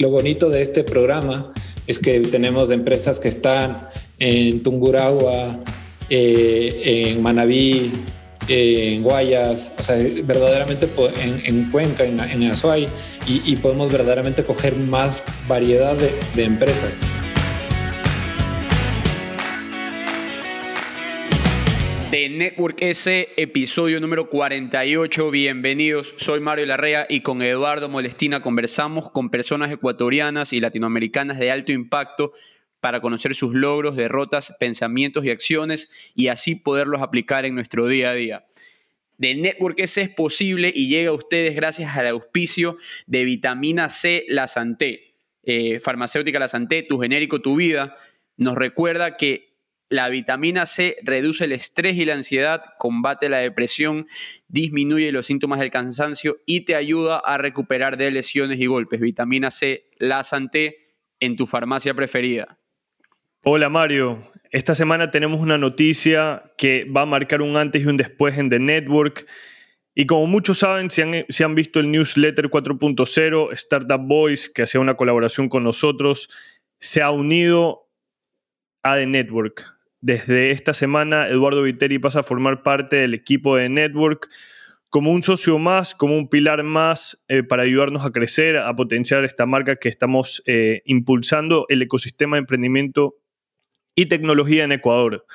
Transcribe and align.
lo 0.00 0.08
bonito 0.08 0.48
de 0.48 0.62
este 0.62 0.82
programa 0.82 1.52
es 1.86 1.98
que 1.98 2.20
tenemos 2.20 2.70
empresas 2.70 3.20
que 3.20 3.28
están 3.28 3.86
en 4.18 4.62
Tungurahua, 4.62 5.60
eh, 6.08 7.10
en 7.10 7.22
Manabí, 7.22 7.92
en 8.48 9.02
Guayas, 9.02 9.74
o 9.78 9.82
sea, 9.82 9.96
verdaderamente 10.24 10.88
en, 11.44 11.70
Cuenca, 11.70 12.04
en, 12.04 12.18
en 12.18 12.50
Azuay, 12.50 12.88
y, 13.26 13.54
podemos 13.56 13.92
verdaderamente 13.92 14.42
coger 14.42 14.74
más 14.74 15.22
variedad 15.46 15.96
de, 16.34 16.42
empresas. 16.42 17.02
De 22.10 22.28
Network 22.28 22.82
S, 22.82 23.28
episodio 23.36 24.00
número 24.00 24.28
48. 24.28 25.30
Bienvenidos, 25.30 26.12
soy 26.16 26.40
Mario 26.40 26.66
Larrea 26.66 27.06
y 27.08 27.20
con 27.20 27.40
Eduardo 27.40 27.88
Molestina 27.88 28.42
conversamos 28.42 29.12
con 29.12 29.30
personas 29.30 29.70
ecuatorianas 29.70 30.52
y 30.52 30.58
latinoamericanas 30.58 31.38
de 31.38 31.52
alto 31.52 31.70
impacto 31.70 32.32
para 32.80 33.00
conocer 33.00 33.36
sus 33.36 33.54
logros, 33.54 33.94
derrotas, 33.94 34.56
pensamientos 34.58 35.24
y 35.24 35.30
acciones 35.30 35.88
y 36.16 36.26
así 36.28 36.56
poderlos 36.56 37.00
aplicar 37.00 37.44
en 37.44 37.54
nuestro 37.54 37.86
día 37.86 38.10
a 38.10 38.14
día. 38.14 38.46
De 39.16 39.36
Network 39.36 39.78
S 39.78 40.00
es 40.00 40.08
posible 40.08 40.72
y 40.74 40.88
llega 40.88 41.10
a 41.10 41.14
ustedes 41.14 41.54
gracias 41.54 41.96
al 41.96 42.08
auspicio 42.08 42.76
de 43.06 43.22
Vitamina 43.22 43.88
C 43.88 44.24
La 44.26 44.48
Santé, 44.48 45.14
eh, 45.44 45.78
farmacéutica 45.78 46.40
La 46.40 46.48
Santé, 46.48 46.82
tu 46.82 46.98
genérico, 46.98 47.40
tu 47.40 47.54
vida. 47.54 47.94
Nos 48.36 48.56
recuerda 48.56 49.16
que 49.16 49.49
la 49.90 50.08
vitamina 50.08 50.66
C 50.66 50.96
reduce 51.02 51.44
el 51.44 51.52
estrés 51.52 51.96
y 51.96 52.04
la 52.04 52.14
ansiedad, 52.14 52.62
combate 52.78 53.28
la 53.28 53.38
depresión, 53.38 54.06
disminuye 54.46 55.10
los 55.10 55.26
síntomas 55.26 55.58
del 55.58 55.72
cansancio 55.72 56.38
y 56.46 56.64
te 56.64 56.76
ayuda 56.76 57.18
a 57.18 57.38
recuperar 57.38 57.96
de 57.96 58.12
lesiones 58.12 58.60
y 58.60 58.66
golpes. 58.66 59.00
Vitamina 59.00 59.50
C 59.50 59.90
La 59.98 60.22
Santé 60.22 60.94
en 61.18 61.34
tu 61.34 61.46
farmacia 61.46 61.92
preferida. 61.92 62.56
Hola 63.42 63.68
Mario, 63.68 64.30
esta 64.52 64.76
semana 64.76 65.10
tenemos 65.10 65.40
una 65.40 65.58
noticia 65.58 66.52
que 66.56 66.84
va 66.84 67.02
a 67.02 67.06
marcar 67.06 67.42
un 67.42 67.56
antes 67.56 67.82
y 67.82 67.86
un 67.86 67.96
después 67.96 68.38
en 68.38 68.48
The 68.48 68.60
Network. 68.60 69.26
Y 69.96 70.06
como 70.06 70.28
muchos 70.28 70.58
saben, 70.58 70.90
si 70.90 71.02
han, 71.02 71.14
han 71.14 71.54
visto 71.56 71.80
el 71.80 71.90
newsletter 71.90 72.48
4.0, 72.48 73.52
Startup 73.54 74.00
Boys, 74.00 74.48
que 74.48 74.62
hacía 74.62 74.80
una 74.80 74.96
colaboración 74.96 75.48
con 75.48 75.64
nosotros, 75.64 76.30
se 76.78 77.02
ha 77.02 77.10
unido 77.10 77.88
a 78.84 78.94
The 78.94 79.06
Network. 79.06 79.79
Desde 80.00 80.50
esta 80.50 80.72
semana, 80.72 81.28
Eduardo 81.28 81.62
Viteri 81.62 81.98
pasa 81.98 82.20
a 82.20 82.22
formar 82.22 82.62
parte 82.62 82.96
del 82.96 83.12
equipo 83.12 83.56
de 83.56 83.68
Network 83.68 84.28
como 84.88 85.12
un 85.12 85.22
socio 85.22 85.58
más, 85.58 85.94
como 85.94 86.16
un 86.16 86.28
pilar 86.28 86.64
más 86.64 87.22
eh, 87.28 87.42
para 87.42 87.62
ayudarnos 87.62 88.04
a 88.04 88.10
crecer, 88.10 88.56
a 88.56 88.74
potenciar 88.74 89.24
esta 89.24 89.46
marca 89.46 89.76
que 89.76 89.88
estamos 89.88 90.42
eh, 90.46 90.82
impulsando, 90.84 91.66
el 91.68 91.82
ecosistema 91.82 92.36
de 92.36 92.40
emprendimiento 92.40 93.16
y 93.94 94.06
tecnología 94.06 94.64
en 94.64 94.72
Ecuador. 94.72 95.26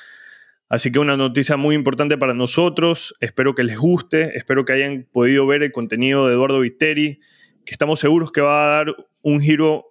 Así 0.67 0.91
que 0.91 0.99
una 0.99 1.15
noticia 1.15 1.57
muy 1.57 1.75
importante 1.75 2.17
para 2.17 2.33
nosotros, 2.33 3.15
espero 3.21 3.55
que 3.55 3.63
les 3.63 3.77
guste, 3.77 4.35
espero 4.35 4.65
que 4.65 4.73
hayan 4.73 5.07
podido 5.11 5.45
ver 5.47 5.63
el 5.63 5.71
contenido 5.71 6.27
de 6.27 6.33
Eduardo 6.33 6.59
Viteri, 6.59 7.19
que 7.65 7.71
estamos 7.71 7.99
seguros 7.99 8.31
que 8.31 8.41
va 8.41 8.65
a 8.65 8.77
dar 8.77 8.95
un 9.21 9.39
giro 9.39 9.85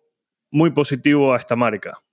muy 0.51 0.71
positivo 0.71 1.33
a 1.33 1.39
esta 1.39 1.57
marca. 1.57 2.04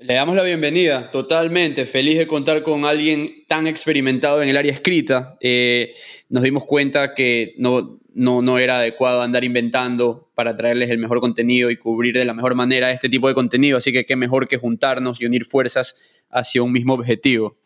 Le 0.00 0.14
damos 0.14 0.34
la 0.34 0.42
bienvenida, 0.42 1.10
totalmente. 1.10 1.84
Feliz 1.84 2.16
de 2.16 2.26
contar 2.26 2.62
con 2.62 2.86
alguien 2.86 3.44
tan 3.46 3.66
experimentado 3.66 4.42
en 4.42 4.48
el 4.48 4.56
área 4.56 4.72
escrita. 4.72 5.36
Eh, 5.42 5.92
nos 6.30 6.42
dimos 6.42 6.64
cuenta 6.64 7.14
que 7.14 7.54
no, 7.58 8.00
no, 8.14 8.40
no, 8.40 8.58
era 8.58 8.78
adecuado 8.78 9.20
andar 9.20 9.44
inventando 9.44 10.30
para 10.34 10.56
traerles 10.56 10.88
el 10.88 10.96
mejor 10.96 11.20
contenido 11.20 11.70
y 11.70 11.76
cubrir 11.76 12.14
de 12.14 12.24
la 12.24 12.32
mejor 12.32 12.54
manera 12.54 12.90
este 12.90 13.10
tipo 13.10 13.28
de 13.28 13.34
contenido. 13.34 13.76
Así 13.76 13.92
que 13.92 14.06
qué 14.06 14.16
mejor 14.16 14.48
que 14.48 14.56
juntarnos 14.56 15.20
y 15.20 15.26
unir 15.26 15.44
fuerzas 15.44 15.94
hacia 16.30 16.62
un 16.62 16.72
mismo 16.72 16.94
objetivo. 16.94 17.58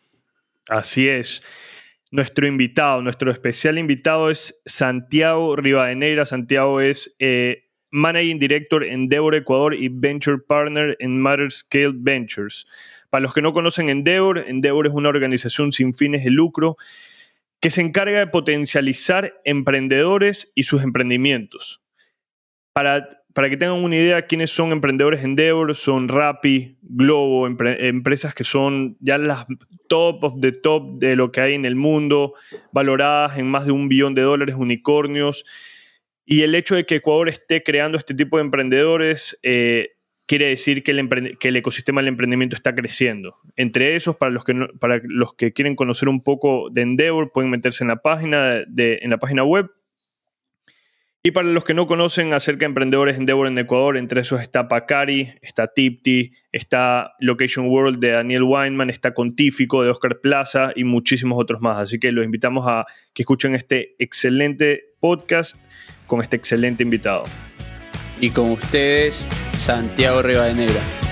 Así 0.67 1.07
es. 1.07 1.41
Nuestro 2.11 2.47
invitado, 2.47 3.01
nuestro 3.01 3.31
especial 3.31 3.77
invitado 3.77 4.29
es 4.29 4.59
Santiago 4.65 5.55
Rivadeneira. 5.55 6.25
Santiago 6.25 6.81
es 6.81 7.15
eh, 7.19 7.64
Managing 7.95 8.39
Director 8.39 8.83
en 8.83 8.93
Endeavor 8.93 9.35
Ecuador 9.35 9.73
y 9.73 9.87
Venture 9.89 10.37
Partner 10.37 10.97
en 10.99 11.17
Matter 11.17 11.49
Scale 11.49 11.93
Ventures. 11.95 12.67
Para 13.09 13.21
los 13.21 13.33
que 13.33 13.41
no 13.41 13.53
conocen 13.53 13.89
Endeavor, 13.89 14.39
Endeavor 14.39 14.87
es 14.87 14.93
una 14.93 15.09
organización 15.09 15.71
sin 15.71 15.93
fines 15.93 16.23
de 16.25 16.31
lucro 16.31 16.75
que 17.61 17.71
se 17.71 17.81
encarga 17.81 18.19
de 18.19 18.27
potencializar 18.27 19.33
emprendedores 19.45 20.51
y 20.55 20.63
sus 20.63 20.83
emprendimientos. 20.83 21.81
Para, 22.73 23.23
para 23.33 23.49
que 23.49 23.55
tengan 23.55 23.81
una 23.81 23.95
idea, 23.95 24.27
quiénes 24.27 24.51
son 24.51 24.73
emprendedores 24.73 25.23
Endeavor, 25.23 25.73
son 25.73 26.09
Rappi, 26.09 26.77
Globo, 26.81 27.47
empresas 27.47 28.35
que 28.35 28.43
son 28.43 28.97
ya 28.99 29.17
las 29.17 29.45
top 29.87 30.23
of 30.25 30.41
the 30.41 30.51
top 30.51 30.99
de 30.99 31.15
lo 31.15 31.31
que 31.31 31.39
hay 31.39 31.53
en 31.53 31.63
el 31.63 31.75
mundo, 31.75 32.33
valoradas 32.73 33.37
en 33.37 33.47
más 33.47 33.65
de 33.65 33.71
un 33.71 33.87
billón 33.87 34.15
de 34.15 34.23
dólares, 34.23 34.55
unicornios. 34.55 35.45
Y 36.25 36.41
el 36.41 36.55
hecho 36.55 36.75
de 36.75 36.85
que 36.85 36.95
Ecuador 36.95 37.29
esté 37.29 37.63
creando 37.63 37.97
este 37.97 38.15
tipo 38.15 38.37
de 38.37 38.43
emprendedores 38.43 39.37
eh, 39.43 39.91
quiere 40.25 40.47
decir 40.47 40.83
que 40.83 40.91
el, 40.91 41.55
ecosistema 41.55 42.01
del 42.01 42.07
emprendimiento 42.09 42.55
está 42.55 42.73
creciendo. 42.73 43.35
Entre 43.55 43.95
esos, 43.95 44.15
para 44.15 44.31
los, 44.31 44.43
que 44.43 44.55
para 44.79 44.99
los 45.03 45.33
que 45.33 45.53
quieren 45.53 45.75
conocer 45.75 46.09
un 46.09 46.23
poco 46.23 46.69
de 46.71 46.81
Endeavor, 46.81 47.31
pueden 47.31 47.51
meterse 47.51 47.83
en 47.83 47.89
la 47.89 47.97
página, 47.97 48.63
de, 48.67 48.99
en 49.01 49.11
la 49.11 49.17
página 49.17 49.43
web. 49.43 49.69
Y 51.25 51.31
para 51.31 51.47
los 51.47 51.65
que 51.65 51.73
no 51.73 51.87
conocen 51.87 52.33
acerca 52.33 52.59
de 52.59 52.65
emprendedores 52.65 53.17
Endeavor 53.17 53.47
en 53.47 53.57
Ecuador, 53.57 53.97
entre 53.97 54.21
esos 54.21 54.41
está 54.41 54.67
Pacari, 54.67 55.33
está 55.41 55.65
Tipti, 55.65 56.33
está 56.51 57.15
Location 57.19 57.65
World 57.65 57.97
de 57.97 58.11
Daniel 58.11 58.43
Weinman, 58.43 58.91
está 58.91 59.15
Contífico 59.15 59.81
de 59.81 59.89
Oscar 59.89 60.19
Plaza 60.21 60.71
y 60.75 60.83
muchísimos 60.83 61.41
otros 61.41 61.61
más. 61.61 61.79
Así 61.79 61.97
que 61.97 62.11
los 62.11 62.23
invitamos 62.23 62.67
a 62.67 62.85
que 63.15 63.23
escuchen 63.23 63.55
este 63.55 63.95
excelente 63.97 64.93
podcast 64.99 65.55
con 66.05 66.21
este 66.21 66.35
excelente 66.35 66.83
invitado. 66.83 67.23
Y 68.21 68.29
con 68.29 68.51
ustedes, 68.51 69.25
Santiago 69.57 70.21
Rivadeneira. 70.21 71.04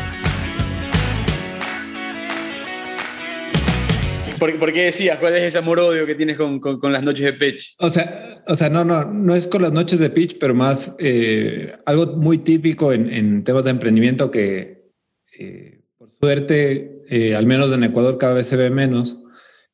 ¿Por, 4.44 4.60
¿Por, 4.60 4.74
qué 4.74 4.84
decías? 4.84 5.20
¿Cuál 5.20 5.38
es 5.38 5.44
ese 5.44 5.60
amor-odio 5.60 6.06
que 6.06 6.16
tienes 6.16 6.36
con, 6.36 6.60
con, 6.60 6.92
las 6.92 7.02
noches 7.02 7.24
de 7.24 7.32
pitch? 7.32 7.76
O 7.80 7.90
sea, 7.90 8.44
o 8.46 8.56
sea, 8.56 8.70
no, 8.70 8.84
no, 8.84 9.06
no 9.06 9.34
es 9.34 9.48
con 9.48 9.62
las 9.62 9.72
noches 9.72 10.00
de 10.00 10.10
pitch, 10.10 10.38
pero 10.38 10.54
más 10.54 10.94
eh, 11.00 11.74
algo 11.86 12.08
muy 12.18 12.40
típico 12.40 12.92
en, 12.92 13.10
en, 13.10 13.46
temas 13.46 13.64
de 13.64 13.70
emprendimiento 13.70 14.32
que, 14.32 14.92
eh, 15.40 15.80
por 15.98 16.10
suerte, 16.10 17.04
eh, 17.08 17.38
al 17.38 17.46
menos 17.46 17.72
en 17.72 17.86
Ecuador 17.86 18.18
cada 18.18 18.34
vez 18.34 18.48
se 18.48 18.58
ve 18.58 18.70
menos, 18.70 19.18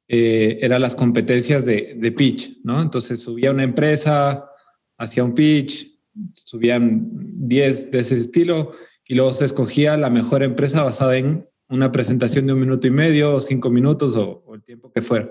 eran 0.07 0.81
las 0.81 0.93
competencias 0.93 1.65
de, 1.65 1.95
de 1.97 2.11
pitch, 2.11 2.59
¿no? 2.63 2.79
Entonces 2.79 3.23
subía 3.23 3.49
una 3.49 3.63
empresa, 3.63 4.51
hacía 4.99 5.23
un 5.23 5.33
pitch, 5.33 5.99
subían 6.35 7.09
10 7.47 7.89
de 7.89 7.99
ese 7.99 8.13
estilo 8.13 8.73
y 9.07 9.15
luego 9.15 9.33
se 9.33 9.45
escogía 9.45 9.97
la 9.97 10.11
mejor 10.11 10.43
empresa 10.43 10.83
basada 10.83 11.17
en 11.17 11.48
una 11.69 11.91
presentación 11.91 12.47
de 12.47 12.53
un 12.53 12.59
minuto 12.59 12.87
y 12.87 12.91
medio 12.91 13.35
o 13.35 13.41
cinco 13.41 13.69
minutos 13.69 14.15
o, 14.15 14.43
el 14.53 14.63
tiempo 14.63 14.91
que 14.91 15.01
fuera. 15.01 15.29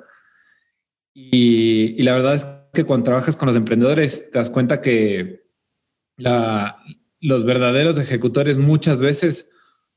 Y, 1.12 2.00
la 2.03 2.15
verdad 2.15 2.34
es 2.37 2.47
que 2.72 2.84
cuando 2.84 3.04
trabajas 3.04 3.37
con 3.37 3.47
los 3.47 3.56
emprendedores 3.56 4.31
te 4.31 4.38
das 4.38 4.50
cuenta 4.50 4.81
que 4.81 5.43
los 7.21 7.44
verdaderos 7.44 7.98
ejecutores 7.98 8.56
muchas 8.56 9.00
veces 9.00 9.50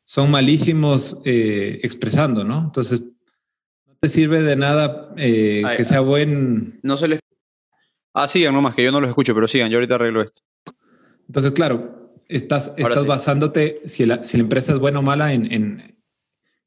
son 0.04 0.32
malísimos 0.32 1.22
eh, 1.26 1.80
expresando, 1.84 2.44
¿no? 2.44 2.60
Entonces, 2.60 3.04
no 3.86 3.96
te 4.00 4.08
sirve 4.08 4.42
de 4.42 4.56
nada 4.56 5.14
eh, 5.18 5.64
que 5.78 5.86
sea 5.86 6.02
buen... 6.02 6.80
No 6.84 6.98
se 6.98 7.08
les 7.08 7.20
Ah, 8.14 8.28
sigan 8.28 8.54
nomás, 8.54 8.76
que 8.76 8.84
yo 8.84 8.92
no 8.92 9.00
los 9.00 9.10
escucho, 9.10 9.34
pero 9.34 9.48
sigan, 9.48 9.70
yo 9.70 9.78
ahorita 9.78 9.96
arreglo 9.96 10.22
esto. 10.22 10.42
Entonces, 11.28 11.54
claro, 11.54 12.14
estás, 12.28 12.74
estás 12.76 13.06
basándote 13.06 13.82
si 13.86 14.06
la, 14.06 14.24
si 14.24 14.38
la, 14.38 14.44
empresa 14.44 14.74
es 14.74 14.80
buena 14.80 15.00
o 15.00 15.02
mala 15.02 15.34
en, 15.34 15.52
en, 15.52 16.01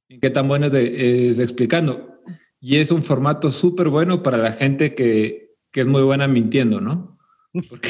qué 0.08 0.30
tan 0.30 0.48
bueno 0.48 0.66
es, 0.66 1.38
explicando. 1.38 2.20
Y 2.60 2.76
es 2.76 2.90
un 2.90 3.02
formato 3.02 3.50
súper 3.50 3.88
bueno 3.88 4.22
para 4.22 4.38
la 4.38 4.52
gente 4.52 4.94
que, 4.94 5.54
que, 5.70 5.80
es 5.80 5.86
muy 5.86 6.02
buena 6.02 6.28
mintiendo, 6.28 6.80
¿no? 6.80 7.18
Porque, 7.68 7.88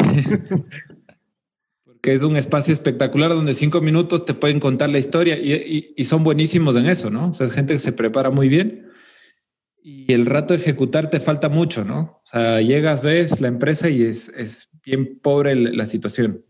es 2.12 2.22
un 2.22 2.36
espacio 2.36 2.72
espectacular 2.72 3.30
donde 3.30 3.54
cinco 3.54 3.80
minutos 3.80 4.24
te 4.24 4.34
pueden 4.34 4.60
contar 4.60 4.90
la 4.90 4.98
historia 4.98 5.38
y, 5.38 5.52
y, 5.52 5.94
y 5.96 6.04
son 6.04 6.22
buenísimos 6.22 6.76
en 6.76 6.86
eso, 6.86 7.08
¿no? 7.08 7.30
O 7.30 7.32
sea, 7.32 7.46
es 7.46 7.52
gente 7.52 7.72
que 7.72 7.78
se 7.78 7.92
prepara 7.92 8.30
muy 8.30 8.48
bien 8.48 8.90
y 9.86 10.10
el 10.14 10.24
rato 10.24 10.54
de 10.54 10.60
ejecutar 10.60 11.10
te 11.10 11.20
falta 11.20 11.50
mucho, 11.50 11.84
¿no? 11.84 12.00
O 12.00 12.22
sea, 12.24 12.62
llegas, 12.62 13.02
ves 13.02 13.42
la 13.42 13.48
empresa 13.48 13.90
y 13.90 14.02
es, 14.02 14.32
es 14.34 14.70
bien 14.82 15.20
pobre 15.20 15.54
la 15.54 15.84
situación. 15.84 16.42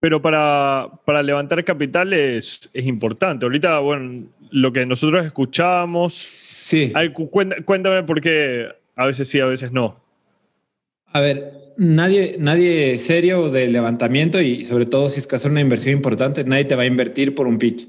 Pero 0.00 0.22
para, 0.22 0.88
para 1.04 1.22
levantar 1.22 1.64
capital 1.64 2.12
es, 2.12 2.68
es, 2.72 2.86
importante. 2.86 3.44
Ahorita, 3.44 3.78
bueno, 3.80 4.26
lo 4.50 4.72
que 4.72 4.86
nosotros 4.86 5.24
escuchábamos. 5.24 6.14
Sí. 6.14 6.92
cuéntame 7.64 8.02
por 8.04 8.20
qué 8.20 8.68
a 8.96 9.06
veces 9.06 9.28
sí, 9.28 9.40
a 9.40 9.46
veces 9.46 9.72
no. 9.72 9.98
A 11.06 11.20
ver, 11.20 11.52
nadie, 11.76 12.36
nadie 12.38 12.98
serio 12.98 13.50
de 13.50 13.66
levantamiento 13.66 14.40
y 14.40 14.62
sobre 14.64 14.86
todo 14.86 15.08
si 15.08 15.20
es 15.20 15.26
que 15.26 15.36
hacer 15.36 15.50
una 15.50 15.60
inversión 15.60 15.94
importante, 15.94 16.44
nadie 16.44 16.66
te 16.66 16.76
va 16.76 16.82
a 16.82 16.86
invertir 16.86 17.34
por 17.34 17.46
un 17.46 17.58
pitch. 17.58 17.88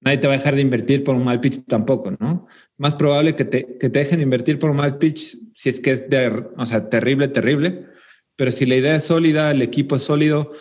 Nadie 0.00 0.18
te 0.18 0.26
va 0.26 0.34
a 0.34 0.36
dejar 0.36 0.54
de 0.54 0.60
invertir 0.60 1.04
por 1.04 1.14
un 1.14 1.24
mal 1.24 1.40
pitch 1.40 1.64
tampoco, 1.66 2.12
¿no? 2.18 2.46
Más 2.76 2.94
probable 2.94 3.34
que 3.34 3.44
te, 3.44 3.78
que 3.78 3.88
te 3.88 3.98
dejen 3.98 4.18
de 4.18 4.24
invertir 4.24 4.58
por 4.58 4.70
un 4.70 4.76
mal 4.76 4.98
pitch 4.98 5.36
si 5.54 5.68
es 5.68 5.80
que 5.80 5.92
es 5.92 6.08
de, 6.08 6.44
o 6.56 6.66
sea, 6.66 6.88
terrible, 6.88 7.28
terrible. 7.28 7.86
Pero 8.36 8.52
si 8.52 8.66
la 8.66 8.76
idea 8.76 8.96
es 8.96 9.04
sólida, 9.04 9.50
el 9.50 9.62
equipo 9.62 9.96
es 9.96 10.02
sólido, 10.02 10.52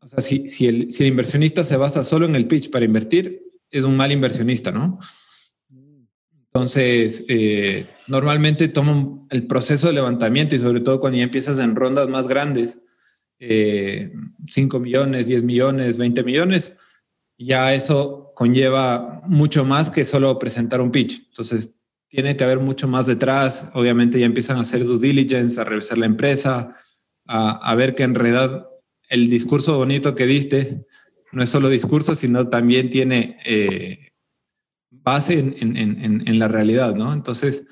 o 0.00 0.08
sea, 0.08 0.20
si, 0.20 0.66
el, 0.66 0.90
si 0.90 1.04
el 1.04 1.10
inversionista 1.10 1.62
se 1.62 1.76
basa 1.76 2.04
solo 2.04 2.26
en 2.26 2.34
el 2.34 2.46
pitch 2.46 2.70
para 2.70 2.84
invertir, 2.84 3.42
es 3.70 3.84
un 3.84 3.96
mal 3.96 4.12
inversionista, 4.12 4.72
¿no? 4.72 4.98
Entonces, 6.52 7.24
eh, 7.28 7.86
normalmente 8.06 8.68
toman 8.68 9.26
el 9.30 9.46
proceso 9.46 9.88
de 9.88 9.94
levantamiento 9.94 10.56
y 10.56 10.58
sobre 10.58 10.80
todo 10.80 10.98
cuando 10.98 11.18
ya 11.18 11.24
empiezas 11.24 11.58
en 11.58 11.76
rondas 11.76 12.08
más 12.08 12.26
grandes, 12.26 12.78
eh, 13.38 14.10
5 14.46 14.80
millones, 14.80 15.26
10 15.26 15.42
millones, 15.42 15.98
20 15.98 16.24
millones, 16.24 16.72
ya 17.36 17.74
eso 17.74 18.32
conlleva 18.34 19.22
mucho 19.26 19.64
más 19.64 19.90
que 19.90 20.04
solo 20.04 20.38
presentar 20.38 20.80
un 20.80 20.90
pitch. 20.90 21.22
Entonces, 21.28 21.74
tiene 22.08 22.36
que 22.36 22.44
haber 22.44 22.58
mucho 22.58 22.88
más 22.88 23.06
detrás. 23.06 23.68
Obviamente 23.74 24.18
ya 24.18 24.26
empiezan 24.26 24.56
a 24.56 24.62
hacer 24.62 24.84
due 24.84 24.98
diligence, 24.98 25.60
a 25.60 25.64
revisar 25.64 25.98
la 25.98 26.06
empresa, 26.06 26.74
a, 27.26 27.50
a 27.70 27.74
ver 27.74 27.94
que 27.94 28.04
en 28.04 28.14
realidad 28.14 28.66
el 29.08 29.28
discurso 29.28 29.76
bonito 29.76 30.14
que 30.14 30.26
diste 30.26 30.86
no 31.32 31.42
es 31.42 31.50
solo 31.50 31.68
discurso, 31.68 32.14
sino 32.14 32.48
también 32.48 32.90
tiene 32.90 33.38
eh, 33.44 34.08
base 34.90 35.38
en, 35.38 36.38
la 36.38 36.48
realidad, 36.48 36.94
¿no? 36.94 37.12
Entonces, 37.12 37.66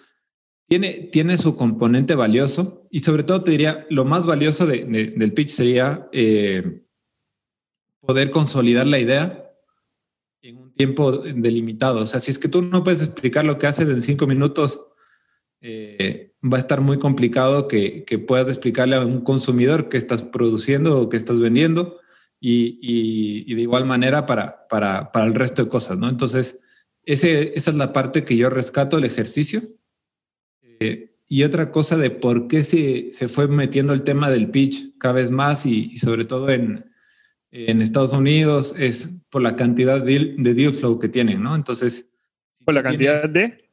tiene, 0.68 1.08
tiene 1.12 1.38
su 1.38 1.56
componente 1.56 2.14
valioso 2.14 2.86
y 2.90 3.00
sobre 3.00 3.22
todo 3.22 3.44
te 3.44 3.52
diría, 3.52 3.86
lo 3.88 4.04
más 4.04 4.26
valioso 4.26 4.66
del 4.66 5.32
pitch 5.32 5.50
sería 5.50 6.08
eh, 6.12 6.82
poder 8.00 8.30
consolidar 8.30 8.86
la 8.86 8.98
idea 8.98 9.50
en 10.42 10.58
un 10.58 10.74
tiempo 10.74 11.12
delimitado. 11.12 12.00
O 12.00 12.06
sea, 12.06 12.20
si 12.20 12.30
es 12.30 12.38
que 12.38 12.48
tú 12.48 12.62
no 12.62 12.84
puedes 12.84 13.02
explicar 13.02 13.44
lo 13.44 13.58
que 13.58 13.66
haces 13.66 13.88
en 13.88 14.02
cinco 14.02 14.26
minutos, 14.26 14.80
eh, 15.60 16.32
va 16.44 16.58
a 16.58 16.60
estar 16.60 16.80
muy 16.80 16.98
complicado 16.98 17.68
que, 17.68 18.04
puedas 18.26 18.48
explicarle 18.48 18.96
a 18.96 19.04
un 19.04 19.22
consumidor 19.22 19.88
qué 19.88 19.96
estás 19.96 20.22
produciendo 20.22 21.00
o 21.00 21.08
qué 21.08 21.16
estás 21.16 21.40
vendiendo 21.40 21.98
y, 22.40 23.54
de 23.54 23.62
igual 23.62 23.86
manera 23.86 24.26
para, 24.26 24.66
para, 24.68 25.10
el 25.24 25.34
resto 25.34 25.64
de 25.64 25.68
cosas, 25.68 25.98
¿no? 25.98 26.08
Entonces, 26.08 26.60
ese, 27.04 27.56
esa 27.56 27.70
es 27.70 27.76
la 27.76 27.92
parte 27.92 28.24
que 28.24 28.36
yo 28.36 28.50
rescato 28.50 28.96
del 28.96 29.06
ejercicio. 29.06 29.62
Eh, 30.80 31.14
y 31.28 31.42
otra 31.42 31.70
cosa 31.70 31.96
de 31.96 32.10
por 32.10 32.46
qué 32.46 32.62
se, 32.62 33.10
se, 33.10 33.28
fue 33.28 33.48
metiendo 33.48 33.92
el 33.92 34.02
tema 34.02 34.30
del 34.30 34.50
pitch 34.50 34.96
cada 34.98 35.14
vez 35.14 35.30
más 35.30 35.66
y, 35.66 35.96
sobre 35.96 36.24
todo 36.24 36.50
en, 36.50 36.84
en, 37.50 37.80
Estados 37.80 38.12
Unidos 38.12 38.74
es 38.78 39.10
por 39.30 39.42
la 39.42 39.56
cantidad 39.56 40.00
de 40.00 40.54
deal, 40.54 40.74
flow 40.74 40.98
que 40.98 41.08
tienen, 41.08 41.42
¿no? 41.42 41.54
Entonces... 41.56 42.08
¿Por 42.64 42.74
la 42.74 42.82
cantidad 42.82 43.28
de? 43.28 43.65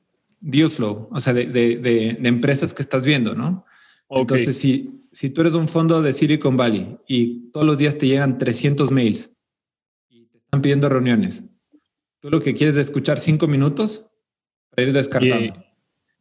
Deal 0.46 0.70
flow, 0.70 1.08
o 1.10 1.20
sea, 1.22 1.34
de, 1.34 1.46
de, 1.46 1.78
de, 1.78 2.18
empresas 2.28 2.74
que 2.74 2.82
estás 2.82 3.06
viendo, 3.06 3.34
¿no? 3.34 3.66
Entonces, 4.10 4.58
si, 4.58 4.90
si 5.10 5.30
tú 5.30 5.40
eres 5.40 5.54
un 5.54 5.70
fondo 5.70 6.02
de 6.02 6.12
Silicon 6.12 6.58
Valley 6.58 6.98
y 7.08 7.50
todos 7.52 7.66
los 7.66 7.78
días 7.78 7.98
te 7.98 8.08
llegan 8.08 8.38
300 8.38 8.92
mails 8.92 9.32
y 10.10 10.26
te 10.26 10.40
están 10.40 10.62
pidiendo 10.62 10.90
reuniones, 10.90 11.44
tú 12.20 12.30
lo 12.30 12.42
que 12.42 12.54
quieres 12.54 12.76
es 12.76 12.88
escuchar 12.88 13.20
cinco 13.20 13.48
minutos 13.48 14.06
para 14.70 14.86
ir 14.86 14.94
descartando. 14.94 15.66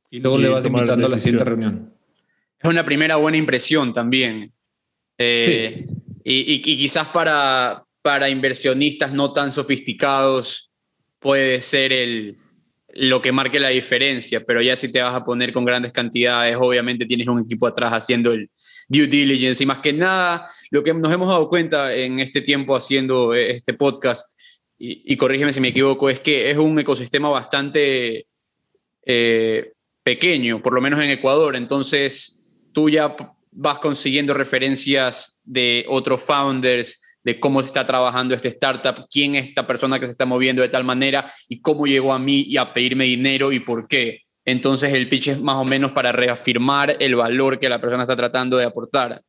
Y, 0.09 0.21
luego 0.21 0.39
le 0.39 0.49
vas 0.49 0.65
invitando 0.65 1.09
a 1.09 1.11
la 1.11 1.19
siguiente 1.19 1.45
reunión. 1.45 1.93
Es 2.61 2.71
una 2.71 2.85
primera 2.85 3.17
buena 3.17 3.39
impresión 3.39 3.93
también. 3.93 4.53
Eh, 5.19 5.85
y, 6.23 6.55
y, 6.55 6.63
quizás 6.63 7.09
para, 7.09 7.85
para 8.03 8.31
inversionistas 8.31 9.13
no 9.13 9.33
tan 9.33 9.51
sofisticados 9.51 10.71
puede 11.19 11.61
ser 11.61 11.93
el, 11.93 12.39
lo 12.95 13.23
que 13.23 13.33
marque 13.33 13.59
la 13.59 13.71
diferencia, 13.71 14.45
pero 14.45 14.61
ya 14.61 14.77
si 14.77 14.91
te 14.91 15.01
vas 15.01 15.15
a 15.15 15.25
poner 15.25 15.53
con 15.53 15.65
grandes 15.65 15.93
cantidades, 15.93 16.57
obviamente 16.59 17.07
tienes 17.07 17.27
un 17.27 17.41
equipo 17.41 17.67
atrás 17.67 17.93
haciendo 17.93 18.33
el 18.33 18.51
due 18.89 19.07
diligence. 19.07 19.63
Y 19.63 19.67
más 19.67 19.79
que 19.79 19.93
nada, 19.93 20.47
lo 20.71 20.83
que 20.83 20.93
nos 20.93 21.13
hemos 21.13 21.29
dado 21.29 21.49
cuenta 21.49 21.95
en 21.95 22.21
este 22.21 22.41
tiempo 22.41 22.77
haciendo 22.77 23.35
este 23.35 23.75
podcast, 23.75 24.39
y, 24.79 25.17
corrígeme 25.17 25.53
si 25.53 25.61
me 25.61 25.69
equivoco, 25.69 26.11
es 26.11 26.19
que 26.19 26.51
es 26.51 26.59
un 26.59 26.77
ecosistema 26.79 27.29
bastante 27.29 28.27
eh, 29.07 29.73
pequeño, 30.03 30.61
por 30.61 30.75
lo 30.75 30.81
menos 30.81 31.01
en 31.01 31.11
Ecuador, 31.11 31.55
entonces 31.55 32.51
tú 32.73 32.91
ya 32.91 33.15
vas 33.53 33.79
consiguiendo 33.79 34.35
referencias 34.35 35.41
de 35.45 35.85
otros 35.89 36.23
founders, 36.23 37.02
de 37.25 37.39
cómo 37.39 37.61
está 37.61 37.87
trabajando 37.87 38.35
este 38.35 38.49
startup, 38.49 39.07
quién 39.11 39.35
es 39.35 39.49
esta 39.49 39.67
persona 39.67 39.99
que 39.99 40.07
se 40.07 40.13
está 40.13 40.27
moviendo 40.27 40.63
de 40.63 40.69
tal 40.69 40.85
manera 40.85 41.27
y 41.49 41.61
cómo 41.61 41.87
llegó 41.87 42.13
a 42.13 42.19
mí 42.19 42.43
y 42.43 42.57
a 42.57 42.73
pedirme 42.73 43.05
dinero 43.05 43.53
y 43.53 43.61
por 43.61 43.87
qué. 43.87 44.21
Entonces 44.45 44.93
el 44.93 45.09
pitch 45.09 45.29
es 45.29 45.41
más 45.41 45.57
o 45.57 45.65
menos 45.65 45.93
para 45.93 46.11
reafirmar 46.11 46.97
el 46.99 47.15
valor 47.15 47.59
que 47.59 47.69
la 47.69 47.81
persona 47.81 48.03
está 48.03 48.17
tratando 48.17 48.57
de 48.57 48.65
aportar. 48.65 49.23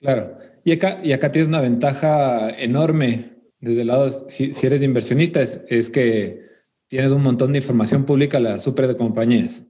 Claro, 0.00 0.38
y 0.64 0.72
acá, 0.72 1.00
y 1.02 1.12
acá 1.12 1.32
tienes 1.32 1.48
una 1.48 1.60
ventaja 1.60 2.50
enorme 2.50 3.38
desde 3.60 3.80
el 3.80 3.88
lado, 3.88 4.10
si, 4.28 4.54
si 4.54 4.66
eres 4.66 4.82
inversionista, 4.82 5.42
es, 5.42 5.60
es, 5.68 5.90
que 5.90 6.46
tienes 6.86 7.10
un 7.10 7.22
montón 7.22 7.52
de 7.52 7.58
información 7.58 8.04
pública 8.04 8.38
la 8.38 8.60
super 8.60 8.86
de 8.86 8.96
compañías. 8.96 9.64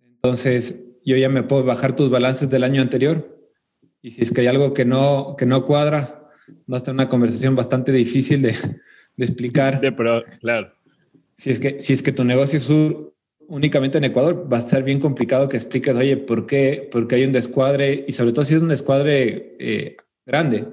Entonces, 0.00 0.76
yo 1.04 1.16
ya 1.16 1.28
me 1.28 1.42
puedo 1.42 1.64
bajar 1.64 1.96
tus 1.96 2.10
balances 2.10 2.48
del 2.48 2.62
año 2.62 2.80
anterior 2.80 3.36
y 4.00 4.10
si 4.10 4.22
es 4.22 4.32
que 4.32 4.42
hay 4.42 4.46
algo 4.46 4.74
que 4.74 4.84
no, 4.84 5.34
que 5.36 5.46
no 5.46 5.64
cuadra, 5.64 6.17
va 6.70 6.76
a 6.76 6.78
estar 6.78 6.94
una 6.94 7.08
conversación 7.08 7.54
bastante 7.54 7.92
difícil 7.92 8.42
de, 8.42 8.52
de 8.52 9.24
explicar. 9.24 9.80
De 9.80 9.92
pero, 9.92 10.24
claro. 10.40 10.72
Si 11.34 11.50
es, 11.50 11.60
que, 11.60 11.80
si 11.80 11.92
es 11.92 12.02
que 12.02 12.12
tu 12.12 12.24
negocio 12.24 12.56
es 12.56 12.68
únicamente 13.46 13.98
en 13.98 14.04
Ecuador, 14.04 14.48
va 14.52 14.58
a 14.58 14.62
ser 14.62 14.82
bien 14.82 14.98
complicado 14.98 15.48
que 15.48 15.56
expliques, 15.56 15.96
oye, 15.96 16.16
¿por 16.16 16.46
qué, 16.46 16.88
por 16.90 17.06
qué 17.06 17.16
hay 17.16 17.24
un 17.24 17.32
descuadre? 17.32 18.04
Y 18.08 18.12
sobre 18.12 18.32
todo 18.32 18.44
si 18.44 18.54
es 18.54 18.62
un 18.62 18.68
descuadre 18.68 19.56
eh, 19.58 19.96
grande. 20.26 20.66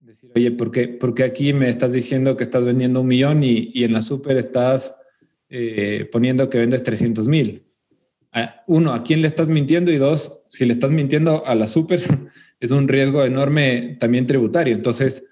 Decir, 0.00 0.30
oye, 0.34 0.50
¿por 0.50 0.70
qué, 0.70 0.88
¿por 0.88 1.14
qué, 1.14 1.24
aquí 1.24 1.52
me 1.52 1.68
estás 1.68 1.92
diciendo 1.92 2.36
que 2.36 2.44
estás 2.44 2.64
vendiendo 2.64 3.00
un 3.00 3.06
millón 3.06 3.42
y, 3.42 3.70
y 3.72 3.84
en 3.84 3.94
la 3.94 4.02
super 4.02 4.36
estás 4.36 4.94
eh, 5.48 6.08
poniendo 6.12 6.48
que 6.50 6.58
vendes 6.58 6.82
300 6.82 7.26
mil? 7.26 7.64
Uno, 8.66 8.94
¿a 8.94 9.02
quién 9.02 9.20
le 9.20 9.28
estás 9.28 9.48
mintiendo? 9.48 9.92
Y 9.92 9.96
dos, 9.96 10.44
si 10.48 10.64
le 10.64 10.72
estás 10.72 10.90
mintiendo 10.90 11.44
a 11.46 11.54
la 11.54 11.68
super, 11.68 12.00
es 12.62 12.70
un 12.70 12.86
riesgo 12.86 13.24
enorme 13.24 13.96
también 13.98 14.24
tributario. 14.24 14.72
Entonces, 14.72 15.24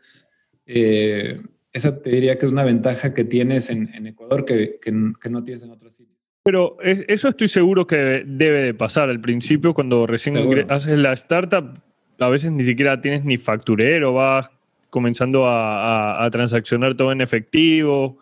eh, 0.66 1.40
esa 1.72 2.02
te 2.02 2.10
diría 2.10 2.36
que 2.36 2.44
es 2.44 2.50
una 2.50 2.64
ventaja 2.64 3.14
que 3.14 3.22
tienes 3.22 3.70
en, 3.70 4.04
Ecuador 4.04 4.44
que, 4.44 4.80
que, 4.82 4.90
no 4.90 5.44
tienes 5.44 5.62
en 5.62 5.70
otros 5.70 5.94
sitios. 5.94 6.18
Pero 6.42 6.76
eso 6.82 7.28
estoy 7.28 7.48
seguro 7.48 7.86
que 7.86 8.24
debe 8.26 8.62
de 8.64 8.74
pasar 8.74 9.10
al 9.10 9.20
principio 9.20 9.74
cuando 9.74 10.08
recién 10.08 10.36
haces 10.68 10.98
la 10.98 11.12
startup. 11.12 11.78
A 12.18 12.28
veces 12.28 12.50
ni 12.50 12.64
siquiera 12.64 13.00
tienes 13.00 13.24
ni 13.24 13.38
facturero, 13.38 14.12
vas 14.12 14.50
comenzando 14.88 15.44
a, 15.46 16.28
transaccionar 16.32 16.96
todo 16.96 17.12
en 17.12 17.20
efectivo, 17.20 18.18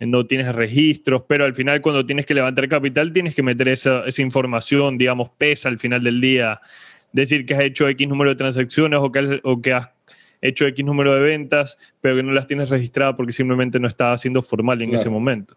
no 0.00 0.26
tienes 0.26 0.52
registros, 0.52 1.22
pero 1.28 1.44
al 1.44 1.54
final 1.54 1.80
cuando 1.80 2.04
tienes 2.04 2.26
que 2.26 2.34
levantar 2.34 2.68
capital 2.68 3.12
tienes 3.12 3.36
que 3.36 3.44
meter 3.44 3.68
esa, 3.68 4.04
esa 4.04 4.22
información, 4.22 4.98
digamos, 4.98 5.28
pesa 5.28 5.68
al 5.68 5.78
final 5.78 6.02
del 6.02 6.20
día 6.20 6.60
decir 7.12 7.46
que 7.46 7.54
has 7.54 7.64
hecho 7.64 7.88
X 7.88 8.08
número 8.08 8.30
de 8.30 8.36
transacciones 8.36 9.00
o 9.02 9.10
que, 9.10 9.18
has, 9.18 9.26
o 9.44 9.60
que 9.60 9.72
has 9.72 9.88
hecho 10.40 10.66
X 10.66 10.84
número 10.84 11.14
de 11.14 11.20
ventas, 11.20 11.76
pero 12.00 12.16
que 12.16 12.22
no 12.22 12.32
las 12.32 12.46
tienes 12.46 12.68
registradas 12.68 13.14
porque 13.16 13.32
simplemente 13.32 13.78
no 13.78 13.88
estaba 13.88 14.16
siendo 14.18 14.42
formal 14.42 14.80
en 14.82 14.94
ese 14.94 15.08
momento. 15.08 15.56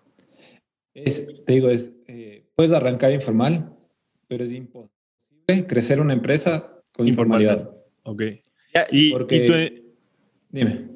Es, 0.93 1.43
te 1.45 1.53
digo, 1.53 1.69
es, 1.69 1.93
eh, 2.07 2.43
puedes 2.55 2.71
arrancar 2.71 3.11
informal, 3.11 3.73
pero 4.27 4.43
es 4.43 4.51
imposible 4.51 4.91
crecer 5.67 5.99
una 5.99 6.13
empresa 6.13 6.81
con 6.91 7.07
informalidad. 7.07 7.69
Ok. 8.03 8.23
y, 8.91 9.11
porque, 9.11 9.83
dime. 10.49 10.89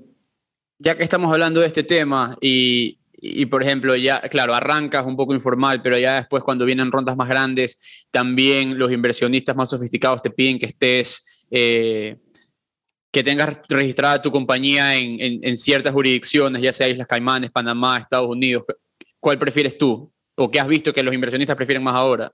Ya 0.79 0.95
que 0.95 1.03
estamos 1.03 1.31
hablando 1.31 1.61
de 1.61 1.67
este 1.67 1.83
tema 1.83 2.35
y 2.41 2.99
y, 3.21 3.45
por 3.45 3.63
ejemplo, 3.63 3.95
ya, 3.95 4.21
claro, 4.21 4.53
arrancas 4.53 5.05
un 5.05 5.15
poco 5.15 5.33
informal, 5.33 5.81
pero 5.81 5.97
ya 5.97 6.15
después 6.15 6.43
cuando 6.43 6.65
vienen 6.65 6.91
rondas 6.91 7.15
más 7.15 7.27
grandes, 7.27 8.07
también 8.11 8.77
los 8.77 8.91
inversionistas 8.91 9.55
más 9.55 9.69
sofisticados 9.69 10.21
te 10.21 10.29
piden 10.29 10.59
que 10.59 10.67
estés, 10.67 11.45
eh, 11.51 12.17
que 13.11 13.23
tengas 13.23 13.59
registrada 13.69 14.21
tu 14.21 14.31
compañía 14.31 14.97
en, 14.97 15.17
en, 15.19 15.57
ciertas 15.57 15.93
jurisdicciones, 15.93 16.61
ya 16.61 16.73
sea 16.73 16.89
Islas 16.89 17.07
Caimanes, 17.07 17.51
Panamá, 17.51 17.97
Estados 17.97 18.29
Unidos. 18.29 18.65
¿Cuál 19.19 19.39
prefieres 19.39 19.77
tú? 19.77 20.11
¿O 20.35 20.51
qué 20.51 20.59
has 20.59 20.67
visto 20.67 20.91
que 20.93 21.01
los 21.01 21.13
inversionistas 21.13 21.55
prefieren 21.55 21.83
más 21.83 21.95
ahora? 21.95 22.31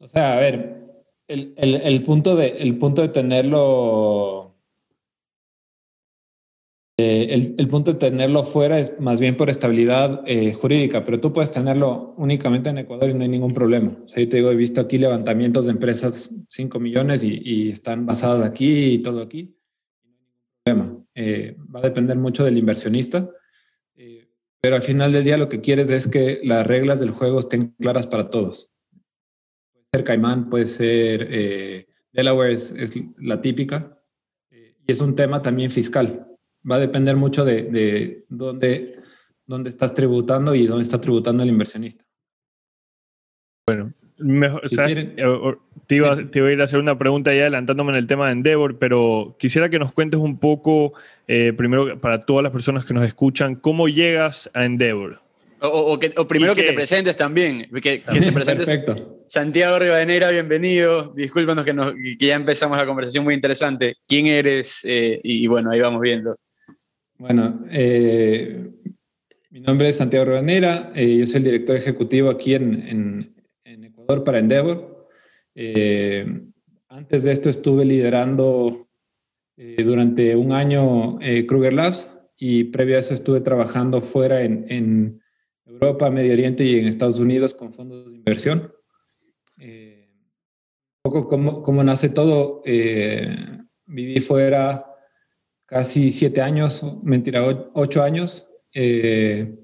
O 0.00 0.08
sea, 0.08 0.36
a 0.36 0.40
ver, 0.40 0.88
el, 1.28 1.54
el, 1.56 2.02
punto, 2.02 2.34
de, 2.34 2.56
el 2.58 2.76
punto 2.78 3.02
de 3.02 3.08
tenerlo 3.08 4.47
Eh, 7.00 7.54
el, 7.56 7.68
punto 7.68 7.92
de 7.92 7.98
tenerlo 8.00 8.42
fuera 8.42 8.76
es 8.80 8.98
más 8.98 9.20
bien 9.20 9.36
por 9.36 9.48
estabilidad 9.48 10.20
eh, 10.26 10.52
jurídica, 10.52 11.04
pero 11.04 11.20
tú 11.20 11.32
puedes 11.32 11.48
tenerlo 11.48 12.12
únicamente 12.16 12.70
en 12.70 12.78
Ecuador 12.78 13.08
y 13.08 13.14
no 13.14 13.22
hay 13.22 13.28
ningún 13.28 13.54
problema. 13.54 13.96
O 14.04 14.08
sea, 14.08 14.20
yo 14.20 14.28
te 14.28 14.38
digo, 14.38 14.50
he 14.50 14.56
visto 14.56 14.80
aquí 14.80 14.98
levantamientos 14.98 15.66
de 15.66 15.70
empresas 15.70 16.34
5 16.48 16.80
millones 16.80 17.22
y, 17.22 17.70
están 17.70 18.04
basadas 18.04 18.44
aquí 18.44 18.94
y 18.94 18.98
todo 18.98 19.22
aquí. 19.22 19.56
Problema. 20.64 20.98
Eh, 21.14 21.56
va 21.72 21.78
a 21.78 21.84
depender 21.84 22.18
mucho 22.18 22.44
del 22.44 22.58
inversionista, 22.58 23.30
pero 24.60 24.74
al 24.74 24.82
final 24.82 25.12
del 25.12 25.22
día 25.22 25.38
lo 25.38 25.48
que 25.48 25.60
quieres 25.60 25.90
es 25.90 26.08
que 26.08 26.40
las 26.42 26.66
reglas 26.66 26.98
del 26.98 27.10
juego 27.10 27.38
estén 27.38 27.76
claras 27.78 28.08
para 28.08 28.28
todos. 28.28 28.72
Puede 29.72 29.86
ser 29.92 30.04
Caimán, 30.04 30.50
puede 30.50 30.66
ser 30.66 31.86
Delaware, 32.12 32.52
es, 32.52 32.72
es 32.72 32.98
la 33.18 33.40
típica, 33.40 34.02
y 34.50 34.90
es 34.90 35.00
un 35.00 35.14
tema 35.14 35.42
también 35.42 35.70
fiscal 35.70 36.28
va 36.70 36.76
a 36.76 36.80
depender 36.80 37.16
mucho 37.16 37.44
de, 37.44 38.24
dónde, 38.28 38.98
dónde 39.46 39.70
estás 39.70 39.94
tributando 39.94 40.54
y 40.54 40.66
dónde 40.66 40.84
está 40.84 41.00
tributando 41.00 41.42
el 41.42 41.48
inversionista. 41.48 42.04
Bueno, 43.66 43.92
mejor, 44.18 44.62
eh, 44.64 45.14
te, 45.86 45.94
iba, 45.94 46.16
te, 46.30 46.40
a 46.40 46.52
ir 46.52 46.60
a 46.60 46.64
hacer 46.64 46.78
una 46.78 46.98
pregunta 46.98 47.34
ya 47.34 47.42
adelantándome 47.42 47.92
en 47.92 47.98
el 47.98 48.06
tema 48.06 48.26
de 48.26 48.32
Endeavor, 48.32 48.78
pero 48.78 49.36
quisiera 49.38 49.68
que 49.68 49.78
nos 49.78 49.92
cuentes 49.92 50.20
un 50.20 50.38
poco, 50.38 50.94
eh, 51.26 51.52
primero 51.56 52.00
para 52.00 52.24
todas 52.24 52.42
las 52.42 52.52
personas 52.52 52.84
que 52.84 52.94
nos 52.94 53.04
escuchan, 53.04 53.56
cómo 53.56 53.88
llegas 53.88 54.50
a 54.54 54.64
Endeavor. 54.64 55.20
O, 55.60 55.98
primero 56.28 56.54
que 56.54 56.62
te 56.62 56.72
presentes 56.72 57.16
también, 57.16 57.68
que, 57.82 57.98
te 57.98 58.32
presentes. 58.32 58.66
Perfecto. 58.66 59.18
Santiago 59.26 59.78
Rivadeneira, 59.80 60.30
bienvenido. 60.30 61.12
Discúlpanos 61.16 61.64
que, 61.64 61.74
que, 62.16 62.26
ya 62.26 62.36
empezamos 62.36 62.78
la 62.78 62.86
conversación 62.86 63.24
muy 63.24 63.34
interesante. 63.34 63.96
¿Quién 64.06 64.26
eres? 64.26 64.80
Eh, 64.84 65.20
y, 65.24 65.46
bueno, 65.48 65.72
ahí 65.72 65.80
vamos 65.80 66.00
viendo. 66.00 66.36
Bueno, 67.18 67.64
eh, 67.68 68.70
mi 69.50 69.58
nombre 69.58 69.88
es 69.88 69.96
Santiago 69.96 70.26
Rubanera, 70.26 70.92
eh, 70.94 71.16
yo 71.16 71.26
soy 71.26 71.38
el 71.38 71.44
director 71.44 71.74
ejecutivo 71.74 72.30
aquí 72.30 72.54
en, 72.54 73.34
Ecuador 73.64 74.22
para 74.22 74.38
Endeavor. 74.38 75.08
Eh, 75.56 76.24
antes 76.88 77.24
de 77.24 77.32
esto 77.32 77.50
estuve 77.50 77.84
liderando 77.84 78.88
durante 79.56 80.36
un 80.36 80.52
año 80.52 81.18
Kruger 81.48 81.72
Labs 81.72 82.14
y 82.36 82.64
previo 82.64 82.94
a 82.94 83.00
eso 83.00 83.12
estuve 83.12 83.40
trabajando 83.40 84.00
fuera 84.00 84.42
en, 84.42 85.20
Europa, 85.66 86.10
Medio 86.10 86.32
Oriente 86.32 86.64
y 86.64 86.78
en 86.78 86.86
Estados 86.86 87.18
Unidos 87.18 87.52
con 87.52 87.72
fondos 87.72 88.08
de 88.08 88.16
inversión. 88.16 88.72
un 89.58 91.02
poco 91.02 91.26
cómo 91.28 91.82
nace 91.82 92.08
todo. 92.08 92.62
viví 92.64 94.20
fuera 94.20 94.87
casi 95.68 96.10
siete 96.10 96.40
años, 96.40 96.82
mentira, 97.02 97.44
ocho 97.74 98.02
años. 98.02 98.48
Eh, 98.74 99.54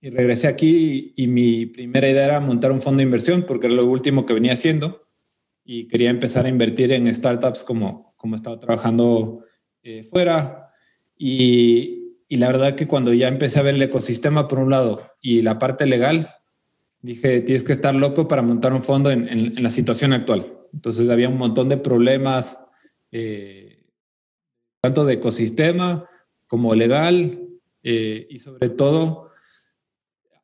y 0.00 0.10
regresé 0.10 0.46
aquí 0.46 1.12
y, 1.16 1.26
mi 1.26 1.66
primera 1.66 2.08
idea 2.08 2.26
era 2.26 2.40
montar 2.40 2.70
un 2.70 2.80
fondo 2.80 2.98
de 2.98 3.04
inversión 3.04 3.44
porque 3.46 3.66
era 3.66 3.74
lo 3.74 3.86
último 3.86 4.24
que 4.24 4.34
venía 4.34 4.52
haciendo 4.52 5.08
y 5.64 5.88
quería 5.88 6.10
empezar 6.10 6.46
a 6.46 6.48
invertir 6.48 6.92
en 6.92 7.12
startups 7.12 7.64
como, 7.64 8.14
como 8.16 8.36
estaba 8.36 8.58
trabajando 8.60 9.44
eh, 9.82 10.04
fuera. 10.04 10.70
Y, 11.16 12.14
y, 12.28 12.36
la 12.36 12.46
verdad 12.46 12.76
que 12.76 12.86
cuando 12.86 13.12
ya 13.12 13.26
empecé 13.26 13.58
a 13.58 13.62
ver 13.62 13.74
el 13.74 13.82
ecosistema 13.82 14.46
por 14.46 14.60
un 14.60 14.70
lado 14.70 15.10
y 15.20 15.42
la 15.42 15.58
parte 15.58 15.86
legal, 15.86 16.30
dije, 17.00 17.40
tienes 17.40 17.64
que 17.64 17.72
estar 17.72 17.94
loco 17.94 18.28
para 18.28 18.42
montar 18.42 18.72
un 18.72 18.84
fondo 18.84 19.10
en, 19.10 19.28
en, 19.28 19.60
la 19.60 19.70
situación 19.70 20.12
actual. 20.12 20.56
Entonces 20.72 21.08
había 21.08 21.28
un 21.28 21.38
montón 21.38 21.68
de 21.68 21.76
problemas. 21.76 22.56
Eh, 23.10 23.67
tanto 24.80 25.04
de 25.04 25.14
ecosistema 25.14 26.08
como 26.46 26.74
legal 26.74 27.40
eh, 27.82 28.26
y 28.28 28.38
sobre 28.38 28.68
todo, 28.70 29.30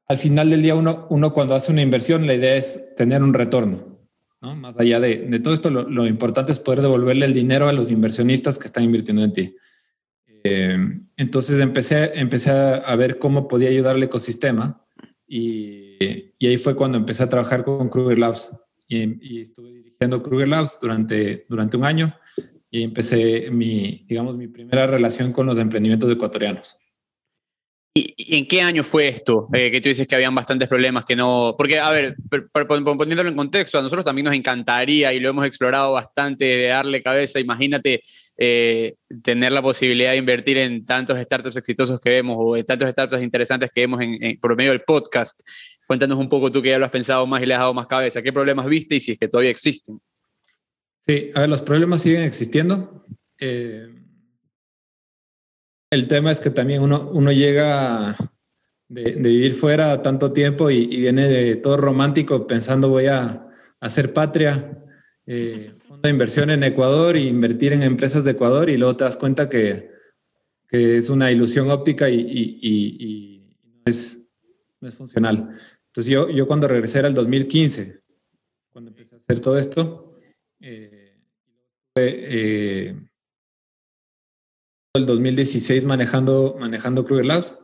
al 0.06 0.18
final 0.18 0.50
del 0.50 0.62
día 0.62 0.74
uno, 0.74 1.32
cuando 1.32 1.54
hace 1.54 1.72
una 1.72 1.82
inversión 1.82 2.26
la 2.26 2.34
idea 2.34 2.56
es 2.56 2.94
tener 2.96 3.22
un 3.22 3.34
retorno. 3.34 3.98
¿no? 4.40 4.54
Más 4.56 4.78
allá 4.78 5.00
de, 5.00 5.18
de 5.18 5.40
todo 5.40 5.54
esto, 5.54 5.70
lo, 5.70 5.88
lo, 5.88 6.06
importante 6.06 6.52
es 6.52 6.58
poder 6.58 6.82
devolverle 6.82 7.26
el 7.26 7.34
dinero 7.34 7.68
a 7.68 7.72
los 7.72 7.90
inversionistas 7.90 8.58
que 8.58 8.66
están 8.66 8.84
invirtiendo 8.84 9.24
en 9.24 9.32
ti. 9.32 9.56
Eh, 10.44 10.76
entonces 11.16 11.60
empecé, 11.60 12.12
empecé 12.18 12.50
a 12.50 12.94
ver 12.96 13.18
cómo 13.18 13.48
podía 13.48 13.70
ayudar 13.70 13.96
al 13.96 14.02
ecosistema 14.02 14.84
y, 15.26 15.96
y, 16.38 16.46
ahí 16.46 16.58
fue 16.58 16.76
cuando 16.76 16.98
empecé 16.98 17.22
a 17.22 17.30
trabajar 17.30 17.64
con 17.64 17.88
Kruger 17.88 18.18
Labs 18.18 18.50
y, 18.86 19.36
y 19.36 19.40
estuve 19.40 19.72
dirigiendo 19.72 20.22
Kruger 20.22 20.48
Labs 20.48 20.78
durante, 20.78 21.46
durante 21.48 21.78
un 21.78 21.84
año 21.86 22.14
y 22.74 22.82
empecé 22.82 23.52
mi, 23.52 24.04
digamos, 24.08 24.36
mi 24.36 24.48
primera 24.48 24.88
relación 24.88 25.30
con 25.30 25.46
los 25.46 25.60
emprendimientos 25.60 26.10
ecuatorianos. 26.10 26.76
¿Y, 27.96 28.36
en 28.36 28.48
qué 28.48 28.62
año 28.62 28.82
fue 28.82 29.06
esto? 29.06 29.48
Eh, 29.52 29.70
que 29.70 29.80
tú 29.80 29.90
dices 29.90 30.08
que 30.08 30.16
habían 30.16 30.34
bastantes 30.34 30.66
problemas 30.66 31.04
que 31.04 31.14
no... 31.14 31.54
Porque, 31.56 31.78
a 31.78 31.92
ver, 31.92 32.16
poniéndolo 32.50 33.28
en 33.28 33.36
contexto, 33.36 33.78
a 33.78 33.82
nosotros 33.82 34.04
también 34.04 34.24
nos 34.24 34.34
encantaría 34.34 35.12
y 35.12 35.20
lo 35.20 35.28
hemos 35.28 35.46
explorado 35.46 35.92
bastante 35.92 36.46
de 36.46 36.66
darle 36.66 37.00
cabeza. 37.00 37.38
Imagínate 37.38 38.02
eh, 38.38 38.96
tener 39.22 39.52
la 39.52 39.62
posibilidad 39.62 40.10
de 40.10 40.16
invertir 40.16 40.58
en 40.58 40.84
tantos 40.84 41.16
startups 41.16 41.56
exitosos 41.56 42.00
que 42.00 42.10
vemos 42.10 42.36
o 42.40 42.56
en 42.56 42.66
tantos 42.66 42.90
startups 42.90 43.22
interesantes 43.22 43.70
que 43.72 43.82
vemos 43.82 44.00
en, 44.00 44.40
por 44.40 44.56
medio 44.56 44.72
del 44.72 44.82
podcast. 44.82 45.40
Cuéntanos 45.86 46.18
un 46.18 46.28
poco 46.28 46.50
tú 46.50 46.60
que 46.60 46.70
ya 46.70 46.78
lo 46.80 46.86
has 46.86 46.90
pensado 46.90 47.24
más 47.24 47.40
y 47.40 47.46
le 47.46 47.54
has 47.54 47.60
dado 47.60 47.72
más 47.72 47.86
cabeza. 47.86 48.20
¿Qué 48.20 48.32
problemas 48.32 48.66
viste 48.66 48.96
y 48.96 49.00
si 49.00 49.12
es 49.12 49.18
que 49.20 49.28
todavía 49.28 49.50
existen? 49.52 50.00
Sí, 51.06 51.30
a 51.34 51.40
ver, 51.40 51.50
los 51.50 51.60
problemas 51.60 52.00
siguen 52.00 52.22
existiendo. 52.22 53.04
Eh, 53.38 53.94
el 55.90 56.08
tema 56.08 56.32
es 56.32 56.40
que 56.40 56.50
también 56.50 56.82
uno, 56.82 57.10
uno 57.12 57.30
llega 57.30 58.16
de, 58.88 59.12
vivir 59.12 59.54
fuera 59.54 60.00
tanto 60.00 60.32
tiempo 60.32 60.70
y, 60.70 60.86
viene 60.86 61.28
de 61.28 61.56
todo 61.56 61.76
romántico 61.76 62.46
pensando 62.46 62.88
voy 62.88 63.06
a 63.06 63.46
hacer 63.80 64.14
patria, 64.14 64.82
eh, 65.26 65.74
fondo 65.78 66.02
de 66.02 66.10
inversión 66.10 66.48
en 66.50 66.64
Ecuador 66.64 67.16
e 67.16 67.20
invertir 67.20 67.74
en 67.74 67.82
empresas 67.82 68.24
de 68.24 68.30
Ecuador 68.30 68.70
y 68.70 68.78
luego 68.78 68.96
te 68.96 69.04
das 69.04 69.18
cuenta 69.18 69.48
que, 69.48 69.90
que 70.68 70.96
es 70.96 71.10
una 71.10 71.30
ilusión 71.30 71.70
óptica 71.70 72.08
y, 72.08 72.18
y 72.18 73.56
no, 73.62 73.82
es, 73.84 74.26
no, 74.80 74.88
es, 74.88 74.96
funcional. 74.96 75.50
Entonces 75.88 76.06
yo, 76.06 76.30
yo 76.30 76.46
cuando 76.46 76.66
regresé 76.66 77.00
era 77.00 77.08
el 77.08 77.14
2015, 77.14 78.00
cuando 78.72 78.90
empecé 78.90 79.16
a 79.16 79.18
hacer 79.18 79.40
todo 79.40 79.58
esto, 79.58 80.14
eh, 80.66 80.93
eh, 81.96 82.96
el 84.94 85.06
2016 85.06 85.84
manejando, 85.84 86.56
manejando 86.58 87.04
Kruger 87.04 87.26
Labs. 87.26 87.58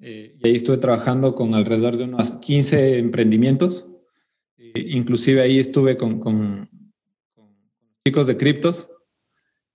Eh, 0.00 0.36
y 0.38 0.48
ahí 0.48 0.54
estuve 0.54 0.76
trabajando 0.76 1.34
con 1.34 1.54
alrededor 1.54 1.96
de 1.96 2.04
unos 2.04 2.30
15 2.30 2.98
emprendimientos. 2.98 3.86
Eh, 4.56 4.72
inclusive 4.88 5.40
ahí 5.42 5.58
estuve 5.58 5.96
con, 5.96 6.20
con, 6.20 6.68
chicos 8.06 8.26
de 8.28 8.36
criptos. 8.36 8.90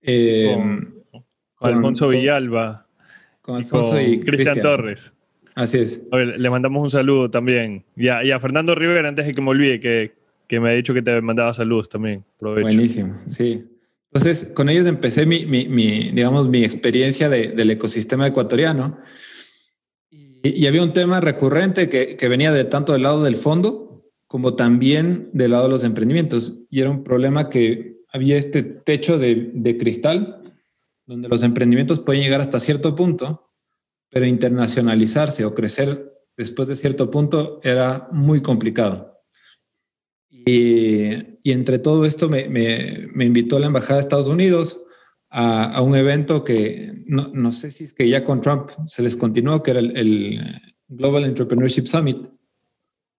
con, 0.02 1.04
Alfonso 1.58 2.08
Villalba. 2.08 2.86
Con 3.42 3.56
Alfonso 3.56 4.00
y, 4.00 4.20
Cristian 4.20 4.60
Torres. 4.62 5.12
Así 5.54 5.78
es. 5.78 6.02
le 6.10 6.50
mandamos 6.50 6.82
un 6.82 6.90
saludo 6.90 7.30
también. 7.30 7.84
Y 7.96 8.08
a, 8.08 8.24
y 8.24 8.30
a 8.30 8.38
Fernando 8.40 8.74
Rivera, 8.74 9.08
antes 9.08 9.26
de 9.26 9.34
que 9.34 9.40
me 9.40 9.50
olvide, 9.50 9.78
que, 9.78 10.14
que 10.48 10.58
me 10.58 10.70
ha 10.70 10.72
dicho 10.72 10.94
que 10.94 11.02
te 11.02 11.20
mandaba 11.20 11.52
saludos 11.52 11.88
también. 11.88 12.24
Buenísimo, 12.40 13.20
sí. 13.26 13.64
Entonces, 14.14 14.48
con 14.54 14.68
ellos 14.68 14.86
empecé 14.86 15.26
mi, 15.26 15.44
digamos, 15.44 16.48
mi 16.48 16.62
experiencia 16.62 17.28
del 17.28 17.70
ecosistema 17.70 18.28
ecuatoriano. 18.28 18.96
Y, 20.10 20.66
había 20.66 20.84
un 20.84 20.92
tema 20.92 21.20
recurrente 21.20 21.88
que, 21.88 22.16
que, 22.16 22.28
venía 22.28 22.52
de 22.52 22.64
tanto 22.64 22.92
del 22.92 23.02
lado 23.02 23.24
del 23.24 23.34
fondo 23.34 24.04
como 24.28 24.54
también 24.54 25.30
del 25.32 25.50
lado 25.50 25.64
de 25.64 25.70
los 25.70 25.82
emprendimientos. 25.82 26.54
Y 26.70 26.80
era 26.80 26.90
un 26.90 27.02
problema 27.02 27.48
que 27.48 27.96
había 28.12 28.36
este 28.36 28.62
techo 28.62 29.18
de, 29.18 29.50
de 29.52 29.76
cristal 29.78 30.42
donde 31.06 31.28
los 31.28 31.42
emprendimientos 31.42 31.98
pueden 31.98 32.22
llegar 32.22 32.40
hasta 32.40 32.60
cierto 32.60 32.94
punto, 32.94 33.50
pero 34.10 34.26
internacionalizarse 34.26 35.44
o 35.44 35.54
crecer 35.54 36.12
después 36.36 36.68
de 36.68 36.76
cierto 36.76 37.10
punto 37.10 37.60
era 37.64 38.08
muy 38.12 38.40
complicado. 38.40 39.13
Y, 40.44 41.50
entre 41.50 41.78
todo 41.78 42.04
esto 42.04 42.28
me, 42.28 42.48
me, 42.48 43.24
invitó 43.24 43.58
la 43.58 43.66
Embajada 43.66 43.94
de 43.94 44.00
Estados 44.00 44.28
Unidos 44.28 44.80
a, 45.30 45.80
un 45.82 45.94
evento 45.94 46.44
que 46.44 47.04
no, 47.06 47.28
no, 47.34 47.52
sé 47.52 47.70
si 47.70 47.84
es 47.84 47.92
que 47.92 48.08
ya 48.08 48.24
con 48.24 48.40
Trump 48.40 48.70
se 48.86 49.02
descontinuó, 49.02 49.62
que 49.62 49.72
era 49.72 49.80
el, 49.80 50.40
Global 50.88 51.24
Entrepreneurship 51.24 51.86
Summit. 51.86 52.28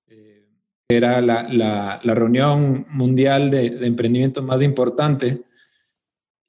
Eh, 0.07 0.47
era 0.87 1.19
la, 1.21 1.43
la, 1.51 1.99
la, 2.03 2.15
reunión 2.15 2.85
mundial 2.89 3.49
de, 3.49 3.71
de, 3.71 3.87
emprendimiento 3.87 4.41
más 4.43 4.61
importante. 4.61 5.43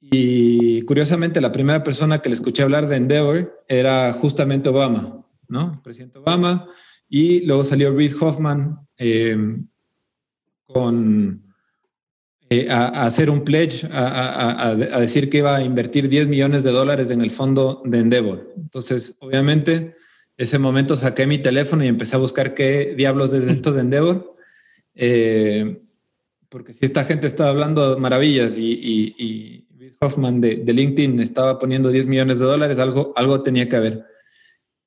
Y 0.01 0.83
curiosamente, 0.83 1.41
la 1.41 1.53
primera 1.53 1.83
persona 1.83 2.21
que 2.21 2.29
le 2.29 2.37
escuché 2.37 2.63
hablar 2.63 2.87
de 2.87 2.97
Endeavor 2.97 3.65
era 3.67 4.13
justamente 4.13 4.69
Obama, 4.69 5.27
¿no? 5.49 5.73
El 5.75 5.81
presidente 5.81 6.19
Obama. 6.19 6.69
Y 7.09 7.45
luego 7.47 7.65
salió 7.65 7.95
Reid 7.95 8.13
Hoffman, 8.21 8.79
eh, 8.99 9.37
con 10.67 11.43
eh, 12.49 12.69
a, 12.71 13.05
hacer 13.05 13.29
un 13.29 13.45
pledge, 13.45 13.89
a, 13.91 14.75
decir 15.01 15.29
que 15.29 15.39
iba 15.39 15.57
a 15.57 15.63
invertir 15.63 16.09
10 16.09 16.29
millones 16.29 16.63
de 16.63 16.71
dólares 16.71 17.11
en 17.11 17.21
el 17.21 17.33
fondo 17.33 17.83
de 17.85 17.99
Endeavor. 17.99 18.53
Entonces, 18.57 19.17
obviamente, 19.19 19.95
ese 20.37 20.59
momento 20.59 20.95
saqué 20.95 21.27
mi 21.27 21.39
teléfono 21.39 21.83
y 21.83 21.89
empecé 21.89 22.15
a 22.15 22.21
buscar 22.21 22.55
qué 22.55 22.95
diablos 22.97 23.33
es 23.33 23.45
esto 23.49 23.73
de 23.73 23.81
Endeavor. 23.81 24.37
Eh, 24.95 25.83
porque 26.49 26.73
si 26.73 26.85
esta 26.85 27.05
gente 27.05 27.27
estaba 27.27 27.51
hablando 27.51 27.99
maravillas 27.99 28.57
y, 28.59 29.15
y, 29.19 29.63
Hoffman 29.99 30.43
de, 30.43 30.57
LinkedIn 30.57 31.19
estaba 31.21 31.59
poniendo 31.59 31.91
10 31.91 32.07
millones 32.07 32.39
de 32.39 32.45
dólares, 32.45 32.79
algo, 32.79 33.13
algo 33.17 33.43
tenía 33.43 33.69
que 33.69 33.77
haber. 33.77 34.05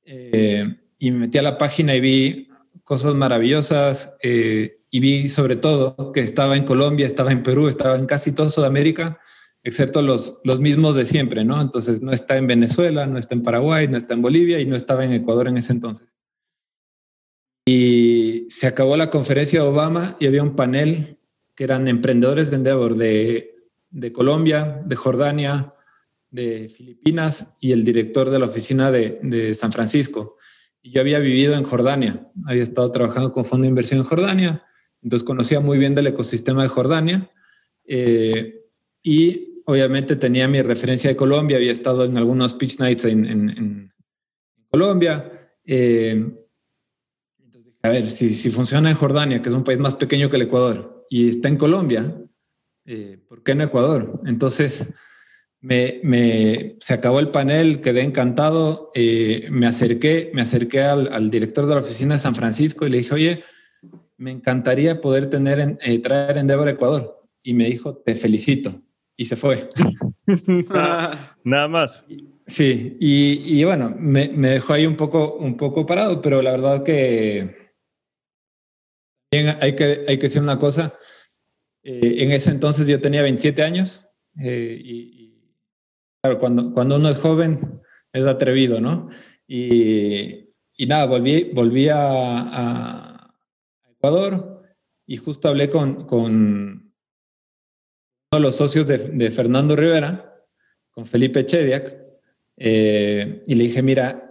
Eh, 0.05 0.65
y 0.99 1.11
me 1.11 1.19
metí 1.19 1.39
a 1.39 1.41
la 1.41 1.57
página 1.57 1.95
y 1.95 1.99
vi 1.99 2.47
cosas 2.83 3.15
maravillosas. 3.15 4.15
Eh, 4.21 4.78
y 4.91 4.99
vi 4.99 5.29
sobre 5.29 5.55
todo 5.55 6.11
que 6.11 6.21
estaba 6.21 6.57
en 6.57 6.65
Colombia, 6.65 7.05
estaba 7.05 7.31
en 7.31 7.43
Perú, 7.43 7.67
estaba 7.67 7.95
en 7.95 8.05
casi 8.05 8.31
toda 8.31 8.49
Sudamérica, 8.49 9.19
excepto 9.63 10.01
los, 10.01 10.39
los 10.43 10.59
mismos 10.59 10.95
de 10.95 11.05
siempre, 11.05 11.45
¿no? 11.45 11.61
Entonces 11.61 12.01
no 12.01 12.11
está 12.11 12.37
en 12.37 12.47
Venezuela, 12.47 13.05
no 13.05 13.19
está 13.19 13.35
en 13.35 13.43
Paraguay, 13.43 13.87
no 13.87 13.97
está 13.97 14.13
en 14.13 14.21
Bolivia 14.21 14.59
y 14.59 14.65
no 14.65 14.75
estaba 14.75 15.05
en 15.05 15.13
Ecuador 15.13 15.47
en 15.47 15.57
ese 15.57 15.73
entonces. 15.73 16.17
Y 17.65 18.47
se 18.49 18.65
acabó 18.65 18.97
la 18.97 19.11
conferencia 19.11 19.61
de 19.61 19.67
Obama 19.67 20.17
y 20.19 20.25
había 20.25 20.41
un 20.41 20.55
panel 20.55 21.19
que 21.55 21.65
eran 21.65 21.87
emprendedores 21.87 22.49
de 22.49 22.55
Endeavor 22.55 22.95
de, 22.95 23.55
de 23.91 24.11
Colombia, 24.11 24.81
de 24.85 24.95
Jordania, 24.95 25.73
de 26.31 26.69
Filipinas 26.69 27.47
y 27.59 27.73
el 27.73 27.83
director 27.83 28.29
de 28.29 28.39
la 28.39 28.45
oficina 28.45 28.91
de, 28.91 29.19
de 29.21 29.53
San 29.53 29.71
Francisco. 29.71 30.37
Y 30.81 30.91
yo 30.91 31.01
había 31.01 31.19
vivido 31.19 31.53
en 31.53 31.63
Jordania, 31.63 32.27
había 32.47 32.63
estado 32.63 32.89
trabajando 32.91 33.31
con 33.31 33.45
fondo 33.45 33.63
de 33.63 33.69
inversión 33.69 33.99
en 33.99 34.05
Jordania 34.05 34.63
entonces 35.01 35.25
conocía 35.25 35.59
muy 35.59 35.77
bien 35.77 35.95
del 35.95 36.07
ecosistema 36.07 36.63
de 36.63 36.69
Jordania 36.69 37.29
eh, 37.85 38.65
y 39.01 39.61
obviamente 39.65 40.15
tenía 40.15 40.47
mi 40.47 40.61
referencia 40.61 41.09
de 41.09 41.15
Colombia, 41.15 41.57
había 41.57 41.71
estado 41.71 42.05
en 42.05 42.17
algunos 42.17 42.53
pitch 42.53 42.79
nights 42.79 43.05
en, 43.05 43.91
Colombia. 44.71 45.31
Eh, 45.65 46.11
entonces 47.39 47.65
dije, 47.65 47.79
a 47.81 47.89
ver, 47.89 48.07
si, 48.07 48.35
si, 48.35 48.51
funciona 48.51 48.91
en 48.91 48.95
Jordania, 48.95 49.41
que 49.41 49.49
es 49.49 49.55
un 49.55 49.63
país 49.63 49.79
más 49.79 49.95
pequeño 49.95 50.29
que 50.29 50.35
el 50.35 50.43
Ecuador, 50.43 51.07
y 51.09 51.29
está 51.29 51.47
en 51.47 51.57
Colombia, 51.57 52.15
eh, 52.85 53.17
¿por 53.27 53.41
qué 53.41 53.53
en 53.53 53.61
Ecuador? 53.61 54.21
Entonces 54.27 54.85
me, 55.59 55.99
me, 56.03 56.75
se 56.79 56.93
acabó 56.93 57.19
el 57.19 57.29
panel, 57.29 57.81
quedé 57.81 58.03
encantado, 58.03 58.91
me 58.95 59.65
acerqué, 59.65 60.29
me 60.35 60.43
acerqué 60.43 60.81
al, 60.81 61.11
al 61.11 61.31
director 61.31 61.65
de 61.65 61.73
la 61.73 61.81
oficina 61.81 62.13
de 62.13 62.19
San 62.19 62.35
Francisco 62.35 62.85
y 62.85 62.91
le 62.91 62.99
dije, 62.99 63.15
oye, 63.15 63.43
me 64.19 64.31
encantaría 64.31 64.99
poder 64.99 65.29
tener 65.29 65.59
en, 65.59 65.79
eh, 65.81 65.97
traer 65.99 66.37
Endeavor 66.37 66.67
a 66.67 66.71
Ecuador. 66.71 67.25
Y 67.41 67.53
me 67.53 67.65
dijo, 67.65 67.95
te 67.95 68.13
felicito. 68.13 68.81
Y 69.15 69.25
se 69.25 69.37
fue. 69.37 69.69
Nada 71.43 71.67
más. 71.67 72.05
Sí, 72.45 72.97
y, 72.99 73.63
bueno, 73.63 73.95
me, 73.97 74.27
dejó 74.27 74.73
ahí 74.73 74.85
un 74.85 74.97
poco, 74.97 75.35
un 75.35 75.55
poco 75.55 75.85
parado, 75.85 76.21
pero 76.21 76.41
la 76.41 76.51
verdad 76.51 76.83
que 76.83 77.73
hay 79.31 79.75
que, 79.75 80.05
hay 80.07 80.17
que 80.17 80.27
decir 80.27 80.41
una 80.41 80.59
cosa. 80.59 80.93
Eh, 81.83 82.15
en 82.19 82.31
ese 82.31 82.51
entonces 82.51 82.87
yo 82.87 82.99
tenía 82.99 83.23
27 83.23 83.63
años 83.63 84.05
eh, 84.43 84.81
y, 84.83 85.53
claro, 86.21 86.39
cuando, 86.39 86.73
cuando 86.73 86.97
uno 86.97 87.09
es 87.09 87.17
joven 87.17 87.81
es 88.11 88.25
atrevido, 88.25 88.81
¿no? 88.81 89.09
Y, 89.47 90.49
nada, 90.87 91.05
volví, 91.05 91.51
volví 91.53 91.87
a 91.89 93.18
Ecuador 93.99 94.63
y 95.05 95.17
justo 95.17 95.49
hablé 95.49 95.69
con, 95.69 96.05
con 96.05 96.31
uno 96.31 96.91
de 98.31 98.39
los 98.39 98.55
socios 98.55 98.87
de, 98.87 99.29
Fernando 99.29 99.75
Rivera, 99.75 100.45
con 100.91 101.05
Felipe 101.05 101.45
Chediak, 101.45 101.95
eh, 102.57 103.43
y 103.45 103.55
le 103.55 103.63
dije, 103.65 103.81
mira, 103.81 104.25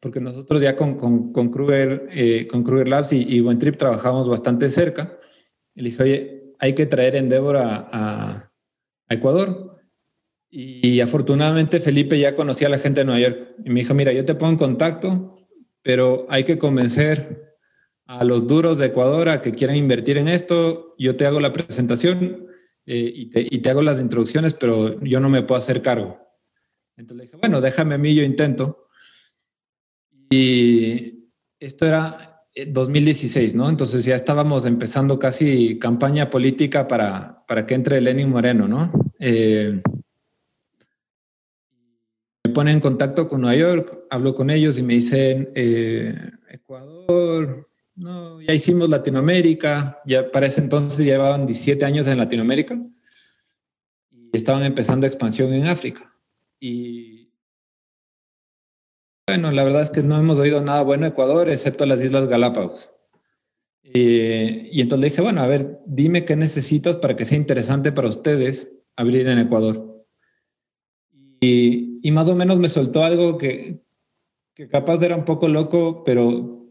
porque 0.00 0.20
nosotros 0.20 0.60
ya 0.60 0.74
con, 0.74 0.96
con, 0.96 1.32
con 1.32 1.50
Kruger, 1.50 2.08
eh, 2.10 2.46
con 2.48 2.64
Kruger 2.64 2.88
Labs 2.88 3.12
y, 3.12 3.24
y 3.28 3.40
Buen 3.40 3.58
Trip 3.58 3.76
trabajamos 3.76 4.28
bastante 4.28 4.68
cerca, 4.68 5.16
y 5.74 5.82
le 5.82 5.90
dije, 5.90 6.02
oye, 6.02 6.54
hay 6.58 6.72
que 6.72 6.86
traer 6.86 7.16
Endeavor 7.16 7.56
a, 7.56 7.88
a, 7.92 8.52
Ecuador. 9.10 9.78
Y 10.50 11.00
afortunadamente 11.00 11.80
Felipe 11.80 12.18
ya 12.18 12.34
conocía 12.34 12.68
a 12.68 12.70
la 12.70 12.78
gente 12.78 13.00
de 13.00 13.04
Nueva 13.04 13.20
York. 13.20 13.54
Y 13.64 13.70
me 13.70 13.80
dijo, 13.80 13.92
mira, 13.92 14.12
yo 14.12 14.24
te 14.24 14.34
pongo 14.34 14.52
en 14.52 14.58
contacto, 14.58 15.36
pero 15.82 16.26
hay 16.30 16.44
que 16.44 16.58
convencer 16.58 17.43
a 18.06 18.24
los 18.24 18.46
duros 18.46 18.78
de 18.78 18.86
Ecuador 18.86 19.28
a 19.28 19.40
que 19.40 19.52
quieran 19.52 19.76
invertir 19.76 20.18
en 20.18 20.28
esto, 20.28 20.94
yo 20.98 21.16
te 21.16 21.26
hago 21.26 21.40
la 21.40 21.52
presentación 21.52 22.48
eh, 22.86 23.12
y, 23.14 23.60
te, 23.60 23.70
hago 23.70 23.82
las 23.82 24.00
introducciones, 24.00 24.52
pero 24.52 25.00
yo 25.02 25.20
no 25.20 25.30
me 25.30 25.42
puedo 25.42 25.58
hacer 25.58 25.80
cargo. 25.80 26.18
Entonces 26.96 27.16
le 27.16 27.24
dije, 27.24 27.36
bueno, 27.36 27.60
déjame 27.60 27.94
a 27.94 27.98
mí, 27.98 28.14
yo 28.14 28.22
intento. 28.22 28.88
Y 30.30 31.30
esto 31.58 31.86
era 31.86 32.42
2016, 32.66 33.52
eh, 33.52 33.56
¿no? 33.56 33.68
Entonces 33.68 34.04
ya 34.04 34.14
estábamos 34.14 34.66
empezando 34.66 35.18
casi 35.18 35.78
campaña 35.78 36.28
política 36.28 36.86
para, 36.86 37.44
para 37.46 37.66
que 37.66 37.74
entre 37.74 38.00
Lenin 38.00 38.28
Moreno, 38.28 38.68
¿no? 38.68 38.92
Eh, 39.18 39.80
me 42.44 42.52
pone 42.52 42.72
en 42.72 42.80
contacto 42.80 43.26
con 43.26 43.40
Nueva 43.40 43.56
York, 43.56 44.04
hablo 44.10 44.34
con 44.34 44.50
ellos 44.50 44.78
y 44.78 44.82
me 44.82 44.94
dicen, 44.94 45.50
Ecuador, 46.50 47.66
no, 47.96 48.40
ya 48.42 48.52
hicimos 48.52 48.88
Latinoamérica, 48.88 50.00
ya 50.04 50.30
para 50.30 50.46
ese 50.46 50.60
entonces 50.60 51.04
llevaban 51.06 51.46
17 51.46 51.84
años 51.84 52.06
en 52.06 52.18
Latinoamérica 52.18 52.80
y 54.10 54.36
estaban 54.36 54.64
empezando 54.64 55.06
expansión 55.06 55.52
en 55.52 55.66
África. 55.66 56.12
Y 56.58 57.30
bueno, 59.28 59.52
la 59.52 59.62
verdad 59.62 59.82
es 59.82 59.90
que 59.90 60.02
no 60.02 60.18
hemos 60.18 60.38
oído 60.38 60.60
nada 60.62 60.82
bueno 60.82 61.04
de 61.04 61.10
Ecuador, 61.10 61.48
excepto 61.48 61.86
las 61.86 62.02
Islas 62.02 62.28
Galápagos. 62.28 62.90
y 63.82 64.80
entonces 64.80 65.00
le 65.00 65.10
dije, 65.10 65.22
bueno, 65.22 65.42
a 65.42 65.46
ver, 65.46 65.78
dime 65.86 66.24
qué 66.24 66.34
necesitas 66.36 66.96
para 66.96 67.14
que 67.14 67.24
sea 67.24 67.38
interesante 67.38 67.92
para 67.92 68.08
ustedes 68.08 68.72
abrir 68.96 69.28
en 69.28 69.38
Ecuador. 69.38 70.04
Y, 71.40 72.00
y 72.02 72.10
más 72.10 72.28
o 72.28 72.34
menos 72.34 72.58
me 72.58 72.68
soltó 72.68 73.04
algo 73.04 73.38
que, 73.38 73.84
que 74.54 74.68
capaz 74.68 75.02
era 75.02 75.16
un 75.16 75.24
poco 75.24 75.48
loco, 75.48 76.02
pero 76.04 76.63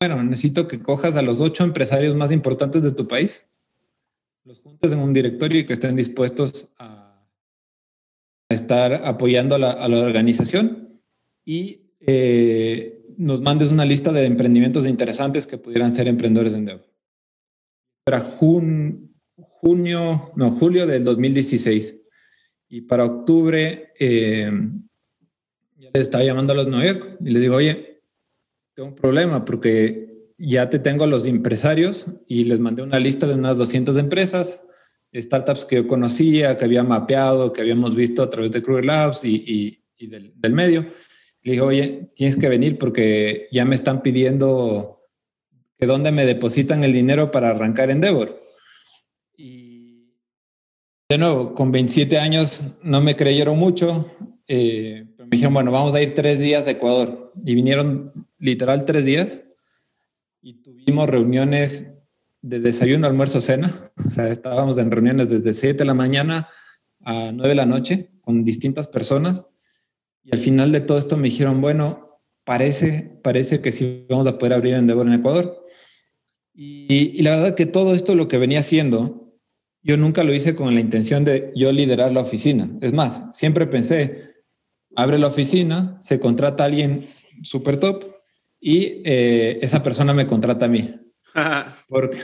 bueno, 0.00 0.22
necesito 0.22 0.68
que 0.68 0.80
cojas 0.80 1.16
a 1.16 1.22
los 1.22 1.40
ocho 1.40 1.64
empresarios 1.64 2.14
más 2.14 2.30
importantes 2.30 2.82
de 2.82 2.92
tu 2.92 3.08
país, 3.08 3.44
los 4.44 4.60
juntes 4.60 4.92
en 4.92 5.00
un 5.00 5.12
directorio 5.12 5.60
y 5.60 5.66
que 5.66 5.72
estén 5.72 5.96
dispuestos 5.96 6.68
a, 6.78 7.04
estar 8.48 8.94
apoyando 9.04 9.56
a 9.56 9.58
la, 9.58 9.98
organización 9.98 11.02
y 11.44 11.90
eh, 12.00 13.04
nos 13.18 13.42
mandes 13.42 13.70
una 13.70 13.84
lista 13.84 14.10
de 14.10 14.24
emprendimientos 14.24 14.86
interesantes 14.86 15.46
que 15.46 15.58
pudieran 15.58 15.92
ser 15.92 16.08
emprendedores 16.08 16.54
en 16.54 16.64
Dev. 16.64 16.80
Para 18.04 18.20
junio, 18.20 19.12
no, 20.34 20.50
julio 20.50 20.86
del 20.86 21.04
2016. 21.04 22.00
Y 22.70 22.82
para 22.82 23.04
octubre, 23.04 23.92
eh, 23.98 24.50
ya 25.76 25.90
les 25.92 26.02
estaba 26.02 26.24
llamando 26.24 26.54
a 26.54 26.56
los 26.56 26.68
Nueva 26.68 26.86
York 26.86 27.18
y 27.20 27.30
les 27.30 27.42
digo, 27.42 27.56
oye, 27.56 27.87
tengo 28.78 28.90
un 28.90 28.94
problema 28.94 29.44
porque 29.44 30.30
ya 30.38 30.70
te 30.70 30.78
tengo 30.78 31.02
a 31.02 31.08
los 31.08 31.26
empresarios 31.26 32.06
y 32.28 32.44
les 32.44 32.60
mandé 32.60 32.82
una 32.82 33.00
lista 33.00 33.26
de 33.26 33.34
unas 33.34 33.58
200 33.58 33.96
empresas, 33.96 34.64
startups 35.12 35.64
que 35.64 35.74
yo 35.74 35.88
conocía, 35.88 36.56
que 36.56 36.64
había 36.64 36.84
mapeado, 36.84 37.52
que 37.52 37.60
habíamos 37.60 37.96
visto 37.96 38.22
a 38.22 38.30
través 38.30 38.52
de 38.52 38.62
Kruger 38.62 38.84
Labs 38.84 39.24
y, 39.24 39.82
del, 39.98 40.52
medio. 40.52 40.82
Le 41.42 41.52
dije, 41.52 41.60
oye, 41.60 42.10
tienes 42.14 42.36
que 42.36 42.48
venir 42.48 42.78
porque 42.78 43.48
ya 43.50 43.64
me 43.64 43.74
están 43.74 44.00
pidiendo 44.00 45.02
que 45.76 45.86
dónde 45.86 46.12
me 46.12 46.24
depositan 46.24 46.84
el 46.84 46.92
dinero 46.92 47.32
para 47.32 47.50
arrancar 47.50 47.90
Endeavor. 47.90 48.40
Y 49.36 50.12
de 51.08 51.18
nuevo, 51.18 51.52
con 51.52 51.72
27 51.72 52.16
años 52.16 52.62
no 52.84 53.00
me 53.00 53.16
creyeron 53.16 53.58
mucho. 53.58 54.08
Eh, 54.46 55.07
me 55.28 55.36
dijeron, 55.36 55.52
bueno, 55.52 55.70
vamos 55.70 55.94
a 55.94 56.00
ir 56.00 56.14
tres 56.14 56.38
días 56.38 56.66
a 56.66 56.70
Ecuador. 56.70 57.32
Y 57.44 57.54
vinieron 57.54 58.26
literal 58.38 58.86
tres 58.86 59.04
días 59.04 59.42
y 60.40 60.54
tuvimos 60.62 61.08
reuniones 61.08 61.86
de 62.40 62.60
desayuno, 62.60 63.06
almuerzo, 63.06 63.42
cena. 63.42 63.70
O 64.02 64.08
sea, 64.08 64.28
estábamos 64.28 64.78
en 64.78 64.90
reuniones 64.90 65.28
desde 65.28 65.52
7 65.52 65.76
de 65.76 65.84
la 65.84 65.92
mañana 65.92 66.48
a 67.04 67.30
9 67.32 67.50
de 67.50 67.54
la 67.54 67.66
noche 67.66 68.10
con 68.22 68.42
distintas 68.42 68.86
personas. 68.88 69.46
Y 70.24 70.32
al 70.32 70.38
final 70.38 70.72
de 70.72 70.80
todo 70.80 70.96
esto 70.96 71.18
me 71.18 71.28
dijeron, 71.28 71.60
bueno, 71.60 72.22
parece, 72.44 73.20
parece 73.22 73.60
que 73.60 73.70
sí 73.70 74.06
vamos 74.08 74.26
a 74.26 74.38
poder 74.38 74.54
abrir 74.54 74.74
Endeavor 74.74 75.06
en 75.06 75.14
Ecuador. 75.14 75.62
Y, 76.54 77.12
y 77.14 77.22
la 77.22 77.36
verdad 77.36 77.54
que 77.54 77.66
todo 77.66 77.94
esto 77.94 78.14
lo 78.14 78.28
que 78.28 78.38
venía 78.38 78.60
haciendo, 78.60 79.34
yo 79.82 79.98
nunca 79.98 80.24
lo 80.24 80.32
hice 80.32 80.54
con 80.54 80.74
la 80.74 80.80
intención 80.80 81.24
de 81.26 81.52
yo 81.54 81.70
liderar 81.70 82.12
la 82.12 82.20
oficina. 82.20 82.70
Es 82.80 82.94
más, 82.94 83.22
siempre 83.32 83.66
pensé, 83.66 84.37
abre 84.98 85.16
la 85.16 85.28
oficina, 85.28 85.96
se 86.00 86.18
contrata 86.18 86.64
a 86.64 86.66
alguien 86.66 87.08
súper 87.44 87.78
top 87.78 88.04
y 88.60 89.00
eh, 89.04 89.60
esa 89.62 89.80
persona 89.80 90.12
me 90.12 90.26
contrata 90.26 90.64
a 90.64 90.68
mí. 90.68 90.92
porque, 91.88 92.18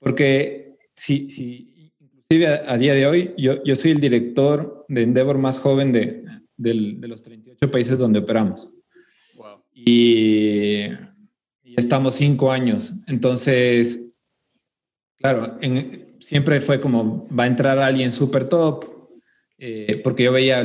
porque 0.00 0.76
sí, 0.96 1.30
sí, 1.30 1.92
inclusive 2.00 2.60
a, 2.66 2.76
día 2.76 2.94
de 2.94 3.06
hoy, 3.06 3.34
yo, 3.38 3.62
yo 3.62 3.76
soy 3.76 3.92
el 3.92 4.00
director 4.00 4.84
de 4.88 5.02
Endeavor 5.02 5.38
más 5.38 5.60
joven 5.60 5.92
de, 5.92 6.24
de 6.56 7.06
los 7.06 7.22
38 7.22 7.70
países 7.70 8.00
donde 8.00 8.18
operamos. 8.18 8.68
Wow. 9.36 9.62
Y, 9.72 10.86
y, 11.62 11.74
estamos 11.76 12.16
cinco 12.16 12.50
años. 12.50 12.94
Entonces, 13.06 14.00
claro, 15.18 15.56
en, 15.60 16.16
siempre 16.18 16.60
fue 16.60 16.80
como, 16.80 17.28
va 17.28 17.44
a 17.44 17.46
entrar 17.46 17.78
alguien 17.78 18.10
súper 18.10 18.48
top, 18.48 18.86
eh, 19.56 20.00
porque 20.02 20.24
yo 20.24 20.32
veía 20.32 20.64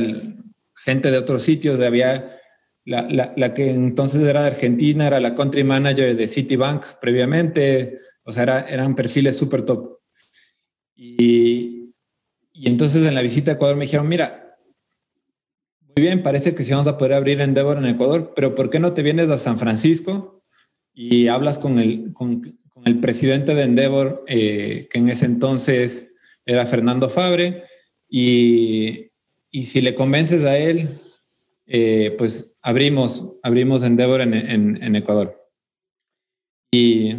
gente 0.86 1.10
de 1.10 1.18
otros 1.18 1.42
sitios, 1.42 1.80
había 1.80 2.38
la, 2.84 3.02
la, 3.10 3.32
la, 3.36 3.52
que 3.52 3.68
entonces 3.68 4.22
era 4.22 4.42
de 4.42 4.46
Argentina, 4.46 5.08
era 5.08 5.18
la 5.18 5.34
country 5.34 5.64
manager 5.64 6.16
de 6.16 6.28
Citibank 6.28 6.84
previamente, 7.00 7.98
o 8.22 8.30
sea, 8.30 8.44
era, 8.44 8.60
eran 8.60 8.94
perfiles 8.94 9.36
súper 9.36 9.62
top. 9.62 9.98
Y, 10.94 11.92
y, 12.52 12.68
entonces 12.68 13.04
en 13.04 13.16
la 13.16 13.22
visita 13.22 13.50
a 13.50 13.54
Ecuador 13.54 13.76
me 13.76 13.86
dijeron, 13.86 14.06
mira, 14.06 14.56
muy 15.80 16.02
bien, 16.02 16.22
parece 16.22 16.54
que 16.54 16.62
sí 16.62 16.70
vamos 16.70 16.86
a 16.86 16.96
poder 16.96 17.14
abrir 17.14 17.40
Endeavor 17.40 17.78
en 17.78 17.86
Ecuador, 17.86 18.32
pero 18.36 18.54
¿por 18.54 18.70
qué 18.70 18.78
no 18.78 18.94
te 18.94 19.02
vienes 19.02 19.28
a 19.30 19.38
San 19.38 19.58
Francisco 19.58 20.44
y 20.94 21.26
hablas 21.26 21.58
con 21.58 21.80
el, 21.80 22.12
con, 22.12 22.42
con 22.68 22.86
el 22.86 23.00
presidente 23.00 23.56
de 23.56 23.64
Endeavor, 23.64 24.24
eh, 24.28 24.86
que 24.88 24.98
en 24.98 25.08
ese 25.08 25.26
entonces 25.26 26.12
era 26.44 26.64
Fernando 26.64 27.10
Fabre, 27.10 27.64
y, 28.08 29.05
y 29.56 29.64
si 29.64 29.80
le 29.80 29.94
convences 29.94 30.44
a 30.44 30.58
él, 30.58 30.86
eh, 31.66 32.14
pues 32.18 32.54
abrimos, 32.60 33.38
abrimos 33.42 33.84
Endeavor 33.84 34.20
en, 34.20 34.94
Ecuador. 34.94 35.34
Y... 36.70 37.14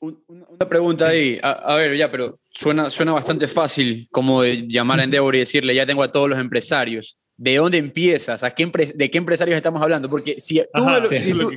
Una 0.00 0.66
pregunta 0.66 1.08
ahí, 1.08 1.38
a, 1.42 1.74
ver, 1.74 1.94
ya, 1.94 2.10
pero 2.10 2.40
suena, 2.48 2.88
suena 2.88 3.12
bastante 3.12 3.46
fácil 3.48 4.08
como 4.10 4.42
llamar 4.44 5.00
a 5.00 5.04
Endeavor 5.04 5.36
y 5.36 5.40
decirle, 5.40 5.74
ya 5.74 5.84
tengo 5.84 6.02
a 6.02 6.10
todos 6.10 6.30
los 6.30 6.38
empresarios. 6.38 7.18
¿De 7.36 7.56
dónde 7.56 7.78
empiezas? 7.78 8.44
¿A 8.44 8.50
qué 8.52 8.64
¿De 8.94 9.10
qué 9.10 9.18
empresarios 9.18 9.56
estamos 9.56 9.82
hablando? 9.82 10.08
Porque 10.08 10.40
si 10.40 10.62
tú, 10.72 10.84
me 10.84 11.00
lo, 11.00 11.08
si, 11.08 11.32
tú, 11.32 11.50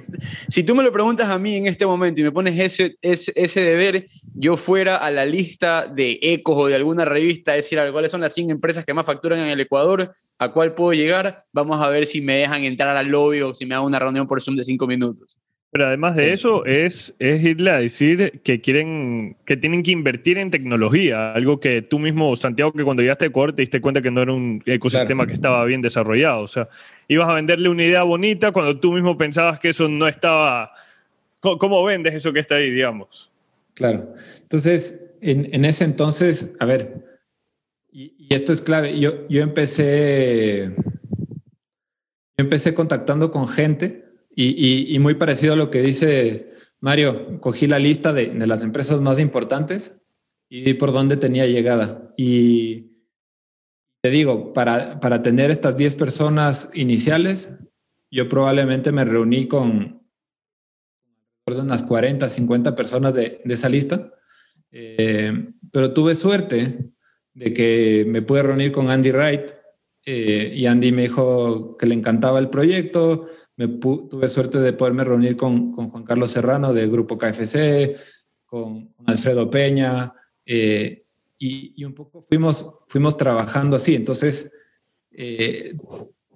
si 0.50 0.64
tú, 0.64 0.76
me 0.76 0.82
lo, 0.82 0.92
preguntas 0.92 1.30
a 1.30 1.38
mí 1.38 1.56
en 1.56 1.68
este 1.68 1.86
momento 1.86 2.20
y 2.20 2.24
me 2.24 2.32
pones 2.32 2.60
ese, 2.60 2.98
ese, 3.02 3.32
ese, 3.36 3.62
deber, 3.62 4.08
yo 4.34 4.58
fuera 4.58 4.98
a 4.98 5.12
la 5.12 5.24
lista 5.24 5.86
de 5.86 6.18
Ecos 6.22 6.56
o 6.58 6.66
de 6.66 6.74
alguna 6.74 7.06
revista, 7.06 7.54
decir, 7.54 7.80
a 7.80 7.92
¿cuáles 7.92 8.12
son 8.12 8.22
las 8.22 8.34
100 8.34 8.50
empresas 8.50 8.86
que 8.86 8.94
más 8.96 9.06
facturan 9.06 9.38
en 9.38 9.50
el 9.50 9.60
Ecuador? 9.60 10.14
¿A 10.40 10.52
cuál 10.52 10.74
puedo 10.74 10.94
llegar? 10.94 11.46
Vamos 11.54 11.80
a 11.80 11.90
ver 11.90 12.08
si 12.08 12.22
me 12.22 12.38
dejan 12.38 12.64
entrar 12.64 12.98
al 12.98 13.08
lobby 13.10 13.42
o 13.42 13.54
si 13.54 13.68
me 13.68 13.76
hago 13.76 13.86
una 13.86 14.00
reunión 14.00 14.28
por 14.28 14.42
Zoom 14.42 14.56
de 14.56 14.64
5 14.64 14.88
minutos. 14.88 15.37
Pero 15.78 15.90
además 15.90 16.16
de 16.16 16.34
eso, 16.34 16.66
es, 16.66 17.14
es 17.20 17.44
irle 17.44 17.70
a 17.70 17.78
decir 17.78 18.42
que 18.44 18.62
quieren, 18.62 19.38
que 19.46 19.58
tienen 19.58 19.84
que 19.84 19.92
invertir 19.92 20.40
en 20.40 20.50
tecnología, 20.50 21.34
algo 21.34 21.60
que 21.60 21.84
tú 21.84 22.00
mismo, 22.00 22.36
Santiago, 22.36 22.74
que 22.74 22.84
cuando 22.84 23.04
llegaste 23.04 23.26
a 23.26 23.28
Ecuador 23.28 23.56
te 23.56 23.62
diste 23.62 23.80
cuenta 23.80 24.02
que 24.02 24.10
no 24.10 24.24
era 24.24 24.34
un 24.34 24.64
ecosistema 24.66 25.28
que 25.28 25.34
estaba 25.34 25.64
bien 25.66 25.84
desarrollado. 25.84 26.42
O 26.42 26.48
sea, 26.48 26.68
ibas 27.08 27.30
a 27.30 27.34
venderle 27.34 27.70
una 27.70 27.84
idea 27.84 28.02
bonita 28.02 28.52
cuando 28.52 28.80
tú 28.80 28.92
mismo 28.94 29.20
pensabas 29.20 29.60
que 29.60 29.70
eso 29.70 29.88
no 29.88 30.08
estaba. 30.08 30.72
¿Cómo, 31.42 31.84
vendes 31.84 32.16
eso 32.16 32.34
que 32.34 32.40
está 32.40 32.56
ahí, 32.56 32.72
digamos? 32.72 33.32
Claro. 33.76 34.16
Entonces, 34.42 35.00
en, 35.22 35.48
en 35.54 35.64
ese 35.64 35.84
entonces, 35.86 36.56
a 36.60 36.66
ver, 36.66 37.06
y, 37.92 38.16
y, 38.18 38.34
esto 38.34 38.52
es 38.52 38.64
clave, 38.64 39.00
yo, 39.00 39.28
yo 39.28 39.44
empecé. 39.44 40.72
Yo 42.36 42.44
empecé 42.44 42.74
contactando 42.74 43.30
con 43.30 43.48
gente 43.48 44.07
y, 44.40 45.00
muy 45.00 45.16
parecido 45.16 45.54
a 45.54 45.56
lo 45.56 45.72
que 45.72 45.82
dice 45.82 46.46
Mario, 46.80 47.42
cogí 47.42 47.66
la 47.66 47.80
lista 47.80 48.14
de, 48.14 48.34
las 48.46 48.62
empresas 48.62 49.02
más 49.02 49.20
importantes 49.20 50.00
y 50.48 50.62
vi 50.62 50.74
por 50.76 50.92
dónde 50.92 51.18
tenía 51.18 51.48
llegada. 51.48 52.14
Y 52.18 52.92
te 54.02 54.12
digo, 54.12 54.54
para, 54.54 55.00
para 55.00 55.24
tener 55.24 55.50
estas 55.50 55.76
10 55.76 55.96
personas 55.96 56.70
iniciales, 56.76 57.52
yo 58.12 58.30
probablemente 58.30 58.92
me 58.92 59.06
reuní 59.06 59.48
con 59.48 60.04
unas 61.48 61.82
40, 61.82 62.30
50 62.30 62.76
personas 62.76 63.16
de, 63.16 63.42
esa 63.46 63.70
lista, 63.70 64.14
eh, 64.72 65.52
pero 65.72 65.94
tuve 65.94 66.14
suerte 66.14 66.92
de 67.34 67.54
que 67.54 68.06
me 68.08 68.22
pude 68.22 68.44
reunir 68.44 68.72
con 68.72 68.92
Andy 68.92 69.12
Wright 69.12 69.52
eh, 70.06 70.54
y 70.56 70.66
Andy 70.68 70.92
me 70.92 71.04
dijo 71.04 71.76
que 71.78 71.88
le 71.88 71.96
encantaba 71.96 72.40
el 72.40 72.50
proyecto, 72.50 73.28
me 73.58 73.68
tuve 73.68 74.28
suerte 74.28 74.60
de 74.60 74.72
poderme 74.72 75.04
reunir 75.04 75.36
con, 75.36 75.72
con, 75.72 75.90
Juan 75.90 76.04
Carlos 76.04 76.32
Serrano 76.32 76.74
del 76.74 76.92
Grupo 76.92 77.18
KFC, 77.18 77.98
con, 78.46 78.94
Alfredo 79.08 79.50
Peña, 79.50 80.14
eh, 80.46 81.04
y, 81.40 81.74
y, 81.76 81.84
un 81.84 81.94
poco 81.94 82.26
fuimos, 82.30 82.76
fuimos 82.88 83.18
trabajando 83.18 83.76
así. 83.76 83.96
Entonces, 83.96 84.54
eh, 85.12 85.76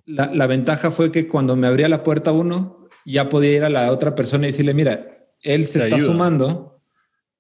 la, 0.06 0.34
la, 0.34 0.48
ventaja 0.48 0.92
fue 0.92 1.12
que 1.12 1.28
cuando 1.28 1.56
me 1.56 1.68
abría 1.68 1.90
la 1.90 2.04
puerta 2.04 2.32
uno, 2.32 2.90
ya 3.06 3.30
podía 3.30 3.56
ir 3.56 3.64
a 3.64 3.70
la 3.70 3.92
otra 3.92 4.16
persona 4.16 4.46
y 4.46 4.52
decirle, 4.52 4.74
mira, 4.74 5.28
él 5.42 5.64
se 5.64 5.80
está 5.80 6.00
sumando, 6.00 6.82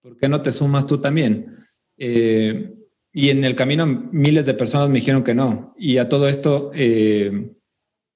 ¿por 0.02 0.18
qué 0.18 0.30
no 0.30 0.42
te 0.42 0.52
sumas 0.52 0.86
tú 0.86 1.00
también? 1.00 1.56
Eh, 1.98 2.74
y 3.14 3.30
en 3.30 3.44
el 3.44 3.56
camino 3.56 3.86
miles 4.12 4.46
de 4.46 4.54
personas 4.54 4.90
me 4.90 5.00
dijeron 5.00 5.24
que 5.24 5.34
no. 5.34 5.74
Y 5.76 5.98
a 5.98 6.08
todo 6.08 6.30
esto... 6.30 6.72
Eh, 6.76 7.52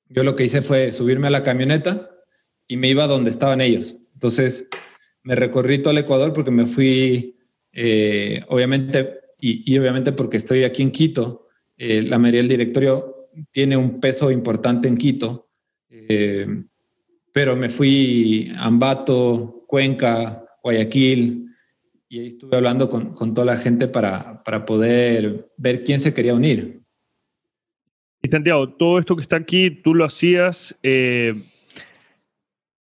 yo 0.10 0.24
lo 0.24 0.36
que 0.36 0.46
hice 0.46 0.62
fue 0.62 0.91
subirme 0.91 1.28
a 1.28 1.32
la 1.32 1.44
camioneta 1.44 2.12
y 2.68 2.78
me 2.78 2.89
iba 2.89 3.08
donde 3.08 3.30
estaban 3.32 3.62
ellos. 3.62 3.98
Entonces, 4.13 4.68
me 5.24 5.36
recorrí 5.36 5.80
todo 5.80 5.91
el 5.91 6.00
Ecuador 6.00 6.34
porque 6.34 6.52
me 6.52 6.65
fui, 6.65 7.38
eh, 7.74 8.44
obviamente, 8.48 9.20
y, 9.39 9.78
obviamente 9.78 10.12
porque 10.12 10.38
estoy 10.38 10.63
aquí 10.63 10.82
en 10.82 10.91
Quito, 10.91 11.48
eh, 11.78 12.04
la 12.04 12.18
mayoría 12.18 12.41
del 12.41 12.50
directorio 12.50 13.30
tiene 13.52 13.76
un 13.76 14.00
peso 14.00 14.32
importante 14.32 14.88
en 14.88 14.98
Quito, 14.98 15.50
eh, 15.89 16.48
pero 17.34 17.56
me 17.56 17.70
fui 17.70 18.52
a 18.56 18.65
Ambato, 18.65 19.65
Cuenca, 19.68 20.46
Guayaquil, 20.63 21.46
y 22.08 22.20
ahí 22.20 22.28
estuve 22.28 22.56
hablando 22.56 22.88
con, 22.88 23.13
con 23.13 23.34
toda 23.34 23.46
la 23.46 23.58
gente 23.58 23.88
para, 23.88 24.44
para 24.44 24.65
poder 24.65 25.52
ver 25.58 25.84
quién 25.84 26.00
se 26.00 26.13
quería 26.13 26.36
unir. 26.36 26.75
Y 28.26 28.28
Santiago, 28.28 28.68
todo 28.68 28.98
esto 28.98 29.16
que 29.16 29.22
está 29.22 29.36
aquí, 29.36 29.70
tú 29.70 29.94
lo 29.94 30.04
hacías. 30.04 30.76
Eh, 30.82 31.36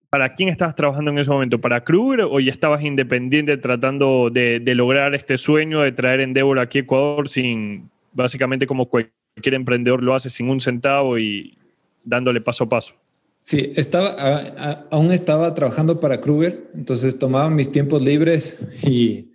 ¿Para 0.08 0.34
quién 0.34 0.48
estabas 0.48 0.74
trabajando 0.74 1.10
en 1.10 1.18
ese 1.18 1.30
momento? 1.30 1.60
¿Para 1.60 1.84
Kruger 1.84 2.22
o 2.22 2.40
ya 2.40 2.50
estabas 2.50 2.80
independiente 2.80 3.58
tratando 3.58 4.30
de, 4.30 4.62
lograr 4.74 5.14
este 5.14 5.36
sueño 5.36 5.82
de 5.82 5.92
traer 5.92 6.20
Endeavor 6.20 6.58
aquí 6.60 6.78
a 6.78 6.80
Ecuador 6.80 7.28
sin, 7.28 7.90
básicamente 8.12 8.66
como 8.66 8.88
cualquier 8.88 9.52
emprendedor 9.52 10.02
lo 10.02 10.14
hace, 10.14 10.30
sin 10.30 10.48
un 10.48 10.62
centavo 10.62 11.18
y 11.18 11.58
dándole 12.04 12.40
paso 12.40 12.64
a 12.64 12.68
paso? 12.70 12.94
Sí, 13.40 13.74
estaba, 13.76 14.86
aún 14.90 15.12
estaba 15.12 15.52
trabajando 15.52 16.00
para 16.00 16.22
Kruger, 16.22 16.70
entonces 16.74 17.18
tomaba 17.18 17.50
mis 17.50 17.70
tiempos 17.70 18.00
libres 18.00 18.58
y 18.82 19.30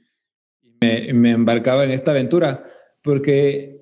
me, 0.81 1.13
me 1.13 1.29
embarcaba 1.29 1.85
en 1.85 1.91
esta 1.91 2.09
aventura, 2.09 2.63
porque 3.03 3.78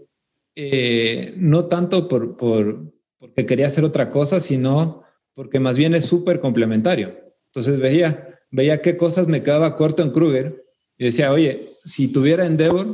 eh, 0.59 1.35
no 1.37 1.65
tanto 1.65 2.07
por, 2.07 2.35
por, 2.35 2.91
porque 3.19 3.45
quería 3.45 3.67
hacer 3.67 3.83
otra 3.83 4.09
cosa, 4.09 4.39
sino 4.39 5.03
porque 5.35 5.59
más 5.59 5.77
bien 5.77 5.93
es 5.93 6.05
súper 6.05 6.39
complementario. 6.39 7.15
Entonces 7.45 7.79
veía, 7.79 8.27
veía 8.49 8.81
qué 8.81 8.97
cosas 8.97 9.27
me 9.27 9.43
quedaba 9.43 9.75
corto 9.75 10.01
en 10.01 10.09
Kruger 10.09 10.65
y 10.97 11.05
decía, 11.05 11.31
oye, 11.31 11.73
si 11.85 12.07
tuviera 12.07 12.47
Endeavor 12.47 12.87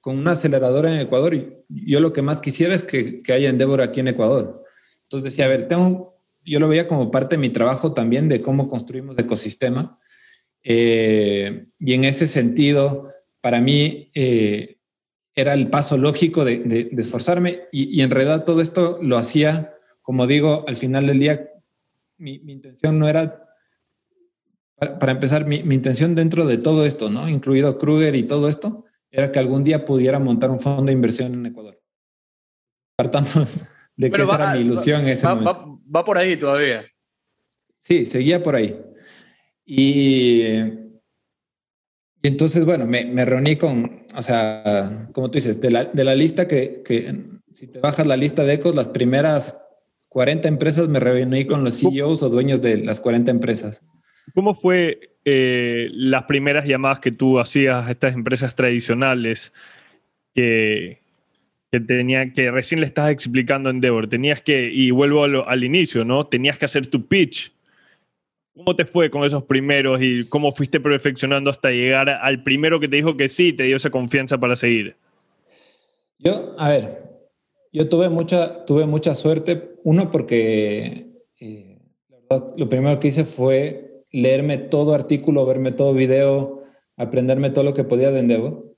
con 0.00 0.18
una 0.18 0.32
aceleradora 0.32 0.92
en 0.92 0.98
Ecuador, 0.98 1.64
yo 1.68 2.00
lo 2.00 2.12
que 2.12 2.22
más 2.22 2.40
quisiera 2.40 2.74
es 2.74 2.82
que, 2.82 3.22
que 3.22 3.32
haya 3.32 3.50
Endeavor 3.50 3.82
aquí 3.82 4.00
en 4.00 4.08
Ecuador. 4.08 4.64
Entonces 5.02 5.32
decía, 5.32 5.44
a 5.44 5.48
ver, 5.48 5.68
tengo, 5.68 6.18
yo 6.44 6.58
lo 6.58 6.66
veía 6.66 6.88
como 6.88 7.12
parte 7.12 7.36
de 7.36 7.40
mi 7.40 7.50
trabajo 7.50 7.92
también 7.92 8.28
de 8.28 8.42
cómo 8.42 8.66
construimos 8.66 9.16
ecosistema. 9.16 10.00
Eh, 10.64 11.68
y 11.78 11.92
en 11.92 12.02
ese 12.02 12.26
sentido, 12.26 13.12
para 13.40 13.60
mí, 13.60 14.10
eh, 14.12 14.75
era 15.36 15.52
el 15.52 15.68
paso 15.68 15.98
lógico 15.98 16.44
de, 16.46 16.88
esforzarme 16.96 17.68
y, 17.70 18.00
en 18.00 18.10
realidad 18.10 18.44
todo 18.44 18.62
esto 18.62 18.98
lo 19.02 19.18
hacía, 19.18 19.74
como 20.00 20.26
digo, 20.26 20.64
al 20.66 20.76
final 20.76 21.06
del 21.06 21.18
día, 21.18 21.50
mi, 22.16 22.40
intención 22.46 22.98
no 22.98 23.06
era, 23.06 23.46
para, 24.98 25.12
empezar, 25.12 25.44
mi, 25.44 25.56
intención 25.56 26.14
dentro 26.14 26.46
de 26.46 26.56
todo 26.56 26.86
esto, 26.86 27.10
¿no? 27.10 27.28
incluido 27.28 27.76
Kruger 27.76 28.16
y 28.16 28.22
todo 28.22 28.48
esto, 28.48 28.86
era 29.10 29.30
que 29.30 29.38
algún 29.38 29.62
día 29.62 29.84
pudiera 29.84 30.18
montar 30.18 30.50
un 30.50 30.58
fondo 30.58 30.86
de 30.86 30.92
inversión 30.92 31.34
en 31.34 31.46
Ecuador. 31.46 31.78
Partamos 32.96 33.58
de 33.96 34.10
que 34.10 34.22
esa 34.22 34.34
era 34.34 34.54
mi 34.54 34.60
ilusión 34.60 35.02
en 35.02 35.08
ese 35.08 35.28
momento. 35.28 35.80
Va, 35.94 36.02
por 36.02 36.16
ahí 36.16 36.36
todavía. 36.38 36.86
Sí, 37.78 38.06
seguía 38.06 38.42
por 38.42 38.56
ahí. 38.56 38.80
Y 39.66 40.86
y 42.26 42.28
entonces, 42.28 42.64
bueno, 42.64 42.86
me, 42.86 43.04
me, 43.04 43.24
reuní 43.24 43.54
con, 43.54 44.05
o 44.16 44.22
sea, 44.22 45.08
como 45.12 45.30
tú 45.30 45.36
dices, 45.36 45.60
de 45.60 45.70
la, 45.70 45.84
de 45.84 46.04
la 46.04 46.14
lista 46.14 46.48
que, 46.48 46.82
que, 46.84 47.14
si 47.52 47.66
te 47.66 47.78
bajas 47.80 48.06
la 48.06 48.16
lista 48.16 48.44
de 48.44 48.54
ecos, 48.54 48.74
las 48.74 48.88
primeras 48.88 49.62
40 50.08 50.48
empresas 50.48 50.88
me 50.88 50.98
reuní 51.00 51.44
con 51.44 51.62
los 51.64 51.78
CEOs 51.78 52.22
o 52.22 52.28
dueños 52.30 52.60
de 52.60 52.78
las 52.78 53.00
40 53.00 53.30
empresas. 53.30 53.82
¿Cómo 54.34 54.54
fue 54.54 54.98
eh, 55.24 55.88
las 55.92 56.24
primeras 56.24 56.66
llamadas 56.66 57.00
que 57.00 57.12
tú 57.12 57.38
hacías 57.38 57.86
a 57.86 57.90
estas 57.90 58.14
empresas 58.14 58.54
tradicionales 58.54 59.52
que, 60.34 61.00
que, 61.70 61.80
tenía, 61.80 62.32
que 62.32 62.50
recién 62.50 62.80
le 62.80 62.86
estabas 62.86 63.12
explicando 63.12 63.70
en 63.70 63.76
Endeavor? 63.76 64.08
Tenías 64.08 64.40
que, 64.40 64.70
y 64.72 64.90
vuelvo 64.90 65.24
al 65.24 65.64
inicio, 65.64 66.04
¿no? 66.04 66.26
Tenías 66.26 66.58
que 66.58 66.64
hacer 66.64 66.86
tu 66.86 67.06
pitch. 67.06 67.52
¿Cómo 68.56 68.74
te 68.74 68.86
fue 68.86 69.10
con 69.10 69.22
esos 69.24 69.44
primeros 69.44 70.00
y 70.00 70.26
cómo 70.30 70.50
fuiste 70.50 70.80
perfeccionando 70.80 71.50
hasta 71.50 71.70
llegar 71.70 72.08
al 72.08 72.42
primero 72.42 72.80
que 72.80 72.88
te 72.88 72.96
dijo 72.96 73.14
que 73.14 73.28
sí 73.28 73.48
y 73.48 73.52
te 73.52 73.64
dio 73.64 73.76
esa 73.76 73.90
confianza 73.90 74.38
para 74.38 74.56
seguir? 74.56 74.96
Yo, 76.18 76.54
a 76.58 76.70
ver, 76.70 77.02
yo 77.70 77.86
tuve 77.86 78.08
mucha, 78.08 78.64
tuve 78.64 78.86
mucha 78.86 79.14
suerte. 79.14 79.74
Uno, 79.84 80.10
porque 80.10 81.06
eh, 81.38 81.78
lo 82.56 82.68
primero 82.70 82.98
que 82.98 83.08
hice 83.08 83.24
fue 83.24 84.02
leerme 84.10 84.56
todo 84.56 84.94
artículo, 84.94 85.44
verme 85.44 85.72
todo 85.72 85.92
video, 85.92 86.64
aprenderme 86.96 87.50
todo 87.50 87.64
lo 87.64 87.74
que 87.74 87.84
podía 87.84 88.10
de 88.10 88.20
Endeavor. 88.20 88.74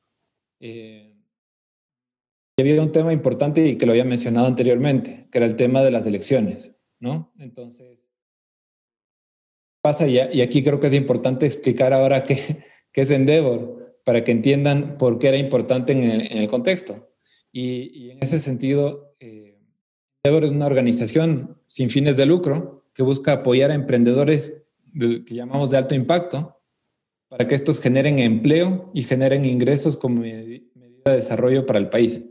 Eh, 0.59 1.14
había 2.59 2.83
un 2.83 2.91
tema 2.91 3.12
importante 3.12 3.64
y 3.64 3.77
que 3.77 3.87
lo 3.87 3.93
había 3.93 4.05
mencionado 4.05 4.49
anteriormente, 4.49 5.29
que 5.31 5.38
era 5.38 5.47
el 5.47 5.55
tema 5.55 5.85
de 5.85 5.93
las 5.93 6.05
elecciones, 6.09 6.75
¿no? 6.99 7.33
Entonces, 7.38 7.98
pasa 9.81 10.07
ya, 10.07 10.29
y 10.33 10.41
aquí 10.41 10.62
creo 10.62 10.81
que 10.81 10.88
es 10.88 10.95
importante 10.95 11.47
explicar 11.47 11.93
ahora 11.93 12.25
qué, 12.27 12.64
es 12.93 13.11
Endeavor, 13.11 13.97
para 14.05 14.25
que 14.25 14.33
entiendan 14.33 14.99
por 14.99 15.19
qué 15.19 15.29
era 15.29 15.38
importante 15.38 15.93
en 15.93 16.03
el, 16.05 16.49
contexto. 16.49 17.09
Y, 17.53 18.11
en 18.11 18.19
ese 18.21 18.38
sentido, 18.38 19.14
eh, 19.21 19.59
Endeavor 20.23 20.45
es 20.45 20.51
una 20.51 20.67
organización 20.67 21.61
sin 21.67 21.91
fines 21.91 22.17
de 22.17 22.27
lucro 22.27 22.85
que 22.95 23.03
busca 23.03 23.33
apoyar 23.33 23.71
a 23.71 23.75
emprendedores 23.75 24.62
que 24.99 25.35
llamamos 25.35 25.71
de 25.71 25.77
alto 25.77 25.95
impacto, 25.95 26.59
para 27.29 27.47
que 27.47 27.55
estos 27.55 27.81
generen 27.81 28.19
empleo 28.19 28.91
y 28.95 29.03
generen 29.03 29.45
ingresos 29.45 29.97
como 29.97 30.23
medida 30.23 30.62
de 31.05 31.17
desarrollo 31.17 31.67
para 31.67 31.79
el 31.79 31.91
país. 31.91 32.23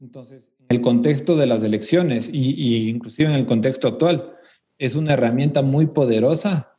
Entonces, 0.00 0.52
en 0.58 0.76
el 0.76 0.80
contexto 0.80 1.36
de 1.36 1.46
las 1.46 1.62
elecciones 1.62 2.30
y, 2.32 2.88
inclusive 2.88 3.28
en 3.28 3.34
el 3.34 3.46
contexto 3.46 3.88
actual, 3.88 4.34
es 4.80 4.94
una 4.94 5.12
herramienta 5.12 5.60
muy 5.60 5.86
poderosa 5.86 6.72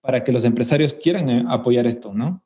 para 0.00 0.24
que 0.24 0.32
los 0.32 0.44
empresarios 0.44 0.92
quieran 0.92 1.30
eh, 1.30 1.44
apoyar 1.48 1.86
esto, 1.86 2.12
¿no? 2.12 2.44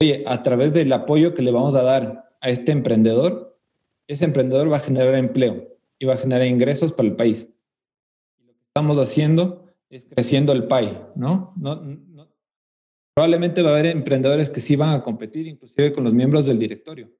Oye, 0.00 0.24
a 0.26 0.42
través 0.42 0.72
del 0.72 0.92
apoyo 0.92 1.34
que 1.34 1.42
le 1.42 1.50
vamos 1.50 1.74
a 1.74 1.82
dar 1.82 2.30
a 2.40 2.48
este 2.48 2.70
emprendedor, 2.70 3.58
ese 4.06 4.24
emprendedor 4.24 4.70
va 4.70 4.76
a 4.76 4.80
generar 4.80 5.16
empleo 5.16 5.66
y 5.98 6.06
va 6.06 6.14
a 6.14 6.18
generar 6.18 6.46
ingresos 6.46 6.92
para 6.92 7.08
el 7.08 7.16
país. 7.16 7.48
lo 8.44 8.52
que 8.52 8.62
estamos 8.68 8.98
haciendo 8.98 9.74
es 9.90 10.04
creciendo 10.04 10.52
el 10.52 10.68
¿no? 11.16 11.52
No, 11.56 12.30
Probablemente 13.14 13.62
va 13.62 13.70
a 13.70 13.72
haber 13.72 13.86
emprendedores 13.86 14.50
que 14.50 14.60
sí 14.60 14.76
van 14.76 14.90
a 14.90 15.02
competir, 15.02 15.46
inclusive 15.46 15.90
con 15.92 16.04
los 16.04 16.12
miembros 16.12 16.46
del 16.46 16.58
directorio. 16.58 17.10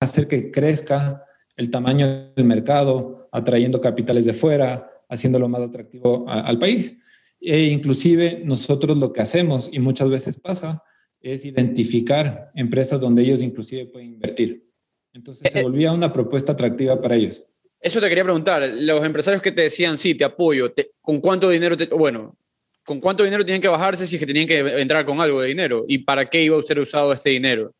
Hacer 0.00 0.26
que 0.26 0.50
crezca 0.50 1.22
el 1.56 1.70
tamaño 1.70 2.32
del 2.34 2.46
mercado, 2.46 3.28
atrayendo 3.30 3.80
capitales 3.80 4.24
de 4.24 4.32
fuera, 4.32 4.93
haciéndolo 5.14 5.48
más 5.48 5.62
atractivo 5.62 6.24
al 6.28 6.58
país. 6.58 6.94
E 7.40 7.64
inclusive 7.64 8.42
nosotros 8.44 8.96
lo 8.96 9.12
que 9.12 9.20
hacemos, 9.20 9.68
y 9.72 9.78
muchas 9.78 10.08
veces 10.08 10.36
pasa, 10.36 10.82
es 11.20 11.44
identificar 11.44 12.50
empresas 12.54 13.00
donde 13.00 13.22
ellos 13.22 13.42
inclusive 13.42 13.86
pueden 13.86 14.14
invertir. 14.14 14.70
Entonces 15.12 15.50
se 15.50 15.58
eh, 15.58 15.60
eh. 15.60 15.64
volvía 15.64 15.92
una 15.92 16.12
propuesta 16.12 16.52
atractiva 16.52 17.00
para 17.00 17.16
ellos. 17.16 17.42
Eso 17.80 18.00
te 18.00 18.08
quería 18.08 18.24
preguntar, 18.24 18.66
los 18.76 19.04
empresarios 19.04 19.42
que 19.42 19.52
te 19.52 19.62
decían, 19.62 19.98
sí, 19.98 20.14
te 20.14 20.24
apoyo, 20.24 20.72
¿con 21.00 21.20
cuánto 21.20 21.50
dinero, 21.50 21.76
te, 21.76 21.86
bueno, 21.86 22.34
con 22.82 22.98
cuánto 22.98 23.24
dinero 23.24 23.44
tienen 23.44 23.60
que 23.60 23.68
bajarse 23.68 24.06
si 24.06 24.16
es 24.16 24.20
que 24.20 24.26
tenían 24.26 24.46
que 24.46 24.58
entrar 24.80 25.04
con 25.04 25.20
algo 25.20 25.40
de 25.40 25.48
dinero? 25.48 25.84
¿Y 25.86 25.98
para 25.98 26.28
qué 26.28 26.42
iba 26.44 26.58
a 26.58 26.62
ser 26.62 26.78
usado 26.78 27.12
este 27.12 27.30
dinero? 27.30 27.72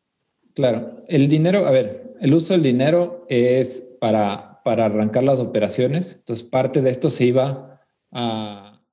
Claro, 0.53 1.03
el 1.07 1.27
dinero, 1.27 1.65
a 1.65 1.71
ver, 1.71 2.15
el 2.21 2.33
uso 2.33 2.53
del 2.53 2.63
dinero 2.63 3.25
es 3.29 3.83
para, 3.99 4.54
para 4.65 4.87
arrancar 4.87 5.23
las 5.23 5.37
operaciones, 5.37 6.15
entonces 6.15 6.43
parte 6.43 6.81
de 6.81 6.89
esto 6.89 7.11
se 7.11 7.25
iba 7.25 7.79
a 8.11 8.83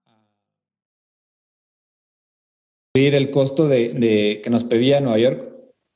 cubrir 2.92 3.14
el 3.14 3.30
costo 3.30 3.68
de, 3.68 4.42
que 4.44 4.50
nos 4.50 4.64
pedía 4.64 5.00
Nueva 5.00 5.18
York, 5.18 5.50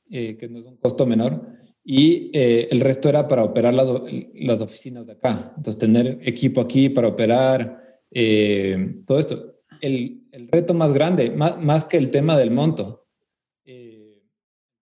eh, 0.09 0.35
que 0.35 0.49
no 0.49 0.57
es 0.57 0.65
un 0.65 0.77
costo 0.77 1.05
menor, 1.05 1.45
y 1.83 2.31
eh, 2.33 2.67
el 2.71 2.79
resto 2.79 3.07
era 3.07 3.27
para 3.27 3.43
operar 3.43 3.75
las, 3.75 3.87
las, 4.33 4.61
oficinas 4.61 5.05
de 5.05 5.13
acá. 5.13 5.53
Entonces, 5.55 5.77
tener 5.77 6.19
equipo 6.23 6.59
aquí 6.59 6.89
para 6.89 7.09
operar 7.09 8.01
eh, 8.09 8.95
todo 9.05 9.19
esto. 9.19 9.59
El, 9.79 10.23
reto 10.51 10.73
más 10.73 10.91
grande, 10.91 11.29
más, 11.29 11.61
más, 11.61 11.85
que 11.85 11.97
el 11.97 12.09
tema 12.09 12.35
del 12.35 12.49
monto, 12.49 13.05
el 13.63 14.23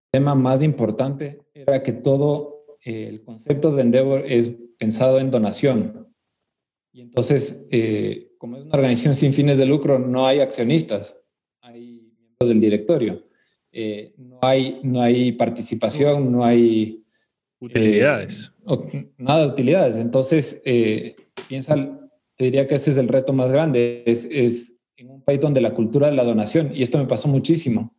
tema 0.10 0.36
más 0.36 0.64
importante 0.64 1.42
era 1.54 1.84
que 1.84 1.92
todo 1.92 2.66
el 2.82 3.22
concepto 3.24 3.76
de 3.76 3.82
Endeavor 3.82 4.24
es 4.26 4.54
pensado 4.78 5.20
en 5.20 5.32
donación. 5.32 6.08
Y 6.92 7.02
entonces, 7.02 7.68
como 8.38 8.58
es 8.58 8.64
una 8.64 8.76
organización 8.76 9.16
sin 9.16 9.34
fines 9.34 9.58
de 9.58 9.66
lucro, 9.66 10.00
no 10.00 10.26
hay 10.26 10.40
accionistas, 10.40 11.20
hay 11.62 12.02
miembros 12.18 12.50
del 12.50 12.62
directorio. 12.62 13.26
Eh, 13.78 14.14
no, 14.18 14.40
hay, 14.42 14.80
no 14.84 15.02
hay 15.02 15.34
participación, 15.34 16.32
no 16.32 16.46
hay... 16.46 17.04
Utilidades. 17.60 18.54
Eh, 18.94 19.10
nada 19.18 19.42
de 19.42 19.48
utilidades. 19.48 19.98
Entonces, 19.98 20.62
eh, 20.64 21.18
piensa, 21.50 21.76
te 22.38 22.46
diría 22.46 22.68
que 22.68 22.76
ese 22.76 22.92
es 22.92 22.98
el 22.98 23.10
reto 23.10 23.34
más 23.34 23.52
grande, 23.52 24.04
es, 24.06 24.30
es 24.32 24.78
en 24.96 25.10
un 25.10 25.22
país 25.22 25.42
donde 25.42 25.60
la 25.60 25.74
cultura 25.74 26.08
de 26.08 26.16
la 26.16 26.24
donación, 26.24 26.72
y 26.74 26.84
esto 26.84 26.98
me 26.98 27.06
pasó 27.06 27.28
muchísimo, 27.28 27.94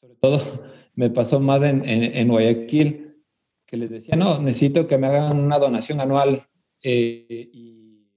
sobre 0.00 0.14
todo 0.20 0.40
me 0.94 1.10
pasó 1.10 1.40
más 1.40 1.64
en, 1.64 1.82
en, 1.84 2.28
Guayaquil, 2.28 3.07
que 3.68 3.76
les 3.76 3.90
decía, 3.90 4.16
no, 4.16 4.40
necesito 4.40 4.88
que 4.88 4.98
me 4.98 5.06
hagan 5.06 5.38
una 5.38 5.58
donación 5.58 6.00
anual 6.00 6.48
y 6.82 8.08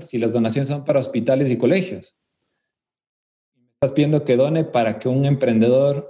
si 0.00 0.18
las 0.18 0.32
donaciones 0.32 0.68
son 0.68 0.84
para 0.84 1.00
hospitales 1.00 1.50
y 1.50 1.56
colegios 1.56 2.14
estás 3.82 3.96
pidiendo 3.96 4.24
que 4.24 4.36
done 4.36 4.62
para 4.62 5.00
que 5.00 5.08
un 5.08 5.24
emprendedor 5.24 6.08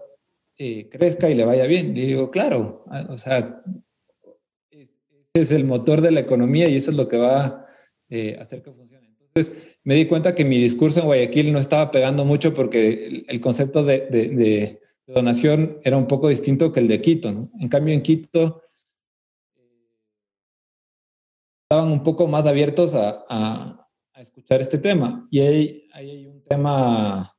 eh, 0.59 0.91
crezca 0.91 1.31
y 1.31 1.35
le 1.35 1.47
vaya 1.47 1.67
bien. 1.67 1.97
Y 1.97 2.05
digo, 2.05 2.31
claro, 2.31 2.85
o 3.09 3.17
sea, 3.17 3.63
ese 4.71 4.93
es 5.33 5.53
el 5.53 5.65
motor 5.65 6.03
de 6.03 6.11
la 6.11 6.21
economía 6.21 6.69
y 6.69 6.77
eso 6.77 6.91
es 6.91 6.99
lo 6.99 7.09
que 7.09 7.17
va 7.17 7.47
a 7.47 7.67
eh, 8.11 8.37
hacer 8.39 8.63
que 8.63 8.73
funcione. 8.73 9.17
Entonces, 9.19 9.75
me 9.85 9.95
di 9.95 10.05
cuenta 10.05 10.35
que 10.35 10.45
mi 10.45 10.59
discurso 10.59 11.01
en 11.01 11.07
Guayaquil 11.07 11.51
no 11.51 11.59
estaba 11.59 11.91
pegando 11.91 12.27
mucho 12.27 12.53
porque 12.53 13.25
el, 13.27 13.41
concepto 13.41 13.83
de, 13.83 14.79
donación 15.07 15.79
era 15.85 15.97
un 15.97 16.07
poco 16.07 16.29
distinto 16.29 16.73
que 16.73 16.81
el 16.81 16.89
de 16.89 17.01
Quito. 17.01 17.29
En 17.29 17.69
cambio, 17.69 17.95
en 17.95 18.03
Quito 18.03 18.63
estaban 21.65 21.91
un 21.91 22.03
poco 22.03 22.29
más 22.29 22.47
abiertos 22.47 22.95
a, 22.95 23.79
escuchar 24.17 24.61
este 24.61 24.79
tema. 24.79 25.27
Y 25.33 25.41
ahí 25.41 25.89
hay 25.93 26.27
un 26.27 26.45
tema 26.45 27.35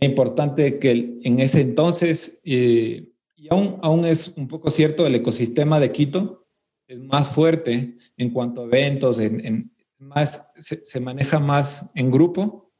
importante 0.00 0.78
que 0.78 1.18
en 1.22 1.40
ese 1.40 1.62
entonces, 1.62 2.40
eh, 2.44 3.10
y 3.36 3.48
aún, 3.50 3.78
aún 3.82 4.04
es 4.04 4.28
un 4.36 4.46
poco 4.46 4.70
cierto, 4.70 5.06
el 5.06 5.14
ecosistema 5.14 5.80
de 5.80 5.90
Quito 5.90 6.46
es 6.86 7.00
más 7.00 7.30
fuerte 7.30 7.94
en 8.18 8.30
cuanto 8.30 8.62
a 8.62 8.64
eventos, 8.64 9.20
en, 9.20 9.72
más, 10.00 10.50
se, 10.58 11.00
maneja 11.00 11.38
más 11.38 11.90
en 11.94 12.10
grupo 12.10 12.72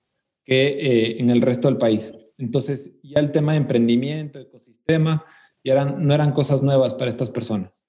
que 0.44 0.66
eh, 0.66 1.20
en 1.20 1.30
el 1.30 1.40
resto 1.40 1.68
del 1.68 1.78
país. 1.78 2.12
Entonces, 2.42 2.90
ya 3.02 3.20
el 3.20 3.30
tema 3.30 3.52
de 3.52 3.58
emprendimiento, 3.58 4.38
ecosistema, 4.38 5.24
ya 5.64 5.74
eran, 5.74 6.06
no 6.06 6.14
eran 6.14 6.32
cosas 6.32 6.62
nuevas 6.62 6.92
para 6.94 7.10
estas 7.10 7.30
personas. 7.30 7.84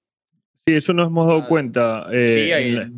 Sí, 0.65 0.75
eso 0.75 0.93
nos 0.93 1.09
hemos 1.09 1.27
dado 1.27 1.39
ah, 1.39 1.47
cuenta. 1.47 2.05
Eh, 2.11 2.75
en, 2.75 2.95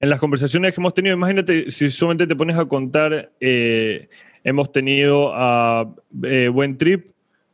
en, 0.00 0.10
las 0.10 0.20
conversaciones 0.20 0.74
que 0.74 0.80
hemos 0.80 0.94
tenido, 0.94 1.16
imagínate 1.16 1.70
si 1.70 1.90
solamente 1.90 2.26
te 2.26 2.36
pones 2.36 2.56
a 2.56 2.64
contar 2.64 3.32
Hemos 4.46 4.70
tenido 4.70 5.32
a 5.34 5.92
eh, 6.22 6.46
Buen 6.46 6.78
Trip, 6.78 7.08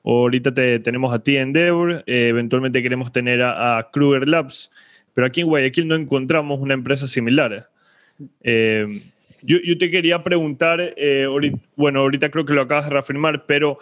ahorita 0.05 0.53
te, 0.53 0.79
tenemos 0.79 1.15
a 1.15 1.21
ti 1.21 1.39
Endeavor, 1.39 2.05
eh, 2.07 2.29
eventualmente 2.29 2.83
queremos 2.83 3.11
tener 3.11 3.41
a, 3.43 3.89
Kruger 3.91 4.29
Labs, 4.29 4.71
pero 5.15 5.27
aquí 5.27 5.41
en 5.41 5.47
Guayaquil 5.47 5.89
no 5.89 5.97
encontramos 5.97 6.61
una 6.61 6.75
empresa 6.75 7.09
similar. 7.09 7.71
Eh, 9.43 9.61
yo, 9.65 9.79
te 9.79 9.91
quería 9.91 10.23
preguntar, 10.23 10.95
bueno, 11.77 12.01
ahorita 12.01 12.31
creo 12.31 12.45
que 12.45 12.53
lo 12.53 12.63
acabas 12.63 12.87
de 12.87 12.93
reafirmar, 12.93 13.47
pero 13.47 13.79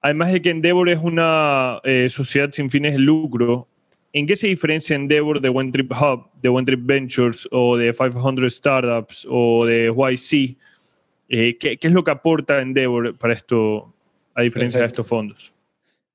además 0.00 0.32
de 0.32 0.42
que 0.42 0.50
Endeavor 0.50 0.88
es 0.88 0.98
una 0.98 1.80
sociedad 2.08 2.50
sin 2.52 2.70
fines 2.70 2.92
de 2.92 2.98
lucro, 2.98 3.68
¿en 4.12 4.26
qué 4.26 4.36
se 4.36 4.46
diferencia 4.46 4.96
Endeavor 4.96 5.40
de 5.40 5.48
One 5.48 5.72
Trip 5.72 5.92
Hub, 5.92 6.28
de 6.40 6.48
One 6.48 6.64
Trip 6.64 6.80
Ventures 6.84 7.48
o 7.50 7.76
de 7.76 7.92
500 7.92 8.54
Startups 8.54 9.26
o 9.28 9.64
de 9.66 9.86
YC? 9.86 10.56
Eh, 11.28 11.56
¿qué, 11.58 11.78
es 11.80 11.92
lo 11.92 12.04
que 12.04 12.10
aporta 12.10 12.60
Endeavor 12.60 13.16
para 13.16 13.32
esto, 13.32 13.92
a 14.34 14.42
diferencia 14.42 14.80
de 14.80 14.86
estos 14.86 15.06
fondos? 15.06 15.52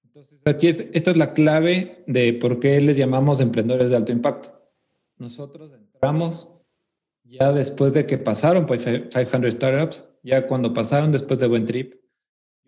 Entonces, 0.05 0.39
aquí 0.45 0.67
es, 0.67 0.87
esta 0.93 1.11
es 1.11 1.17
la 1.17 1.33
clave 1.33 2.03
de 2.05 2.33
por 2.33 2.59
qué 2.59 2.79
les 2.81 2.97
llamamos 2.97 3.41
emprendedores 3.41 3.89
de 3.89 3.95
alto 3.95 4.11
impacto. 4.11 4.51
Nosotros 5.17 5.71
entramos 5.73 6.49
ya 7.29 7.51
después 7.51 7.93
de 7.93 8.05
que 8.05 8.17
pasaron 8.17 8.65
por 8.65 8.77
500 8.77 9.53
Startups, 9.53 10.05
ya 10.23 10.47
cuando 10.47 10.73
pasaron 10.73 11.11
después 11.11 11.39
de 11.39 11.47
Buen 11.47 11.65
Trip, 11.65 11.93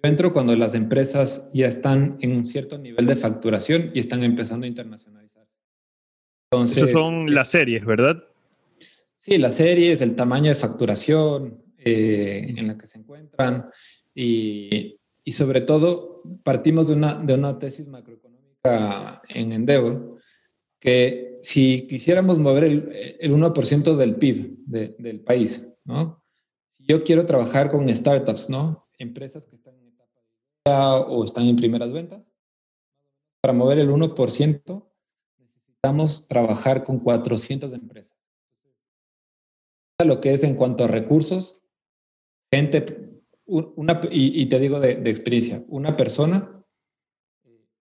yo 0.01 0.09
entro 0.09 0.31
cuando 0.31 0.55
las 0.55 0.75
empresas 0.75 1.49
ya 1.53 1.67
están 1.67 2.17
en 2.21 2.35
un 2.35 2.45
cierto 2.45 2.77
nivel 2.77 3.05
de 3.05 3.15
facturación 3.15 3.91
y 3.93 3.99
están 3.99 4.23
empezando 4.23 4.65
a 4.65 4.69
internacionalizar. 4.69 5.45
Entonces, 6.51 6.77
Esas 6.77 6.91
son 6.93 7.33
las 7.33 7.49
series, 7.49 7.85
¿verdad? 7.85 8.23
Sí, 9.15 9.37
las 9.37 9.55
series, 9.55 10.01
el 10.01 10.15
tamaño 10.15 10.49
de 10.49 10.55
facturación 10.55 11.61
eh, 11.77 12.53
en 12.57 12.67
la 12.67 12.77
que 12.77 12.87
se 12.87 12.97
encuentran 12.97 13.69
y, 14.15 14.97
y, 15.23 15.31
sobre 15.31 15.61
todo 15.61 16.23
partimos 16.43 16.87
de 16.87 16.93
una, 16.93 17.15
de 17.15 17.33
una 17.33 17.59
tesis 17.59 17.87
macroeconómica 17.87 19.21
en 19.27 19.51
Endeavor 19.51 20.18
que 20.79 21.37
si 21.41 21.87
quisiéramos 21.87 22.39
mover 22.39 22.63
el, 22.63 23.17
el 23.19 23.31
1% 23.33 23.95
del 23.95 24.15
PIB 24.15 24.57
del 24.65 25.19
país, 25.21 25.67
¿no? 25.83 26.23
Si 26.69 26.85
yo 26.85 27.03
quiero 27.03 27.25
trabajar 27.25 27.69
con 27.69 27.89
startups, 27.89 28.49
¿no? 28.49 28.87
Empresas 28.97 29.45
que 29.45 29.55
están 29.55 29.75
en 29.77 29.87
etapa 29.87 30.21
de 30.65 30.71
o 31.07 31.25
están 31.25 31.45
en 31.45 31.55
primeras 31.55 31.91
ventas, 31.91 32.31
para 33.41 33.53
mover 33.53 33.79
el 33.79 33.89
1% 33.89 34.89
necesitamos 35.37 36.27
trabajar 36.27 36.83
con 36.83 36.99
400 36.99 37.73
empresas. 37.73 38.17
Lo 40.03 40.21
que 40.21 40.33
es 40.33 40.43
en 40.43 40.55
cuanto 40.55 40.85
a 40.85 40.87
recursos, 40.87 41.61
gente, 42.51 43.21
una, 43.45 43.99
y, 44.11 44.45
te 44.45 44.59
digo 44.59 44.79
de, 44.79 44.95
de 44.95 45.09
experiencia, 45.09 45.63
una 45.67 45.97
persona 45.97 46.63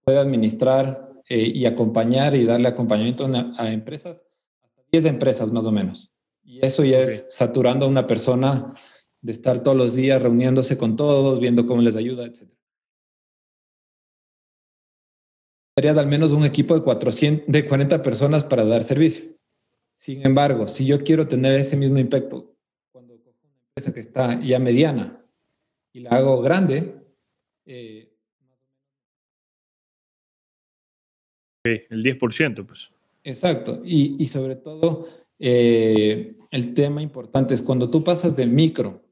puede 0.04 0.18
administrar 0.18 1.07
eh, 1.28 1.52
y 1.54 1.66
acompañar 1.66 2.34
y 2.34 2.44
darle 2.44 2.68
acompañamiento 2.68 3.30
a, 3.58 3.70
empresas, 3.70 4.24
hasta 4.62 4.82
10 4.92 5.04
empresas 5.04 5.52
más 5.52 5.66
o 5.66 5.72
menos. 5.72 6.14
Y 6.42 6.64
eso 6.64 6.84
ya 6.84 7.00
es 7.00 7.26
saturando 7.28 7.84
a 7.84 7.88
una 7.88 8.06
persona 8.06 8.74
de 9.20 9.32
estar 9.32 9.62
todos 9.62 9.76
los 9.76 9.94
días 9.94 10.22
reuniéndose 10.22 10.78
con 10.78 10.96
todos, 10.96 11.40
viendo 11.40 11.66
cómo 11.66 11.82
les 11.82 11.96
ayuda, 11.96 12.24
etc. 12.24 12.50
Sería 15.76 15.92
al 15.92 16.06
menos 16.06 16.32
un 16.32 16.44
equipo 16.44 16.74
de, 16.74 16.82
400, 16.82 17.46
de 17.46 17.66
40 17.66 18.02
personas 18.02 18.42
para 18.44 18.64
dar 18.64 18.82
servicio. 18.82 19.36
Sin 19.94 20.24
embargo, 20.24 20.66
si 20.66 20.86
yo 20.86 21.04
quiero 21.04 21.28
tener 21.28 21.58
ese 21.58 21.76
mismo 21.76 21.98
impacto 21.98 22.56
cuando 22.90 23.20
cojo 23.22 23.36
una 23.44 23.58
empresa 23.58 23.92
que 23.92 24.00
está 24.00 24.40
ya 24.40 24.58
mediana 24.58 25.24
y 25.92 26.00
la 26.00 26.10
hago 26.10 26.40
grande, 26.40 27.04
eh, 27.66 28.07
el 31.90 32.02
10%, 32.02 32.66
pues. 32.66 32.90
Exacto. 33.24 33.82
Y, 33.84 34.24
sobre 34.26 34.56
todo, 34.56 35.08
eh, 35.38 36.36
el 36.50 36.74
tema 36.74 37.02
importante 37.02 37.54
es 37.54 37.62
cuando 37.62 37.90
tú 37.90 38.02
pasas 38.02 38.34
de 38.36 38.46
micro 38.46 39.02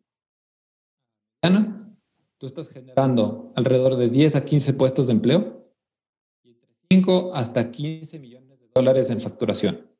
tú 2.39 2.47
estás 2.47 2.69
generando 2.69 3.53
alrededor 3.57 3.97
de 3.97 4.09
10 4.09 4.37
a 4.37 4.45
15 4.45 4.75
puestos 4.75 5.07
de 5.07 5.13
empleo 5.13 5.73
y 6.43 6.51
entre 6.51 6.71
5 6.91 7.33
hasta 7.35 7.71
15 7.71 8.19
millones 8.19 8.61
de 8.61 8.69
dólares 8.75 9.11
en 9.11 9.21
facturación. 9.21 9.91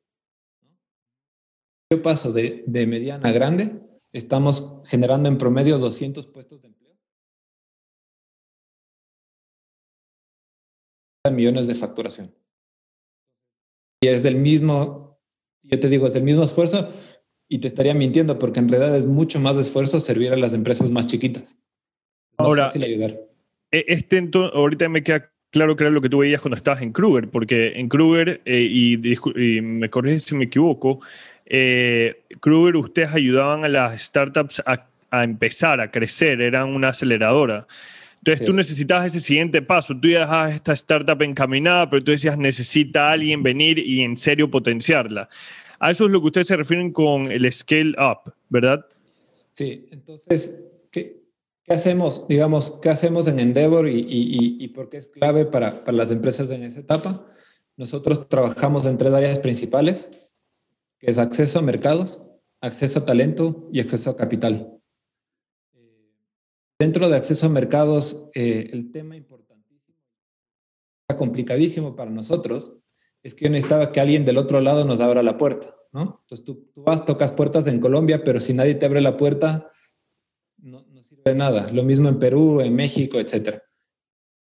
Yo 1.91 2.01
paso 2.01 2.33
de, 2.33 2.63
de 2.67 2.85
mediana 2.85 3.29
a 3.29 3.31
grande, 3.31 3.81
estamos 4.11 4.81
generando 4.85 5.29
en 5.29 5.37
promedio 5.37 5.79
200 5.79 6.27
puestos 6.27 6.61
de 6.61 6.67
empleo. 6.67 6.77
millones 11.31 11.67
de 11.67 11.75
facturación. 11.75 12.33
Y 14.01 14.07
es 14.07 14.23
del 14.23 14.35
mismo, 14.35 15.19
yo 15.63 15.79
te 15.79 15.89
digo, 15.89 16.07
es 16.07 16.13
del 16.13 16.23
mismo 16.23 16.43
esfuerzo 16.43 16.93
y 17.49 17.59
te 17.59 17.67
estaría 17.67 17.93
mintiendo 17.93 18.37
porque 18.37 18.59
en 18.59 18.69
realidad 18.69 18.95
es 18.95 19.05
mucho 19.05 19.39
más 19.39 19.57
esfuerzo 19.57 19.99
servir 19.99 20.31
a 20.31 20.37
las 20.37 20.53
empresas 20.53 20.91
más 20.91 21.07
chiquitas. 21.07 21.57
Ahora, 22.37 22.69
ayudar. 22.69 23.19
E, 23.71 23.85
este 23.87 24.29
ahorita 24.53 24.89
me 24.89 25.03
queda 25.03 25.31
claro 25.51 25.75
que 25.75 25.83
era 25.83 25.91
lo 25.91 26.01
que 26.01 26.09
tú 26.09 26.19
veías 26.19 26.41
cuando 26.41 26.57
estabas 26.57 26.81
en 26.81 26.91
Kruger, 26.91 27.29
porque 27.29 27.73
en 27.75 27.89
Kruger, 27.89 28.41
eh, 28.45 28.61
y, 28.61 28.97
me 29.61 29.89
corriges 29.89 30.25
si 30.25 30.35
me 30.35 30.45
equivoco, 30.45 30.99
eh, 31.45 32.21
Kruger 32.39 32.75
ustedes 32.75 33.15
ayudaban 33.15 33.65
a 33.65 33.67
las 33.67 34.01
startups 34.01 34.61
a, 34.65 34.87
a 35.09 35.23
empezar, 35.23 35.81
a 35.81 35.89
crecer, 35.89 36.41
eran 36.41 36.69
una 36.69 36.89
aceleradora. 36.89 37.65
Entonces 38.27 38.45
tú 38.45 38.53
necesitabas 38.53 39.07
ese 39.07 39.21
siguiente 39.21 39.61
paso. 39.61 39.97
Tú 39.97 40.09
ya 40.09 40.21
dejabas 40.21 40.55
esta 40.55 40.73
startup 40.73 41.21
encaminada, 41.21 41.89
pero 41.89 42.03
tú 42.03 42.11
decías, 42.11 42.37
necesita 42.37 43.11
alguien 43.11 43.41
venir 43.41 43.79
y 43.79 44.01
en 44.01 44.17
serio 44.17 44.51
potenciarla. 44.51 45.29
A 45.79 45.91
eso 45.91 46.05
es 46.05 46.11
lo 46.11 46.19
que 46.19 46.27
ustedes 46.27 46.47
se 46.47 46.57
refieren 46.57 46.91
con 46.91 47.31
el 47.31 47.51
scale 47.53 47.95
up, 47.97 48.33
¿verdad? 48.49 48.85
Sí, 49.51 49.87
entonces, 49.91 50.61
¿qué, 50.91 51.23
qué 51.63 51.73
hacemos? 51.73 52.27
Digamos, 52.27 52.79
¿qué 52.81 52.89
hacemos 52.89 53.27
en 53.27 53.39
Endeavor 53.39 53.87
y, 53.87 53.99
y, 53.99 54.57
y 54.59 54.67
por 54.69 54.89
qué 54.89 54.97
es 54.97 55.07
clave 55.07 55.45
para, 55.45 55.83
para 55.83 55.97
las 55.97 56.11
empresas 56.11 56.51
en 56.51 56.63
esa 56.63 56.81
etapa? 56.81 57.25
Nosotros 57.77 58.27
trabajamos 58.27 58.85
en 58.85 58.97
tres 58.97 59.13
áreas 59.13 59.39
principales, 59.39 60.09
que 60.99 61.11
es 61.11 61.17
acceso 61.17 61.59
a 61.59 61.61
mercados, 61.61 62.23
acceso 62.59 62.99
a 62.99 63.05
talento 63.05 63.69
y 63.71 63.79
acceso 63.79 64.09
a 64.09 64.17
capital. 64.17 64.76
Dentro 66.79 67.09
de 67.09 67.17
acceso 67.17 67.47
a 67.47 67.49
mercados, 67.49 68.29
eh, 68.35 68.69
el 68.71 68.91
tema 68.91 69.15
importantísimo, 69.15 69.97
complicadísimo 71.17 71.95
para 71.95 72.11
nosotros, 72.11 72.73
es 73.23 73.33
que 73.33 73.45
yo 73.45 73.51
necesitaba 73.51 73.91
que 73.91 73.99
alguien 73.99 74.25
del 74.25 74.37
otro 74.37 74.61
lado 74.61 74.85
nos 74.85 74.99
abra 74.99 75.23
la 75.23 75.37
puerta, 75.37 75.75
¿no? 75.91 76.19
Entonces 76.21 76.45
tú, 76.45 76.71
vas, 76.75 77.03
tocas 77.03 77.31
puertas 77.31 77.65
en 77.65 77.79
Colombia, 77.79 78.23
pero 78.23 78.39
si 78.39 78.53
nadie 78.53 78.75
te 78.75 78.85
abre 78.85 79.01
la 79.01 79.17
puerta, 79.17 79.71
no, 80.57 80.85
sirve 81.03 81.23
de 81.25 81.35
nada. 81.35 81.71
Lo 81.71 81.83
mismo 81.83 82.09
en 82.09 82.19
Perú, 82.19 82.61
en 82.61 82.75
México, 82.75 83.19
etc. 83.19 83.59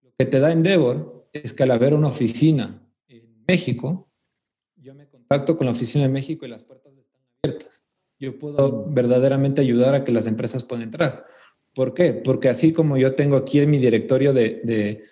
Lo 0.02 0.12
que 0.18 0.26
te 0.26 0.40
da 0.40 0.52
Endeavor 0.52 1.30
es 1.34 1.54
que 1.54 1.64
al 1.64 1.72
haber 1.72 1.94
una 1.94 2.08
oficina 2.08 2.84
en 3.08 3.44
México, 3.48 4.12
yo 4.76 4.96
me 4.96 5.08
contacto 5.08 5.56
con 5.56 5.68
la 5.68 5.74
oficina 5.74 6.06
de 6.06 6.10
México 6.10 6.46
y 6.46 6.50
las 6.50 6.64
puertas 6.64 6.94
están 6.98 7.22
abiertas. 7.44 7.84
Yo 8.20 8.40
puedo 8.40 8.86
verdaderamente 8.90 9.62
ayudar 9.62 9.94
a 9.94 10.04
que 10.04 10.12
las 10.12 10.26
empresas 10.26 10.64
puedan 10.64 10.84
entrar. 10.84 11.26
¿Por 11.74 11.94
qué? 11.94 12.14
Porque 12.14 12.50
así 12.50 12.72
como 12.72 12.98
yo 12.98 13.16
tengo 13.16 13.36
aquí 13.36 13.60
en 13.60 13.70
mi 13.70 13.80
directorio 13.80 14.34
de, 14.34 15.04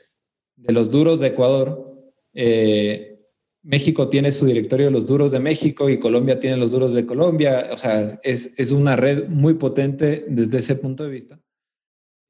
los 0.58 0.90
duros 0.92 1.20
de 1.20 1.28
Ecuador, 1.28 2.12
eh, 2.34 3.20
México 3.64 4.10
tiene 4.10 4.32
su 4.32 4.46
directorio 4.46 4.88
de 4.88 4.92
los 4.92 5.06
duros 5.06 5.32
de 5.32 5.40
México 5.40 5.90
y 5.90 6.00
Colombia 6.00 6.40
tiene 6.40 6.58
los 6.58 6.72
duros 6.72 6.94
de 6.94 7.06
Colombia. 7.06 7.70
O 7.72 7.78
sea, 7.78 8.20
es, 8.24 8.72
una 8.72 8.96
red 8.96 9.28
muy 9.28 9.56
potente 9.56 10.26
desde 10.28 10.60
ese 10.60 10.76
punto 10.76 11.04
de 11.04 11.10
vista. 11.10 11.40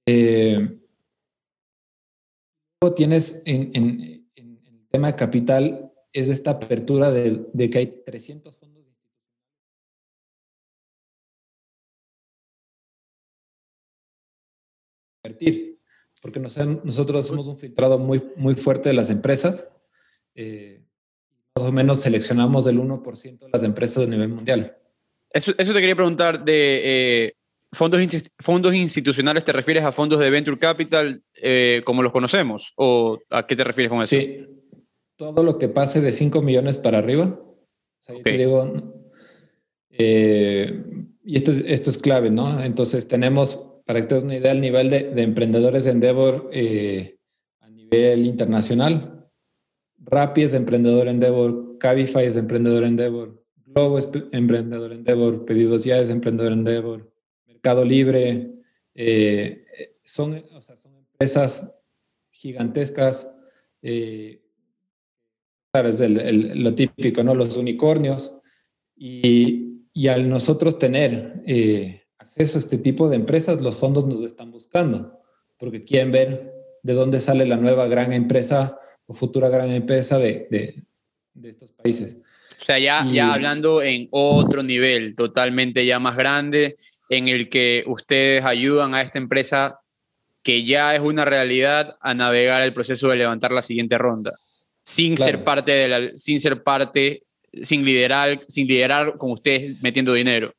Eh, 0.05 0.77
tienes 2.95 3.41
en, 3.45 3.71
el 4.35 4.87
tema 4.89 5.07
de 5.07 5.15
capital, 5.15 5.93
es 6.13 6.29
esta 6.29 6.51
apertura 6.51 7.11
de, 7.11 7.45
de 7.53 7.69
que 7.69 7.77
hay 7.77 8.03
300 8.05 8.57
fondos 8.57 8.70
porque 16.21 16.39
nosotros 16.39 17.25
somos 17.25 17.47
un 17.47 17.57
filtrado 17.57 17.97
muy, 17.97 18.23
muy 18.35 18.55
fuerte 18.55 18.89
de 18.89 18.93
las 18.95 19.09
empresas. 19.09 19.69
Eh, 20.35 20.81
más 21.55 21.67
o 21.67 21.71
menos 21.71 21.99
seleccionamos 21.99 22.65
del 22.65 22.79
1% 22.79 23.39
de 23.39 23.49
las 23.51 23.63
empresas 23.63 24.05
a 24.05 24.07
nivel 24.09 24.29
mundial. 24.29 24.77
Eso, 25.31 25.51
eso 25.57 25.73
te 25.73 25.79
quería 25.79 25.95
preguntar 25.95 26.45
de 26.45 26.81
eh, 26.83 27.33
fondos, 27.71 28.01
fondos 28.39 28.75
institucionales, 28.75 29.43
¿te 29.43 29.51
refieres 29.51 29.83
a 29.83 29.91
fondos 29.91 30.19
de 30.19 30.29
Venture 30.29 30.59
Capital 30.59 31.23
eh, 31.41 31.81
como 31.85 32.03
los 32.03 32.11
conocemos? 32.11 32.73
¿O 32.75 33.19
a 33.29 33.47
qué 33.47 33.55
te 33.55 33.63
refieres 33.63 33.91
con 33.91 34.01
eso? 34.01 34.15
Sí, 34.15 34.45
todo 35.15 35.43
lo 35.43 35.57
que 35.57 35.69
pase 35.69 36.01
de 36.01 36.11
5 36.11 36.41
millones 36.41 36.77
para 36.77 36.99
arriba. 36.99 37.25
O 37.25 38.03
sea, 38.03 38.15
yo 38.15 38.23
te 38.23 38.37
digo, 38.37 38.95
y 39.97 41.35
esto 41.35 41.51
es, 41.51 41.63
esto 41.65 41.89
es 41.89 41.97
clave, 41.97 42.29
¿no? 42.29 42.63
Entonces 42.63 43.07
tenemos 43.07 43.70
para 43.85 44.01
que 44.01 44.07
te 44.07 44.15
des 44.15 44.23
una 44.23 44.35
idea, 44.35 44.51
el 44.51 44.61
nivel 44.61 44.89
de, 44.89 45.21
emprendedores 45.21 45.85
de 45.85 45.91
Endeavor 45.91 46.49
eh, 46.53 47.17
a 47.59 47.69
nivel 47.69 48.25
internacional. 48.25 49.29
Rappi 49.99 50.43
es 50.43 50.53
emprendedor 50.53 51.07
Endeavor, 51.07 51.77
Cabify 51.77 52.25
es 52.25 52.35
emprendedor 52.35 52.83
Endeavor, 52.83 53.43
Globo 53.65 53.97
es 53.99 54.09
emprendedor 54.31 54.91
Endeavor, 54.91 55.45
Pedidos 55.45 55.83
Ya 55.83 55.99
es 55.99 56.09
emprendedor 56.09 56.53
Endeavor, 56.53 57.11
Mercado 57.47 57.85
Libre. 57.85 58.51
Eh, 58.95 59.65
son, 60.03 60.43
son 60.61 60.95
empresas 60.95 61.71
gigantescas. 62.31 63.31
Eh, 63.81 64.41
es 65.73 66.01
lo 66.55 66.75
típico, 66.75 67.23
¿no? 67.23 67.35
Los 67.35 67.55
unicornios. 67.55 68.35
Y, 68.95 69.87
y 69.93 70.07
al 70.07 70.29
nosotros 70.29 70.77
tener 70.77 71.41
acceso 72.31 72.57
a 72.57 72.61
este 72.61 72.77
tipo 72.77 73.09
de 73.09 73.17
empresas, 73.17 73.61
los 73.61 73.75
fondos 73.75 74.05
nos 74.05 74.23
están 74.23 74.51
buscando, 74.51 75.19
porque 75.57 75.83
quieren 75.83 76.11
ver 76.11 76.53
de 76.81 76.93
dónde 76.93 77.19
sale 77.19 77.45
la 77.45 77.57
nueva 77.57 77.87
gran 77.87 78.13
empresa 78.13 78.79
o 79.05 79.13
futura 79.13 79.49
gran 79.49 79.69
empresa 79.71 80.17
de, 80.17 80.47
de, 80.49 81.49
estos 81.49 81.71
países. 81.71 82.17
O 82.61 82.63
sea, 82.63 82.79
ya, 82.79 83.05
ya 83.11 83.33
hablando 83.33 83.81
en 83.81 84.07
otro 84.11 84.63
nivel, 84.63 85.15
totalmente 85.15 85.85
ya 85.85 85.99
más 85.99 86.15
grande, 86.15 86.75
en 87.09 87.27
el 87.27 87.49
que 87.49 87.83
ustedes 87.87 88.45
ayudan 88.45 88.95
a 88.95 89.01
esta 89.01 89.17
empresa 89.17 89.79
que 90.41 90.63
ya 90.63 90.95
es 90.95 91.01
una 91.01 91.25
realidad 91.25 91.97
a 91.99 92.13
navegar 92.13 92.61
el 92.61 92.73
proceso 92.73 93.09
de 93.09 93.17
levantar 93.17 93.51
la 93.51 93.61
siguiente 93.61 93.97
ronda, 93.97 94.31
sin 94.83 95.17
ser 95.17 95.43
parte 95.43 95.71
de 95.71 95.87
la, 95.87 96.17
sin 96.17 96.39
ser 96.39 96.63
parte, 96.63 97.23
sin 97.61 97.83
liderar, 97.83 98.45
sin 98.47 98.67
liderar 98.67 99.17
con 99.17 99.31
ustedes 99.31 99.81
metiendo 99.81 100.13
dinero. 100.13 100.53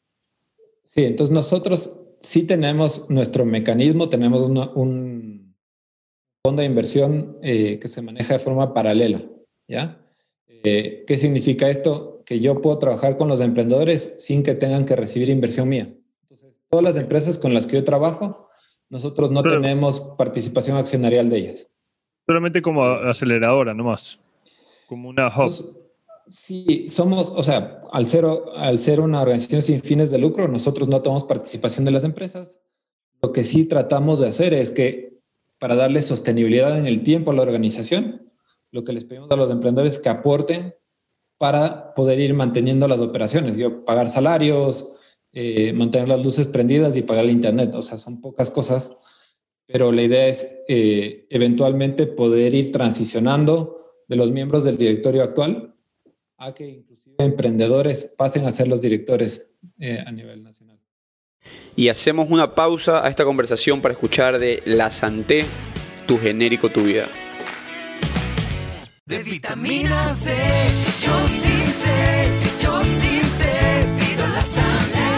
Sí, 0.92 1.04
entonces 1.04 1.32
nosotros 1.32 1.98
sí 2.20 2.42
tenemos 2.42 3.08
nuestro 3.08 3.46
mecanismo, 3.46 4.10
tenemos 4.10 4.42
un 4.42 5.56
fondo 6.44 6.60
de 6.60 6.66
inversión 6.66 7.38
eh, 7.42 7.78
que 7.78 7.88
se 7.88 8.02
maneja 8.02 8.34
de 8.34 8.40
forma 8.40 8.74
paralela, 8.74 9.22
¿ya? 9.66 10.04
Eh, 10.46 11.04
¿Qué 11.06 11.16
significa 11.16 11.70
esto? 11.70 12.22
Que 12.26 12.40
yo 12.40 12.60
puedo 12.60 12.76
trabajar 12.76 13.16
con 13.16 13.28
los 13.28 13.40
emprendedores 13.40 14.14
sin 14.18 14.42
que 14.42 14.54
tengan 14.54 14.84
que 14.84 14.94
recibir 14.94 15.30
inversión 15.30 15.70
mía. 15.70 15.94
Entonces, 16.24 16.52
todas 16.68 16.84
las 16.84 16.96
empresas 16.98 17.38
con 17.38 17.54
las 17.54 17.66
que 17.66 17.76
yo 17.76 17.84
trabajo, 17.84 18.50
nosotros 18.90 19.30
no 19.30 19.42
tenemos 19.42 19.98
participación 20.18 20.76
accionarial 20.76 21.30
de 21.30 21.38
ellas. 21.38 21.70
Solamente 22.26 22.60
como 22.60 22.84
aceleradora, 22.84 23.72
nomás. 23.72 24.20
Como 24.88 25.08
una 25.08 25.28
hub. 25.28 25.81
Sí, 26.26 26.86
somos, 26.88 27.30
o 27.30 27.42
sea, 27.42 27.82
al 27.92 28.06
ser, 28.06 28.24
al 28.56 28.78
ser 28.78 29.00
una 29.00 29.22
organización 29.22 29.62
sin 29.62 29.80
fines 29.80 30.10
de 30.10 30.18
lucro, 30.18 30.48
nosotros 30.48 30.88
no 30.88 31.02
tomamos 31.02 31.24
participación 31.24 31.84
de 31.84 31.90
las 31.90 32.04
empresas. 32.04 32.60
Lo 33.20 33.32
que 33.32 33.44
sí 33.44 33.64
tratamos 33.64 34.20
de 34.20 34.28
hacer 34.28 34.54
es 34.54 34.70
que 34.70 35.20
para 35.58 35.76
darle 35.76 36.02
sostenibilidad 36.02 36.76
en 36.78 36.86
el 36.86 37.02
tiempo 37.02 37.30
a 37.30 37.34
la 37.34 37.42
organización, 37.42 38.32
lo 38.72 38.84
que 38.84 38.92
les 38.92 39.04
pedimos 39.04 39.30
a 39.30 39.36
los 39.36 39.50
emprendedores 39.50 39.94
es 39.94 39.98
que 39.98 40.08
aporten 40.08 40.74
para 41.38 41.94
poder 41.94 42.18
ir 42.20 42.34
manteniendo 42.34 42.88
las 42.88 43.00
operaciones, 43.00 43.56
yo, 43.56 43.84
pagar 43.84 44.08
salarios, 44.08 44.92
eh, 45.32 45.72
mantener 45.72 46.08
las 46.08 46.22
luces 46.22 46.46
prendidas 46.46 46.96
y 46.96 47.02
pagar 47.02 47.24
el 47.24 47.30
internet. 47.30 47.74
O 47.74 47.82
sea, 47.82 47.98
son 47.98 48.20
pocas 48.20 48.50
cosas, 48.50 48.96
pero 49.66 49.92
la 49.92 50.02
idea 50.02 50.26
es 50.26 50.46
eh, 50.68 51.26
eventualmente 51.30 52.06
poder 52.06 52.54
ir 52.54 52.72
transicionando 52.72 54.02
de 54.08 54.16
los 54.16 54.30
miembros 54.30 54.64
del 54.64 54.76
directorio 54.76 55.22
actual 55.22 55.71
a 56.44 56.54
que 56.54 56.68
inclusive 56.68 57.16
emprendedores 57.18 58.04
pasen 58.16 58.46
a 58.46 58.50
ser 58.50 58.68
los 58.68 58.82
directores 58.82 59.50
eh, 59.78 60.02
a 60.04 60.10
nivel 60.10 60.42
nacional. 60.42 60.78
Y 61.74 61.88
hacemos 61.88 62.30
una 62.30 62.54
pausa 62.54 63.04
a 63.04 63.08
esta 63.08 63.24
conversación 63.24 63.80
para 63.80 63.92
escuchar 63.92 64.38
de 64.38 64.62
La 64.64 64.90
Santé, 64.90 65.44
tu 66.06 66.18
genérico, 66.18 66.70
tu 66.70 66.82
vida 66.82 67.08
de 69.12 69.22
vitamina 69.22 70.08
C. 70.08 70.34
Yo 71.04 71.28
sí 71.28 71.64
sé, 71.64 72.24
yo 72.62 72.84
sí 72.84 73.20
sé, 73.22 73.80
pido 73.98 74.26
la 74.28 74.40
sangre. 74.40 75.08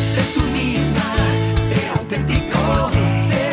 Sé 0.00 0.22
tú 0.34 0.42
misma, 0.46 1.56
sé 1.56 1.88
auténtico, 1.98 2.90
sé 2.90 3.45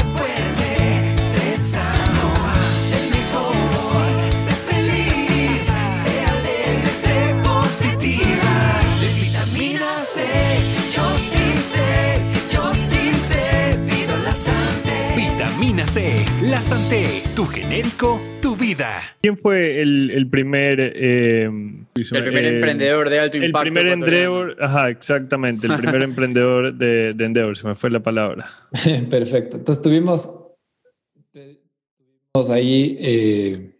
Santé, 16.63 17.21
tu 17.35 17.43
genérico 17.45 18.21
vida. 18.55 19.01
¿Quién 19.21 19.37
fue 19.37 19.81
el, 19.81 20.27
primer... 20.29 20.79
Eh, 20.79 21.43
el 21.43 22.23
primer 22.23 22.45
eh, 22.45 22.49
emprendedor 22.49 23.09
de 23.09 23.19
alto 23.19 23.37
impacto. 23.37 23.67
El 23.67 23.73
primer 23.73 23.93
Endeavor, 23.93 24.57
ajá, 24.61 24.89
exactamente, 24.89 25.67
el 25.67 25.75
primer 25.75 26.01
emprendedor 26.09 26.73
de, 26.73 27.11
de, 27.13 27.25
Endeavor, 27.25 27.57
se 27.57 27.67
me 27.67 27.75
fue 27.75 27.89
la 27.89 28.01
palabra. 28.01 28.49
Perfecto. 29.09 29.57
Entonces 29.57 29.81
tuvimos, 29.81 30.29
tuvimos 31.31 32.49
ahí, 32.49 32.97
eh, 32.99 33.75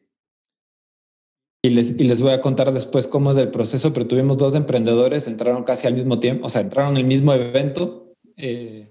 y, 1.61 1.69
les, 1.69 1.91
y 1.91 2.03
les 2.03 2.21
voy 2.21 2.33
a 2.33 2.41
contar 2.41 2.71
después 2.73 3.07
cómo 3.07 3.31
es 3.31 3.37
el 3.37 3.49
proceso, 3.49 3.93
pero 3.93 4.07
tuvimos 4.07 4.37
dos 4.37 4.55
emprendedores, 4.55 5.27
entraron 5.27 5.63
casi 5.63 5.87
al 5.87 5.95
mismo 5.95 6.19
tiempo, 6.19 6.47
o 6.47 6.49
sea, 6.49 6.61
entraron 6.61 6.93
en 6.93 6.97
el 6.97 7.05
mismo 7.05 7.33
evento. 7.33 8.13
uno 8.37 8.87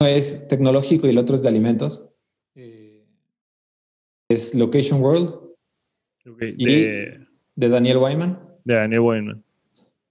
es 0.00 0.46
tecnológico 0.48 1.06
y 1.06 1.10
el 1.10 1.18
otro 1.18 1.36
es 1.36 1.42
de 1.42 1.48
alimentos 1.48 2.10
es 4.28 4.54
Location 4.54 5.02
World. 5.02 5.34
de, 6.24 7.28
Daniel 7.54 7.98
Wyman. 7.98 8.58
De 8.64 8.74
Daniel 8.74 9.00
Wyman. 9.00 9.44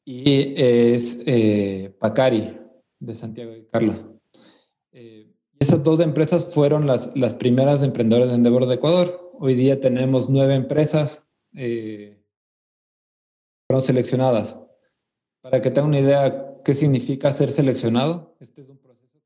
Y 0.06 0.54
es 0.56 1.20
eh, 1.26 1.94
Pacari, 2.00 2.58
de 3.00 3.14
Santiago 3.14 3.52
de 3.52 3.68
Carla. 3.68 4.08
Eh, 4.92 5.32
esas 5.60 5.84
dos 5.84 6.00
empresas 6.00 6.54
fueron 6.54 6.86
las, 6.86 7.16
las 7.16 7.34
primeras 7.34 7.82
emprendedoras 7.84 8.30
de 8.30 8.36
Endeavor 8.36 8.68
de 8.68 8.76
Ecuador. 8.76 9.32
Hoy 9.40 9.56
día 9.56 9.80
tenemos 9.80 10.30
nueve 10.30 10.56
empresas 10.56 11.26
eh, 11.56 12.22
fueron 13.68 13.82
seleccionadas. 13.82 14.60
Para 15.42 15.62
que 15.62 15.72
tengan 15.72 15.90
una 15.90 16.00
idea 16.00 16.62
qué 16.64 16.74
significa 16.74 17.32
ser 17.32 17.52
seleccionado, 17.52 18.36
este 18.40 18.62
es 18.62 18.70
un 18.70 18.78
proceso 18.78 19.14
que 19.14 19.20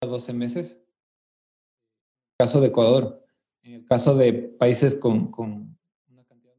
puede 0.00 0.12
12 0.12 0.32
meses. 0.32 0.72
En 0.72 0.80
el 2.40 2.46
caso 2.46 2.60
de 2.60 2.68
Ecuador, 2.68 3.27
en 3.68 3.74
el 3.74 3.84
caso 3.84 4.14
de 4.14 4.32
países 4.32 4.94
con, 4.94 5.30
una 6.08 6.24
cantidad 6.24 6.54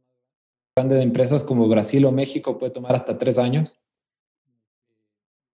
grande 0.76 0.96
de 0.96 1.02
empresas 1.02 1.44
como 1.44 1.68
Brasil 1.68 2.06
o 2.06 2.12
México 2.12 2.60
puede 2.60 2.72
tomar 2.72 2.94
hasta 2.94 3.18
tres 3.18 3.40
años. 3.40 3.80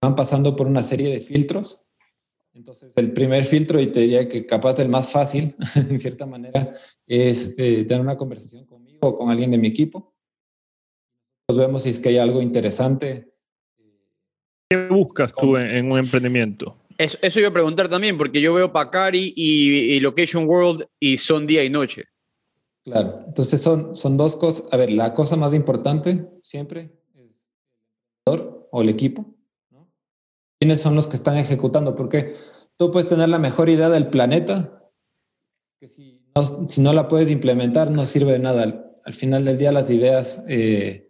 Van 0.02 0.16
pasando 0.16 0.58
por 0.58 0.68
una 0.68 0.84
serie 0.84 1.10
de 1.10 1.22
filtros. 1.22 1.86
Entonces, 2.54 2.92
el 2.98 3.14
primer 3.14 3.46
filtro, 3.46 3.82
y 3.82 3.88
te 3.88 4.02
diría 4.02 4.28
que 4.28 4.46
capaz 4.46 4.80
el 4.80 4.90
más 4.90 5.10
fácil, 5.10 5.56
en 5.76 5.98
cierta 5.98 6.26
manera, 6.26 6.76
es 7.08 7.54
eh, 7.58 7.86
tener 7.86 8.02
una 8.02 8.18
conversación 8.18 8.66
conmigo 8.66 9.00
o 9.08 9.16
con 9.16 9.30
alguien 9.30 9.52
de 9.52 9.58
mi 9.58 9.70
equipo. 9.70 10.14
Nos 11.50 11.58
vemos 11.58 11.84
si 11.84 11.90
es 11.90 12.00
que 12.00 12.10
hay 12.10 12.18
algo 12.18 12.42
interesante. 12.42 13.34
¿Qué 14.70 14.88
buscas 14.90 15.34
tú 15.34 15.56
en 15.56 15.90
un 15.90 16.00
emprendimiento? 16.00 16.85
Eso, 16.98 17.18
eso 17.22 17.40
iba 17.40 17.50
a 17.50 17.54
preguntar 17.54 17.90
también, 17.90 18.18
porque 18.18 18.42
yo 18.42 18.54
veo 18.54 18.72
Pacari 18.72 19.34
y, 19.36 20.00
Location 20.00 20.48
World 20.48 20.86
y 21.00 21.18
son 21.18 21.46
día 21.46 21.64
y 21.64 21.70
noche. 21.70 22.06
Claro, 22.84 23.24
entonces 23.28 23.62
son, 23.62 23.96
son 23.96 24.16
dos 24.16 24.36
cosas. 24.36 24.66
A 24.72 24.78
ver, 24.78 24.92
la 24.92 25.14
cosa 25.14 25.36
más 25.36 25.54
importante 25.54 26.30
siempre 26.42 26.92
es 27.16 27.24
el 28.28 28.56
o 28.72 28.82
el 28.82 28.90
equipo. 28.90 29.26
¿no? 29.72 29.90
¿Quiénes 30.60 30.82
son 30.82 30.96
los 30.96 31.08
que 31.08 31.16
están 31.16 31.38
ejecutando? 31.38 31.96
Porque 31.96 32.36
tú 32.78 32.92
puedes 32.92 33.10
tener 33.10 33.30
la 33.30 33.40
mejor 33.40 33.70
idea 33.70 33.90
del 33.90 34.08
planeta, 34.08 34.92
que 35.80 35.88
si 35.88 36.22
no, 36.36 36.68
si 36.68 36.82
no 36.82 36.94
la 36.94 37.08
puedes 37.08 37.32
implementar 37.32 37.92
no 37.92 38.06
sirve 38.06 38.34
de 38.34 38.40
nada. 38.40 38.64
Al, 39.04 39.14
final 39.14 39.46
del 39.46 39.58
día 39.58 39.72
las 39.72 39.90
ideas, 39.90 40.44
eh, 40.48 41.10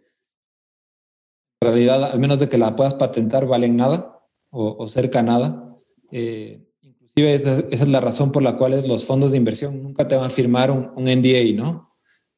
en 1.60 1.68
realidad, 1.68 2.04
al 2.04 2.18
menos 2.18 2.38
de 2.38 2.48
que 2.48 2.58
la 2.58 2.76
puedas 2.76 2.94
patentar, 2.94 3.46
valen 3.46 3.76
nada 3.76 4.16
o, 4.50 4.86
cerca 4.86 5.22
nada. 5.22 5.65
Eh, 6.10 6.60
inclusive 6.82 7.34
esa, 7.34 7.64
es 7.70 7.86
la 7.86 8.00
razón 8.00 8.32
por 8.32 8.42
la 8.42 8.56
cual 8.56 8.86
los 8.86 9.04
fondos 9.04 9.32
de 9.32 9.38
inversión 9.38 9.82
nunca 9.82 10.06
te 10.06 10.16
van 10.16 10.26
a 10.26 10.30
firmar 10.30 10.70
un, 10.70 11.04
NDA, 11.04 11.54
¿no? 11.54 11.96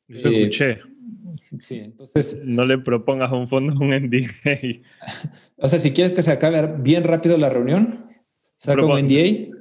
Eh, 0.08 0.22
escuché. 0.24 0.78
Sí, 1.58 1.76
entonces... 1.78 2.40
No 2.44 2.66
le 2.66 2.78
propongas 2.78 3.30
a 3.30 3.36
un 3.36 3.48
fondo 3.48 3.72
un 3.80 3.90
NDA. 3.90 4.28
o 5.56 5.68
sea, 5.68 5.78
si 5.78 5.92
quieres 5.92 6.12
que 6.12 6.22
se 6.22 6.32
acabe 6.32 6.74
bien 6.80 7.04
rápido 7.04 7.38
la 7.38 7.50
reunión, 7.50 8.06
saca 8.56 8.84
un 8.84 9.00
NDA 9.00 9.54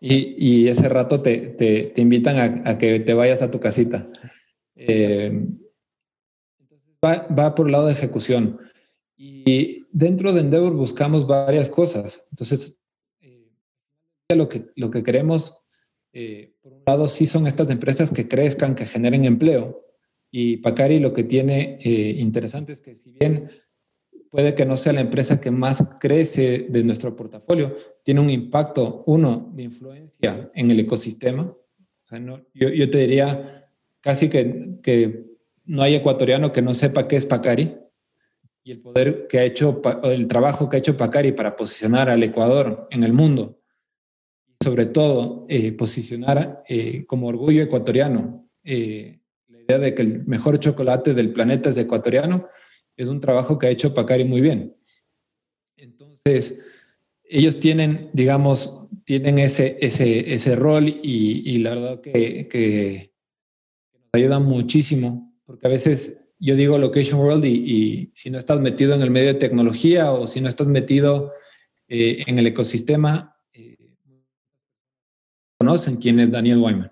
y, 0.00 0.68
ese 0.68 0.88
rato 0.88 1.22
te, 1.22 1.92
invitan 1.96 2.66
a, 2.66 2.78
que 2.78 3.00
te 3.00 3.14
vayas 3.14 3.40
a 3.40 3.50
tu 3.50 3.58
casita. 3.58 4.06
Eh, 4.76 5.46
va, 7.02 7.26
va 7.28 7.54
por 7.54 7.66
el 7.66 7.72
lado 7.72 7.86
de 7.86 7.92
ejecución. 7.92 8.58
Y 9.16 9.86
dentro 9.92 10.32
de 10.32 10.40
Endeavor 10.40 10.74
buscamos 10.74 11.26
varias 11.26 11.70
cosas. 11.70 12.26
Entonces, 12.30 12.78
lo 14.34 14.48
que, 14.48 14.66
lo 14.76 14.90
que 14.90 15.02
queremos, 15.02 15.64
eh, 16.12 16.54
por 16.62 16.72
un 16.72 16.82
lado, 16.86 17.08
sí 17.08 17.26
son 17.26 17.46
estas 17.46 17.70
empresas 17.70 18.10
que 18.10 18.28
crezcan, 18.28 18.74
que 18.74 18.86
generen 18.86 19.24
empleo. 19.24 19.84
Y 20.30 20.58
Pacari 20.58 21.00
lo 21.00 21.12
que 21.12 21.24
tiene 21.24 21.78
eh, 21.82 22.16
interesante 22.18 22.72
es 22.72 22.80
que 22.80 22.94
si 22.94 23.10
bien 23.10 23.50
puede 24.30 24.54
que 24.54 24.66
no 24.66 24.76
sea 24.76 24.92
la 24.92 25.00
empresa 25.00 25.40
que 25.40 25.50
más 25.50 25.82
crece 26.00 26.66
de 26.68 26.82
nuestro 26.82 27.14
portafolio, 27.14 27.76
tiene 28.02 28.20
un 28.20 28.30
impacto, 28.30 29.04
uno, 29.06 29.52
de 29.54 29.62
influencia 29.64 30.50
en 30.54 30.70
el 30.70 30.80
ecosistema. 30.80 31.56
yo, 32.52 32.68
yo, 32.68 32.90
te 32.90 32.98
diría 32.98 33.68
casi 34.00 34.28
que, 34.28 34.78
que, 34.82 35.24
no 35.66 35.82
hay 35.82 35.94
ecuatoriano 35.94 36.52
que 36.52 36.62
no 36.62 36.74
sepa 36.74 37.08
qué 37.08 37.16
es 37.16 37.24
Pacari 37.24 37.74
y 38.64 38.72
el 38.72 38.80
poder 38.80 39.26
que 39.28 39.38
ha 39.38 39.44
hecho, 39.44 39.80
el 40.02 40.28
trabajo 40.28 40.68
que 40.68 40.76
ha 40.76 40.78
hecho 40.78 40.96
Pacari 40.96 41.32
para 41.32 41.56
posicionar 41.56 42.08
al 42.08 42.22
Ecuador 42.22 42.86
en 42.90 43.02
el 43.02 43.12
mundo 43.12 43.63
sobre 44.64 44.86
todo 44.86 45.44
eh, 45.48 45.72
posicionar 45.72 46.64
eh, 46.68 47.04
como 47.06 47.28
orgullo 47.28 47.62
ecuatoriano. 47.62 48.48
Eh, 48.64 49.20
la 49.48 49.60
idea 49.60 49.78
de 49.78 49.94
que 49.94 50.02
el 50.02 50.26
mejor 50.26 50.58
chocolate 50.58 51.12
del 51.12 51.32
planeta 51.32 51.68
es 51.68 51.76
ecuatoriano, 51.76 52.48
es 52.96 53.08
un 53.08 53.20
trabajo 53.20 53.58
que 53.58 53.66
ha 53.66 53.70
hecho 53.70 53.92
Pacari 53.92 54.24
muy 54.24 54.40
bien. 54.40 54.74
Entonces, 55.76 56.96
ellos 57.24 57.60
tienen, 57.60 58.08
digamos, 58.14 58.80
tienen 59.04 59.38
ese, 59.38 59.76
ese, 59.80 60.32
ese 60.32 60.56
rol 60.56 60.88
y, 60.88 61.58
la 61.58 61.74
verdad 61.74 62.00
que, 62.00 63.12
nos 63.92 64.08
ayuda 64.14 64.38
muchísimo, 64.38 65.34
porque 65.44 65.66
a 65.66 65.70
veces 65.70 66.22
yo 66.38 66.56
digo 66.56 66.78
Location 66.78 67.20
World 67.20 67.44
y, 67.44 68.10
si 68.14 68.30
no 68.30 68.38
estás 68.38 68.60
metido 68.60 68.94
en 68.94 69.02
el 69.02 69.10
medio 69.10 69.28
de 69.28 69.34
tecnología 69.34 70.10
o 70.10 70.26
si 70.26 70.40
no 70.40 70.48
estás 70.48 70.68
metido 70.68 71.32
eh, 71.88 72.24
en 72.26 72.38
el 72.38 72.46
ecosistema, 72.46 73.33
conocen 75.64 75.96
quién 75.96 76.20
es 76.20 76.30
Daniel 76.30 76.58
Wyman. 76.58 76.90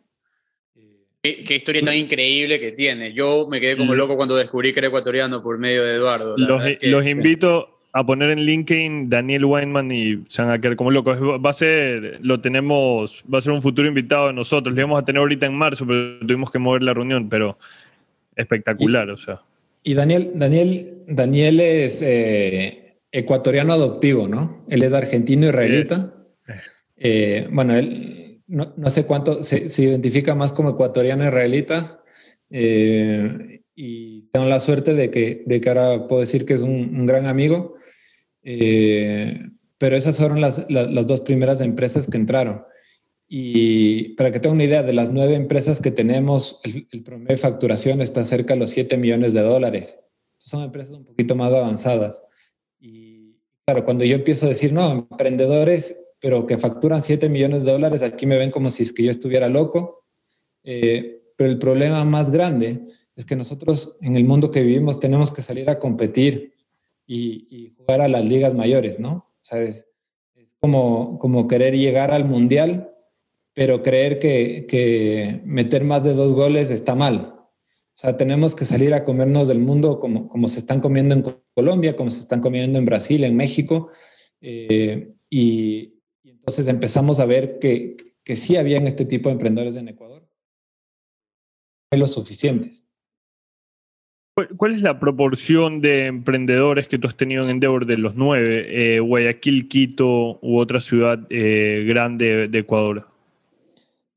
Qué, 1.22 1.54
historia 1.54 1.82
tan 1.82 1.96
increíble 1.96 2.58
que 2.58 2.72
tiene. 2.72 3.12
Yo 3.12 3.46
me 3.48 3.60
quedé 3.60 3.76
como 3.76 3.92
mm. 3.92 3.96
loco 3.96 4.16
cuando 4.16 4.34
descubrí 4.34 4.72
que 4.72 4.80
era 4.80 4.88
ecuatoriano 4.88 5.40
por 5.40 5.56
medio 5.56 5.84
de 5.84 5.94
Eduardo. 5.94 6.36
Los, 6.36 6.62
los 6.82 7.06
invito 7.06 7.78
a 7.92 8.04
poner 8.04 8.30
en 8.30 8.40
LinkedIn 8.40 9.08
Daniel 9.08 9.44
Weinman 9.44 9.92
y 9.92 10.24
se 10.28 10.42
van 10.42 10.50
a 10.50 10.60
quedar 10.60 10.74
como 10.74 10.90
locos. 10.90 11.18
Va 11.20 11.50
a 11.50 11.52
ser, 11.52 12.18
lo 12.22 12.40
tenemos, 12.40 13.22
va 13.32 13.38
a 13.38 13.40
ser 13.40 13.52
un 13.52 13.62
futuro 13.62 13.86
invitado 13.86 14.28
de 14.28 14.32
nosotros. 14.32 14.74
Lo 14.74 14.80
íbamos 14.80 15.00
a 15.00 15.04
tener 15.04 15.20
ahorita 15.20 15.46
en 15.46 15.54
marzo, 15.54 15.86
pero 15.86 16.18
tuvimos 16.20 16.50
que 16.50 16.58
mover 16.58 16.82
la 16.82 16.94
reunión, 16.94 17.28
pero 17.28 17.56
espectacular, 18.34 19.08
o 19.10 19.16
sea. 19.16 19.42
Y 19.84 19.94
Daniel, 19.94 20.32
Daniel, 20.34 21.04
Daniel 21.06 21.60
es 21.60 22.02
eh, 22.02 22.96
ecuatoriano 23.12 23.74
adoptivo, 23.74 24.26
¿no? 24.26 24.64
Él 24.68 24.82
es 24.82 24.92
argentino 24.92 25.46
israelita. 25.46 26.14
Eh, 26.96 27.46
bueno, 27.50 27.76
él 27.76 28.21
no, 28.52 28.90
sé 28.90 29.04
cuánto 29.06 29.42
se, 29.42 29.66
identifica 29.82 30.34
más 30.34 30.52
como 30.52 30.70
ecuatoriano 30.70 31.24
israelita. 31.24 32.02
Eh, 32.50 33.62
y 33.74 34.22
tengo 34.32 34.46
la 34.46 34.60
suerte 34.60 34.94
de 34.94 35.10
que, 35.10 35.42
de 35.46 35.60
que 35.60 35.68
ahora 35.68 36.06
puedo 36.06 36.20
decir 36.20 36.44
que 36.44 36.54
es 36.54 36.62
un 36.62 37.06
gran 37.06 37.26
amigo. 37.26 37.76
Eh, 38.42 39.40
pero 39.78 39.96
esas 39.96 40.16
fueron 40.18 40.40
las, 40.40 40.66
las, 40.68 41.06
dos 41.06 41.20
primeras 41.20 41.60
empresas 41.60 42.06
que 42.06 42.16
entraron. 42.16 42.64
Y 43.28 44.10
para 44.10 44.30
que 44.30 44.40
tenga 44.40 44.54
una 44.54 44.64
idea, 44.64 44.82
de 44.82 44.92
las 44.92 45.10
nueve 45.10 45.34
empresas 45.34 45.80
que 45.80 45.90
tenemos, 45.90 46.60
el, 46.64 46.86
el 46.90 47.02
promedio 47.02 47.34
de 47.34 47.36
facturación 47.38 48.02
está 48.02 48.24
cerca 48.24 48.54
de 48.54 48.60
los 48.60 48.70
7 48.70 48.96
millones 48.98 49.32
de 49.32 49.40
dólares. 49.40 49.98
Son 50.38 50.62
empresas 50.62 50.92
un 50.92 51.04
poquito 51.04 51.34
más 51.34 51.52
avanzadas. 51.52 52.22
Y 52.78 53.36
claro, 53.64 53.84
cuando 53.84 54.04
yo 54.04 54.16
empiezo 54.16 54.46
a 54.46 54.50
decir, 54.50 54.72
no, 54.72 54.92
emprendedores, 54.92 56.01
pero 56.22 56.46
que 56.46 56.56
facturan 56.56 57.02
7 57.02 57.28
millones 57.28 57.64
de 57.64 57.72
dólares, 57.72 58.04
aquí 58.04 58.26
me 58.26 58.38
ven 58.38 58.52
como 58.52 58.70
si 58.70 58.84
es 58.84 58.92
que 58.92 59.02
yo 59.02 59.10
estuviera 59.10 59.48
loco. 59.48 60.04
Eh, 60.62 61.20
pero 61.36 61.50
el 61.50 61.58
problema 61.58 62.04
más 62.04 62.30
grande 62.30 62.80
es 63.16 63.26
que 63.26 63.34
nosotros 63.34 63.98
en 64.00 64.14
el 64.14 64.24
mundo 64.24 64.52
que 64.52 64.62
vivimos 64.62 65.00
tenemos 65.00 65.32
que 65.32 65.42
salir 65.42 65.68
a 65.68 65.80
competir 65.80 66.54
y, 67.08 67.74
jugar 67.76 68.00
a 68.00 68.08
las 68.08 68.24
ligas 68.24 68.54
mayores, 68.54 69.00
¿no? 69.00 69.12
O 69.12 69.40
sea, 69.42 69.60
es, 69.60 69.88
como, 70.60 71.18
como 71.18 71.48
querer 71.48 71.76
llegar 71.76 72.12
al 72.12 72.24
mundial, 72.24 72.94
pero 73.52 73.82
creer 73.82 74.20
que, 74.20 74.66
que, 74.68 75.42
meter 75.44 75.82
más 75.82 76.04
de 76.04 76.14
dos 76.14 76.34
goles 76.34 76.70
está 76.70 76.94
mal. 76.94 77.34
O 77.34 77.96
sea, 77.96 78.16
tenemos 78.16 78.54
que 78.54 78.64
salir 78.64 78.94
a 78.94 79.02
comernos 79.02 79.48
del 79.48 79.58
mundo 79.58 79.98
como, 79.98 80.28
como 80.28 80.46
se 80.46 80.60
están 80.60 80.80
comiendo 80.80 81.16
en 81.16 81.24
Colombia, 81.54 81.96
como 81.96 82.12
se 82.12 82.20
están 82.20 82.40
comiendo 82.40 82.78
en 82.78 82.84
Brasil, 82.84 83.24
en 83.24 83.36
México. 83.36 83.90
Eh, 84.40 85.12
y, 85.28 85.92
y, 85.92 86.01
entonces 86.42 86.66
empezamos 86.66 87.20
a 87.20 87.24
ver 87.24 87.60
que, 87.60 87.96
que 88.24 88.34
sí 88.34 88.56
habían 88.56 88.88
este 88.88 89.04
tipo 89.04 89.28
de 89.28 89.34
emprendedores 89.34 89.76
en 89.76 89.86
Ecuador. 89.86 90.28
No 91.92 91.98
los 91.98 92.10
suficientes. 92.10 92.84
¿Cuál 94.56 94.74
es 94.74 94.82
la 94.82 94.98
proporción 94.98 95.80
de 95.80 96.06
emprendedores 96.06 96.88
que 96.88 96.98
tú 96.98 97.06
has 97.06 97.16
tenido 97.16 97.44
en 97.44 97.50
Endeavor 97.50 97.86
de 97.86 97.96
los 97.96 98.16
nueve? 98.16 98.96
Eh, 98.96 98.98
Guayaquil, 98.98 99.68
Quito 99.68 100.40
u 100.42 100.58
otra 100.58 100.80
ciudad 100.80 101.20
eh, 101.30 101.84
grande 101.86 102.48
de 102.48 102.58
Ecuador. 102.58 103.06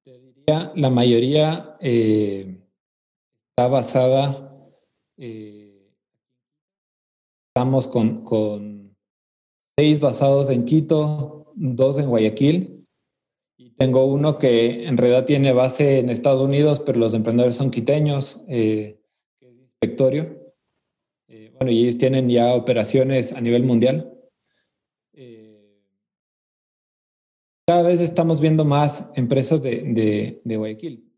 Te 0.03 0.17
diría, 0.17 0.71
la 0.75 0.89
mayoría 0.89 1.77
eh, 1.79 2.57
está 3.49 3.67
basada, 3.67 4.57
estamos 7.53 7.87
con, 7.87 8.23
con, 8.23 8.95
seis 9.77 9.99
basados 9.99 10.49
en 10.49 10.65
Quito, 10.65 11.44
dos 11.55 11.99
en 11.99 12.09
Guayaquil. 12.09 12.85
Y 13.57 13.71
tengo 13.71 14.05
uno 14.05 14.37
que 14.37 14.85
en 14.85 14.97
realidad 14.97 15.25
tiene 15.25 15.53
base 15.53 15.99
en 15.99 16.09
Estados 16.09 16.41
Unidos, 16.41 16.81
pero 16.85 16.99
los 16.99 17.13
emprendedores 17.13 17.55
son 17.55 17.71
quiteños. 17.71 18.43
Eh, 18.47 18.99
bueno, 21.57 21.71
y 21.71 21.83
ellos 21.83 21.97
tienen 21.97 22.29
ya 22.29 22.53
operaciones 22.53 23.31
a 23.31 23.41
nivel 23.41 23.63
mundial. 23.63 24.13
Eh, 25.13 25.81
cada 27.67 27.83
vez 27.83 28.01
estamos 28.01 28.41
viendo 28.41 28.65
más 28.65 29.09
empresas 29.15 29.61
de, 29.61 30.41
de, 30.43 30.57
Guayaquil. 30.57 31.09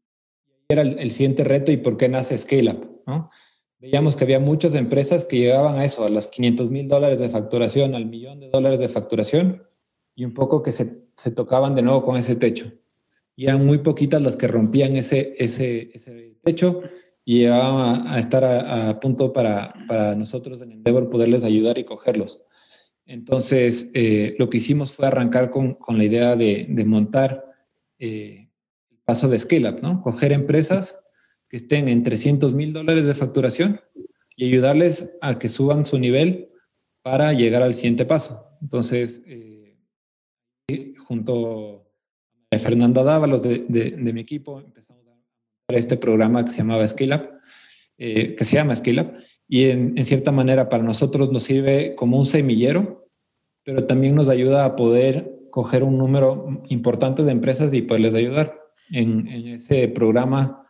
Era 0.70 0.84
el, 0.84 1.12
siguiente 1.12 1.44
reto 1.44 1.72
y 1.72 1.78
por 1.78 1.98
qué 1.98 2.08
nace 2.08 2.38
Scale 2.38 2.72
Up. 2.72 3.02
¿no? 3.08 3.30
Veíamos 3.80 4.16
que 4.16 4.24
había 4.24 4.40
muchas 4.40 4.76
empresas 4.76 5.26
que 5.26 5.38
llegaban 5.38 5.78
a 5.78 5.86
eso, 5.86 6.06
a 6.06 6.10
los 6.10 6.28
500 6.28 6.70
mil 6.70 6.88
dólares 6.88 7.20
de 7.20 7.30
facturación, 7.30 7.96
al 7.96 8.06
millón 8.06 8.40
de 8.40 8.50
dólares 8.50 8.80
de 8.80 8.90
facturación, 8.90 9.67
y 10.18 10.26
un 10.26 10.34
poco 10.34 10.64
que 10.64 10.72
se, 10.72 11.04
se 11.16 11.30
tocaban 11.30 11.76
de 11.76 11.84
nuevo 11.84 12.02
con 12.02 12.18
ese 12.18 12.36
techo. 12.36 12.74
Y 13.36 13.46
eran 13.46 13.64
muy 13.64 13.78
poquitas 13.78 14.20
las 14.20 14.36
que 14.36 14.48
rompían 14.48 14.96
ese, 14.96 15.36
ese, 15.38 15.92
ese 15.94 16.36
techo 16.44 16.82
y 17.24 17.42
llegaban 17.42 18.08
a, 18.08 18.18
estar 18.18 18.44
a, 18.44 19.00
punto 19.00 19.32
para, 19.32 19.76
para, 19.88 20.16
nosotros 20.16 20.60
en 20.64 20.72
Endeavor 20.72 21.12
poderles 21.12 21.44
ayudar 21.44 21.78
y 21.78 21.84
cogerlos. 21.84 22.42
Entonces, 23.06 23.92
eh, 23.94 24.36
lo 24.40 24.50
que 24.50 24.58
hicimos 24.58 24.92
fue 24.92 25.06
arrancar 25.06 25.52
con, 25.52 25.76
con 25.76 26.00
la 26.00 26.06
idea 26.06 26.36
de, 26.36 26.66
de 26.68 26.84
montar 26.84 27.46
eh, 28.00 28.50
el 28.90 28.98
paso 29.06 29.30
de 29.30 29.40
Scale 29.40 29.70
Up, 29.70 29.80
¿no? 29.84 30.02
Coger 30.02 30.32
empresas 30.32 31.00
que 31.48 31.58
estén 31.58 31.88
en 31.90 32.02
300 32.02 32.56
mil 32.56 32.74
dólares 32.74 33.06
de 33.06 33.14
facturación 33.14 33.82
y 34.36 34.48
ayudarles 34.48 35.16
a 35.22 35.38
que 35.38 35.48
suban 35.48 35.86
su 35.86 36.00
nivel 36.00 36.50
para 37.04 37.34
llegar 37.34 37.62
al 37.62 37.76
siguiente 37.76 38.04
paso. 38.04 38.48
Entonces, 38.62 39.22
eh, 39.28 39.57
junto 41.08 41.88
a 42.52 42.60
Fernanda 42.60 43.02
Dávalos 43.02 43.42
de, 43.42 43.66
de, 43.70 44.14
mi 44.14 44.20
equipo, 44.20 44.60
empezamos 44.60 45.06
este 45.70 45.96
programa 45.96 46.44
que 46.44 46.52
se 46.52 46.58
llamaba 46.58 46.88
Scale 46.88 47.16
Up, 47.16 47.30
eh, 47.98 48.36
que 48.36 48.44
se 48.44 48.56
llama 48.56 48.76
Scale 48.76 49.02
Up, 49.02 49.14
y 49.48 49.70
en, 49.70 50.04
cierta 50.04 50.32
manera 50.32 50.68
para 50.68 50.84
nosotros 50.84 51.32
nos 51.32 51.44
sirve 51.44 51.96
como 51.96 52.18
un 52.18 52.26
semillero, 52.26 53.10
pero 53.64 53.86
también 53.86 54.16
nos 54.16 54.28
ayuda 54.28 54.66
a 54.66 54.76
poder 54.76 55.34
coger 55.50 55.84
un 55.84 55.98
número 55.98 56.62
importante 56.68 57.24
de 57.24 57.32
empresas 57.32 57.74
y 57.74 57.82
poderles 57.82 58.14
ayudar. 58.14 58.60
En, 58.92 59.28
ese 59.28 59.88
programa, 59.88 60.66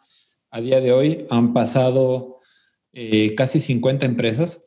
a 0.52 0.62
día 0.62 0.82
de 0.82 0.92
hoy, 0.92 1.26
han 1.30 1.54
pasado 1.54 2.40
eh, 2.94 3.34
casi 3.36 3.60
50 3.60 4.06
empresas. 4.06 4.64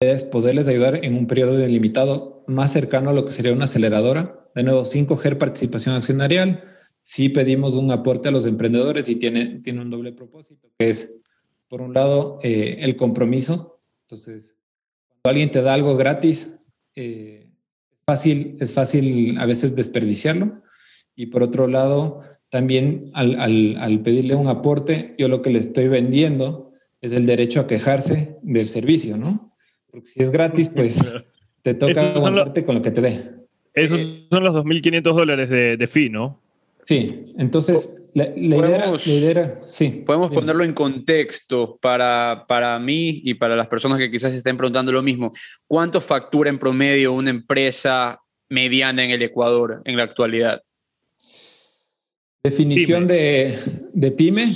Es 0.00 0.24
poderles 0.24 0.68
ayudar 0.68 1.04
en 1.04 1.14
un 1.14 1.26
periodo 1.26 1.56
delimitado 1.56 2.29
más 2.46 2.72
cercano 2.72 3.10
a 3.10 3.12
lo 3.12 3.24
que 3.24 3.32
sería 3.32 3.52
una 3.52 3.64
aceleradora. 3.64 4.48
De 4.54 4.62
nuevo, 4.62 4.84
sin 4.84 5.06
coger 5.06 5.38
participación 5.38 5.94
accionarial, 5.94 6.64
sí 7.02 7.28
pedimos 7.28 7.74
un 7.74 7.90
aporte 7.90 8.28
a 8.28 8.32
los 8.32 8.46
emprendedores 8.46 9.08
y 9.08 9.16
tiene, 9.16 9.60
tiene 9.60 9.82
un 9.82 9.90
doble 9.90 10.12
propósito, 10.12 10.70
que 10.78 10.90
es, 10.90 11.16
por 11.68 11.82
un 11.82 11.94
lado, 11.94 12.38
eh, 12.42 12.78
el 12.80 12.96
compromiso. 12.96 13.80
Entonces, 14.06 14.56
cuando 15.22 15.30
alguien 15.30 15.50
te 15.50 15.62
da 15.62 15.74
algo 15.74 15.96
gratis, 15.96 16.56
eh, 16.96 17.50
fácil, 18.06 18.56
es 18.60 18.72
fácil 18.72 19.38
a 19.38 19.46
veces 19.46 19.74
desperdiciarlo. 19.74 20.62
Y 21.14 21.26
por 21.26 21.42
otro 21.42 21.66
lado, 21.66 22.22
también 22.48 23.10
al, 23.14 23.38
al, 23.38 23.76
al, 23.76 24.02
pedirle 24.02 24.34
un 24.34 24.48
aporte, 24.48 25.14
yo 25.18 25.28
lo 25.28 25.42
que 25.42 25.50
le 25.50 25.58
estoy 25.58 25.88
vendiendo 25.88 26.72
es 27.00 27.12
el 27.12 27.26
derecho 27.26 27.60
a 27.60 27.66
quejarse 27.66 28.36
del 28.42 28.66
servicio, 28.66 29.16
¿no? 29.16 29.54
Porque 29.90 30.06
si 30.06 30.22
es 30.22 30.30
gratis, 30.30 30.68
pues 30.68 30.98
te 31.62 31.74
toca 31.74 32.12
aguantarte 32.14 32.64
con 32.64 32.76
lo 32.76 32.82
que 32.82 32.90
te 32.90 33.00
dé. 33.00 33.30
Esos 33.74 34.00
son 34.30 34.44
los 34.44 34.54
2.500 34.54 35.02
dólares 35.02 35.50
de, 35.50 35.76
de 35.76 35.86
fee, 35.86 36.10
¿no? 36.10 36.40
Sí, 36.84 37.32
entonces 37.38 38.00
la, 38.14 38.26
idea, 38.36 39.60
sí. 39.64 40.02
Podemos 40.04 40.30
ponerlo 40.30 40.64
en 40.64 40.72
contexto 40.72 41.78
para, 41.80 42.44
para 42.48 42.78
mí 42.80 43.20
y 43.24 43.34
para 43.34 43.54
las 43.54 43.68
personas 43.68 43.98
que 43.98 44.10
quizás 44.10 44.34
estén 44.34 44.56
preguntando 44.56 44.90
lo 44.90 45.02
mismo. 45.02 45.32
¿Cuánto 45.68 46.00
factura 46.00 46.50
en 46.50 46.58
promedio 46.58 47.12
una 47.12 47.30
empresa 47.30 48.20
mediana 48.48 49.04
en 49.04 49.12
el 49.12 49.22
Ecuador 49.22 49.82
en 49.84 49.96
la 49.96 50.02
actualidad? 50.02 50.62
Definición 52.42 53.06
De, 53.06 53.56
de, 53.92 54.10
pyme. 54.10 54.52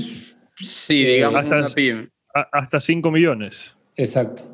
Sí, 0.57 1.05
digamos 1.05 1.44
hasta, 1.44 1.57
una 1.57 1.68
pyme. 1.68 2.09
hasta 2.50 2.80
5 2.80 3.11
millones. 3.12 3.76
Exacto. 3.96 4.53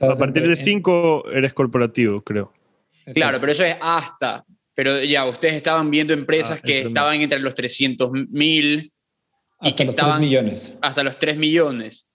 A 0.00 0.14
partir 0.14 0.48
de 0.48 0.56
5 0.56 1.30
eres 1.30 1.54
corporativo, 1.54 2.22
creo. 2.22 2.52
Claro, 3.14 3.38
pero 3.40 3.52
eso 3.52 3.64
es 3.64 3.76
hasta. 3.80 4.44
Pero 4.74 5.02
ya, 5.02 5.26
ustedes 5.26 5.54
estaban 5.54 5.90
viendo 5.90 6.12
empresas 6.12 6.58
ah, 6.58 6.62
que 6.64 6.80
estaban 6.82 7.20
entre 7.20 7.38
los 7.38 7.54
300 7.54 8.10
mil 8.30 8.92
Hasta 9.58 9.84
los 9.84 9.96
3 9.96 10.18
millones. 10.18 10.78
Hasta 10.82 11.02
los 11.04 11.18
3 11.18 11.36
millones. 11.36 12.12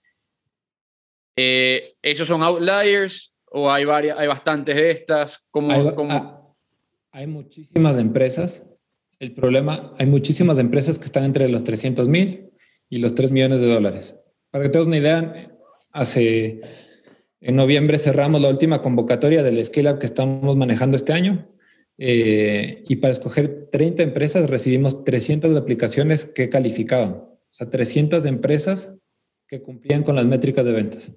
Eh, 1.38 1.94
¿Esos 2.02 2.28
son 2.28 2.44
outliers 2.44 3.38
o 3.46 3.72
hay, 3.72 3.86
varias, 3.86 4.20
hay 4.20 4.28
bastantes 4.28 4.76
de 4.76 4.92
estas? 4.92 5.48
¿Cómo, 5.52 5.72
hay, 5.72 5.96
cómo... 5.96 6.12
Ah, 6.12 6.54
hay 7.12 7.28
muchísimas 7.28 7.98
empresas. 7.98 8.68
El 9.20 9.34
problema, 9.34 9.94
hay 9.98 10.06
muchísimas 10.06 10.58
empresas 10.58 11.00
que 11.00 11.06
están 11.06 11.24
entre 11.24 11.48
los 11.48 11.64
300 11.64 12.08
mil 12.08 12.50
y 12.90 13.00
los 13.00 13.16
3 13.16 13.32
millones 13.32 13.62
de 13.62 13.68
dólares. 13.68 14.18
Para 14.52 14.66
que 14.66 14.70
tengas 14.70 14.88
una 14.88 14.98
idea, 14.98 15.50
hace 15.92 16.62
en 17.42 17.56
noviembre 17.56 17.98
cerramos 17.98 18.42
la 18.42 18.50
última 18.50 18.82
convocatoria 18.82 19.44
del 19.44 19.64
Scale 19.64 19.92
Up 19.92 20.00
que 20.00 20.06
estamos 20.06 20.56
manejando 20.58 20.98
este 20.98 21.14
año. 21.14 21.48
Eh, 21.98 22.84
y 22.88 22.96
para 22.98 23.12
escoger 23.12 23.70
30 23.72 24.04
empresas 24.04 24.50
recibimos 24.50 25.04
300 25.04 25.56
aplicaciones 25.56 26.26
que 26.26 26.50
calificaban. 26.50 27.12
O 27.12 27.48
sea, 27.50 27.70
300 27.70 28.26
empresas 28.26 28.96
que 29.48 29.62
cumplían 29.62 30.04
con 30.04 30.16
las 30.16 30.26
métricas 30.26 30.66
de 30.66 30.72
ventas. 30.72 31.12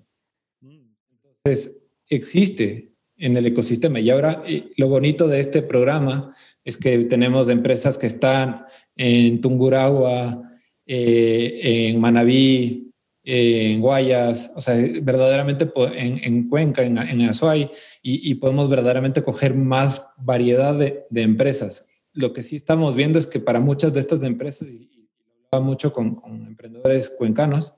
Entonces, 0.61 1.77
existe 2.09 2.93
en 3.17 3.37
el 3.37 3.47
ecosistema. 3.47 4.01
Y 4.01 4.11
ahora 4.11 4.43
lo 4.77 4.89
bonito 4.89 5.29
de 5.29 5.41
este 5.41 5.63
programa 5.63 6.35
es 6.65 6.77
que 6.77 6.99
tenemos 7.05 7.49
empresas 7.49 7.99
que 7.99 8.07
están 8.07 8.65
en 8.97 9.41
Tungurahua, 9.41 10.51
eh, 10.87 11.61
en 11.63 12.01
Manabí, 12.01 12.82
en 13.25 13.81
Guayas, 13.81 14.53
o 14.57 14.61
sea, 14.61 14.75
verdaderamente 15.03 15.71
en, 15.95 16.49
Cuenca, 16.49 16.83
en, 16.83 16.99
en 16.99 17.23
Azuay, 17.23 17.71
y, 18.03 18.35
podemos 18.35 18.69
verdaderamente 18.69 19.23
coger 19.23 19.55
más 19.55 20.03
variedad 20.19 20.77
de, 20.77 21.07
empresas. 21.15 21.87
Lo 22.13 22.33
que 22.33 22.43
sí 22.43 22.57
estamos 22.57 22.97
viendo 22.97 23.19
es 23.19 23.27
que 23.27 23.41
para 23.41 23.61
muchas 23.61 23.93
de 23.93 24.01
estas 24.01 24.25
empresas, 24.25 24.69
y, 24.69 25.09
hablaba 25.47 25.65
mucho 25.65 25.93
con, 25.93 26.21
emprendedores 26.47 27.11
cuencanos, 27.11 27.75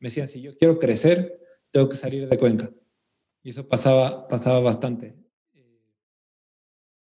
me 0.00 0.08
decían, 0.08 0.26
si 0.26 0.40
yo 0.40 0.56
quiero 0.56 0.78
crecer, 0.78 1.40
tengo 1.70 1.88
que 1.88 1.96
salir 1.96 2.28
de 2.28 2.38
Cuenca. 2.38 2.70
Y 3.42 3.50
eso 3.50 3.66
pasaba, 3.68 4.26
pasaba 4.26 4.60
bastante. 4.60 5.14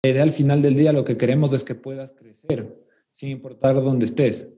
La 0.01 0.09
idea 0.09 0.23
al 0.23 0.31
final 0.31 0.61
del 0.61 0.75
día, 0.75 0.93
lo 0.93 1.05
que 1.05 1.15
queremos 1.15 1.53
es 1.53 1.63
que 1.63 1.75
puedas 1.75 2.11
crecer, 2.11 2.85
sin 3.09 3.29
importar 3.29 3.75
dónde 3.75 4.05
estés. 4.05 4.49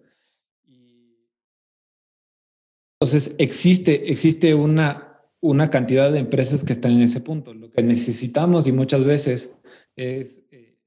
Entonces, 3.00 3.36
existe, 3.38 4.10
existe 4.10 4.56
una, 4.56 5.22
una 5.42 5.70
cantidad 5.70 6.12
de 6.12 6.20
empresas 6.20 6.64
que 6.64 6.74
están 6.74 6.94
en 6.94 7.04
ese 7.04 7.20
punto. 7.20 7.54
Lo 7.54 7.70
que 7.72 7.84
necesitamos 7.84 8.68
y 8.68 8.72
muchas 8.72 9.04
veces 9.04 9.54
es 9.96 10.42
eh, 10.52 10.78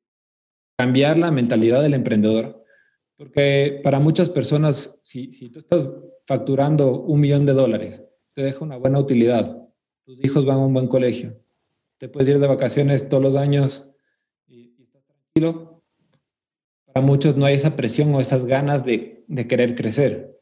cambiar 0.79 1.19
la 1.19 1.31
mentalidad 1.31 1.83
del 1.83 1.95
emprendedor, 1.95 2.65
porque 3.17 3.81
para 3.85 4.01
muchas 4.01 4.31
personas, 4.31 4.99
si, 5.03 5.33
si 5.33 5.51
tú 5.51 5.59
estás 5.59 5.87
facturando 6.27 7.01
un 7.03 7.21
millón 7.21 7.47
de 7.47 7.53
dólares, 7.53 8.05
te 8.35 8.43
deja 8.43 8.65
una 8.65 8.77
buena 8.77 9.01
utilidad, 9.01 9.69
tus 10.05 10.25
hijos 10.25 10.47
van 10.47 10.59
a 10.59 10.67
un 10.67 10.73
buen 10.73 10.87
colegio, 10.87 11.39
te 11.99 12.09
puedes 12.09 12.29
ir 12.29 12.39
de 12.39 12.47
vacaciones 12.47 13.09
todos 13.09 13.23
los 13.23 13.37
años 13.37 13.91
y, 14.47 14.75
estás 14.81 15.05
tranquilo. 15.05 15.83
Para 16.87 17.05
muchos 17.05 17.37
no 17.37 17.45
hay 17.45 17.57
esa 17.57 17.77
presión 17.77 18.15
o 18.15 18.21
esas 18.21 18.45
ganas 18.45 18.85
de, 18.85 19.25
de 19.27 19.47
querer 19.47 19.75
crecer. 19.75 20.38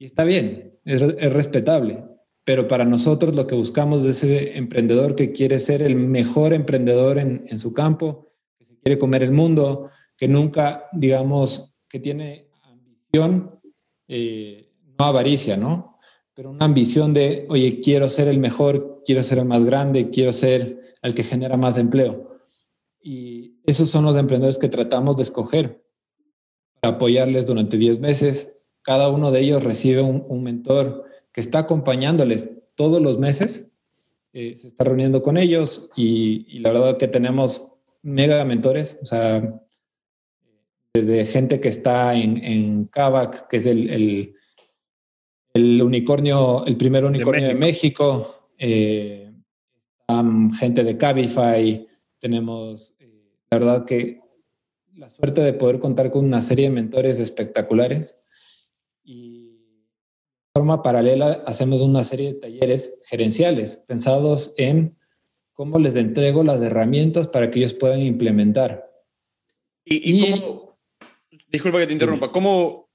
Y 0.00 0.06
está 0.06 0.24
bien, 0.24 0.80
es, 0.86 1.02
respetable, 1.30 2.02
pero 2.44 2.66
para 2.66 2.86
nosotros 2.86 3.36
lo 3.36 3.46
que 3.46 3.54
buscamos 3.54 4.02
es 4.02 4.22
ese 4.22 4.56
emprendedor 4.56 5.14
que 5.14 5.30
quiere 5.30 5.58
ser 5.58 5.82
el 5.82 5.94
mejor 5.94 6.54
emprendedor 6.54 7.18
en, 7.18 7.58
su 7.58 7.74
campo, 7.74 8.32
que 8.58 8.78
quiere 8.82 8.98
comer 8.98 9.22
el 9.22 9.32
mundo, 9.32 9.90
que 10.16 10.26
nunca, 10.26 10.88
digamos, 10.92 11.74
que 11.86 12.00
tiene 12.00 12.48
ambición, 12.62 13.60
eh, 14.08 14.72
no 14.98 15.04
avaricia, 15.04 15.58
¿no? 15.58 15.98
Pero 16.32 16.52
una 16.52 16.64
ambición 16.64 17.12
de, 17.12 17.46
oye, 17.50 17.80
quiero 17.80 18.08
ser 18.08 18.28
el 18.28 18.38
mejor, 18.38 19.02
quiero 19.04 19.22
ser 19.22 19.36
el 19.36 19.44
más 19.44 19.64
grande, 19.64 20.08
quiero 20.08 20.32
ser 20.32 20.80
el 21.02 21.12
que 21.12 21.24
genera 21.24 21.58
más 21.58 21.76
empleo. 21.76 22.38
Y 23.02 23.60
esos 23.66 23.90
son 23.90 24.06
los 24.06 24.16
emprendedores 24.16 24.56
que 24.56 24.70
tratamos 24.70 25.16
de 25.16 25.24
escoger 25.24 25.84
para 26.80 26.94
apoyarles 26.94 27.44
durante 27.44 27.76
10 27.76 28.00
meses 28.00 28.56
cada 28.90 29.08
uno 29.08 29.30
de 29.30 29.38
ellos 29.38 29.62
recibe 29.62 30.02
un, 30.02 30.42
mentor 30.42 31.04
que 31.30 31.40
está 31.40 31.60
acompañándoles 31.60 32.50
todos 32.74 33.00
los 33.00 33.20
meses, 33.20 33.70
eh, 34.32 34.56
se 34.56 34.66
está 34.66 34.82
reuniendo 34.82 35.22
con 35.22 35.36
ellos 35.36 35.90
y, 35.94 36.58
la 36.58 36.72
verdad 36.72 36.96
que 36.96 37.06
tenemos 37.06 37.70
mega 38.02 38.44
mentores, 38.44 38.98
o 39.00 39.06
sea, 39.06 39.62
desde 40.92 41.24
gente 41.24 41.60
que 41.60 41.68
está 41.68 42.16
en, 42.16 42.42
en 42.42 42.86
Kavak, 42.86 43.46
que 43.46 43.58
es 43.58 43.66
el, 43.66 44.34
el, 45.54 45.82
unicornio, 45.82 46.66
el 46.66 46.76
primer 46.76 47.04
unicornio 47.04 47.46
de 47.46 47.54
México, 47.54 48.48
eh, 48.58 49.32
gente 50.58 50.82
de 50.82 50.96
Cabify, 50.96 51.86
tenemos, 52.18 52.96
eh, 52.98 53.38
la 53.52 53.58
verdad 53.60 53.84
que 53.84 54.20
la 54.96 55.08
suerte 55.08 55.42
de 55.42 55.52
poder 55.52 55.78
contar 55.78 56.10
con 56.10 56.24
una 56.24 56.42
serie 56.42 56.64
de 56.64 56.74
mentores 56.74 57.20
espectaculares. 57.20 58.16
de 58.16 58.19
forma 60.54 60.82
paralela 60.82 61.42
hacemos 61.46 61.80
una 61.80 62.04
serie 62.04 62.34
de 62.34 62.40
talleres 62.40 62.98
gerenciales 63.08 63.76
pensados 63.86 64.52
en 64.56 64.96
cómo 65.52 65.78
les 65.78 65.96
entrego 65.96 66.42
las 66.42 66.60
herramientas 66.62 67.28
para 67.28 67.50
que 67.50 67.60
ellos 67.60 67.74
puedan 67.74 68.00
implementar. 68.00 68.90
Y, 69.84 70.34
disculpa 71.48 71.78
que 71.78 71.86
te 71.86 71.92
interrumpa, 71.92 72.32
¿cómo, 72.32 72.88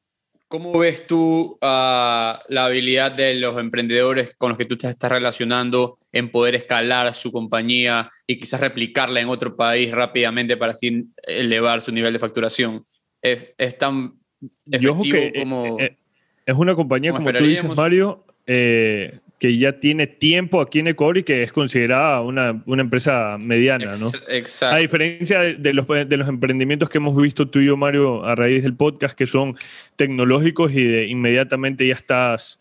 cómo 0.48 0.78
ves 0.78 1.06
tú 1.08 1.58
ah, 1.62 2.42
la 2.48 2.66
habilidad 2.66 3.12
de 3.12 3.36
los 3.36 3.58
emprendedores 3.58 4.36
con 4.36 4.50
los 4.50 4.58
que 4.58 4.66
tú 4.66 4.78
te 4.78 4.90
estás 4.90 5.12
relacionando 5.12 5.98
en 6.12 6.32
poder 6.32 6.56
escalar 6.56 7.14
su 7.14 7.32
compañía 7.32 8.10
y 8.28 8.40
quizás 8.40 8.60
replicarla 8.60 9.22
en 9.22 9.30
otro 9.30 9.56
país 9.56 9.92
rápidamente 9.92 10.58
para 10.58 10.74
así 10.74 11.06
elevar 11.24 11.82
su 11.82 11.92
nivel 11.92 12.14
de 12.14 12.20
facturación? 12.20 12.86
¿Es, 13.22 13.78
tan 13.78 14.20
efectivo 14.66 15.02
que, 15.02 15.28
eh, 15.28 15.34
como...? 15.40 15.80
Eh, 15.80 15.98
es 16.46 16.56
una 16.56 16.76
compañía, 16.76 17.12
como, 17.12 17.32
tú 17.32 17.44
dices, 17.44 17.76
Mario, 17.76 18.24
eh, 18.46 19.20
que 19.40 19.58
ya 19.58 19.80
tiene 19.80 20.08
tiempo 20.08 20.62
aquí 20.62 20.80
en 20.80 20.88
Ecuador 20.88 21.18
y 21.18 21.24
que 21.24 21.44
es 21.44 21.52
considerada 21.52 22.22
una, 22.22 22.64
una 22.66 22.84
empresa 22.84 23.38
mediana, 23.38 23.96
¿no? 23.98 24.10
Exacto. 24.30 24.76
A 24.76 24.80
diferencia 24.80 25.40
de 25.42 25.74
los, 25.74 25.88
de 25.88 26.18
los 26.18 26.28
emprendimientos 26.28 26.90
que 26.90 27.00
hemos 27.00 27.16
visto 27.22 27.48
tú 27.48 27.60
y 27.60 27.66
yo, 27.66 27.76
Mario, 27.76 28.24
a 28.24 28.36
raíz 28.36 28.64
del 28.64 28.76
podcast, 28.76 29.18
que 29.18 29.28
son 29.28 29.58
tecnológicos 29.96 30.72
y 30.72 30.84
de 30.84 31.08
inmediatamente 31.08 31.86
ya 31.88 31.94
estás, 31.94 32.60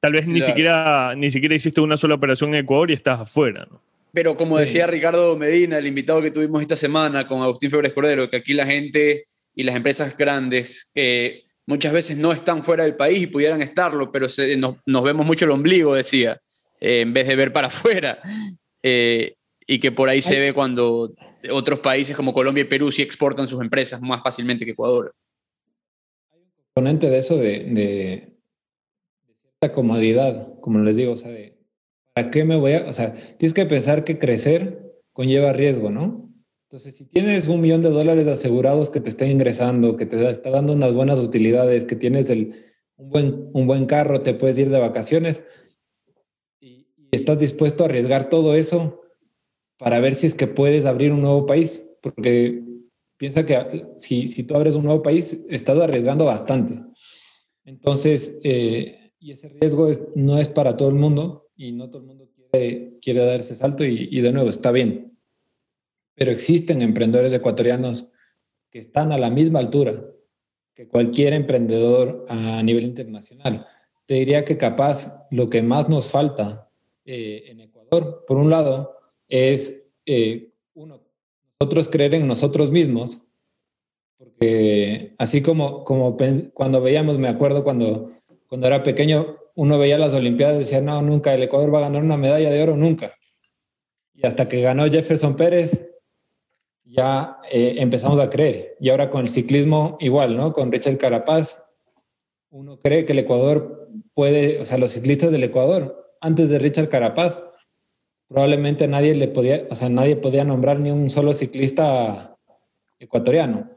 tal 0.00 0.12
vez 0.12 0.26
ni, 0.26 0.42
siquiera, 0.42 1.14
ni 1.16 1.30
siquiera 1.30 1.54
hiciste 1.54 1.80
una 1.80 1.96
sola 1.96 2.16
operación 2.16 2.54
en 2.54 2.64
Ecuador 2.64 2.90
y 2.90 2.94
estás 2.94 3.20
afuera, 3.20 3.66
¿no? 3.70 3.80
Pero 4.12 4.36
como 4.36 4.58
decía 4.58 4.86
Ricardo 4.86 5.36
Medina, 5.36 5.76
el 5.76 5.88
invitado 5.88 6.22
que 6.22 6.30
tuvimos 6.30 6.62
esta 6.62 6.76
semana 6.76 7.26
con 7.26 7.42
Agustín 7.42 7.68
Febres 7.68 7.92
Cordero, 7.92 8.30
que 8.30 8.36
aquí 8.36 8.54
la 8.54 8.64
gente 8.64 9.24
y 9.56 9.64
las 9.64 9.74
empresas 9.74 10.16
grandes 10.16 10.92
eh, 10.94 11.43
muchas 11.66 11.92
veces 11.92 12.16
no 12.16 12.32
están 12.32 12.64
fuera 12.64 12.84
del 12.84 12.96
país 12.96 13.22
y 13.22 13.26
pudieran 13.26 13.62
estarlo, 13.62 14.10
pero 14.10 14.26
nos, 14.86 15.04
vemos 15.04 15.26
mucho 15.26 15.44
el 15.44 15.50
ombligo, 15.50 15.94
decía, 15.94 16.40
eh, 16.80 17.00
en 17.00 17.12
vez 17.12 17.26
de 17.26 17.36
ver 17.36 17.52
para 17.52 17.66
afuera. 17.68 18.18
Eh, 18.82 19.34
y 19.66 19.80
que 19.80 19.92
por 19.92 20.08
ahí 20.08 20.20
se 20.20 20.38
ve 20.38 20.52
cuando 20.52 21.14
otros 21.50 21.80
países 21.80 22.14
como 22.14 22.34
Colombia 22.34 22.62
y 22.62 22.68
Perú 22.68 22.92
sí 22.92 23.02
exportan 23.02 23.48
sus 23.48 23.60
empresas 23.60 24.00
más 24.02 24.22
fácilmente 24.22 24.64
que 24.64 24.72
Ecuador. 24.72 25.14
Hay 26.32 26.40
un 26.40 26.52
componente 26.74 27.08
de 27.08 27.18
eso 27.18 27.36
de, 27.36 27.64
de, 27.64 28.28
cierta 29.60 29.74
comodidad, 29.74 30.60
como 30.60 30.80
les 30.80 30.98
digo, 30.98 31.12
o 31.12 31.16
sea, 31.16 31.30
de, 31.30 31.56
¿para 32.12 32.30
qué 32.30 32.44
me 32.44 32.56
voy 32.56 32.72
a...? 32.72 32.86
O 32.86 32.92
sea, 32.92 33.14
tienes 33.38 33.54
que 33.54 33.64
pensar 33.64 34.04
que 34.04 34.18
crecer 34.18 34.84
conlleva 35.14 35.54
riesgo, 35.54 35.90
¿no? 35.90 36.23
Entonces, 36.74 36.96
si 36.96 37.04
tienes 37.04 37.46
un 37.46 37.60
millón 37.60 37.82
de 37.82 37.90
dólares 37.90 38.26
asegurados 38.26 38.90
que 38.90 38.98
te 38.98 39.08
estén 39.08 39.30
ingresando, 39.30 39.96
que 39.96 40.06
te 40.06 40.28
está 40.28 40.50
dando 40.50 40.72
unas 40.72 40.92
buenas 40.92 41.20
utilidades, 41.20 41.84
que 41.84 41.94
tienes 41.94 42.28
el, 42.30 42.52
un, 42.96 43.10
buen, 43.10 43.48
un 43.52 43.68
buen 43.68 43.86
carro, 43.86 44.22
te 44.22 44.34
puedes 44.34 44.58
ir 44.58 44.70
de 44.70 44.80
vacaciones 44.80 45.44
y, 46.58 46.88
estás 47.12 47.38
dispuesto 47.38 47.84
a 47.84 47.86
arriesgar 47.86 48.28
todo 48.28 48.56
eso 48.56 49.02
para 49.78 50.00
ver 50.00 50.14
si 50.14 50.26
es 50.26 50.34
que 50.34 50.48
puedes 50.48 50.84
abrir 50.84 51.12
un 51.12 51.22
nuevo 51.22 51.46
país, 51.46 51.80
porque 52.02 52.60
piensa 53.18 53.46
que 53.46 53.86
si, 53.96 54.26
si 54.26 54.42
tú 54.42 54.56
abres 54.56 54.74
un 54.74 54.86
nuevo 54.86 55.00
país, 55.00 55.44
estás 55.48 55.78
arriesgando 55.78 56.24
bastante. 56.24 56.82
Entonces, 57.64 58.40
eh, 58.42 59.12
y 59.20 59.30
ese 59.30 59.48
riesgo 59.48 59.92
no 60.16 60.40
es 60.40 60.48
para 60.48 60.76
todo 60.76 60.88
el 60.88 60.96
mundo 60.96 61.46
y 61.54 61.70
no 61.70 61.88
todo 61.88 62.02
el 62.02 62.08
mundo 62.08 62.28
quiere, 62.50 62.98
quiere 63.00 63.24
dar 63.24 63.38
ese 63.38 63.54
salto 63.54 63.84
y, 63.84 64.08
y 64.10 64.20
de 64.22 64.32
nuevo, 64.32 64.50
está 64.50 64.72
bien 64.72 65.13
pero 66.14 66.30
existen 66.30 66.82
emprendedores 66.82 67.32
ecuatorianos 67.32 68.10
que 68.70 68.78
están 68.78 69.12
a 69.12 69.18
la 69.18 69.30
misma 69.30 69.58
altura 69.58 70.04
que 70.74 70.88
cualquier 70.88 71.32
emprendedor 71.32 72.26
a 72.28 72.62
nivel 72.62 72.84
internacional. 72.84 73.66
Te 74.06 74.14
diría 74.14 74.44
que 74.44 74.56
capaz 74.56 75.26
lo 75.30 75.48
que 75.48 75.62
más 75.62 75.88
nos 75.88 76.08
falta 76.08 76.68
eh, 77.04 77.44
en 77.46 77.60
Ecuador, 77.60 78.24
por 78.26 78.36
un 78.36 78.50
lado, 78.50 78.96
es, 79.28 79.84
eh, 80.06 80.52
uno, 80.74 81.00
nosotros 81.60 81.88
creer 81.88 82.14
en 82.14 82.26
nosotros 82.26 82.70
mismos, 82.70 83.20
porque 84.18 85.14
así 85.18 85.42
como, 85.42 85.84
como 85.84 86.16
cuando 86.52 86.80
veíamos, 86.82 87.18
me 87.18 87.28
acuerdo 87.28 87.62
cuando, 87.62 88.12
cuando 88.48 88.66
era 88.66 88.82
pequeño, 88.82 89.36
uno 89.54 89.78
veía 89.78 89.98
las 89.98 90.12
Olimpiadas 90.12 90.56
y 90.56 90.58
decía, 90.60 90.80
no, 90.80 91.00
nunca, 91.02 91.32
el 91.34 91.44
Ecuador 91.44 91.72
va 91.72 91.78
a 91.78 91.82
ganar 91.82 92.02
una 92.02 92.16
medalla 92.16 92.50
de 92.50 92.62
oro, 92.62 92.76
nunca. 92.76 93.14
Y 94.12 94.26
hasta 94.26 94.48
que 94.48 94.60
ganó 94.60 94.84
Jefferson 94.86 95.36
Pérez, 95.36 95.93
ya 96.84 97.38
eh, 97.50 97.76
empezamos 97.78 98.20
a 98.20 98.30
creer. 98.30 98.76
Y 98.80 98.90
ahora 98.90 99.10
con 99.10 99.22
el 99.22 99.28
ciclismo 99.28 99.96
igual, 100.00 100.36
¿no? 100.36 100.52
Con 100.52 100.70
Richard 100.70 100.98
Carapaz, 100.98 101.62
uno 102.50 102.78
cree 102.80 103.04
que 103.04 103.12
el 103.12 103.18
Ecuador 103.20 103.88
puede, 104.14 104.60
o 104.60 104.64
sea, 104.64 104.78
los 104.78 104.92
ciclistas 104.92 105.32
del 105.32 105.44
Ecuador, 105.44 106.14
antes 106.20 106.48
de 106.48 106.58
Richard 106.58 106.88
Carapaz, 106.88 107.40
probablemente 108.28 108.86
nadie 108.88 109.14
le 109.14 109.28
podía, 109.28 109.66
o 109.70 109.74
sea, 109.74 109.88
nadie 109.88 110.16
podía 110.16 110.44
nombrar 110.44 110.80
ni 110.80 110.90
un 110.90 111.10
solo 111.10 111.34
ciclista 111.34 112.36
ecuatoriano. 112.98 113.70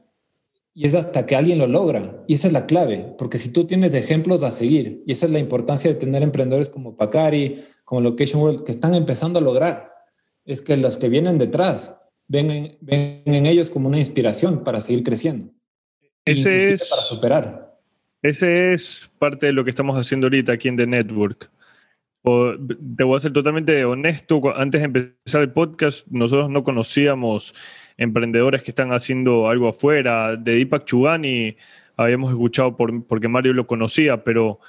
Y 0.73 0.85
es 0.85 0.93
hasta 0.93 1.25
que 1.25 1.35
alguien 1.35 1.57
lo 1.57 1.65
logra. 1.65 2.23
Y 2.27 2.35
esa 2.35 2.47
es 2.47 2.53
la 2.53 2.67
clave, 2.67 3.15
porque 3.17 3.39
si 3.39 3.49
tú 3.49 3.65
tienes 3.65 3.95
ejemplos 3.95 4.43
a 4.43 4.51
seguir, 4.51 5.03
y 5.07 5.11
esa 5.11 5.25
es 5.25 5.31
la 5.31 5.39
importancia 5.39 5.91
de 5.91 5.99
tener 5.99 6.21
emprendedores 6.21 6.69
como 6.69 6.95
Pacari, 6.95 7.65
como 7.83 8.01
Location 8.01 8.41
World, 8.41 8.63
que 8.63 8.73
están 8.73 8.93
empezando 8.93 9.39
a 9.39 9.41
lograr, 9.41 9.91
es 10.45 10.61
que 10.61 10.77
los 10.77 10.97
que 10.97 11.09
vienen 11.09 11.39
detrás 11.39 11.97
ven 12.28 12.51
en, 12.51 12.78
ven 12.82 13.21
en 13.25 13.45
ellos 13.45 13.69
como 13.69 13.88
una 13.88 13.99
inspiración 13.99 14.63
para 14.63 14.82
seguir 14.82 15.03
creciendo. 15.03 15.51
Ese 16.25 16.73
es, 16.73 16.89
para 16.89 17.01
superar. 17.01 17.78
Ese 18.21 18.73
es 18.73 19.09
parte 19.17 19.45
de 19.47 19.53
lo 19.53 19.63
que 19.63 19.69
estamos 19.69 19.95
haciendo 19.97 20.28
ahorita 20.28 20.53
aquí 20.53 20.67
en 20.67 20.78
The 20.78 20.88
Network. 20.88 21.49
te 22.23 23.03
voy 23.03 23.15
a 23.15 23.19
ser 23.19 23.32
totalmente 23.32 23.86
honesto, 23.86 24.41
antes 24.55 24.82
de 24.82 24.86
empezar 24.86 25.41
el 25.41 25.51
podcast, 25.53 26.05
nosotros 26.07 26.49
no 26.49 26.63
conocíamos 26.63 27.55
emprendedores 27.95 28.61
que 28.63 28.71
están 28.71 28.91
haciendo 28.91 29.47
algo 29.47 29.69
afuera. 29.69 30.36
De 30.36 30.55
Deepak 30.55 30.84
Chugani 30.84 31.55
habíamos 31.95 32.32
escuchado 32.32 32.75
por, 32.75 33.05
porque 33.05 33.30
Mario 33.30 33.53
lo 33.53 33.65
conocía, 33.65 34.23
pero 34.23 34.59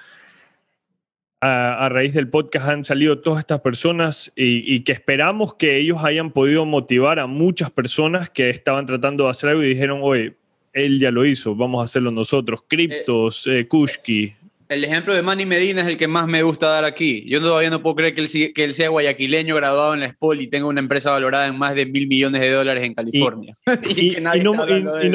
a, 1.40 1.88
raíz 1.88 2.14
del 2.14 2.28
podcast 2.28 2.68
han 2.68 2.84
salido 2.84 3.20
todas 3.20 3.40
estas 3.40 3.60
personas 3.60 4.32
y, 4.34 4.80
que 4.80 4.92
esperamos 4.92 5.54
que 5.54 5.78
ellos 5.78 5.98
hayan 6.02 6.30
podido 6.32 6.64
motivar 6.64 7.18
a 7.18 7.26
muchas 7.26 7.70
personas 7.70 8.30
que 8.30 8.50
estaban 8.50 8.86
tratando 8.86 9.24
de 9.24 9.30
hacer 9.30 9.50
algo 9.50 9.62
y 9.62 9.68
dijeron, 9.68 10.00
oye, 10.02 10.34
él 10.72 10.98
ya 10.98 11.10
lo 11.10 11.24
hizo, 11.24 11.54
vamos 11.54 11.80
a 11.80 11.84
hacerlo 11.84 12.10
nosotros. 12.10 12.64
Cryptos, 12.66 13.46
eh, 13.46 13.66
Kushki, 13.68 14.34
el 14.68 14.84
ejemplo 14.84 15.14
de 15.14 15.22
Manny 15.22 15.46
Medina 15.46 15.80
es 15.80 15.86
el 15.88 15.96
que 15.96 16.08
más 16.08 16.26
me 16.26 16.42
gusta 16.42 16.68
dar 16.68 16.84
aquí. 16.84 17.24
Yo 17.26 17.40
todavía 17.40 17.70
no 17.70 17.82
puedo 17.82 17.96
creer 17.96 18.14
que 18.14 18.20
él, 18.20 18.52
que 18.54 18.64
él 18.64 18.74
sea 18.74 18.90
guayaquileño, 18.90 19.54
graduado 19.56 19.94
en 19.94 20.00
la 20.00 20.10
SPOL 20.10 20.42
y 20.42 20.46
tenga 20.46 20.66
una 20.66 20.80
empresa 20.80 21.10
valorada 21.10 21.46
en 21.46 21.56
más 21.56 21.74
de 21.74 21.86
mil 21.86 22.06
millones 22.06 22.40
de 22.42 22.50
dólares 22.50 22.84
en 22.84 22.94
California. 22.94 23.54
Y, 23.88 24.16
no, 24.20 24.54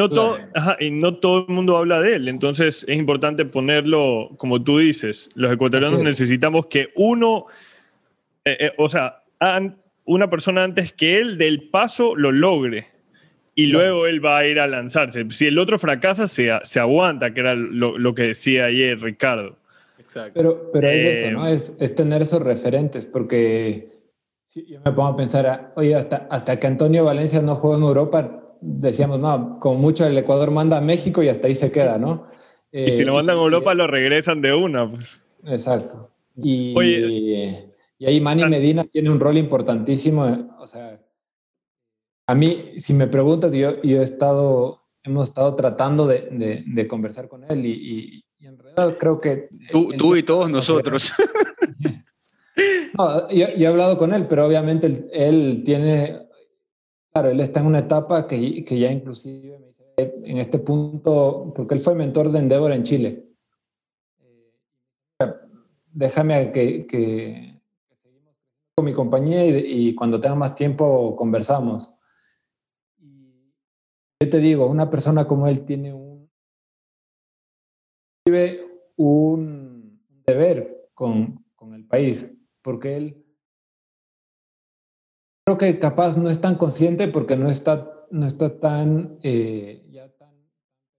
todo, 0.09 0.39
y 0.79 0.89
no 0.89 1.15
todo 1.17 1.45
el 1.47 1.53
mundo 1.53 1.77
habla 1.77 2.01
de 2.01 2.15
él. 2.15 2.27
Entonces 2.27 2.83
es 2.87 2.97
importante 2.97 3.45
ponerlo, 3.45 4.31
como 4.37 4.63
tú 4.63 4.79
dices, 4.79 5.29
los 5.35 5.51
ecuatorianos 5.51 6.01
necesitamos 6.01 6.65
que 6.65 6.89
uno, 6.95 7.45
eh, 8.45 8.57
eh, 8.59 8.71
o 8.77 8.89
sea, 8.89 9.23
una 10.05 10.29
persona 10.31 10.63
antes 10.63 10.93
que 10.93 11.17
él 11.17 11.37
del 11.37 11.69
paso 11.69 12.15
lo 12.15 12.31
logre 12.31 12.92
y 13.55 13.67
luego 13.67 14.07
él 14.07 14.23
va 14.23 14.39
a 14.39 14.45
ir 14.45 14.59
a 14.59 14.67
lanzarse. 14.67 15.25
Si 15.31 15.45
el 15.45 15.59
otro 15.59 15.77
fracasa, 15.77 16.27
se, 16.27 16.49
se 16.63 16.79
aguanta, 16.79 17.33
que 17.33 17.41
era 17.41 17.55
lo, 17.55 17.97
lo, 17.97 18.15
que 18.15 18.23
decía 18.23 18.65
ayer 18.65 18.99
Ricardo. 18.99 19.57
Exacto. 19.99 20.31
Pero, 20.33 20.71
pero 20.71 20.89
es 20.89 21.15
eso, 21.15 21.31
¿no? 21.31 21.47
Eh, 21.47 21.53
es, 21.53 21.75
es, 21.79 21.95
tener 21.95 22.21
esos 22.21 22.41
referentes, 22.41 23.05
porque 23.05 23.87
si 24.43 24.65
yo 24.65 24.79
me 24.83 24.91
pongo 24.91 25.09
a 25.09 25.17
pensar, 25.17 25.73
oye, 25.75 25.95
hasta, 25.95 26.27
hasta 26.29 26.59
que 26.59 26.67
Antonio 26.67 27.05
Valencia 27.05 27.41
no 27.41 27.55
jugó 27.55 27.75
en 27.75 27.83
Europa, 27.83 28.43
decíamos, 28.61 29.19
no, 29.19 29.59
con 29.59 29.79
mucho 29.79 30.05
el 30.05 30.17
Ecuador 30.17 30.51
manda 30.51 30.77
a 30.77 30.81
México 30.81 31.21
y 31.21 31.29
hasta 31.29 31.47
ahí 31.47 31.55
se 31.55 31.71
queda, 31.71 31.97
¿no? 31.97 32.27
y 32.71 32.91
si 32.93 33.03
lo 33.03 33.13
mandan 33.13 33.37
a 33.37 33.39
eh, 33.39 33.43
Europa, 33.43 33.75
lo 33.75 33.85
regresan 33.85 34.41
de 34.41 34.51
una, 34.51 34.89
pues. 34.89 35.21
Exacto. 35.45 36.09
Y, 36.35 36.73
y 37.99 38.05
ahí 38.05 38.19
Manny 38.19 38.45
Medina 38.45 38.83
tiene 38.83 39.11
un 39.11 39.19
rol 39.19 39.37
importantísimo, 39.37 40.49
o 40.59 40.65
sea, 40.65 40.99
a 42.27 42.35
mí, 42.35 42.73
si 42.77 42.93
me 42.93 43.07
preguntas, 43.07 43.51
yo, 43.53 43.81
yo 43.81 44.01
he 44.01 44.03
estado, 44.03 44.81
hemos 45.03 45.29
estado 45.29 45.55
tratando 45.55 46.07
de, 46.07 46.63
de, 46.65 46.87
conversar 46.87 47.27
con 47.27 47.43
él 47.43 47.65
y, 47.65 48.25
en 48.39 48.57
realidad 48.57 48.97
creo 48.97 49.21
que... 49.21 49.49
Tú, 49.71 49.91
tú 49.97 50.15
y 50.15 50.23
todos 50.23 50.49
nosotros. 50.49 51.13
no, 52.97 53.29
yo, 53.29 53.47
he 53.47 53.67
hablado 53.67 53.97
con 53.97 54.13
él, 54.13 54.27
pero 54.27 54.45
obviamente 54.45 55.07
él, 55.13 55.63
tiene, 55.63 56.27
claro, 57.11 57.29
él 57.29 57.39
está 57.39 57.61
en 57.61 57.67
una 57.67 57.79
etapa 57.79 58.27
que, 58.27 58.63
que 58.63 58.79
ya 58.79 58.91
inclusive 58.91 59.59
me 59.59 59.67
dice, 59.67 60.15
en 60.25 60.37
este 60.37 60.59
punto, 60.59 61.53
porque 61.55 61.75
él 61.75 61.81
fue 61.81 61.95
mentor 61.95 62.31
de 62.31 62.39
Endeavor 62.39 62.71
en 62.73 62.83
Chile. 62.83 63.29
Déjame 65.93 66.51
que, 66.51 66.85
que, 66.85 67.61
con 68.75 68.85
mi 68.85 68.93
compañía 68.93 69.45
y, 69.45 69.89
y, 69.89 69.95
cuando 69.95 70.19
tenga 70.19 70.35
más 70.35 70.55
tiempo 70.55 71.15
conversamos. 71.15 71.92
Yo 74.23 74.29
te 74.29 74.39
digo, 74.39 74.67
una 74.67 74.89
persona 74.89 75.27
como 75.27 75.49
él 75.49 75.65
tiene 75.65 75.93
un, 75.93 76.31
un 78.95 80.01
deber 80.25 80.87
con, 80.93 81.43
con 81.57 81.73
el 81.73 81.85
país, 81.85 82.33
porque 82.61 82.95
él 82.95 83.25
creo 85.45 85.57
que 85.57 85.77
capaz 85.77 86.15
no 86.15 86.29
es 86.29 86.39
tan 86.39 86.55
consciente 86.55 87.09
porque 87.09 87.35
no 87.35 87.49
está, 87.49 88.07
no 88.11 88.25
está 88.25 88.57
tan, 88.59 89.19
eh, 89.23 89.85
tan 90.17 90.33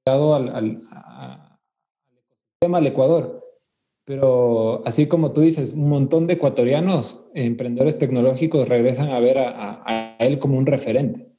pegado 0.04 0.34
al, 0.34 0.48
al, 0.54 1.58
ecosistema 2.12 2.76
del 2.76 2.88
Ecuador. 2.88 3.42
Pero 4.04 4.82
así 4.84 5.08
como 5.08 5.32
tú 5.32 5.40
dices, 5.40 5.72
un 5.72 5.88
montón 5.88 6.26
de 6.26 6.34
ecuatorianos, 6.34 7.26
emprendedores 7.32 7.96
tecnológicos, 7.96 8.68
regresan 8.68 9.08
a 9.08 9.20
ver 9.20 9.38
a 9.38 10.16
él 10.18 10.38
como 10.38 10.58
un 10.58 10.66
referente. 10.66 11.34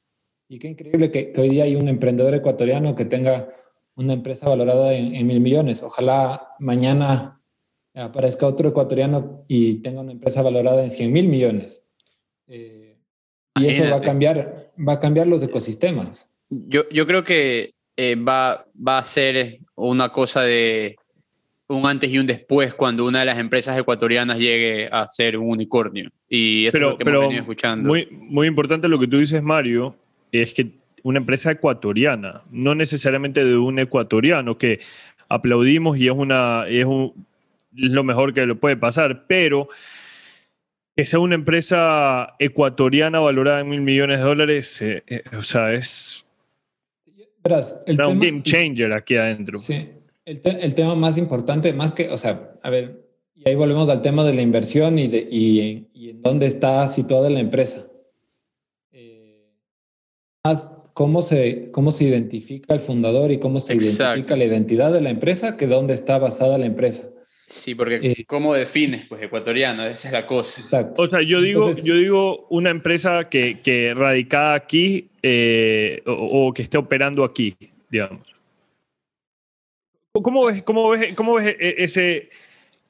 Y 0.48 0.60
qué 0.60 0.68
increíble 0.68 1.12
que, 1.12 1.34
hoy 1.38 1.50
día 1.50 1.64
hay 1.64 1.76
un 1.76 1.88
emprendedor 1.88 2.34
ecuatoriano 2.36 2.96
que 2.96 3.06
tenga 3.06 3.50
una 3.96 4.14
empresa 4.14 4.48
valorada 4.48 4.94
en, 4.94 5.26
mil 5.26 5.40
millones. 5.40 5.82
Ojalá 5.82 6.50
mañana 6.60 7.42
aparezca 7.94 8.46
otro 8.46 8.70
ecuatoriano 8.70 9.46
y 9.48 9.76
tenga 9.76 10.02
una 10.02 10.12
empresa 10.12 10.42
valorada 10.42 10.84
en 10.84 10.90
100 10.90 11.14
mil 11.14 11.28
millones. 11.28 11.82
Eh, 12.48 12.98
y 13.56 13.66
eso 13.68 13.86
va 13.90 13.98
a 13.98 14.02
cambiar, 14.02 14.72
va 14.78 14.94
a 14.94 15.00
cambiar 15.00 15.28
los 15.28 15.42
ecosistemas. 15.42 16.30
Yo, 16.50 16.88
yo 16.90 17.08
creo 17.08 17.24
que 17.24 17.74
eh, 17.96 18.16
va, 18.16 18.68
va 18.76 18.98
a 18.98 19.04
ser 19.04 19.60
una 19.76 20.10
cosa 20.10 20.42
de 20.42 20.98
un 21.68 21.88
antes 21.88 22.12
y 22.12 22.20
un 22.20 22.28
después 22.28 22.76
cuando 22.76 23.06
una 23.06 23.20
de 23.20 23.26
las 23.26 23.40
empresas 23.40 23.78
ecuatorianas 23.80 24.38
llegue 24.38 24.88
a 24.92 25.08
ser 25.08 25.38
un 25.38 25.50
unicornio. 25.50 26.12
Y 26.30 26.68
eso 26.68 26.78
es 26.78 26.82
lo 26.82 26.98
que 26.98 27.10
hemos 27.10 27.22
venido 27.22 27.42
escuchando. 27.42 27.88
Muy, 27.90 28.08
muy 28.12 28.48
importante 28.48 28.88
lo 28.88 29.00
que 29.00 29.08
tú 29.08 29.18
dices, 29.18 29.42
Mario, 29.42 29.96
es 30.42 30.54
que 30.54 30.72
una 31.06 31.20
empresa 31.20 31.52
ecuatoriana, 31.52 32.42
no 32.50 32.74
necesariamente 32.74 33.46
de 33.46 33.56
un 33.58 33.78
ecuatoriano, 33.78 34.58
que 34.58 34.80
aplaudimos 35.30 36.00
y 36.00 36.08
es, 36.08 36.14
una, 36.14 36.66
es, 36.68 36.88
lo 37.74 38.04
mejor 38.04 38.34
que 38.34 38.46
le 38.48 38.56
puede 38.56 38.76
pasar, 38.76 39.28
pero 39.28 39.70
que 40.96 41.06
sea 41.06 41.20
una 41.20 41.36
empresa 41.36 42.34
ecuatoriana 42.40 43.20
valorada 43.20 43.60
en 43.60 43.70
mil 43.70 43.82
millones 43.82 44.18
de 44.18 44.26
dólares, 44.26 44.82
eh, 44.82 45.04
eh, 45.06 45.22
o 45.38 45.44
sea, 45.44 45.74
es 45.74 46.26
un 47.88 48.20
game 48.20 48.42
changer 48.42 48.92
aquí 48.92 49.16
adentro. 49.16 49.60
Sí, 49.60 49.88
el, 50.26 50.42
el, 50.44 50.74
tema 50.74 50.96
más 50.96 51.20
importante, 51.20 51.72
más 51.72 51.92
que, 51.92 52.10
o 52.10 52.18
sea, 52.18 52.54
a 52.64 52.70
ver, 52.72 53.06
y 53.36 53.48
ahí 53.48 53.54
volvemos 53.54 53.90
al 53.90 54.02
tema 54.02 54.24
de 54.24 54.34
la 54.34 54.42
inversión 54.42 54.98
y, 54.98 55.08
de, 55.08 55.28
y, 55.30 55.86
y 55.94 56.10
en 56.10 56.24
dónde 56.24 56.48
está 56.48 56.88
situada 56.88 57.30
la 57.30 57.42
empresa 57.42 57.86
cómo 60.94 61.22
se, 61.22 61.72
cómo 61.72 61.92
se 61.92 62.06
identifica 62.06 62.74
el 62.74 62.80
fundador 62.80 63.32
y 63.32 63.40
cómo 63.40 63.60
se 63.60 63.76
identifica 63.76 64.36
la 64.36 64.46
identidad 64.46 64.94
de 64.94 65.02
la 65.02 65.10
empresa 65.10 65.58
que 65.58 65.68
dónde 65.68 65.94
está 65.94 66.18
basada 66.18 66.58
la 66.58 66.66
empresa. 66.66 67.10
Sí, 67.48 67.76
porque 67.76 68.00
eh, 68.02 68.26
¿cómo 68.26 68.56
defines? 68.56 69.06
Pues 69.08 69.22
ecuatoriano, 69.22 69.86
esa 69.86 70.08
es 70.08 70.14
la 70.14 70.26
cosa. 70.26 70.62
Exacto. 70.62 71.04
O 71.04 71.10
sea, 71.10 71.22
yo 71.22 71.42
digo, 71.42 71.72
yo 71.84 71.96
digo 71.96 72.48
una 72.50 72.72
empresa 72.72 73.30
que, 73.30 73.60
que 73.62 73.94
radicada 73.94 74.56
aquí 74.56 75.10
eh, 75.22 76.02
o, 76.08 76.52
que 76.54 76.64
esté 76.64 76.78
operando 76.78 77.24
aquí, 77.24 77.56
digamos. 77.90 78.34
¿Cómo 80.12 80.46
ves, 80.46 80.64
cómo 80.64 80.90
ves, 80.90 81.14
cómo 81.14 81.36
ves 81.36 81.56
e, 81.60 81.76
ese, 81.84 82.30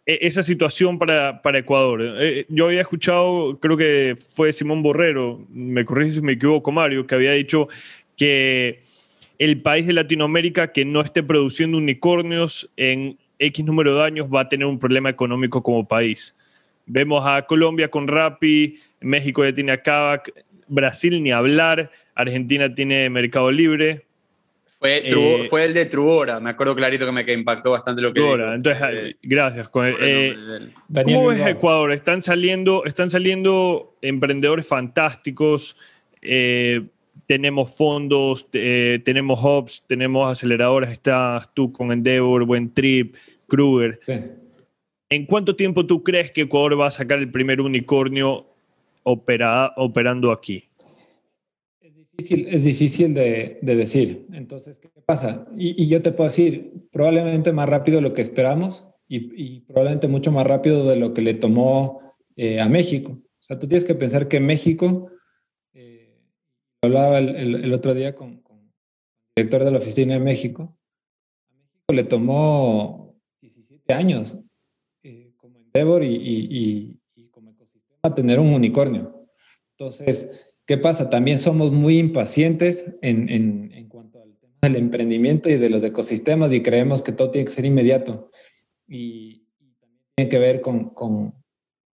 esa 0.06 0.44
situación 0.44 1.00
para, 1.00 1.42
para 1.42 1.60
Ecuador. 1.60 2.02
Eh, 2.20 2.46
yo 2.50 2.68
había 2.68 2.82
escuchado, 2.82 3.60
creo 3.60 3.76
que 3.76 4.16
fue 4.16 4.54
Simón 4.54 4.84
Borrero, 4.84 5.46
me 5.50 5.84
corrige 5.84 6.14
si 6.14 6.22
me 6.22 6.34
equivoco, 6.34 6.72
Mario, 6.72 7.08
que 7.08 7.16
había 7.16 7.32
dicho 7.32 7.68
que 8.16 8.80
el 9.40 9.62
país 9.62 9.88
de 9.88 9.94
Latinoamérica 9.94 10.72
que 10.72 10.86
no 10.86 11.02
esté 11.02 11.24
produciendo 11.24 11.78
unicornios 11.78 12.70
en 12.78 13.18
X 13.40 13.66
número 13.66 13.96
de 13.96 14.04
años 14.04 14.28
va 14.34 14.42
a 14.42 14.50
tener 14.50 14.66
un 14.66 14.80
problema 14.80 15.10
económico 15.10 15.62
como 15.62 15.88
país. 15.88 16.36
Vemos 16.86 17.26
a 17.26 17.42
Colombia 17.42 17.90
con 17.90 18.08
Rappi, 18.08 18.80
México 19.02 19.44
ya 19.44 19.54
tiene 19.54 19.72
a 19.72 20.24
Brasil 20.68 21.22
ni 21.22 21.32
hablar, 21.32 21.92
Argentina 22.14 22.74
tiene 22.74 23.10
Mercado 23.10 23.52
Libre. 23.52 24.06
Fue, 24.80 25.08
Eh, 25.08 25.48
fue 25.50 25.64
el 25.64 25.74
de 25.74 25.86
Trubora, 25.86 26.40
me 26.40 26.50
acuerdo 26.50 26.76
clarito 26.76 27.06
que 27.06 27.12
me 27.12 27.24
que 27.26 27.34
impactó 27.34 27.72
bastante 27.72 28.02
lo 28.02 28.14
que 28.14 28.20
dijo. 28.20 28.36
entonces, 28.36 28.84
Eh, 28.92 29.16
gracias. 29.24 29.70
Con- 29.70 29.92
por 29.92 30.04
el 30.04 30.70
eh, 30.70 31.04
¿Cómo 31.06 31.28
ves. 31.28 31.46
Ecuador? 31.48 31.92
Están 31.94 32.22
saliendo, 32.22 32.84
están 32.86 33.10
saliendo 33.10 33.96
emprendedores 34.02 34.68
fantásticos. 34.68 35.78
eh, 36.28 36.82
tenemos 37.28 37.76
fondos, 37.76 38.48
eh, 38.54 39.00
tenemos 39.06 39.40
hubs, 39.44 39.84
tenemos 39.88 40.32
aceleradoras. 40.32 40.92
Estás 40.92 41.52
tú 41.54 41.72
con 41.72 41.92
Endeavor, 41.92 42.46
Buen 42.46 42.74
Trip, 42.74 43.16
Kruger. 43.48 44.00
Sí. 44.06 44.14
¿En 45.10 45.26
cuánto 45.28 45.56
tiempo 45.56 45.86
tú 45.86 46.04
crees 46.04 46.32
que 46.32 46.42
Ecuador 46.42 46.80
va 46.80 46.88
a 46.88 46.92
sacar 46.92 47.20
el 47.20 47.30
primer 47.30 47.62
unicornio 47.62 48.48
opera- 49.04 49.72
operando 49.78 50.32
aquí? 50.32 50.64
Difícil, 52.18 52.48
es 52.50 52.64
difícil 52.64 53.14
de, 53.14 53.60
de 53.62 53.76
decir. 53.76 54.28
Entonces, 54.32 54.80
¿qué 54.80 54.90
pasa? 55.06 55.48
Y, 55.58 55.82
y 55.84 55.88
yo 55.88 56.02
te 56.02 56.12
puedo 56.12 56.30
decir, 56.30 56.74
probablemente 56.92 57.52
más 57.52 57.68
rápido 57.70 57.98
de 57.98 58.02
lo 58.04 58.14
que 58.14 58.22
esperamos 58.22 58.88
y, 59.08 59.18
y 59.42 59.60
probablemente 59.62 60.08
mucho 60.08 60.32
más 60.32 60.48
rápido 60.48 60.88
de 60.88 60.96
lo 60.96 61.14
que 61.14 61.22
le 61.22 61.34
tomó 61.36 62.02
eh, 62.36 62.60
a 62.62 62.70
México. 62.70 63.12
O 63.12 63.44
sea, 63.44 63.60
tú 63.60 63.68
tienes 63.68 63.86
que 63.86 63.96
pensar 63.96 64.28
que 64.28 64.40
México, 64.40 65.10
eh, 65.74 66.18
hablaba 66.82 67.20
el, 67.20 67.36
el- 67.36 67.56
el 67.66 67.74
otro 67.74 67.94
día 67.94 68.16
con, 68.16 68.42
con 68.42 68.60
el 68.60 68.72
director 69.36 69.64
de 69.66 69.72
la 69.72 69.78
oficina 69.80 70.14
de 70.16 70.20
México, 70.22 70.78
a 71.50 71.54
México 71.54 71.94
le 71.94 72.04
tomó 72.06 73.16
17 73.42 73.94
años 73.94 74.40
eh, 75.04 75.34
como 75.38 75.60
Endeavor 75.60 76.04
y, 76.04 76.16
y- 76.16 76.48
y- 76.50 77.00
y 77.16 77.28
como 77.28 77.52
ecosistema 77.52 78.16
tener 78.16 78.40
un 78.40 78.54
unicornio. 78.54 79.28
Entonces, 79.78 80.45
¿qué 80.66 80.78
pasa? 80.78 81.10
También 81.10 81.40
somos 81.40 81.72
muy 81.72 81.98
impacientes 81.98 82.86
en, 83.02 83.30
en- 83.30 83.72
en 83.74 83.88
cuanto 83.88 84.22
al 84.22 84.36
tema 84.38 84.54
del 84.62 84.76
emprendimiento 84.78 85.50
y 85.50 85.58
de 85.58 85.70
los 85.70 85.84
ecosistemas 85.84 86.52
y 86.54 86.62
creemos 86.64 87.02
que 87.02 87.12
todo 87.12 87.32
tiene 87.32 87.46
que 87.46 87.52
ser 87.54 87.66
inmediato. 87.66 88.32
Y, 88.88 89.42
tiene 90.18 90.30
que 90.30 90.40
ver 90.40 90.62
con, 90.62 90.92
con- 90.92 91.34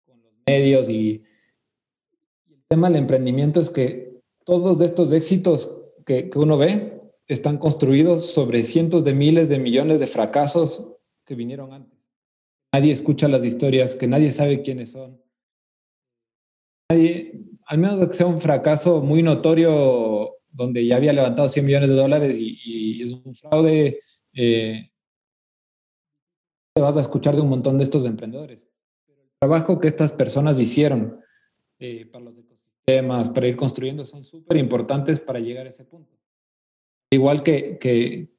con 0.07 0.23
los 0.23 0.33
medios 0.47 0.89
y, 0.89 1.23
y 2.49 2.55
el 2.55 2.63
tema 2.69 2.89
del 2.89 2.97
emprendimiento 3.01 3.61
es 3.61 3.69
que 3.69 4.21
todos 4.45 4.81
estos 4.81 5.13
éxitos 5.13 5.83
que, 6.07 6.31
que 6.31 6.39
uno 6.39 6.57
ve 6.57 6.99
están 7.27 7.59
construidos 7.59 8.33
sobre 8.33 8.65
cientos 8.65 9.05
de 9.05 9.13
miles 9.13 9.49
de 9.51 9.59
millones 9.59 10.01
de 10.01 10.07
fracasos 10.07 10.93
que 11.27 11.35
vinieron 11.35 11.73
antes. 11.75 11.99
Nadie 12.73 12.93
escucha 12.93 13.29
las 13.29 13.45
historias, 13.45 13.95
que 13.95 14.07
nadie 14.07 14.33
sabe 14.33 14.63
quiénes 14.63 14.93
son. 14.93 15.21
Nadie, 16.91 17.41
al 17.67 17.79
menos 17.79 18.09
que 18.09 18.15
sea 18.15 18.27
un 18.27 18.41
fracaso 18.41 19.03
muy 19.03 19.23
notorio 19.23 20.37
donde 20.51 20.87
ya 20.87 20.97
había 20.97 21.13
levantado 21.13 21.49
100 21.49 21.67
millones 21.67 21.91
de 21.91 21.97
dólares 21.97 22.37
y, 22.39 23.03
es 23.03 23.13
un 23.13 23.35
fraude, 23.35 24.01
eh, 24.33 24.91
te 26.75 26.81
vas 26.83 26.97
a 26.97 27.01
escuchar 27.01 27.35
de 27.35 27.43
un 27.43 27.49
montón 27.49 27.79
de 27.79 27.85
estos 27.85 28.05
emprendedores. 28.07 28.67
El 29.09 29.29
trabajo 29.41 29.81
que 29.81 29.89
estas 29.89 30.13
personas 30.13 30.59
hicieron 30.59 31.21
eh, 31.79 32.07
para 32.07 32.25
los 32.25 32.39
ecosistemas, 32.39 33.29
para 33.29 33.49
ir 33.49 33.57
construyendo, 33.57 34.07
son 34.07 34.25
súper 34.25 34.57
importantes 34.57 35.21
para 35.21 35.41
llegar 35.41 35.67
a 35.67 35.71
ese 35.71 35.85
punto. 35.85 36.17
Igual 37.11 37.43
que, 37.43 37.79
que, 37.79 38.35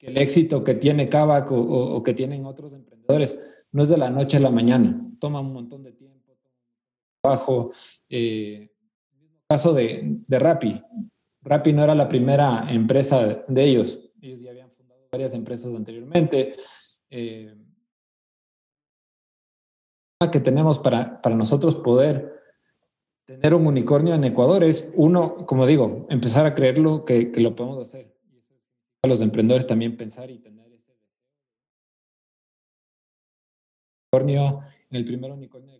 el 0.00 0.16
éxito 0.16 0.62
que 0.62 0.74
tiene 0.74 1.08
Kavak 1.08 1.50
o, 1.50 1.58
o 1.58 2.02
que 2.02 2.14
tienen 2.14 2.46
otros 2.46 2.72
emprendedores, 2.72 3.44
no 3.72 3.82
es 3.82 3.88
de 3.88 3.98
la 3.98 4.10
noche 4.10 4.36
a 4.36 4.40
la 4.40 4.50
mañana, 4.50 5.04
toma 5.18 5.40
un 5.40 5.52
montón 5.52 5.82
de 5.82 5.92
tiempo, 5.92 6.38
trabajo. 7.20 7.72
Eh, 8.08 8.70
caso 9.48 9.72
de, 9.72 10.18
de 10.26 10.38
Rappi. 10.38 10.82
Rappi 11.42 11.72
no 11.72 11.84
era 11.84 11.94
la 11.94 12.08
primera 12.08 12.66
empresa 12.70 13.44
de 13.46 13.64
ellos. 13.64 14.10
Ellos 14.20 14.40
ya 14.40 14.50
habían 14.50 14.70
fundado 14.72 15.08
varias 15.10 15.34
empresas 15.34 15.74
anteriormente. 15.74 16.54
Eh, 17.10 17.54
que 20.32 20.40
tenemos 20.40 20.78
para, 20.78 21.22
para 21.22 21.36
nosotros 21.36 21.76
poder 21.76 22.42
tener 23.24 23.54
un 23.54 23.66
unicornio 23.66 24.14
en 24.14 24.24
Ecuador 24.24 24.64
es, 24.64 24.90
uno, 24.94 25.46
como 25.46 25.64
digo, 25.66 26.06
empezar 26.10 26.44
a 26.44 26.54
creerlo 26.54 27.04
que, 27.04 27.30
que 27.30 27.40
lo 27.40 27.54
podemos 27.54 27.78
hacer. 27.80 28.12
A 29.02 29.06
los 29.06 29.20
emprendedores 29.20 29.66
también 29.66 29.96
pensar 29.96 30.28
y 30.28 30.38
tener 30.38 30.72
ese 30.72 30.92
unicornio 34.12 34.60
el 34.90 35.04
primer 35.04 35.30
unicornio 35.30 35.77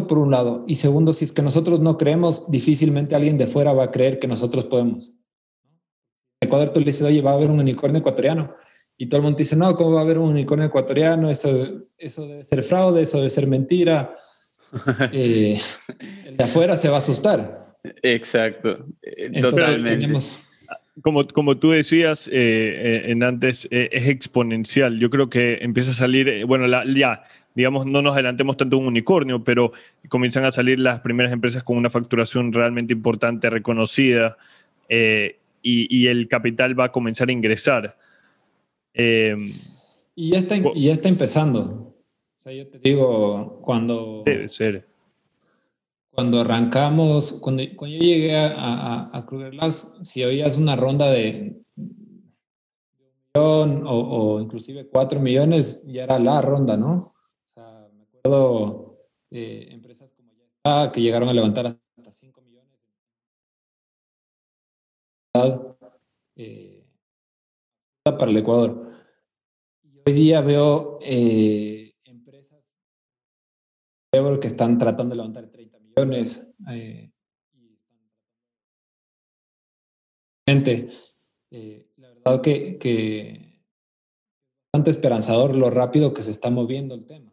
por 0.00 0.18
un 0.18 0.30
lado. 0.30 0.64
Y 0.66 0.76
segundo, 0.76 1.12
si 1.12 1.26
es 1.26 1.32
que 1.32 1.42
nosotros 1.42 1.80
no 1.80 1.98
creemos, 1.98 2.50
difícilmente 2.50 3.14
alguien 3.14 3.36
de 3.36 3.46
fuera 3.46 3.72
va 3.74 3.84
a 3.84 3.90
creer 3.90 4.18
que 4.18 4.26
nosotros 4.26 4.64
podemos. 4.64 5.12
En 6.40 6.48
Ecuador 6.48 6.70
tú 6.70 6.80
le 6.80 6.86
dices, 6.86 7.02
oye, 7.02 7.20
va 7.20 7.32
a 7.32 7.34
haber 7.34 7.50
un 7.50 7.60
unicornio 7.60 8.00
ecuatoriano. 8.00 8.54
Y 8.96 9.06
todo 9.06 9.18
el 9.18 9.24
mundo 9.24 9.36
dice, 9.38 9.54
no, 9.54 9.74
¿cómo 9.74 9.92
va 9.92 10.00
a 10.00 10.04
haber 10.04 10.18
un 10.18 10.30
unicornio 10.30 10.66
ecuatoriano? 10.66 11.30
Eso, 11.30 11.82
eso 11.98 12.26
debe 12.26 12.42
ser 12.42 12.62
fraude, 12.62 13.02
eso 13.02 13.18
debe 13.18 13.28
ser 13.30 13.46
mentira. 13.46 14.14
eh, 15.12 15.60
el 16.24 16.36
de 16.38 16.44
afuera 16.44 16.76
se 16.76 16.88
va 16.88 16.96
a 16.96 16.98
asustar. 16.98 17.76
Exacto, 18.02 18.86
eh, 19.02 19.30
Entonces, 19.32 19.50
totalmente. 19.60 19.90
tenemos, 19.90 20.38
Como, 21.02 21.26
como 21.28 21.58
tú 21.58 21.70
decías 21.70 22.28
eh, 22.28 22.32
eh, 22.32 23.02
en 23.10 23.22
antes, 23.24 23.68
eh, 23.70 23.90
es 23.92 24.08
exponencial. 24.08 24.98
Yo 24.98 25.10
creo 25.10 25.28
que 25.28 25.58
empieza 25.60 25.90
a 25.90 25.94
salir, 25.94 26.28
eh, 26.28 26.44
bueno, 26.44 26.66
la- 26.66 26.84
ya, 26.86 27.24
digamos, 27.54 27.86
no 27.86 28.02
nos 28.02 28.14
adelantemos 28.14 28.56
tanto 28.56 28.76
a 28.76 28.78
un 28.78 28.86
unicornio, 28.86 29.44
pero 29.44 29.72
comienzan 30.08 30.44
a 30.44 30.52
salir 30.52 30.78
las 30.78 31.00
primeras 31.00 31.32
empresas 31.32 31.62
con 31.62 31.76
una 31.76 31.90
facturación 31.90 32.52
realmente 32.52 32.92
importante, 32.92 33.50
reconocida, 33.50 34.36
eh, 34.88 35.36
y, 35.62 35.96
y 35.96 36.08
el 36.08 36.28
capital 36.28 36.78
va 36.78 36.86
a 36.86 36.92
comenzar 36.92 37.28
a 37.28 37.32
ingresar. 37.32 37.96
Eh, 38.94 39.34
y, 40.14 40.30
ya 40.30 40.38
está, 40.38 40.56
y 40.56 40.86
ya 40.86 40.92
está 40.92 41.08
empezando. 41.08 41.94
O 42.38 42.40
sea, 42.42 42.52
yo 42.52 42.66
te 42.68 42.78
digo, 42.78 43.60
cuando, 43.62 44.22
debe 44.26 44.48
ser. 44.48 44.86
cuando 46.10 46.40
arrancamos, 46.40 47.34
cuando, 47.34 47.62
cuando 47.76 47.96
yo 47.96 48.02
llegué 48.02 48.36
a, 48.36 48.48
a, 48.56 49.16
a 49.16 49.26
Kruger 49.26 49.54
Labs, 49.54 49.96
si 50.02 50.24
oías 50.24 50.56
una 50.56 50.74
ronda 50.74 51.10
de 51.10 51.62
un 51.76 52.22
millón 53.34 53.86
o, 53.86 54.34
o 54.34 54.40
inclusive 54.40 54.88
cuatro 54.88 55.20
millones, 55.20 55.84
ya 55.86 56.04
era 56.04 56.18
la 56.18 56.42
ronda, 56.42 56.76
¿no? 56.76 57.11
Eh, 58.24 59.68
empresas 59.70 60.10
como 60.12 60.32
ya 60.32 60.92
que 60.92 61.00
llegaron 61.00 61.28
a 61.28 61.32
levantar 61.32 61.66
hasta 61.66 62.12
5 62.12 62.40
millones. 62.42 62.78
Eh, 66.36 66.84
para 68.04 68.30
el 68.30 68.36
Ecuador. 68.36 68.92
Hoy 70.04 70.12
día 70.12 70.40
veo 70.40 70.98
eh, 71.00 71.94
empresas 72.04 72.64
que 74.40 74.46
están 74.46 74.78
tratando 74.78 75.14
de 75.14 75.16
levantar 75.16 75.48
30 75.48 75.78
millones. 75.78 76.48
Eh, 76.70 77.10
eh, 81.50 81.88
la 81.96 82.08
verdad 82.08 82.40
que, 82.42 82.78
que 82.78 83.62
bastante 84.72 84.90
esperanzador 84.90 85.54
lo 85.54 85.70
rápido 85.70 86.12
que 86.12 86.22
se 86.22 86.30
está 86.30 86.50
moviendo 86.50 86.94
el 86.94 87.06
tema. 87.06 87.31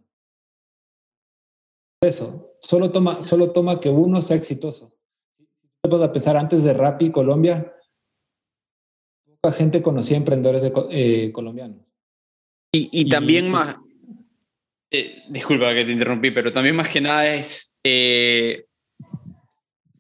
Eso, 2.02 2.56
solo 2.62 2.92
toma, 2.92 3.22
solo 3.24 3.52
toma 3.52 3.80
que 3.80 3.90
uno 3.90 4.22
sea 4.22 4.38
exitoso. 4.38 4.96
Si 5.38 5.90
vas 5.90 6.02
a 6.02 6.14
pensar 6.14 6.38
antes 6.38 6.64
de 6.64 6.74
Rappi 6.74 7.12
Colombia, 7.12 7.74
poca 9.42 9.56
gente 9.56 9.82
conocía 9.82 10.18
emprendedores 10.18 10.62
de, 10.62 10.72
eh, 10.92 11.32
colombianos. 11.32 11.86
Y, 12.72 12.90
y 12.92 13.06
también 13.06 13.48
y, 13.48 13.50
más, 13.50 13.76
eh, 14.92 15.24
disculpa 15.30 15.74
que 15.74 15.86
te 15.86 15.92
interrumpí, 15.92 16.32
pero 16.32 16.52
también 16.52 16.76
más 16.76 16.90
que 16.90 17.02
nada 17.02 17.28
es 17.28 17.80
eh, 17.84 18.66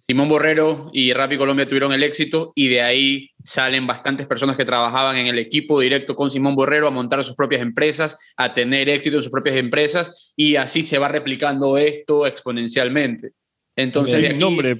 Simón 0.09 0.27
Borrero 0.27 0.89
y 0.91 1.13
Rappi 1.13 1.37
Colombia 1.37 1.67
tuvieron 1.67 1.93
el 1.93 2.01
éxito 2.01 2.51
y 2.55 2.67
de 2.67 2.81
ahí 2.81 3.29
salen 3.43 3.85
bastantes 3.85 4.25
personas 4.25 4.57
que 4.57 4.65
trabajaban 4.65 5.17
en 5.17 5.27
el 5.27 5.37
equipo 5.37 5.79
directo 5.79 6.15
con 6.15 6.31
Simón 6.31 6.55
Borrero 6.55 6.87
a 6.87 6.89
montar 6.89 7.23
sus 7.23 7.35
propias 7.35 7.61
empresas, 7.61 8.17
a 8.35 8.55
tener 8.55 8.89
éxito 8.89 9.17
en 9.17 9.21
sus 9.21 9.31
propias 9.31 9.57
empresas 9.57 10.33
y 10.35 10.55
así 10.55 10.81
se 10.81 10.97
va 10.97 11.09
replicando 11.09 11.77
esto 11.77 12.25
exponencialmente. 12.25 13.33
Entonces, 13.75 14.19
de 14.19 14.29
aquí, 14.29 14.39
nombre 14.39 14.77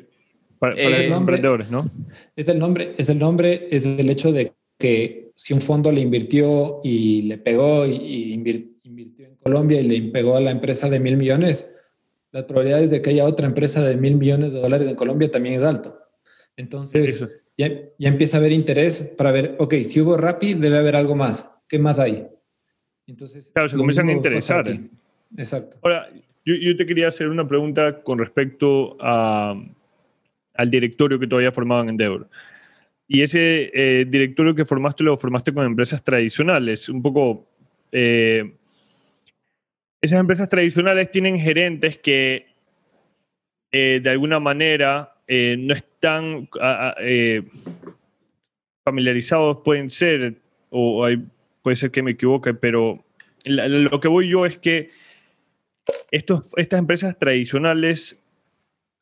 para, 0.57 0.73
para 0.73 0.97
eh, 0.97 1.09
los 1.09 1.19
emprendedores, 1.19 1.69
¿no? 1.69 1.91
Es 2.35 2.47
el 2.47 2.57
nombre, 2.57 2.95
es 2.97 3.09
el 3.09 3.19
nombre, 3.19 3.67
es 3.69 3.85
el 3.85 4.09
hecho 4.09 4.31
de 4.31 4.53
que 4.79 5.29
si 5.35 5.53
un 5.53 5.61
fondo 5.61 5.91
le 5.91 6.01
invirtió 6.01 6.81
y 6.83 7.21
le 7.21 7.37
pegó 7.37 7.85
y, 7.85 7.91
y 7.91 8.33
invirtió 8.33 9.27
en 9.27 9.35
Colombia 9.43 9.79
y 9.79 9.87
le 9.87 10.11
pegó 10.11 10.37
a 10.37 10.41
la 10.41 10.49
empresa 10.49 10.89
de 10.89 10.99
mil 10.99 11.17
millones, 11.17 11.71
las 12.31 12.43
probabilidades 12.43 12.91
de 12.91 13.01
que 13.01 13.09
haya 13.11 13.25
otra 13.25 13.47
empresa 13.47 13.83
de 13.83 13.95
mil 13.95 14.15
millones 14.15 14.53
de 14.53 14.59
dólares 14.59 14.87
en 14.87 14.95
Colombia 14.95 15.31
también 15.31 15.55
es 15.55 15.63
alto. 15.63 15.99
Entonces, 16.57 17.25
ya, 17.57 17.69
ya, 17.97 18.09
empieza 18.09 18.37
a 18.37 18.39
haber 18.41 18.51
interés 18.51 19.01
para 19.17 19.31
ver, 19.31 19.55
ok, 19.59 19.75
si 19.83 20.01
hubo 20.01 20.17
Rappi, 20.17 20.55
debe 20.55 20.77
haber 20.77 20.95
algo 20.95 21.15
más. 21.15 21.49
¿Qué 21.67 21.79
más 21.79 21.99
hay? 21.99 22.27
Entonces, 23.07 23.51
claro, 23.53 23.69
se 23.69 23.77
comienzan 23.77 24.09
a 24.09 24.13
interesar. 24.13 24.65
Exacto. 25.37 25.77
Ahora, 25.81 26.09
yo, 26.45 26.55
yo, 26.55 26.75
te 26.75 26.85
quería 26.85 27.07
hacer 27.07 27.29
una 27.29 27.47
pregunta 27.47 28.01
con 28.01 28.19
respecto 28.19 28.97
a, 28.99 29.55
al 30.55 30.71
directorio 30.71 31.19
que 31.19 31.27
tú 31.27 31.37
habías 31.37 31.53
formado 31.53 31.83
en 31.83 31.89
Endeavor. 31.89 32.29
Y 33.07 33.23
ese 33.23 33.71
eh, 33.73 34.05
directorio 34.07 34.53
que 34.53 34.65
formaste 34.65 35.03
lo 35.03 35.17
formaste 35.17 35.53
con 35.53 35.65
empresas 35.65 36.03
tradicionales. 36.03 36.89
Un 36.89 37.01
poco. 37.01 37.47
Eh, 37.91 38.55
esas 40.01 40.19
empresas 40.19 40.49
tradicionales 40.49 41.11
tienen 41.11 41.39
gerentes 41.39 41.97
que 41.97 42.47
eh, 43.71 43.99
de 44.01 44.09
alguna 44.09 44.39
manera 44.39 45.13
no 45.27 45.75
están 45.75 46.49
familiarizados, 48.83 49.59
pueden 49.63 49.91
ser, 49.91 50.37
o 50.71 51.07
puede 51.61 51.75
ser 51.75 51.91
que 51.91 52.01
me 52.01 52.11
equivoque, 52.11 52.55
pero 52.55 53.05
lo 53.45 53.99
que 53.99 54.07
voy 54.07 54.27
yo 54.27 54.47
es 54.47 54.57
que 54.57 54.89
estos, 56.09 56.49
estas 56.57 56.79
empresas 56.79 57.17
tradicionales 57.19 58.23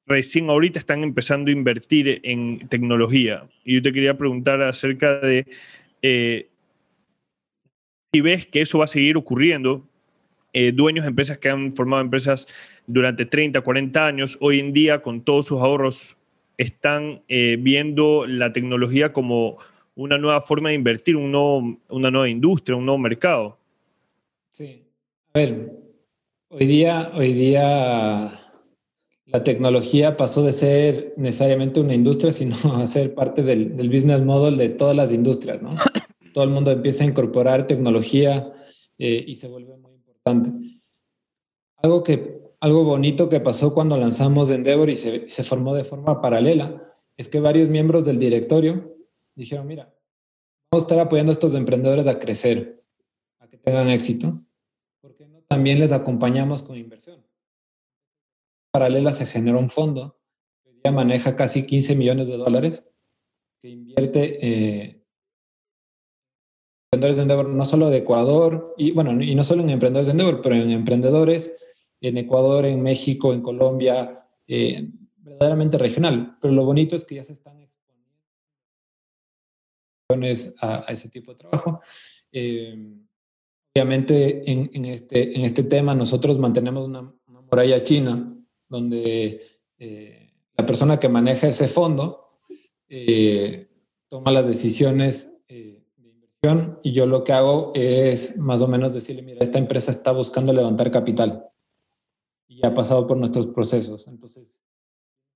recién 0.07 0.49
ahorita 0.49 0.79
están 0.79 1.03
empezando 1.03 1.49
a 1.49 1.53
invertir 1.53 2.21
en 2.23 2.67
tecnología. 2.69 3.47
Y 3.63 3.75
yo 3.75 3.81
te 3.81 3.91
quería 3.91 4.17
preguntar 4.17 4.61
acerca 4.61 5.19
de 5.19 5.45
eh, 6.01 6.47
si 8.13 8.21
ves 8.21 8.45
que 8.45 8.61
eso 8.61 8.79
va 8.79 8.85
a 8.85 8.87
seguir 8.87 9.17
ocurriendo. 9.17 9.87
Eh, 10.53 10.71
dueños 10.71 11.03
de 11.03 11.09
empresas 11.09 11.37
que 11.37 11.49
han 11.49 11.73
formado 11.73 12.01
empresas 12.01 12.47
durante 12.87 13.25
30, 13.25 13.61
40 13.61 14.05
años, 14.05 14.37
hoy 14.41 14.59
en 14.59 14.73
día 14.73 15.01
con 15.01 15.21
todos 15.21 15.47
sus 15.47 15.59
ahorros 15.59 16.17
están 16.57 17.21
eh, 17.27 17.57
viendo 17.59 18.25
la 18.25 18.51
tecnología 18.51 19.13
como 19.13 19.57
una 19.95 20.17
nueva 20.17 20.41
forma 20.41 20.69
de 20.69 20.75
invertir, 20.75 21.15
un 21.15 21.79
una 21.89 22.11
nueva 22.11 22.29
industria, 22.29 22.75
un 22.75 22.85
nuevo 22.85 22.97
mercado. 22.97 23.57
Sí. 24.49 24.83
A 25.33 25.39
ver, 25.39 25.71
hoy 26.49 26.65
día, 26.65 27.11
hoy 27.13 27.33
día 27.33 28.39
la 29.27 29.43
tecnología 29.43 30.15
pasó 30.15 30.43
de 30.43 30.53
ser 30.53 31.13
necesariamente 31.17 31.81
una 31.81 31.93
industria, 31.93 32.31
sino 32.31 32.55
a 32.77 32.87
ser 32.87 33.13
parte 33.13 33.43
del, 33.43 33.89
business 33.89 34.21
model 34.21 34.57
de 34.57 34.69
todas 34.69 34.95
las 34.95 35.11
industrias, 35.11 35.61
¿no? 35.61 35.71
Todo 36.33 36.43
el 36.43 36.49
mundo 36.51 36.71
empieza 36.71 37.03
a 37.03 37.07
incorporar 37.07 37.67
tecnología 37.67 38.51
eh, 38.99 39.23
y 39.27 39.35
se 39.35 39.47
vuelve 39.47 39.75
Algo, 41.77 42.03
que, 42.03 42.41
algo 42.59 42.83
bonito 42.83 43.29
que 43.29 43.39
pasó 43.39 43.73
cuando 43.73 43.97
lanzamos 43.97 44.49
Endeavor 44.49 44.89
y 44.89 44.97
se, 44.97 45.27
se 45.27 45.43
formó 45.43 45.73
de 45.73 45.83
forma 45.83 46.21
paralela 46.21 46.83
es 47.15 47.29
que 47.29 47.39
varios 47.39 47.69
miembros 47.69 48.03
del 48.03 48.19
directorio 48.19 48.95
dijeron, 49.35 49.67
mira, 49.67 49.93
vamos 50.71 50.83
a 50.83 50.85
estar 50.85 50.99
apoyando 50.99 51.31
a 51.31 51.33
estos 51.33 51.53
emprendedores 51.55 52.07
a 52.07 52.19
crecer, 52.19 52.83
a 53.39 53.47
que 53.47 53.57
tengan 53.57 53.89
éxito, 53.89 54.39
porque 55.01 55.27
no 55.27 55.41
también 55.43 55.79
les 55.79 55.91
acompañamos 55.91 56.63
con 56.63 56.77
inversión 56.77 57.27
paralela 58.77 59.11
se 59.11 59.25
generó 59.25 59.57
un 59.57 59.71
fondo 59.71 60.19
que 60.63 60.71
ya 60.83 60.91
maneja 60.91 61.35
casi 61.35 61.65
15 61.65 61.95
millones 61.95 62.27
de 62.27 62.37
dólares 62.37 62.87
que 63.59 63.69
invierte 63.69 64.37
eh, 64.47 64.96
emprendedores 66.91 67.17
de 67.17 67.21
Endeavor, 67.23 67.49
no 67.49 67.65
solo 67.65 67.89
de 67.89 67.97
Ecuador, 67.97 68.73
y 68.77 68.91
bueno, 68.91 69.21
y 69.21 69.35
no 69.35 69.43
solo 69.43 69.61
en 69.61 69.69
emprendedores 69.69 70.07
de 70.07 70.11
Endeavor, 70.11 70.41
pero 70.41 70.55
en 70.55 70.71
emprendedores 70.71 71.55
en 72.01 72.17
Ecuador, 72.17 72.65
en 72.65 72.81
México, 72.81 73.33
en 73.33 73.41
Colombia, 73.41 74.25
eh, 74.47 74.89
verdaderamente 75.17 75.77
regional. 75.77 76.37
Pero 76.41 76.53
lo 76.53 76.65
bonito 76.65 76.95
es 76.95 77.05
que 77.05 77.15
ya 77.15 77.23
se 77.23 77.33
están 77.33 77.61
exponiendo 77.61 78.23
a, 80.61 80.85
ese 80.89 81.09
tipo 81.09 81.33
de 81.33 81.37
trabajo. 81.39 81.81
Eh, 82.31 82.75
obviamente, 83.73 84.51
en, 84.51 84.69
en, 84.73 84.85
este, 84.85 85.35
en 85.35 85.45
este 85.45 85.63
tema 85.63 85.95
nosotros 85.95 86.37
mantenemos 86.39 86.85
una, 86.85 87.13
muralla 87.49 87.81
china 87.83 88.35
donde 88.67 89.41
eh, 89.79 90.33
la 90.57 90.65
persona 90.65 90.99
que 90.99 91.07
maneja 91.07 91.47
ese 91.47 91.69
fondo 91.69 92.41
eh, 92.89 93.69
toma 94.09 94.31
las 94.31 94.45
decisiones 94.45 95.31
de 95.31 95.36
inversión 96.41 96.79
y 96.83 96.93
yo 96.93 97.05
lo 97.05 97.23
que 97.23 97.33
hago 97.33 97.71
es 97.75 98.37
más 98.37 98.61
o 98.61 98.67
menos 98.67 98.93
decirle, 98.93 99.21
mira, 99.21 99.39
esta 99.41 99.59
empresa 99.59 99.91
está 99.91 100.11
buscando 100.11 100.53
levantar 100.53 100.91
capital 100.91 101.45
y 102.47 102.65
ha 102.65 102.73
pasado 102.73 103.07
por 103.07 103.17
nuestros 103.17 103.47
procesos. 103.47 104.07
Entonces, 104.07 104.47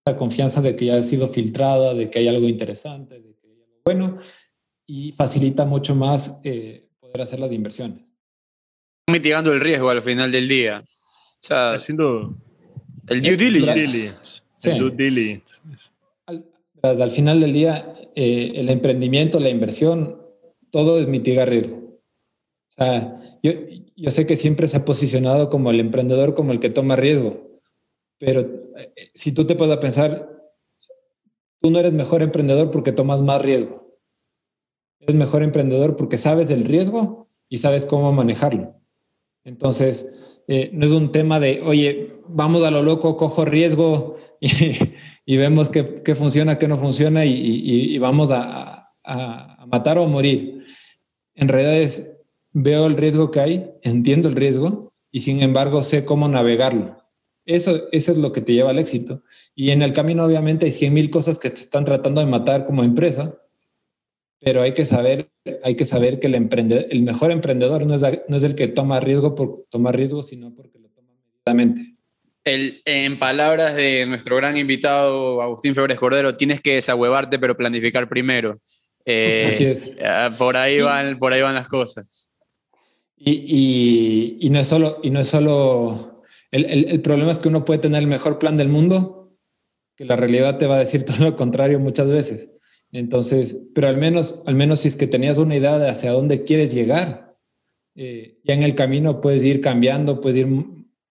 la 0.05 0.17
confianza 0.17 0.61
de 0.61 0.75
que 0.75 0.85
ya 0.85 0.97
ha 0.97 1.03
sido 1.03 1.27
filtrada, 1.29 1.93
de 1.93 2.09
que 2.09 2.19
hay 2.19 2.27
algo 2.27 2.47
interesante, 2.47 3.19
de 3.19 3.35
que 3.35 3.47
hay 3.47 3.61
algo 3.61 3.81
bueno 3.83 4.17
y 4.87 5.11
facilita 5.13 5.65
mucho 5.65 5.95
más 5.95 6.41
poder 6.99 7.21
hacer 7.21 7.39
las 7.39 7.51
inversiones. 7.51 8.11
Mitigando 9.07 9.51
el 9.51 9.59
riesgo 9.59 9.89
al 9.89 10.01
final 10.01 10.31
del 10.31 10.47
día. 10.47 10.83
O 10.85 11.47
sea, 11.47 11.73
haciendo 11.73 12.35
el 13.07 13.21
due 13.21 13.35
diligence. 13.35 14.43
El 14.63 14.79
due 14.79 14.91
diligence. 14.91 15.55
Al, 16.83 17.11
final 17.11 17.41
del 17.41 17.53
día, 17.53 17.93
eh, 18.15 18.53
el 18.55 18.69
emprendimiento, 18.69 19.39
la 19.39 19.49
inversión, 19.49 20.20
todo 20.71 20.99
es 20.99 21.07
mitigar 21.07 21.49
riesgo. 21.49 21.77
O 21.77 22.73
sea, 22.73 23.19
yo, 23.43 23.51
yo 23.95 24.09
sé 24.09 24.25
que 24.25 24.35
siempre 24.35 24.67
se 24.67 24.77
ha 24.77 24.85
posicionado 24.85 25.49
como 25.49 25.71
el 25.71 25.79
emprendedor 25.79 26.33
como 26.33 26.51
el 26.51 26.59
que 26.59 26.69
toma 26.69 26.95
riesgo, 26.95 27.61
pero 28.17 28.41
eh, 28.41 28.93
si 29.13 29.31
tú 29.31 29.45
te 29.45 29.55
puedes 29.55 29.77
pensar, 29.77 30.29
tú 31.59 31.71
no 31.71 31.79
eres 31.79 31.93
mejor 31.93 32.21
emprendedor 32.21 32.71
porque 32.71 32.91
tomas 32.91 33.21
más 33.21 33.41
riesgo. 33.41 33.97
Eres 34.99 35.15
mejor 35.15 35.43
emprendedor 35.43 35.95
porque 35.95 36.17
sabes 36.17 36.47
del 36.47 36.63
riesgo 36.63 37.27
y 37.49 37.57
sabes 37.57 37.85
cómo 37.85 38.11
manejarlo. 38.13 38.75
Entonces, 39.43 40.41
eh, 40.47 40.69
no 40.73 40.85
es 40.85 40.91
un 40.91 41.11
tema 41.11 41.39
de, 41.39 41.61
oye, 41.61 42.13
vamos 42.27 42.63
a 42.63 42.71
lo 42.71 42.83
loco, 42.83 43.17
cojo 43.17 43.45
riesgo 43.45 44.17
y, 45.25 45.37
vemos 45.37 45.69
qué, 45.69 46.15
funciona, 46.15 46.59
qué 46.59 46.67
no 46.67 46.77
funciona 46.77 47.25
y, 47.25 47.97
vamos 47.97 48.29
a, 48.31 48.77
matar 49.67 49.97
o 49.97 50.07
morir. 50.07 50.60
En 51.35 51.47
realidad 51.47 51.77
es, 51.77 52.11
veo 52.53 52.87
el 52.87 52.97
riesgo 52.97 53.31
que 53.31 53.39
hay, 53.39 53.71
entiendo 53.81 54.29
el 54.29 54.35
riesgo 54.35 54.93
y 55.11 55.21
sin 55.21 55.41
embargo 55.41 55.83
sé 55.83 56.05
cómo 56.05 56.27
navegarlo. 56.27 56.97
Eso, 57.45 57.87
eso 57.91 58.11
es 58.11 58.17
lo 58.17 58.31
que 58.31 58.41
te 58.41 58.53
lleva 58.53 58.69
al 58.69 58.79
éxito. 58.79 59.23
Y 59.55 59.71
en 59.71 59.81
el 59.81 59.93
camino 59.93 60.23
obviamente 60.23 60.65
hay 60.65 60.71
100 60.71 60.93
mil 60.93 61.09
cosas 61.09 61.39
que 61.39 61.49
te 61.49 61.59
están 61.59 61.85
tratando 61.85 62.21
de 62.21 62.27
matar 62.27 62.65
como 62.65 62.83
empresa, 62.83 63.35
pero 64.39 64.61
hay 64.61 64.73
que 64.73 64.85
saber, 64.85 65.29
hay 65.63 65.75
que 65.75 65.85
saber 65.85 66.19
que 66.19 66.27
el, 66.27 66.35
el 66.35 67.01
mejor 67.03 67.31
emprendedor 67.31 67.85
no 67.85 67.95
es, 67.95 68.03
no 68.27 68.37
es 68.37 68.43
el 68.43 68.55
que 68.55 68.67
toma 68.67 68.99
riesgo 68.99 69.35
por 69.35 69.65
tomar 69.69 69.95
riesgo, 69.95 70.23
sino 70.23 70.53
porque 70.53 70.79
lo 70.79 70.89
toma 70.89 71.09
medidamente. 71.23 71.95
El, 72.43 72.81
en 72.85 73.19
palabras 73.19 73.75
de 73.75 74.05
nuestro 74.07 74.35
gran 74.35 74.57
invitado 74.57 75.41
Agustín 75.43 75.75
Flores 75.75 75.99
Cordero, 75.99 76.37
tienes 76.37 76.59
que 76.59 76.75
desahuevarte 76.75 77.37
pero 77.37 77.55
planificar 77.55 78.09
primero. 78.09 78.59
Eh, 79.05 79.45
Así 79.47 79.65
es. 79.65 79.91
Ah, 80.03 80.29
por 80.37 80.57
ahí, 80.57 80.79
van, 80.79 81.17
por 81.19 81.33
ahí 81.33 81.41
van 81.41 81.55
las 81.55 81.67
cosas. 81.67 82.33
Y, 83.15 83.31
y, 83.31 84.37
y 84.47 84.49
no 84.49 84.59
es 84.59 84.67
solo, 84.67 84.99
y 85.03 85.11
no 85.11 85.19
es 85.19 85.27
solo 85.27 86.11
el, 86.51 86.65
el, 86.65 86.89
el, 86.89 87.01
problema 87.01 87.31
es 87.31 87.39
que 87.39 87.47
uno 87.47 87.65
puede 87.65 87.79
tener 87.79 88.01
el 88.01 88.07
mejor 88.07 88.37
plan 88.37 88.57
del 88.57 88.67
mundo, 88.67 89.37
que 89.95 90.05
la 90.05 90.17
realidad 90.17 90.57
te 90.57 90.67
va 90.67 90.75
a 90.75 90.79
decir 90.79 91.03
todo 91.05 91.17
lo 91.19 91.35
contrario 91.35 91.79
muchas 91.79 92.07
veces. 92.07 92.51
Entonces, 92.91 93.57
pero 93.73 93.87
al 93.87 93.97
menos, 93.97 94.43
al 94.45 94.55
menos 94.55 94.81
si 94.81 94.89
es 94.89 94.97
que 94.97 95.07
tenías 95.07 95.37
una 95.37 95.55
idea 95.55 95.79
de 95.79 95.89
hacia 95.89 96.11
dónde 96.11 96.43
quieres 96.43 96.73
llegar, 96.73 97.37
eh, 97.95 98.39
ya 98.43 98.53
en 98.53 98.63
el 98.63 98.75
camino 98.75 99.21
puedes 99.21 99.43
ir 99.43 99.61
cambiando, 99.61 100.19
puedes 100.19 100.39
ir 100.39 100.47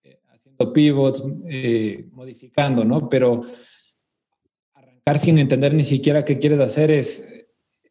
eh, 0.03 0.21
haciendo 0.29 0.73
pivots, 0.75 1.25
eh, 1.49 2.07
modificando, 2.13 2.85
¿no? 2.85 3.09
Pero 3.09 3.45
arrancar 4.75 5.19
sin 5.19 5.39
entender 5.39 5.73
ni 5.73 5.85
siquiera 5.85 6.25
qué 6.25 6.39
quieres 6.39 6.61
hacer 6.61 6.91
es, 6.91 7.25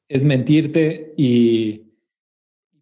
es 0.09 0.23
mentirte 0.23 1.13
y 1.15 1.85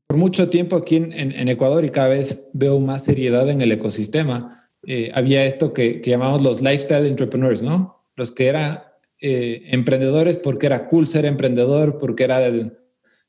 por 0.08 0.18
mucho 0.18 0.50
tiempo 0.50 0.78
aquí 0.78 0.96
en, 0.96 1.48
Ecuador 1.48 1.86
y 1.86 1.90
cada 1.90 2.10
vez 2.10 2.50
veo 2.54 2.80
más 2.80 3.04
seriedad 3.04 3.50
en 3.50 3.62
el 3.62 3.72
ecosistema. 3.72 4.70
había 5.14 5.46
esto 5.46 5.74
que, 5.74 6.02
llamamos 6.04 6.42
los 6.42 6.62
lifestyle 6.62 7.06
entrepreneurs, 7.06 7.62
¿no? 7.62 8.06
Los 8.16 8.32
que 8.32 8.48
eran 8.48 8.82
eh, 9.20 9.64
emprendedores 9.72 10.38
porque 10.38 10.68
era 10.68 10.86
cool 10.86 11.08
ser 11.08 11.26
emprendedor, 11.26 11.98
porque 11.98 12.24
era 12.24 12.40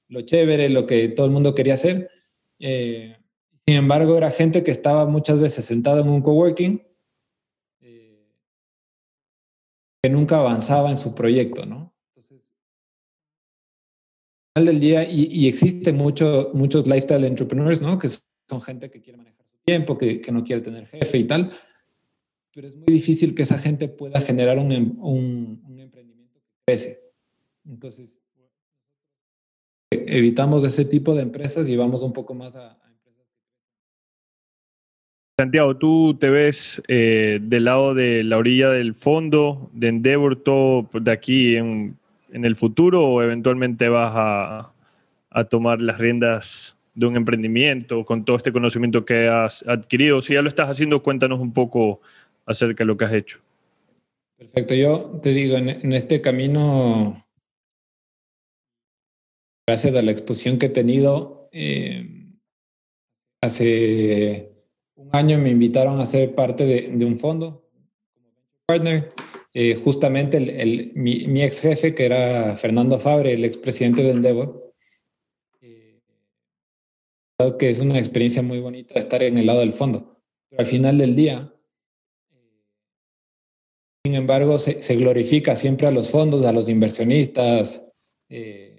lo 0.08 0.20
chévere, 0.22 0.68
lo 0.68 0.86
que 0.86 1.08
todo 1.08 1.26
el 1.26 1.32
mundo 1.32 1.54
quería 1.54 1.74
hacer. 1.74 2.10
Eh, 2.58 3.16
sin 3.66 3.76
embargo, 3.76 4.16
era 4.16 4.30
gente 4.30 4.62
que 4.62 4.70
estaba 4.70 5.06
muchas 5.06 5.38
veces 5.40 5.64
sentada 5.64 6.02
en 6.02 6.08
un 6.08 6.20
coworking 6.20 6.82
eh, 7.80 8.28
que 10.02 10.10
nunca 10.10 10.38
avanzaba 10.38 10.90
en 10.90 10.98
su 10.98 11.14
proyecto, 11.14 11.64
¿no? 11.64 11.94
Del 14.64 14.80
día, 14.80 15.08
y, 15.08 15.28
y 15.30 15.48
existen 15.48 15.96
mucho, 15.96 16.50
muchos 16.54 16.86
lifestyle 16.86 17.24
entrepreneurs, 17.24 17.80
¿no? 17.80 17.98
Que 17.98 18.08
son 18.08 18.62
gente 18.62 18.90
que 18.90 19.00
quiere 19.00 19.18
manejar 19.18 19.46
su 19.46 19.58
tiempo, 19.64 19.96
que, 19.96 20.20
que 20.20 20.32
no 20.32 20.44
quiere 20.44 20.62
tener 20.62 20.86
jefe 20.86 21.18
y 21.18 21.24
tal, 21.24 21.50
pero 22.54 22.68
es 22.68 22.74
muy 22.74 22.86
difícil 22.86 23.34
que 23.34 23.42
esa 23.42 23.58
gente 23.58 23.88
pueda 23.88 24.20
generar 24.20 24.58
un, 24.58 24.72
em, 24.72 24.98
un, 24.98 25.62
un 25.66 25.80
emprendimiento 25.80 26.40
que 26.40 26.46
crece. 26.66 27.00
Entonces, 27.66 28.22
evitamos 29.90 30.64
ese 30.64 30.84
tipo 30.84 31.14
de 31.14 31.22
empresas 31.22 31.68
y 31.68 31.76
vamos 31.76 32.02
un 32.02 32.12
poco 32.12 32.34
más 32.34 32.56
a, 32.56 32.78
Santiago, 35.40 35.76
¿tú 35.76 36.16
te 36.18 36.30
ves 36.30 36.82
eh, 36.88 37.38
del 37.40 37.66
lado 37.66 37.94
de 37.94 38.24
la 38.24 38.38
orilla 38.38 38.70
del 38.70 38.92
fondo 38.92 39.70
de 39.72 39.86
Endeavor 39.86 40.34
todo 40.34 40.88
de 40.92 41.12
aquí 41.12 41.54
en, 41.54 41.96
el 42.32 42.56
futuro 42.56 43.04
o 43.04 43.22
eventualmente 43.22 43.88
vas 43.88 44.12
a, 44.14 44.72
tomar 45.50 45.80
las 45.80 45.98
riendas 45.98 46.76
de 46.94 47.06
un 47.06 47.16
emprendimiento 47.16 48.04
con 48.04 48.24
todo 48.24 48.36
este 48.36 48.52
conocimiento 48.52 49.04
que 49.04 49.28
has 49.28 49.62
adquirido? 49.66 50.20
Si 50.20 50.34
ya 50.34 50.42
lo 50.42 50.48
estás 50.48 50.68
haciendo, 50.68 51.02
cuéntanos 51.02 51.38
un 51.38 51.52
poco 51.52 52.00
acerca 52.46 52.84
de 52.84 52.86
lo 52.86 52.96
que 52.96 53.04
has 53.04 53.12
hecho. 53.12 53.38
Perfecto, 54.36 54.74
yo 54.74 55.20
te 55.22 55.30
digo, 55.30 55.56
en, 55.56 55.92
este 55.92 56.20
camino, 56.20 57.26
gracias 59.66 59.94
a 59.96 60.02
la 60.02 60.10
exposición 60.10 60.58
que 60.58 60.66
he 60.66 60.70
tenido, 60.70 61.48
eh, 61.52 62.28
hace 63.42 64.52
un 64.98 65.10
año 65.12 65.38
me 65.38 65.50
invitaron 65.50 66.00
a 66.00 66.06
ser 66.06 66.34
parte 66.34 66.64
de, 66.66 67.04
un 67.04 67.18
fondo 67.18 67.64
partner. 68.66 69.12
Eh, 69.54 69.74
justamente 69.74 70.36
el, 70.36 70.92
mi, 70.94 71.42
ex 71.42 71.60
jefe, 71.60 71.94
que 71.94 72.04
era 72.06 72.56
Fernando 72.56 73.00
Fabre, 73.00 73.32
el 73.32 73.44
expresidente 73.44 74.02
de 74.02 74.10
Endeavor, 74.10 74.74
eh, 75.60 76.00
que 77.58 77.70
es 77.70 77.80
una 77.80 77.98
experiencia 77.98 78.42
muy 78.42 78.60
bonita 78.60 78.98
estar 78.98 79.22
en 79.22 79.38
el 79.38 79.46
lado 79.46 79.60
del 79.60 79.72
fondo. 79.72 80.20
Pero 80.50 80.60
al 80.60 80.66
final 80.66 80.98
del 80.98 81.16
día, 81.16 81.52
sin 84.04 84.14
embargo, 84.14 84.58
se, 84.58 84.96
glorifica 84.96 85.56
siempre 85.56 85.86
a 85.86 85.90
los 85.90 86.10
fondos, 86.10 86.44
a 86.44 86.52
los 86.52 86.68
inversionistas. 86.68 87.84
Eh, 88.28 88.78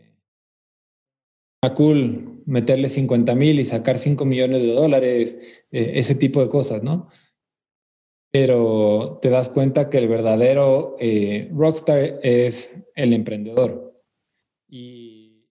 a 1.61 1.73
cool 1.73 2.41
meterle 2.45 2.89
50 2.89 3.35
mil 3.35 3.59
y 3.59 3.65
sacar 3.65 3.99
5 3.99 4.25
millones 4.25 4.63
de 4.63 4.73
dólares, 4.73 5.37
eh, 5.71 5.91
ese 5.95 6.15
tipo 6.15 6.41
de 6.41 6.49
cosas, 6.49 6.83
¿no? 6.83 7.09
Pero 8.31 9.19
te 9.21 9.29
das 9.29 9.49
cuenta 9.49 9.89
que 9.89 9.97
el 9.97 10.07
verdadero 10.07 10.95
eh, 10.99 11.49
rockstar 11.53 12.19
es 12.21 12.75
el 12.95 13.13
emprendedor. 13.13 14.01
Y 14.67 15.47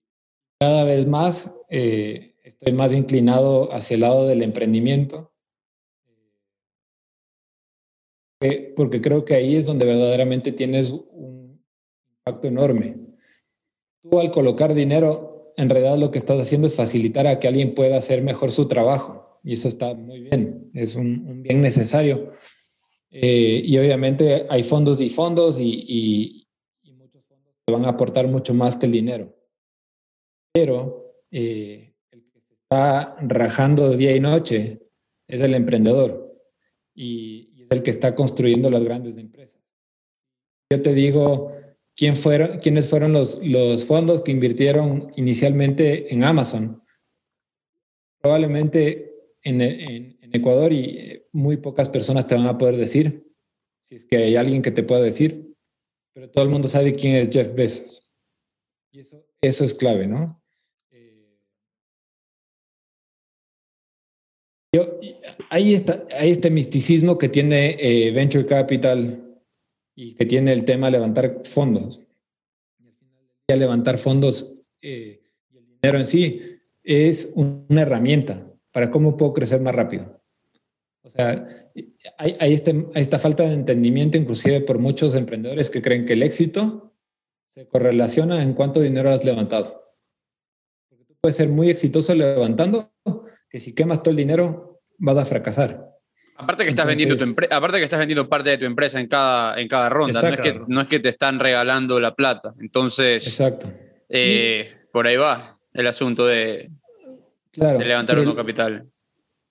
cada 0.59 0.83
vez 0.83 1.05
más 1.05 1.53
estoy 1.69 2.73
más 2.73 2.93
inclinado 2.93 3.71
hacia 3.73 3.95
el 3.95 4.01
lado 4.01 4.27
del 4.27 4.41
emprendimiento 4.41 5.29
porque 8.75 9.01
creo 9.01 9.25
que 9.25 9.35
ahí 9.35 9.55
es 9.57 9.65
donde 9.65 9.85
verdaderamente 9.85 10.51
tienes 10.51 10.91
un 10.91 11.61
impacto 12.09 12.47
enorme. 12.47 12.95
Tú 14.01 14.19
al 14.19 14.31
colocar 14.31 14.73
dinero, 14.73 15.53
en 15.57 15.69
realidad 15.69 15.97
lo 15.97 16.09
que 16.09 16.19
estás 16.19 16.39
haciendo 16.39 16.67
es 16.67 16.75
facilitar 16.75 17.27
a 17.27 17.39
que 17.39 17.49
alguien 17.49 17.75
pueda 17.75 17.97
hacer 17.97 18.21
mejor 18.21 18.51
su 18.51 18.67
trabajo 18.67 19.41
y 19.43 19.53
eso 19.53 19.67
está 19.67 19.93
muy 19.93 20.21
bien, 20.21 20.71
es 20.73 20.95
un, 20.95 21.43
bien 21.43 21.61
necesario. 21.61 22.31
Eh, 23.11 23.61
y 23.65 23.77
obviamente 23.77 24.45
hay 24.49 24.63
fondos 24.63 25.01
y 25.01 25.09
fondos 25.09 25.59
y, 25.59 26.47
muchos 26.93 27.23
fondos 27.25 27.55
te 27.65 27.73
van 27.73 27.85
a 27.85 27.89
aportar 27.89 28.27
mucho 28.27 28.53
más 28.53 28.75
que 28.75 28.85
el 28.85 28.91
dinero. 28.91 29.35
Pero 30.53 31.23
eh, 31.31 31.93
el 32.11 32.23
que 32.31 32.41
se 32.41 32.53
está 32.53 33.15
rajando 33.21 33.95
día 33.95 34.15
y 34.15 34.19
noche 34.19 34.81
es 35.27 35.41
el 35.41 35.53
emprendedor. 35.53 36.35
Y, 36.93 37.45
el 37.69 37.83
que 37.83 37.91
está 37.91 38.15
construyendo 38.15 38.71
las 38.71 38.83
grandes 38.83 39.19
empresas. 39.19 39.61
Yo 40.71 40.81
te 40.81 40.91
digo, 40.95 41.55
¿quién 41.95 42.15
fueron, 42.15 42.57
¿quiénes 42.61 42.89
fueron 42.89 43.13
los, 43.13 43.39
los 43.43 43.85
fondos 43.85 44.21
que 44.21 44.31
invirtieron 44.31 45.11
inicialmente 45.15 46.11
en 46.11 46.23
Amazon? 46.23 46.81
Probablemente 48.21 49.13
en, 49.43 49.61
en, 49.61 50.18
Ecuador 50.31 50.71
y 50.73 51.23
muy 51.31 51.57
pocas 51.57 51.89
personas 51.89 52.27
te 52.27 52.35
van 52.35 52.47
a 52.47 52.57
poder 52.57 52.77
decir, 52.77 53.27
si 53.81 53.95
es 53.95 54.05
que 54.05 54.17
hay 54.17 54.35
alguien 54.35 54.61
que 54.61 54.71
te 54.71 54.83
pueda 54.83 55.01
decir, 55.01 55.55
pero 56.13 56.29
todo 56.29 56.43
el 56.43 56.49
mundo 56.49 56.67
sabe 56.67 56.93
quién 56.93 57.15
es 57.15 57.29
Jeff 57.29 57.53
Bezos. 57.53 58.11
Y 58.91 58.99
eso, 59.01 59.25
eso 59.41 59.63
es 59.63 59.73
clave, 59.73 60.07
¿no? 60.07 60.39
Yo, 64.71 64.99
hay, 65.49 65.73
está, 65.73 66.05
hay 66.11 66.29
este 66.29 66.51
misticismo 66.51 67.17
que 67.17 67.27
tiene 67.27 67.75
eh, 67.79 68.11
Venture 68.11 68.45
Capital 68.45 69.41
y 69.95 70.13
que 70.13 70.25
tiene 70.25 70.53
el 70.53 70.63
tema 70.63 70.91
levantar 70.91 71.41
fondos. 71.43 71.99
Y 73.47 73.53
al 73.53 73.59
levantar 73.59 73.97
fondos 73.97 74.55
eh, 74.81 75.21
el 75.51 75.65
dinero 75.65 75.97
en 75.97 76.05
sí 76.05 76.41
es 76.83 77.31
una 77.33 77.81
herramienta 77.81 78.45
para 78.71 78.91
cómo 78.91 79.17
puedo 79.17 79.33
crecer 79.33 79.59
más 79.59 79.73
rápido. 79.73 80.18
O 81.09 81.11
sea, 81.11 81.43
hay, 82.19 82.37
hay, 82.39 82.53
este, 82.53 82.85
esta 82.93 83.17
falta 83.17 83.41
de 83.41 83.53
entendimiento 83.53 84.15
inclusive 84.15 84.61
por 84.61 84.77
muchos 84.77 85.15
emprendedores 85.15 85.71
que 85.71 85.81
creen 85.81 86.05
que 86.05 86.13
el 86.13 86.21
éxito 86.21 86.93
se 87.47 87.67
correlaciona 87.67 88.43
en 88.43 88.53
cuánto 88.53 88.79
dinero 88.79 89.09
has 89.09 89.25
levantado. 89.25 89.95
Porque 90.87 91.05
tú 91.05 91.15
puedes 91.19 91.35
ser 91.35 91.49
muy 91.49 91.71
exitoso 91.71 92.13
levantando, 92.13 92.91
que 93.49 93.59
si 93.59 93.73
quemas 93.73 94.03
todo 94.03 94.11
el 94.11 94.17
dinero 94.17 94.83
vas 94.99 95.17
a 95.17 95.25
fracasar. 95.25 95.89
Aparte 96.35 96.63
que 96.63 96.69
estás 96.69 96.85
vendiendo 96.85 97.17
tu 97.17 97.23
aparte 97.49 97.79
que 97.79 97.83
estás 97.85 97.99
vendiendo 97.99 98.29
parte 98.29 98.51
de 98.51 98.59
tu 98.59 98.65
empresa 98.65 98.99
en 98.99 99.07
cada, 99.07 99.59
en 99.59 99.67
cada 99.67 99.89
ronda, 99.89 100.21
no 100.21 100.27
es, 100.27 100.39
que, 100.39 100.61
no 100.67 100.81
es 100.81 100.87
que 100.87 100.99
te 100.99 101.09
están 101.09 101.39
regalando 101.39 101.99
la 101.99 102.13
plata. 102.13 102.53
Entonces, 102.59 103.25
Exacto. 103.25 103.67
Eh, 104.07 104.71
por 104.93 105.07
ahí 105.07 105.17
va 105.17 105.59
el 105.73 105.87
asunto 105.87 106.27
de, 106.27 106.69
de 107.53 107.85
levantar 107.85 108.19
un 108.19 108.35
capital. 108.35 108.87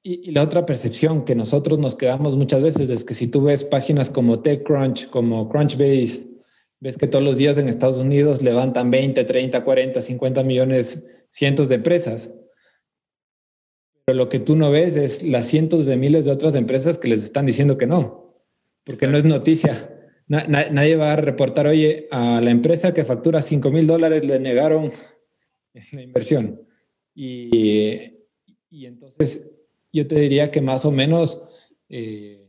Y, 0.08 0.30
la 0.30 0.42
otra 0.42 0.64
percepción 0.64 1.26
que 1.26 1.34
nosotros 1.34 1.78
nos 1.78 1.94
quedamos 1.94 2.34
muchas 2.34 2.62
veces 2.62 2.88
es 2.88 3.04
que 3.04 3.12
si 3.12 3.26
tú 3.26 3.42
ves 3.42 3.62
páginas 3.62 4.08
como 4.08 4.40
TechCrunch, 4.40 5.10
como 5.10 5.50
Crunchbase, 5.50 6.26
ves 6.80 6.96
que 6.96 7.08
todos 7.08 7.22
los 7.22 7.36
días 7.36 7.58
en 7.58 7.68
Estados 7.68 7.98
Unidos 7.98 8.40
levantan 8.40 8.90
20, 8.90 9.22
30, 9.22 9.62
40, 9.62 10.00
50 10.00 10.42
millones, 10.44 11.04
cientos 11.28 11.68
de 11.68 11.74
empresas. 11.74 12.32
Pero 14.06 14.16
lo 14.16 14.30
que 14.30 14.38
tú 14.38 14.56
no 14.56 14.70
ves 14.70 14.96
es 14.96 15.22
las 15.22 15.46
cientos 15.46 15.84
de 15.84 15.98
miles 15.98 16.24
de 16.24 16.30
otras 16.30 16.54
empresas 16.54 16.96
que 16.96 17.08
les 17.08 17.22
están 17.22 17.44
diciendo 17.44 17.76
que 17.76 17.86
no, 17.86 18.34
porque 18.84 19.06
no 19.08 19.18
es 19.18 19.24
noticia. 19.24 19.94
nadie 20.26 20.96
va 20.96 21.12
a 21.12 21.16
reportar, 21.16 21.66
oye, 21.66 22.08
a 22.10 22.40
la 22.40 22.50
empresa 22.50 22.94
que 22.94 23.04
factura 23.04 23.42
5 23.42 23.70
mil 23.70 23.86
dólares 23.86 24.24
le 24.24 24.40
negaron 24.40 24.90
la 25.74 26.02
inversión. 26.02 26.62
Y, 27.14 28.14
y, 28.70 28.86
entonces 28.86 29.57
yo 29.98 30.06
te 30.06 30.18
diría 30.18 30.50
que 30.50 30.60
más 30.60 30.84
o 30.84 30.90
menos 30.90 31.42
eh, 31.88 32.46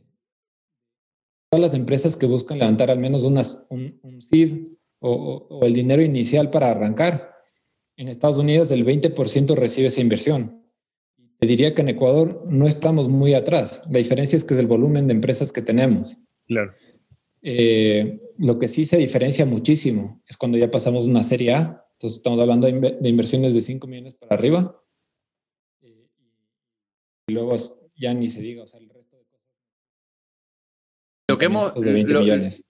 todas 1.50 1.66
las 1.66 1.74
empresas 1.74 2.16
que 2.16 2.26
buscan 2.26 2.58
levantar 2.58 2.90
al 2.90 2.98
menos 2.98 3.24
unas, 3.24 3.66
un, 3.70 3.98
un 4.02 4.22
seed 4.22 4.68
o, 5.00 5.46
o, 5.48 5.64
el 5.66 5.74
dinero 5.74 6.02
inicial 6.02 6.50
para 6.50 6.70
arrancar, 6.70 7.34
en 7.96 8.08
Estados 8.08 8.38
Unidos 8.38 8.70
el 8.70 8.84
20% 8.84 9.54
recibe 9.54 9.88
esa 9.88 10.00
inversión. 10.00 10.62
Te 11.38 11.46
diría 11.46 11.74
que 11.74 11.82
en 11.82 11.88
Ecuador 11.88 12.44
no 12.48 12.66
estamos 12.66 13.08
muy 13.08 13.34
atrás. 13.34 13.82
La 13.90 13.98
diferencia 13.98 14.36
es 14.36 14.44
que 14.44 14.54
es 14.54 14.60
el 14.60 14.66
volumen 14.66 15.06
de 15.06 15.14
empresas 15.14 15.52
que 15.52 15.62
tenemos. 15.62 16.18
Claro. 16.46 16.74
Eh, 17.42 18.20
lo 18.38 18.58
que 18.58 18.68
sí 18.68 18.84
se 18.84 18.98
diferencia 18.98 19.46
muchísimo 19.46 20.22
es 20.28 20.36
cuando 20.36 20.58
ya 20.58 20.70
pasamos 20.70 21.06
una 21.06 21.22
serie 21.22 21.54
A. 21.54 21.86
Entonces 21.92 22.18
estamos 22.18 22.40
hablando 22.40 22.66
de, 22.66 23.08
inversiones 23.08 23.54
de 23.54 23.60
5 23.60 23.86
millones 23.86 24.14
para 24.14 24.34
arriba. 24.34 24.79
Luego 27.30 27.54
ya 27.96 28.14
ni 28.14 28.28
se 28.28 28.40
diga, 28.40 28.64
o 28.64 28.66
sea, 28.66 28.80
el 28.80 28.88
resto 28.88 29.16
de 29.16 29.24
cosas. 29.24 29.46
Lo 31.28 31.38
que 31.38 31.44
hemos, 31.46 31.74
de 31.74 31.92
20 31.92 32.14
millones. 32.14 32.64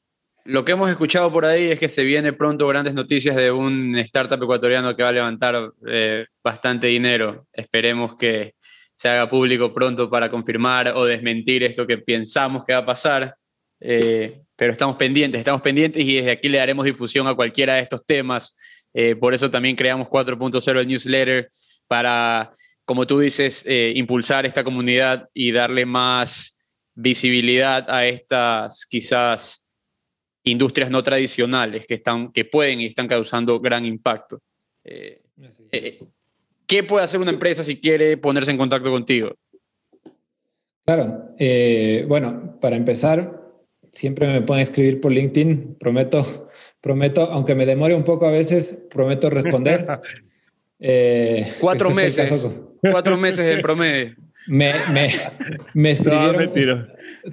Lo 0.45 0.65
que 0.65 0.73
hemos 0.73 0.91
escuchado 0.91 1.31
por 1.31 1.45
ahí 1.45 1.71
es 1.71 1.79
que 1.79 1.89
se 1.89 2.03
viene 2.03 2.33
pronto 2.33 2.67
grandes 2.67 2.95
noticias 2.95 3.37
de 3.37 3.53
un 3.53 3.97
startup 3.99 4.43
ecuatoriano 4.43 4.97
que 4.97 5.03
va 5.03 5.11
a 5.11 5.13
levantar 5.13 5.73
eh, 5.87 6.27
bastante 6.43 6.87
dinero. 6.87 7.47
Esperemos 7.53 8.17
que 8.17 8.55
se 8.97 9.09
haga 9.09 9.29
público 9.29 9.73
pronto 9.73 10.09
para 10.09 10.31
confirmar 10.31 10.89
o 10.97 11.05
desmentir 11.05 11.63
esto 11.63 11.87
que 11.87 11.99
pensamos 11.99 12.65
que 12.65 12.73
va 12.73 12.81
a 12.81 12.87
pasar. 12.87 13.35
Eh, 13.81 14.41
pero 14.57 14.73
estamos 14.73 14.97
pendientes, 14.97 15.39
estamos 15.39 15.63
pendientes 15.63 16.03
y 16.03 16.17
desde 16.17 16.33
aquí 16.33 16.49
le 16.49 16.59
daremos 16.59 16.85
difusión 16.85 17.27
a 17.27 17.35
cualquiera 17.35 17.75
de 17.75 17.81
estos 17.81 18.05
temas. 18.05 18.89
Eh, 18.93 19.17
por 19.17 19.35
eso 19.35 19.51
también 19.51 19.77
creamos 19.77 20.09
4.0 20.09 20.81
el 20.81 20.89
newsletter 20.89 21.49
para, 21.87 22.51
como 22.91 23.07
tú 23.07 23.21
dices, 23.21 23.63
eh, 23.69 23.93
impulsar 23.95 24.47
esta 24.47 24.65
comunidad 24.65 25.29
y 25.33 25.53
darle 25.53 25.87
más 25.87 26.61
visibilidad 26.93 27.89
a 27.89 28.05
estas 28.05 28.85
quizás 28.85 29.71
industrias 30.43 30.91
no 30.91 31.01
tradicionales 31.01 31.87
que, 31.87 31.95
están, 31.95 32.33
que 32.33 32.45
pueden 32.45 32.81
y 32.81 32.87
están 32.87 33.07
causando 33.07 33.61
gran 33.61 33.87
impacto. 33.87 34.41
¿Qué 36.67 36.83
puede 36.83 37.05
hacer 37.05 37.21
una 37.21 37.31
empresa 37.31 37.63
si 37.63 37.81
quiere 37.81 38.17
ponerse 38.17 38.51
en 38.51 38.59
contacto 38.59 38.91
contigo? 38.91 39.37
Claro, 40.85 41.29
eh, 41.39 42.05
bueno, 42.09 42.59
para 42.61 42.75
empezar, 42.75 43.41
siempre 43.93 44.27
me 44.27 44.43
pueden 44.43 44.63
escribir 44.63 45.01
por 45.01 45.13
LinkedIn, 45.13 45.77
prometo, 45.79 46.49
prometo, 46.81 47.23
aunque 47.31 47.55
me 47.55 47.67
demore 47.67 47.95
un 47.95 48.03
poco 48.03 48.27
a 48.27 48.33
veces, 48.33 48.85
prometo 48.91 49.31
responder. 49.31 49.87
Eh, 50.81 51.53
cuatro 51.61 51.91
meses, 51.95 52.49
cuatro 52.81 53.17
meses 53.17 53.55
en 53.55 53.61
promedio. 53.61 54.15
me, 54.47 54.73
me, 55.75 55.91
escribieron, 55.91 56.53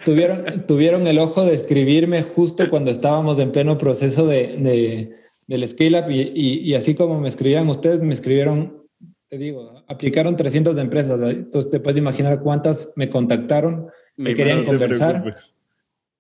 tuvieron, 0.04 0.66
tuvieron 0.68 1.08
el 1.08 1.20
ojo 1.20 1.46
de 1.46 1.54
escribirme 1.54 2.24
justo 2.24 2.70
cuando 2.70 2.92
estábamos 2.92 3.40
en 3.40 3.52
pleno 3.52 3.78
proceso 3.78 4.28
de, 4.28 5.16
del 5.48 5.68
scale 5.68 6.00
up 6.00 6.12
y, 6.12 6.32
y, 6.36 6.74
así 6.76 6.94
como 6.94 7.20
me 7.20 7.30
escribían 7.30 7.70
ustedes, 7.70 8.02
me 8.02 8.14
escribieron, 8.14 8.86
te 9.30 9.38
digo, 9.38 9.84
aplicaron 9.88 10.36
300 10.36 10.76
de 10.76 10.82
empresas, 10.82 11.20
entonces 11.32 11.72
te 11.72 11.80
puedes 11.80 11.98
imaginar 11.98 12.42
cuántas 12.42 12.92
me 12.96 13.10
contactaron, 13.10 13.88
que 14.22 14.34
querían 14.34 14.66
conversar 14.66 15.36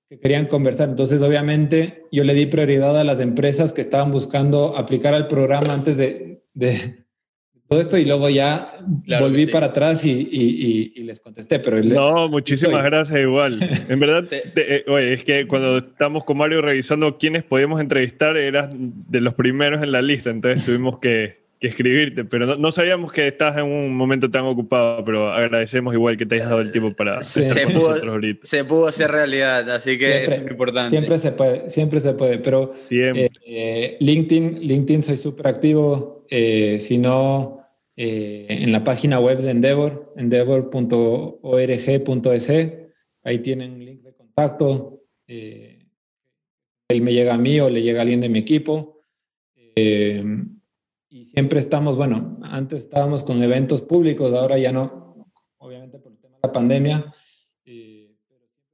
que 0.09 0.19
querían 0.19 0.45
conversar. 0.45 0.89
Entonces, 0.89 1.21
obviamente, 1.21 2.05
yo 2.11 2.23
le 2.23 2.33
di 2.33 2.45
prioridad 2.45 2.97
a 2.97 3.03
las 3.03 3.19
empresas 3.19 3.73
que 3.73 3.81
estaban 3.81 4.11
buscando 4.11 4.77
aplicar 4.77 5.13
al 5.13 5.27
programa 5.27 5.73
antes 5.73 5.97
de, 5.97 6.41
todo 7.67 7.81
esto 7.81 7.97
y 7.97 8.05
luego 8.05 8.29
ya 8.29 8.79
volví 9.19 9.47
para 9.47 9.67
atrás 9.67 10.05
y, 10.05 10.93
les 11.03 11.19
contesté. 11.19 11.59
Pero 11.59 11.81
no, 11.83 12.27
muchísimas 12.29 12.83
gracias 12.83 13.19
igual. 13.19 13.59
En 13.89 13.99
verdad, 13.99 14.25
eh, 14.31 14.83
oye, 14.87 15.13
es 15.13 15.23
que 15.23 15.47
cuando 15.47 15.77
estamos 15.77 16.23
con 16.23 16.37
Mario 16.37 16.61
revisando 16.61 17.17
quiénes 17.17 17.43
podíamos 17.43 17.79
entrevistar, 17.81 18.37
eras 18.37 18.69
de 18.71 19.21
los 19.21 19.33
primeros 19.33 19.81
en 19.83 19.91
la 19.91 20.01
lista, 20.01 20.29
entonces 20.29 20.65
tuvimos 20.65 20.99
que 20.99 21.47
que 21.59 21.67
escribirte, 21.67 22.23
pero 22.23 22.55
no, 22.55 22.71
sabíamos 22.71 23.11
que 23.11 23.27
estás 23.27 23.57
en 23.57 23.63
un 23.63 23.95
momento 23.95 24.29
tan 24.29 24.43
ocupado, 24.43 25.03
pero 25.03 25.31
agradecemos 25.31 25.93
igual 25.93 26.15
que 26.15 26.25
te 26.25 26.35
hayas 26.35 26.49
dado 26.49 26.61
el 26.61 26.71
tiempo 26.71 26.91
para 26.91 27.23
se 27.23 27.65
pudo, 27.67 27.95
ahorita. 28.11 28.45
Se 28.45 28.63
pudo 28.63 28.87
hacer 28.87 29.11
realidad, 29.11 29.67
así 29.71 29.97
que 29.97 30.25
es 30.25 30.41
muy 30.41 30.51
importante. 30.51 30.91
Siempre 30.91 31.17
se 31.17 31.31
puede, 31.31 31.69
siempre 31.69 31.99
se 31.99 32.13
puede, 32.13 32.37
pero 32.37 32.71
eh, 32.91 33.29
eh, 33.45 33.97
LinkedIn, 33.99 34.59
LinkedIn 34.61 35.01
soy 35.01 35.17
súper 35.17 35.47
activo, 35.47 36.25
eh, 36.29 36.77
si 36.79 36.99
no, 36.99 37.56
en 37.97 38.71
la 38.71 38.83
página 38.83 39.19
web 39.19 39.39
de 39.39 39.51
Endeavor, 39.51 40.13
endeavor.org.es, 40.15 42.49
ahí 43.23 43.39
tienen 43.39 43.73
un 43.73 43.83
link 43.83 44.03
de 44.03 44.13
contacto, 44.13 45.01
él 45.27 47.01
me 47.01 47.11
llega 47.11 47.33
a 47.33 47.37
mí 47.37 47.59
o 47.59 47.69
le 47.69 47.81
llega 47.81 47.99
a 47.99 48.03
alguien 48.03 48.21
de 48.21 48.29
mi 48.29 48.39
equipo 48.39 49.01
y 51.09 51.25
siempre 51.25 51.59
estamos, 51.59 51.97
bueno, 51.97 52.37
antes 52.43 52.81
estábamos 52.81 53.23
con 53.23 53.41
eventos 53.41 53.81
públicos, 53.81 54.33
ahora 54.33 54.57
ya 54.57 54.71
no, 54.71 55.25
obviamente 55.57 55.99
por 55.99 56.11
el 56.11 56.19
tema 56.19 56.35
de 56.35 56.41
la 56.43 56.51
pandemia, 56.51 57.13
eh, 57.65 58.15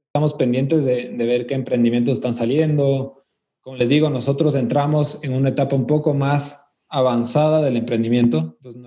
estamos 0.06 0.34
pendientes 0.34 0.84
de, 0.84 1.10
ver 1.16 1.46
qué 1.46 1.54
emprendimientos 1.54 2.14
están 2.14 2.34
saliendo. 2.34 3.24
Como 3.60 3.76
les 3.76 3.88
digo, 3.88 4.10
nosotros 4.10 4.54
entramos 4.56 5.20
en 5.22 5.32
una 5.32 5.50
etapa 5.50 5.76
un 5.76 5.86
poco 5.86 6.14
más 6.14 6.60
avanzada 6.88 7.62
del 7.62 7.76
emprendimiento, 7.76 8.56
entonces 8.58 8.80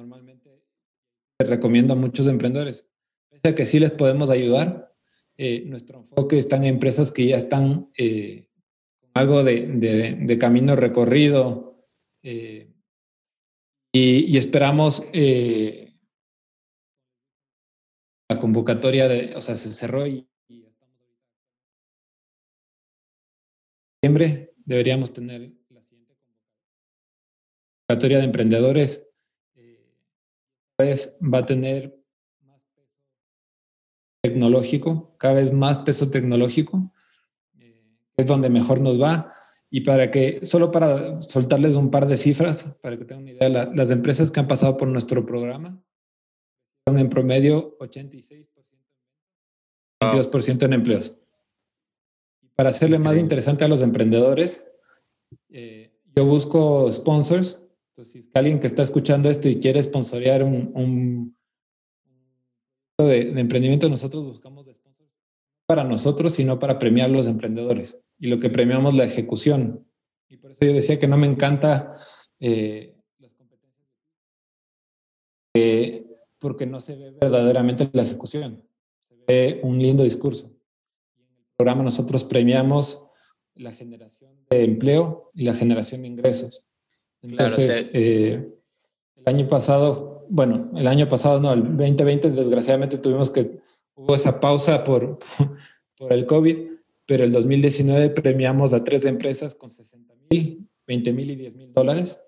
recomiendo 1.39 1.93
a 1.93 1.97
muchos 1.97 2.27
emprendedores, 2.27 2.87
pese 3.29 3.49
a 3.49 3.55
que 3.55 3.65
sí 3.65 3.79
les 3.79 3.91
podemos 3.91 4.29
ayudar, 4.29 4.93
eh, 5.37 5.63
nuestro 5.65 5.99
enfoque 5.99 6.39
está 6.39 6.55
en 6.57 6.63
empresas 6.63 7.11
que 7.11 7.27
ya 7.27 7.37
están 7.37 7.91
eh, 7.97 8.49
con 8.99 9.11
algo 9.13 9.43
de, 9.43 10.37
camino 10.39 10.75
recorrido, 10.75 11.87
eh, 12.23 12.73
y, 13.93 14.37
esperamos 14.37 15.07
eh, 15.13 15.95
la 18.29 18.39
convocatoria, 18.39 19.07
de, 19.07 19.35
o 19.35 19.41
sea, 19.41 19.55
se 19.55 19.71
cerró 19.73 20.05
y, 20.05 20.27
estamos 20.49 20.99
en 21.01 21.15
septiembre 24.01 24.53
deberíamos 24.65 25.13
tener 25.13 25.53
la 25.69 25.81
siguiente 25.81 26.15
convocatoria 27.87 28.19
de 28.19 28.25
emprendedores. 28.25 29.06
Pues 30.77 31.17
va 31.21 31.39
a 31.39 31.45
tener 31.45 31.99
más 32.45 32.61
peso 32.73 32.93
tecnológico, 34.21 35.15
cada 35.17 35.33
vez 35.33 35.51
más 35.51 35.79
peso 35.79 36.09
tecnológico, 36.09 36.93
eh, 37.59 37.83
es 38.15 38.27
donde 38.27 38.49
mejor 38.49 38.79
nos 38.79 39.01
va. 39.01 39.33
Y 39.69 39.81
para 39.81 40.11
que, 40.11 40.39
solo 40.43 40.71
para 40.71 41.21
soltarles 41.21 41.75
un 41.75 41.91
par 41.91 42.07
de 42.07 42.15
cifras, 42.15 42.63
para 42.81 42.97
que 42.97 43.03
tengan 43.03 43.23
una 43.23 43.31
idea, 43.31 43.71
las 43.73 43.91
empresas 43.91 44.31
que 44.31 44.39
han 44.39 44.47
pasado 44.47 44.77
por 44.77 44.87
nuestro 44.87 45.25
programa 45.25 45.83
son 46.87 46.97
en 46.99 47.09
promedio 47.09 47.77
86%, 47.79 48.47
22% 49.99 50.63
en 50.63 50.73
empleos. 50.73 51.19
Para 52.55 52.69
hacerle 52.69 52.97
más 52.97 53.17
interesante 53.17 53.65
a 53.65 53.67
los 53.67 53.81
emprendedores, 53.81 54.65
eh, 55.49 55.91
yo 56.15 56.25
busco 56.25 56.91
sponsors. 56.93 57.66
Entonces, 57.97 58.25
si 58.25 58.31
alguien 58.35 58.59
que 58.59 58.67
está 58.67 58.83
escuchando 58.83 59.27
esto 59.27 59.49
y 59.49 59.59
quiere 59.59 59.81
sponsorear 59.81 60.43
un, 60.43 60.71
un, 60.75 61.35
de, 62.99 63.39
emprendimiento, 63.39 63.89
nosotros 63.89 64.23
buscamos 64.23 64.67
para 65.65 65.83
nosotros, 65.83 66.33
sino 66.33 66.59
para 66.59 66.77
premiar 66.77 67.09
los 67.09 67.25
emprendedores 67.25 67.99
y 68.19 68.27
lo 68.27 68.39
que 68.39 68.51
premiamos 68.51 68.93
la 68.93 69.05
ejecución. 69.05 69.83
Y 70.29 70.37
por 70.37 70.51
eso 70.51 70.59
yo 70.63 70.73
decía 70.73 70.99
que 70.99 71.07
no 71.07 71.17
me 71.17 71.25
encanta 71.25 71.95
eh, 72.39 72.95
las 73.17 73.33
competencias 73.33 73.89
eh, 75.55 76.05
porque 76.37 76.67
no 76.67 76.79
se 76.79 76.95
ve 76.95 77.11
verdaderamente 77.19 77.89
la 77.93 78.03
ejecución, 78.03 78.63
se 79.01 79.15
ve 79.27 79.59
un 79.63 79.79
lindo 79.79 80.03
discurso. 80.03 80.55
En 81.15 81.23
el 81.35 81.45
programa 81.57 81.81
nosotros 81.81 82.23
premiamos 82.23 83.07
la 83.55 83.71
generación 83.71 84.45
de 84.51 84.63
empleo 84.65 85.31
y 85.33 85.45
la 85.45 85.55
generación 85.55 86.03
de 86.03 86.09
ingresos. 86.09 86.67
Entonces, 87.21 87.89
eh, 87.93 88.47
el 89.15 89.23
año 89.25 89.47
pasado, 89.49 90.25
bueno, 90.29 90.71
el 90.75 90.87
año 90.87 91.07
pasado 91.07 91.39
no, 91.39 91.51
el 91.53 91.63
2020 91.63 92.31
desgraciadamente 92.31 92.97
tuvimos 92.97 93.29
que, 93.29 93.59
hubo 93.95 94.15
esa 94.15 94.39
pausa 94.39 94.83
por, 94.83 95.19
por 95.97 96.13
el 96.13 96.25
COVID, 96.25 96.57
pero 97.05 97.23
el 97.23 97.31
2019 97.31 98.09
premiamos 98.11 98.73
a 98.73 98.83
tres 98.83 99.05
empresas 99.05 99.55
con 99.55 99.69
60 99.69 100.13
mil, 100.29 100.67
20 100.85 101.13
mil 101.13 101.31
y 101.31 101.35
10 101.35 101.55
mil 101.55 101.73
dólares. 101.73 102.21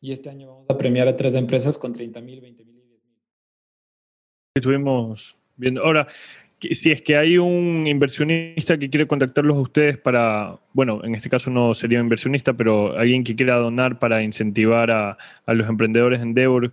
Y 0.00 0.12
este 0.12 0.28
año 0.28 0.48
vamos 0.48 0.66
a 0.68 0.76
premiar 0.76 1.08
a 1.08 1.16
tres 1.16 1.34
empresas 1.34 1.78
con 1.78 1.92
30 1.92 2.20
mil, 2.20 2.40
20 2.40 2.64
mil 2.64 2.76
y 2.76 2.86
10 2.86 3.04
mil. 3.04 3.22
Estuvimos 4.54 5.36
viendo. 5.56 5.82
Ahora, 5.82 6.06
si 6.60 6.90
es 6.90 7.02
que 7.02 7.16
hay 7.16 7.38
un 7.38 7.86
inversionista 7.86 8.78
que 8.78 8.88
quiere 8.88 9.06
contactarlos 9.06 9.56
a 9.56 9.60
ustedes 9.60 9.98
para, 9.98 10.58
bueno, 10.72 11.04
en 11.04 11.14
este 11.14 11.28
caso 11.28 11.50
no 11.50 11.74
sería 11.74 11.98
un 11.98 12.06
inversionista, 12.06 12.54
pero 12.54 12.96
alguien 12.96 13.24
que 13.24 13.36
quiera 13.36 13.56
donar 13.56 13.98
para 13.98 14.22
incentivar 14.22 14.90
a, 14.90 15.18
a 15.44 15.54
los 15.54 15.68
emprendedores 15.68 16.20
en 16.20 16.28
Endeavor, 16.28 16.72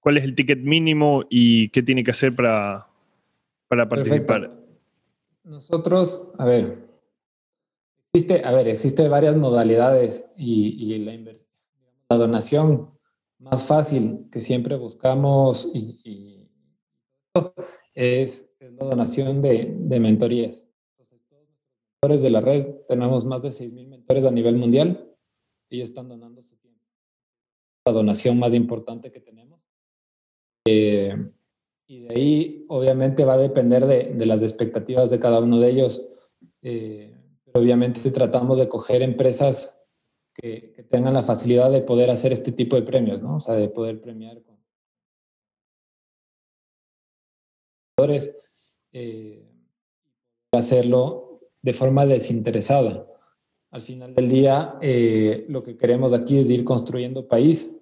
¿cuál 0.00 0.18
es 0.18 0.24
el 0.24 0.34
ticket 0.34 0.58
mínimo 0.58 1.24
y 1.30 1.68
qué 1.70 1.82
tiene 1.82 2.04
que 2.04 2.10
hacer 2.10 2.34
para, 2.34 2.86
para 3.68 3.88
participar? 3.88 4.50
Nosotros, 5.44 6.32
a 6.38 6.44
ver, 6.44 6.78
existe, 8.12 8.44
a 8.44 8.52
ver, 8.52 8.68
existe 8.68 9.08
varias 9.08 9.36
modalidades 9.36 10.24
y, 10.36 10.98
la, 10.98 11.32
la 12.10 12.16
donación 12.16 12.90
más 13.38 13.66
fácil 13.66 14.26
que 14.32 14.40
siempre 14.40 14.76
buscamos 14.76 15.68
y, 15.74 16.48
es, 17.94 18.48
la 18.76 18.86
donación 18.86 19.42
de, 19.42 19.74
de 19.78 20.00
mentorías. 20.00 20.66
Entonces, 20.98 21.26
todos 21.28 21.42
los 21.42 21.56
mentores 22.02 22.22
de 22.22 22.30
la 22.30 22.40
red, 22.40 22.66
tenemos 22.88 23.24
más 23.24 23.42
de 23.42 23.50
6.000 23.50 23.88
mentores 23.88 24.24
a 24.24 24.30
nivel 24.30 24.56
mundial, 24.56 25.14
ellos 25.70 25.88
están 25.88 26.08
donando 26.08 26.42
su 26.42 26.56
tiempo. 26.56 26.80
La 27.86 27.92
donación 27.92 28.38
más 28.38 28.54
importante 28.54 29.10
que 29.10 29.20
tenemos. 29.20 29.60
Eh, 30.66 31.14
y 31.86 32.00
de 32.00 32.14
ahí, 32.14 32.66
obviamente, 32.68 33.24
va 33.24 33.34
a 33.34 33.38
depender 33.38 33.86
de, 33.86 34.26
las 34.26 34.42
expectativas 34.42 35.10
de 35.10 35.20
cada 35.20 35.40
uno 35.40 35.60
de 35.60 35.70
ellos. 35.70 36.08
Eh, 36.62 37.14
obviamente, 37.52 38.10
tratamos 38.10 38.58
de 38.58 38.68
coger 38.68 39.02
empresas 39.02 39.78
que, 40.34 40.86
tengan 40.90 41.14
la 41.14 41.22
facilidad 41.22 41.70
de 41.70 41.82
poder 41.82 42.10
hacer 42.10 42.32
este 42.32 42.52
tipo 42.52 42.76
de 42.76 42.82
premios, 42.82 43.22
¿no? 43.22 43.36
O 43.36 43.40
sea, 43.40 43.54
de 43.54 43.68
poder 43.68 44.00
premiar 44.00 44.42
con 44.42 44.54
eh, 48.94 49.46
hacerlo 50.52 51.40
de 51.60 51.74
forma 51.74 52.06
desinteresada. 52.06 53.06
Al 53.70 53.82
final 53.82 54.14
del 54.14 54.28
día, 54.30 54.78
eh, 54.80 55.44
lo 55.48 55.62
que 55.62 55.76
queremos 55.76 56.14
aquí 56.14 56.38
es 56.38 56.48
ir 56.48 56.64
construyendo 56.64 57.28
país 57.28 57.74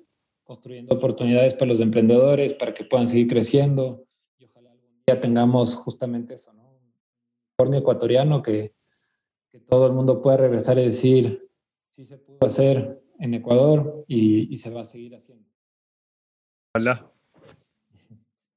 construyendo 0.45 0.95
oportunidades 0.95 1.55
para 1.55 1.71
los 1.71 1.81
emprendedores, 1.81 2.53
para 2.53 2.75
que 2.75 2.85
puedan 2.85 3.07
seguir 3.07 3.27
creciendo 3.27 4.07
y 4.39 4.45
ojalá 4.45 4.71
algún 4.71 5.03
día 5.07 5.21
tengamos 5.21 5.75
justamente 5.75 6.35
eso, 6.35 6.53
¿no? 6.53 6.73
Un 6.73 6.93
unicornio 7.59 7.81
ecuatoriano 7.81 8.43
que, 8.43 8.75
que 9.51 9.61
todo 9.61 9.87
el 9.87 9.93
mundo 9.93 10.21
pueda 10.21 10.37
regresar 10.37 10.79
y 10.79 10.85
decir, 10.85 11.49
sí 11.89 12.05
se 12.05 12.19
pudo 12.19 12.39
hacer 12.47 13.03
en 13.19 13.35
Ecuador 13.35 14.05
y, 14.09 14.53
y 14.53 14.57
se 14.57 14.71
va 14.71 14.83
a 14.83 14.85
seguir 14.85 15.15
haciendo. 15.15 15.49
Hola. 16.75 17.12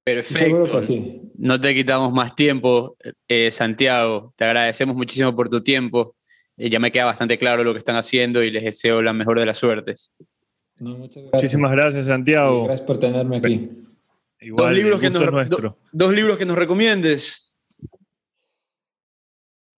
Perfecto. 0.05 0.79
No 1.37 1.59
te 1.59 1.73
quitamos 1.73 2.13
más 2.13 2.35
tiempo, 2.35 2.95
eh, 3.27 3.49
Santiago. 3.51 4.33
Te 4.35 4.45
agradecemos 4.45 4.95
muchísimo 4.95 5.35
por 5.35 5.49
tu 5.49 5.63
tiempo. 5.63 6.15
Eh, 6.57 6.69
ya 6.69 6.79
me 6.79 6.91
queda 6.91 7.05
bastante 7.05 7.37
claro 7.39 7.63
lo 7.63 7.73
que 7.73 7.79
están 7.79 7.95
haciendo 7.95 8.43
y 8.43 8.51
les 8.51 8.63
deseo 8.63 9.01
la 9.01 9.13
mejor 9.13 9.39
de 9.39 9.47
las 9.47 9.57
suertes. 9.57 10.11
No, 10.77 10.91
muchas 10.97 11.23
gracias. 11.23 11.41
Muchísimas 11.41 11.71
gracias, 11.71 12.05
Santiago. 12.05 12.65
gracias 12.65 12.85
por 12.85 12.99
tenerme 12.99 13.37
aquí. 13.37 13.69
Igual, 14.41 14.67
dos, 14.67 14.75
libros 14.75 14.99
que 15.01 15.09
nos, 15.09 15.49
do- 15.49 15.77
dos 15.91 16.13
libros 16.13 16.37
que 16.37 16.45
nos 16.45 16.57
recomiendes. 16.57 17.55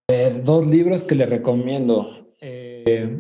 Eh, 0.10 0.42
dos 0.44 0.66
libros 0.66 1.04
que 1.04 1.16
le 1.16 1.26
recomiendo. 1.26 2.36
Eh, 2.42 3.18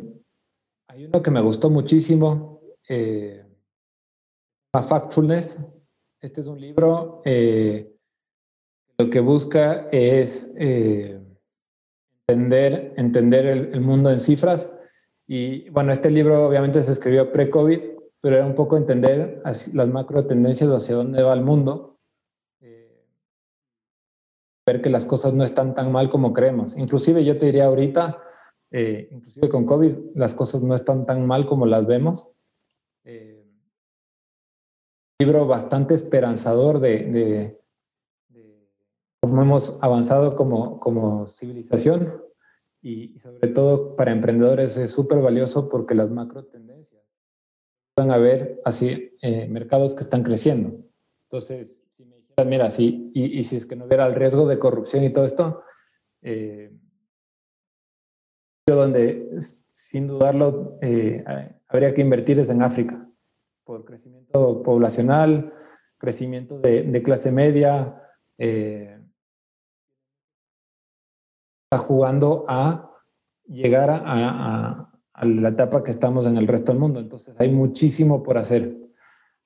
hay 0.90 1.06
uno 1.06 1.22
que 1.22 1.32
me 1.32 1.42
gustó 1.42 1.70
muchísimo, 1.70 2.62
eh, 2.90 3.44
A 4.74 4.84
Factfulness. 4.84 5.66
Este 6.20 6.42
es 6.42 6.48
un 6.48 6.60
libro 6.60 7.22
eh, 7.26 7.94
lo 8.98 9.10
que 9.12 9.20
busca 9.20 9.88
es 9.92 10.52
eh, 10.58 11.22
entender, 12.28 12.94
entender 12.98 13.46
el, 13.46 13.82
mundo 13.82 14.10
en 14.10 14.20
cifras. 14.20 14.74
Y 15.28 15.70
bueno, 15.70 15.92
este 15.92 16.10
libro 16.10 16.48
obviamente 16.48 16.82
se 16.82 16.92
escribió 16.92 17.32
pre-COVID, 17.32 17.80
pero 18.20 18.38
era 18.38 18.48
un 18.48 18.56
poco 18.56 18.78
entender 18.78 19.44
las 19.44 19.90
macro 19.90 20.26
tendencias 20.26 20.72
hacia 20.72 20.96
dónde 20.96 21.22
va 21.22 21.36
el 21.36 21.44
mundo. 21.44 22.00
Eh, 22.62 23.06
ver 24.66 24.82
que 24.82 24.90
las 24.90 25.06
cosas 25.06 25.34
no 25.34 25.44
están 25.44 25.76
tan 25.76 25.92
mal 25.92 26.10
como 26.10 26.34
creemos. 26.34 26.76
Inclusive 26.76 27.24
yo 27.24 27.38
te 27.38 27.46
diría 27.46 27.66
ahorita, 27.66 28.24
inclusive 28.72 29.50
con 29.50 29.68
COVID, 29.68 30.16
las 30.16 30.34
cosas 30.34 30.64
no 30.64 30.74
están 30.74 31.06
tan 31.06 31.28
mal 31.28 31.46
como 31.46 31.68
las 31.68 31.86
vemos. 31.86 32.32
Libro 35.20 35.48
bastante 35.48 35.96
esperanzador 35.96 36.80
de, 36.80 37.60
cómo 39.20 39.42
hemos 39.42 39.80
avanzado 39.82 40.36
como, 40.36 40.80
como 40.80 41.28
civilización 41.28 42.22
y, 42.84 43.18
sobre 43.18 43.48
todo 43.48 43.96
para 43.96 44.12
emprendedores 44.12 44.78
es 44.78 44.92
súper 44.92 45.20
valioso 45.20 45.70
porque 45.70 45.96
las 45.96 46.12
macro 46.12 46.46
tendencias 46.46 47.04
van 47.98 48.12
a 48.12 48.18
ver 48.18 48.62
así 48.64 49.12
eh, 49.24 49.48
mercados 49.48 49.96
que 49.96 50.02
están 50.02 50.22
creciendo. 50.22 50.86
Entonces, 51.24 51.82
si 51.98 52.06
me 52.06 52.18
dijeras, 52.18 52.46
mira, 52.46 52.70
sí, 52.70 53.12
y, 53.16 53.44
si 53.44 53.56
es 53.56 53.66
que 53.66 53.76
no 53.76 53.86
hubiera 53.86 54.06
el 54.06 54.14
riesgo 54.14 54.48
de 54.48 54.60
corrupción 54.60 55.04
y 55.04 55.12
todo 55.12 55.26
esto, 55.26 55.64
eh, 56.22 56.72
donde 58.68 59.30
sin 59.40 60.08
dudarlo 60.08 60.78
eh, 60.82 61.24
habría 61.68 61.94
que 61.94 62.02
invertir 62.02 62.40
es 62.40 62.52
en 62.52 62.62
África, 62.62 63.07
por 63.68 63.84
crecimiento 63.84 64.64
poblacional, 64.64 65.54
crecimiento 65.98 66.58
de, 66.60 67.04
clase 67.04 67.34
media, 67.34 68.02
eh, 68.38 68.98
está 71.70 71.84
jugando 71.84 72.46
a 72.48 72.90
llegar 73.46 73.90
a, 73.92 74.90
la 75.22 75.50
etapa 75.50 75.84
que 75.84 75.92
estamos 75.92 76.26
en 76.26 76.38
el 76.38 76.48
resto 76.48 76.72
del 76.72 76.80
mundo. 76.80 77.02
Entonces 77.02 77.40
hay 77.42 77.50
muchísimo 77.50 78.24
por 78.24 78.38
hacer. 78.38 78.74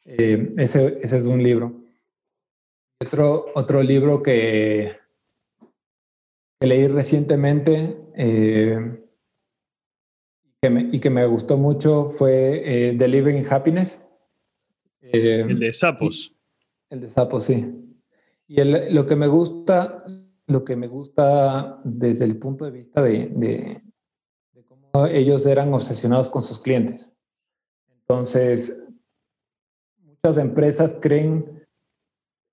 Eh, 0.06 0.52
ese, 0.58 1.00
es 1.02 1.26
un 1.26 1.42
libro. 1.42 1.82
Otro, 3.04 3.48
otro 3.56 3.82
libro 3.82 4.22
que, 4.22 4.98
leí 6.60 6.88
recientemente 6.88 7.98
eh, 8.16 9.02
y 10.62 11.00
que 11.00 11.10
me 11.10 11.26
gustó 11.26 11.58
mucho 11.58 12.12
fue 12.12 12.62
eh, 12.64 12.94
Delivering 12.94 13.48
Happiness. 13.50 14.00
Eh, 15.02 15.42
El 15.42 15.60
de 15.60 15.74
sapos. 15.74 16.34
el 16.90 17.02
de 17.02 17.10
sapo, 17.10 17.40
sí. 17.40 17.74
Y 18.48 18.60
el- 18.62 18.94
lo 18.94 19.06
que 19.08 19.16
me 19.16 19.28
gusta, 19.28 20.04
lo 20.48 20.64
que 20.66 20.76
me 20.76 20.88
gusta 20.88 21.80
desde 21.84 22.26
el 22.26 22.38
punto 22.38 22.66
de 22.66 22.72
vista 22.72 23.02
de, 23.02 23.28
de- 23.36 23.82
de 24.54 24.64
cómo 24.66 25.08
ellos 25.08 25.46
eran 25.46 25.74
obsesionados 25.74 26.30
con 26.30 26.44
sus 26.44 26.60
clientes. 26.60 27.10
Entonces, 28.02 28.84
muchas 30.04 30.38
empresas 30.38 30.98
creen, 31.02 31.64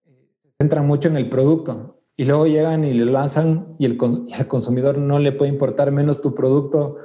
eh, 0.07 0.29
se 0.43 0.51
centran 0.61 0.87
mucho 0.87 1.09
en 1.09 1.17
el 1.17 1.29
producto 1.29 2.01
y 2.17 2.25
luego 2.25 2.47
llegan 2.47 2.85
y 2.85 2.95
lo 2.95 3.07
lanzan 3.13 3.75
y, 3.79 3.85
el, 3.87 3.97
con- 3.97 4.27
y 4.29 4.35
al 4.35 4.47
consumidor 4.47 4.97
no 4.99 5.19
le 5.19 5.33
puede 5.33 5.51
importar 5.51 5.91
menos 5.91 6.21
tu 6.21 6.35
producto, 6.35 6.97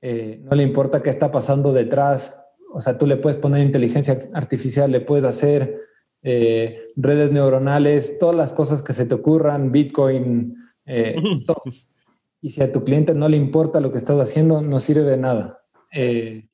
eh, 0.00 0.40
no 0.42 0.56
le 0.56 0.62
importa 0.62 1.02
qué 1.02 1.10
está 1.10 1.30
pasando 1.30 1.72
detrás. 1.74 2.39
O 2.72 2.80
sea, 2.80 2.96
tú 2.98 3.06
le 3.06 3.16
puedes 3.16 3.38
poner 3.38 3.62
inteligencia 3.64 4.18
artificial, 4.34 4.90
le 4.90 5.00
puedes 5.00 5.24
hacer 5.24 5.80
eh, 6.22 6.80
redes 6.96 7.32
neuronales, 7.32 8.18
todas 8.18 8.36
las 8.36 8.52
cosas 8.52 8.82
que 8.82 8.92
se 8.92 9.06
te 9.06 9.14
ocurran, 9.14 9.72
Bitcoin, 9.72 10.56
eh, 10.86 11.16
todo. 11.46 11.62
Y 12.42 12.50
si 12.50 12.62
a 12.62 12.72
tu 12.72 12.84
cliente 12.84 13.14
no 13.14 13.28
le 13.28 13.36
importa 13.36 13.80
lo 13.80 13.92
que 13.92 13.98
estás 13.98 14.18
haciendo, 14.20 14.62
no 14.62 14.80
sirve 14.80 15.02
de 15.02 15.16
nada. 15.18 15.60
Eh, 15.92 16.48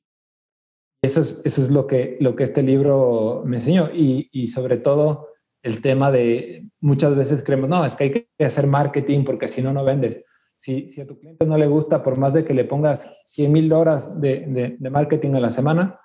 eso 1.01 1.21
es, 1.21 1.41
eso 1.45 1.61
es 1.61 1.71
lo, 1.71 1.85
que, 1.87 2.17
lo 2.19 2.35
que 2.35 2.43
este 2.43 2.63
libro 2.63 3.43
me 3.45 3.57
enseñó. 3.57 3.89
Y, 3.93 4.29
y 4.31 4.47
sobre 4.47 4.77
todo 4.77 5.27
el 5.63 5.81
tema 5.81 6.11
de 6.11 6.67
muchas 6.81 7.15
veces 7.15 7.43
creemos, 7.43 7.69
no, 7.69 7.85
es 7.85 7.95
que 7.95 8.03
hay 8.05 8.09
que 8.11 8.45
hacer 8.45 8.67
marketing 8.67 9.23
porque 9.23 9.47
si 9.47 9.61
no, 9.61 9.73
no 9.73 9.83
vendes. 9.85 10.23
Si, 10.57 10.89
si 10.89 11.01
a 11.01 11.05
tu 11.07 11.19
cliente 11.19 11.45
no 11.45 11.57
le 11.57 11.67
gusta, 11.67 12.01
por 12.01 12.17
más 12.17 12.33
de 12.33 12.43
que 12.43 12.53
le 12.55 12.63
pongas 12.65 13.09
100 13.25 13.51
mil 13.51 13.71
horas 13.73 14.19
de, 14.19 14.45
de- 14.47 14.75
de 14.79 14.89
marketing 14.89 15.35
a 15.35 15.39
la 15.39 15.51
semana, 15.51 15.99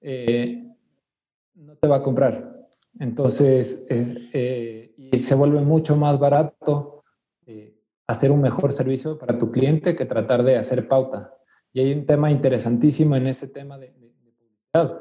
eh, 0.00 0.64
no 1.54 1.76
te 1.76 1.88
va 1.88 1.96
a 1.96 2.02
comprar. 2.02 2.68
Entonces, 2.98 3.86
es, 3.88 4.16
eh, 4.32 4.94
y 4.96 5.18
se 5.18 5.34
vuelve 5.34 5.60
mucho 5.60 5.96
más 5.96 6.18
barato 6.18 7.04
eh, 7.46 7.76
hacer 8.06 8.30
un 8.30 8.40
mejor 8.40 8.72
servicio 8.72 9.18
para 9.18 9.38
tu 9.38 9.50
cliente 9.50 9.94
que 9.94 10.04
tratar 10.04 10.42
de 10.42 10.56
hacer 10.56 10.88
pauta. 10.88 11.34
Y 11.72 11.80
hay 11.80 11.92
un 11.92 12.04
tema 12.04 12.30
interesantísimo 12.30 13.16
en 13.16 13.26
ese 13.28 13.48
tema 13.48 13.78
de, 13.78 13.92
de- 13.92 14.10
publicidad. 14.10 15.00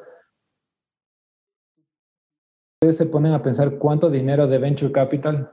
Ustedes 2.81 2.97
se 2.97 3.05
ponen 3.07 3.33
a 3.33 3.41
pensar 3.41 3.77
cuánto 3.77 4.09
dinero 4.09 4.47
de 4.47 4.57
venture 4.57 4.91
capital 4.91 5.51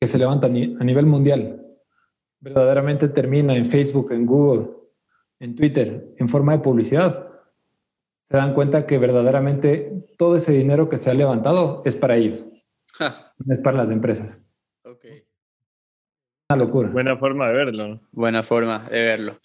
que 0.00 0.08
se 0.08 0.18
levanta 0.18 0.46
a 0.46 0.50
nivel 0.50 1.06
mundial 1.06 1.62
verdaderamente 2.40 3.08
termina 3.08 3.56
en 3.56 3.64
Facebook, 3.64 4.12
en 4.12 4.26
Google, 4.26 4.68
en 5.40 5.54
Twitter, 5.56 6.14
en 6.16 6.28
forma 6.28 6.52
de 6.52 6.58
publicidad. 6.60 7.25
Se 8.28 8.36
dan 8.36 8.54
cuenta 8.54 8.86
que 8.86 8.98
verdaderamente 8.98 9.92
todo 10.18 10.36
ese 10.36 10.52
dinero 10.52 10.88
que 10.88 10.98
se 10.98 11.10
ha 11.10 11.14
levantado 11.14 11.82
es 11.84 11.94
para 11.94 12.16
ellos, 12.16 12.44
Ja, 12.92 13.32
no 13.38 13.52
es 13.52 13.60
para 13.60 13.76
las 13.76 13.90
empresas. 13.90 14.40
ok. 14.84 15.04
Una 16.50 16.64
locura. 16.64 16.88
Buena 16.90 17.16
forma 17.16 17.48
de 17.48 17.54
verlo. 17.54 17.88
¿no? 17.88 18.00
Buena 18.10 18.42
forma 18.42 18.88
de 18.90 19.00
verlo. 19.00 19.40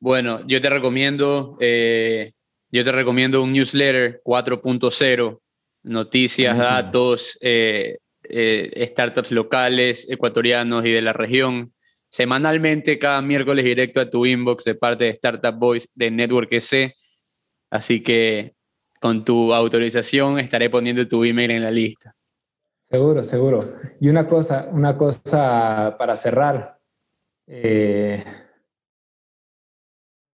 Bueno, 0.00 0.40
yo 0.46 0.60
te 0.60 0.68
recomiendo, 0.68 1.56
eh, 1.60 2.32
yo 2.70 2.82
te 2.82 2.90
recomiendo 2.92 3.40
un 3.42 3.52
newsletter 3.52 4.20
4.0, 4.24 5.40
noticias, 5.84 6.58
datos, 6.58 7.38
eh, 7.40 7.98
eh, 8.24 8.88
startups 8.90 9.30
locales, 9.30 10.08
ecuatorianos 10.10 10.84
y 10.84 10.90
de 10.90 11.02
la 11.02 11.12
región. 11.12 11.72
Semanalmente, 12.08 12.98
cada 12.98 13.22
miércoles 13.22 13.64
directo 13.64 14.00
a 14.00 14.10
tu 14.10 14.26
inbox 14.26 14.64
de 14.64 14.74
parte 14.74 15.04
de 15.04 15.10
Startup 15.10 15.54
Voice 15.56 15.88
de 15.94 16.10
Network 16.10 16.52
EC. 16.52 16.94
Así 17.74 18.04
que 18.04 18.54
con 19.00 19.24
tu 19.24 19.52
autorización 19.52 20.38
estaré 20.38 20.70
poniendo 20.70 21.08
tu 21.08 21.24
email 21.24 21.50
en 21.50 21.62
la 21.64 21.72
lista. 21.72 22.14
Seguro, 22.78 23.24
seguro. 23.24 23.74
Y 24.00 24.08
una 24.08 24.28
cosa, 24.28 24.68
una 24.70 24.96
cosa 24.96 25.96
para 25.98 26.14
cerrar. 26.14 26.78
Eh, 27.48 28.22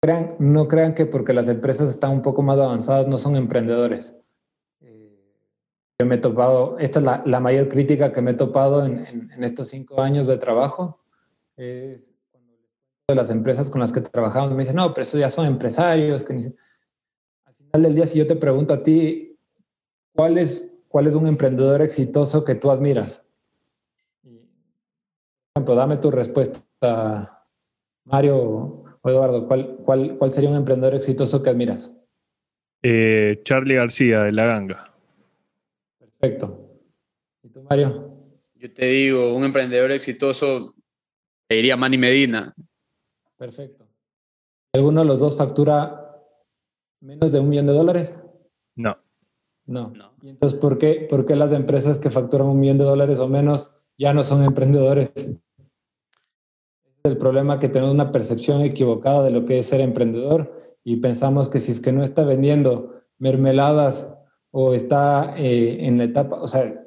crean- 0.02 0.36
no 0.40 0.70
crean 0.70 0.94
que 0.94 1.06
porque 1.06 1.34
las 1.34 1.50
empresas 1.50 1.90
están 1.90 2.12
un 2.12 2.22
poco 2.22 2.42
más 2.42 2.58
avanzadas 2.58 3.06
no 3.08 3.18
son 3.18 3.36
emprendedores. 3.36 4.14
Eh, 4.80 5.20
yo 6.00 6.06
me 6.06 6.16
he 6.16 6.20
topado, 6.20 6.80
esta 6.80 7.00
es 7.00 7.06
la, 7.06 7.22
la 7.26 7.42
mayor 7.42 7.68
crítica 7.68 8.14
que 8.14 8.22
me 8.22 8.32
he 8.32 8.36
topado 8.36 8.86
en, 8.86 9.06
en- 9.06 9.32
en 9.32 9.44
estos 9.44 9.68
cinco 9.68 10.02
años 10.02 10.28
de 10.28 10.38
trabajo. 10.38 11.02
Es 11.58 12.14
cuando 12.32 12.54
de 13.10 13.16
las 13.16 13.30
empresas 13.30 13.70
con 13.70 13.82
las 13.82 13.92
que 13.92 14.00
trabajamos, 14.00 14.52
me 14.54 14.64
dicen, 14.64 14.78
no, 14.78 14.94
pero 14.94 15.04
eso 15.04 15.18
ya 15.18 15.30
son 15.30 15.46
empresarios. 15.48 16.24
Que 16.24 16.34
ni-". 16.34 16.46
Al 16.46 16.52
final 16.54 16.60
del 17.84 17.96
día, 17.96 18.08
si 18.08 18.18
yo 18.18 18.28
te 18.28 18.36
pregunto 18.36 18.74
a 18.74 18.84
ti, 18.84 19.38
¿cuál 20.14 20.38
es, 20.38 20.74
cuál 20.88 21.08
es 21.08 21.16
un 21.16 21.28
emprendedor 21.28 21.82
exitoso 21.82 22.44
que 22.44 22.56
tú 22.56 22.72
admiras? 22.72 23.26
Por 24.24 25.62
ejemplo, 25.62 25.76
dame 25.76 25.98
tu 25.98 26.12
respuesta, 26.12 27.48
Mario 28.04 28.36
o 29.02 29.10
Eduardo, 29.10 29.48
¿cuál, 29.48 29.78
cuál, 29.86 30.18
cuál 30.18 30.32
sería 30.32 30.50
un 30.50 30.58
emprendedor 30.58 30.96
exitoso 30.96 31.42
que 31.42 31.50
admiras? 31.50 31.94
Eh, 32.84 33.42
Charlie 33.44 33.76
García 33.76 34.24
de 34.24 34.32
La 34.32 34.46
Ganga. 34.46 34.94
Perfecto. 35.98 36.70
¿Y 37.42 37.50
tú, 37.50 37.64
Mario? 37.64 38.16
Yo 38.56 38.74
te 38.74 38.86
digo, 38.86 39.34
un 39.34 39.44
emprendedor 39.44 39.92
exitoso, 39.92 40.76
te 41.48 41.56
diría 41.56 41.78
Manny 41.78 41.98
Medina. 41.98 42.54
Perfecto. 43.38 43.88
¿Alguno 44.74 45.02
de 45.02 45.08
los 45.08 45.20
dos 45.20 45.38
factura 45.38 46.05
menos 47.06 47.32
de 47.32 47.40
un 47.40 47.50
millón 47.50 47.68
de 47.68 47.74
dólares? 47.74 48.16
No. 48.76 48.98
No. 49.66 49.92
No. 49.92 50.12
¿Y 50.22 50.30
entonces 50.30 50.60
por 50.60 50.78
qué, 50.78 51.08
por 51.10 51.26
qué 51.26 51.36
las 51.36 51.52
empresas 51.52 52.00
que 52.00 52.10
facturan 52.10 52.48
un 52.48 52.60
millón 52.60 52.80
de 52.80 52.84
dólares 52.84 53.20
o 53.20 53.28
menos 53.28 53.74
ya 53.98 54.14
no 54.14 54.24
son 54.24 54.44
emprendedores? 54.44 55.12
Es 55.16 55.28
el 57.04 57.18
problema 57.18 57.60
que 57.60 57.70
tenemos 57.70 57.94
una 57.94 58.12
percepción 58.12 58.62
equivocada 58.62 59.24
de 59.24 59.32
lo 59.32 59.46
que 59.46 59.60
es 59.60 59.68
ser 59.68 59.82
emprendedor 59.82 60.76
y 60.84 60.98
pensamos 60.98 61.50
que 61.50 61.60
si 61.60 61.72
es 61.72 61.80
que 61.80 61.92
no 61.92 62.04
está 62.04 62.24
vendiendo 62.24 63.02
mermeladas 63.20 64.12
o 64.52 64.74
está 64.74 65.36
eh, 65.38 65.86
en 65.86 65.98
la 66.00 66.06
etapa, 66.06 66.42
o 66.42 66.48
sea, 66.48 66.84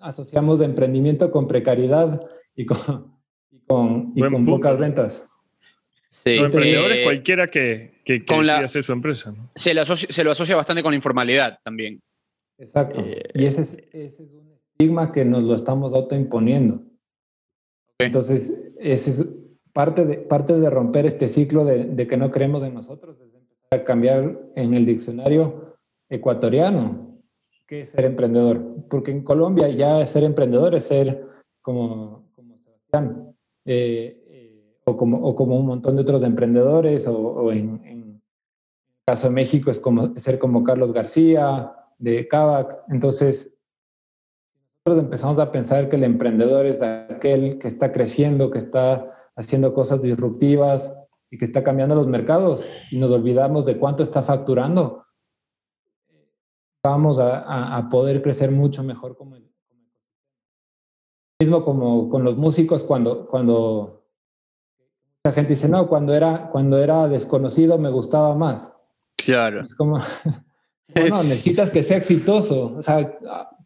asociamos 0.00 0.58
de 0.58 0.66
emprendimiento 0.66 1.30
con 1.30 1.46
precariedad 1.46 2.20
y 2.54 2.64
con, 2.64 3.14
y 3.50 3.58
con, 3.66 4.12
y 4.14 4.22
con 4.22 4.44
pocas 4.44 4.78
ventas. 4.78 5.29
Sí. 6.10 6.36
Los 6.36 6.46
emprendedores, 6.46 6.98
eh, 6.98 7.04
cualquiera 7.04 7.46
que, 7.46 8.02
que, 8.04 8.24
hacer 8.50 8.82
su 8.82 8.92
empresa. 8.92 9.32
Se, 9.54 9.72
lo 9.72 9.82
asocia, 9.82 10.08
se, 10.10 10.24
lo 10.24 10.32
asocia, 10.32 10.56
bastante 10.56 10.82
con 10.82 10.92
la 10.92 10.96
informalidad 10.96 11.58
también. 11.62 12.00
Exacto. 12.58 13.00
Eh, 13.00 13.22
y 13.34 13.46
ese 13.46 13.60
es, 13.62 13.72
ese 13.92 14.24
es, 14.24 14.32
un 14.32 14.50
estigma 14.72 15.12
que 15.12 15.24
nos 15.24 15.44
lo 15.44 15.54
estamos 15.54 15.94
autoimponiendo. 15.94 16.82
Entonces, 17.98 18.60
ese 18.78 19.10
es 19.10 19.26
parte 19.72 20.04
de, 20.04 20.16
parte 20.18 20.58
de 20.58 20.68
romper 20.68 21.06
este 21.06 21.28
ciclo 21.28 21.64
de, 21.64 21.84
de 21.84 22.06
que 22.06 22.16
no 22.16 22.30
creemos 22.30 22.64
en 22.64 22.74
nosotros, 22.74 23.16
es 23.20 23.32
empezar 23.32 23.80
a 23.80 23.84
cambiar 23.84 24.38
en 24.56 24.74
el 24.74 24.84
diccionario 24.84 25.76
ecuatoriano 26.08 27.10
que 27.70 27.82
es 27.82 27.90
ser 27.90 28.04
emprendedor. 28.04 28.60
Porque 28.90 29.12
en 29.12 29.22
Colombia 29.22 29.68
ya 29.68 30.04
ser 30.04 30.24
emprendedor 30.24 30.74
es 30.74 30.86
ser 30.86 31.24
como, 31.62 32.28
como 32.34 32.58
Sebastián, 32.58 33.32
eh, 33.64 34.19
o, 34.90 34.96
como, 34.96 35.18
o 35.18 35.34
como 35.34 35.58
un 35.58 35.66
montón 35.66 35.96
de 35.96 36.02
otros 36.02 36.22
emprendedores, 36.22 37.06
o, 37.06 37.52
en, 37.52 37.82
el 37.84 38.22
caso 39.06 39.28
de 39.28 39.34
México 39.34 39.70
es 39.70 39.80
como 39.80 40.16
ser 40.16 40.38
como 40.38 40.64
Carlos 40.64 40.92
García, 40.92 41.72
de 41.98 42.26
Kavak. 42.28 42.84
Entonces, 42.88 43.54
nosotros 44.84 45.04
empezamos 45.04 45.38
a 45.38 45.52
pensar 45.52 45.88
que 45.88 45.96
el 45.96 46.04
emprendedor 46.04 46.66
es 46.66 46.82
aquel 46.82 47.58
que 47.58 47.68
está 47.68 47.92
creciendo, 47.92 48.50
que 48.50 48.58
está 48.58 49.14
haciendo 49.36 49.74
cosas 49.74 50.00
disruptivas 50.00 50.94
y 51.30 51.38
que 51.38 51.44
está 51.44 51.62
cambiando 51.62 51.94
los 51.94 52.06
mercados 52.06 52.68
y 52.90 52.98
nos 52.98 53.10
olvidamos 53.10 53.66
de 53.66 53.78
cuánto 53.78 54.02
está 54.02 54.22
facturando 54.22 55.04
vamos 56.82 57.18
a, 57.20 57.88
poder 57.90 58.22
crecer 58.22 58.50
mucho 58.50 58.82
mejor 58.82 59.16
como 59.16 59.36
el, 59.36 59.50
mismo 61.40 61.64
como 61.64 62.08
con 62.08 62.24
los 62.24 62.36
músicos 62.36 62.84
cuando 62.84 63.26
cuando 63.26 63.99
la 65.24 65.32
gente 65.32 65.54
dice 65.54 65.68
no 65.68 65.86
cuando 65.88 66.14
era 66.14 66.48
cuando 66.50 66.78
era 66.78 67.08
desconocido 67.08 67.78
me 67.78 67.90
gustaba 67.90 68.34
más 68.34 68.72
claro 69.16 69.62
es 69.64 69.74
como 69.74 69.98
no, 70.94 71.02
necesitas 71.04 71.70
que 71.70 71.82
sea 71.82 71.98
exitoso 71.98 72.76
o 72.76 72.82
sea 72.82 73.18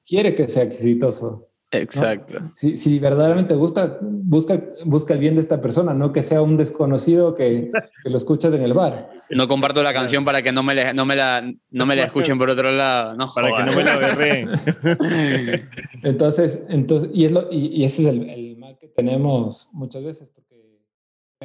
quiere 0.05 0.35
que 0.35 0.49
sea 0.49 0.65
exitoso 0.65 1.49
Exacto. 1.81 2.41
Si, 2.53 2.77
si, 2.77 2.99
verdaderamente 2.99 3.55
gusta, 3.55 3.99
busca, 4.01 4.63
busca 4.85 5.15
el 5.15 5.21
bien 5.21 5.35
de 5.35 5.41
esta 5.41 5.61
persona, 5.61 5.93
no 5.93 6.13
que 6.13 6.23
sea 6.23 6.41
un 6.43 6.57
desconocido 6.57 7.35
que, 7.35 7.71
que 8.03 8.11
lo 8.11 8.17
escuchas 8.17 8.55
en 8.55 8.63
el 8.63 8.75
bar. 8.75 9.11
No 9.31 9.49
comparto 9.49 9.83
la 9.83 9.93
canción 9.93 10.25
para 10.25 10.43
que 10.43 10.53
no 10.53 10.63
me, 10.63 10.95
no 10.95 11.05
me, 11.05 11.17
la, 11.17 11.43
no 11.71 11.87
me 11.87 11.97
la 11.97 12.05
escuchen 12.05 12.39
por 12.39 12.51
otro 12.51 12.71
lado. 12.71 13.17
No, 13.17 13.33
para 13.35 13.49
que 13.49 13.63
no 13.65 13.77
me 13.77 13.85
la 13.85 13.99
berreen. 13.99 14.51
entonces, 16.03 16.61
entonces, 16.69 17.11
y, 17.13 17.25
es 17.25 17.33
lo, 17.33 17.49
y, 17.51 17.85
ese 17.85 18.03
es 18.03 18.09
el, 18.09 18.31
el, 18.31 18.57
mal 18.59 18.79
que 18.79 18.89
tenemos 18.89 19.71
muchas 19.73 20.05
veces, 20.05 20.31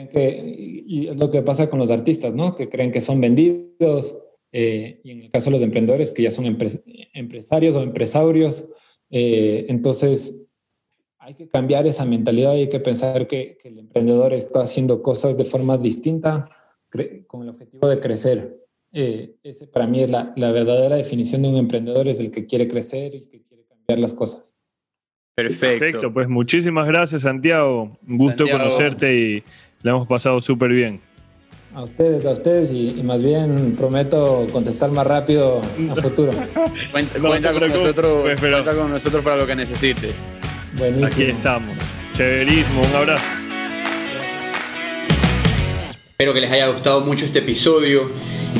que, 0.07 0.83
y 0.87 1.07
es 1.07 1.17
lo 1.17 1.29
que 1.31 1.41
pasa 1.41 1.69
con 1.69 1.79
los 1.79 1.89
artistas, 1.89 2.33
¿no? 2.33 2.55
Que 2.55 2.69
creen 2.69 2.91
que 2.91 3.01
son 3.01 3.19
vendidos, 3.19 4.17
eh, 4.51 4.99
y 5.03 5.11
en 5.11 5.21
el 5.23 5.29
caso 5.29 5.45
de 5.45 5.51
los 5.51 5.61
emprendedores, 5.61 6.11
que 6.11 6.23
ya 6.23 6.31
son 6.31 6.45
empresarios 6.45 7.75
o 7.75 7.81
empresarios, 7.81 8.65
eh, 9.09 9.65
entonces, 9.69 10.45
hay 11.17 11.33
que 11.35 11.47
cambiar 11.47 11.85
esa 11.87 12.05
mentalidad 12.05 12.55
y 12.55 12.61
hay 12.61 12.69
que 12.69 12.79
pensar 12.79 13.27
que, 13.27 13.57
el 13.63 13.79
emprendedor 13.79 14.33
está 14.33 14.61
haciendo 14.61 15.01
cosas 15.01 15.37
de 15.37 15.45
forma 15.45 15.77
distinta 15.77 16.49
con 17.27 17.43
el 17.43 17.49
objetivo 17.49 17.87
de 17.87 17.99
crecer. 17.99 18.59
Eh, 18.91 19.35
ese 19.43 19.67
para 19.67 19.85
mí 19.85 20.01
es 20.01 20.09
la, 20.09 20.33
verdadera 20.35 20.95
definición 20.95 21.43
de 21.43 21.49
un 21.49 21.57
emprendedor, 21.57 22.07
es 22.07 22.19
el 22.19 22.31
que 22.31 22.47
quiere 22.47 22.67
crecer 22.67 23.13
y 23.13 23.27
que 23.27 23.43
quiere 23.43 23.65
cambiar 23.65 23.99
las 23.99 24.13
cosas. 24.13 24.55
Perfecto. 25.35 25.79
Perfecto, 25.79 26.13
pues 26.13 26.27
muchísimas 26.27 26.87
gracias 26.87 27.21
Santiago. 27.21 27.97
Un 28.07 28.17
gusto 28.17 28.45
conocerte 28.49 29.15
y 29.15 29.43
la 29.83 29.91
hemos 29.91 30.07
pasado 30.07 30.41
súper 30.41 30.71
bien. 30.71 31.01
A 31.73 31.83
ustedes, 31.83 32.25
a 32.25 32.31
ustedes 32.31 32.71
y, 32.73 33.01
más 33.03 33.23
bien 33.23 33.75
prometo 33.77 34.47
contestar 34.51 34.91
más 34.91 35.05
rápido 35.05 35.61
a 35.91 35.95
futuro. 35.95 36.31
cuenta, 37.21 37.53
con 37.53 37.67
nosotros, 37.67 38.39
cuenta 38.39 38.73
con 38.73 38.89
nosotros 38.89 39.23
para 39.23 39.37
lo 39.37 39.45
que 39.45 39.55
necesites. 39.55 40.15
Buenísimo. 40.77 41.07
Aquí 41.07 41.23
estamos. 41.23 41.77
Chéverismo, 42.13 42.81
un 42.81 42.95
abrazo. 42.95 43.23
Espero 46.09 46.33
que 46.33 46.41
les 46.41 46.51
haya 46.51 46.67
gustado 46.67 47.01
mucho 47.01 47.25
este 47.25 47.39
episodio. 47.39 48.09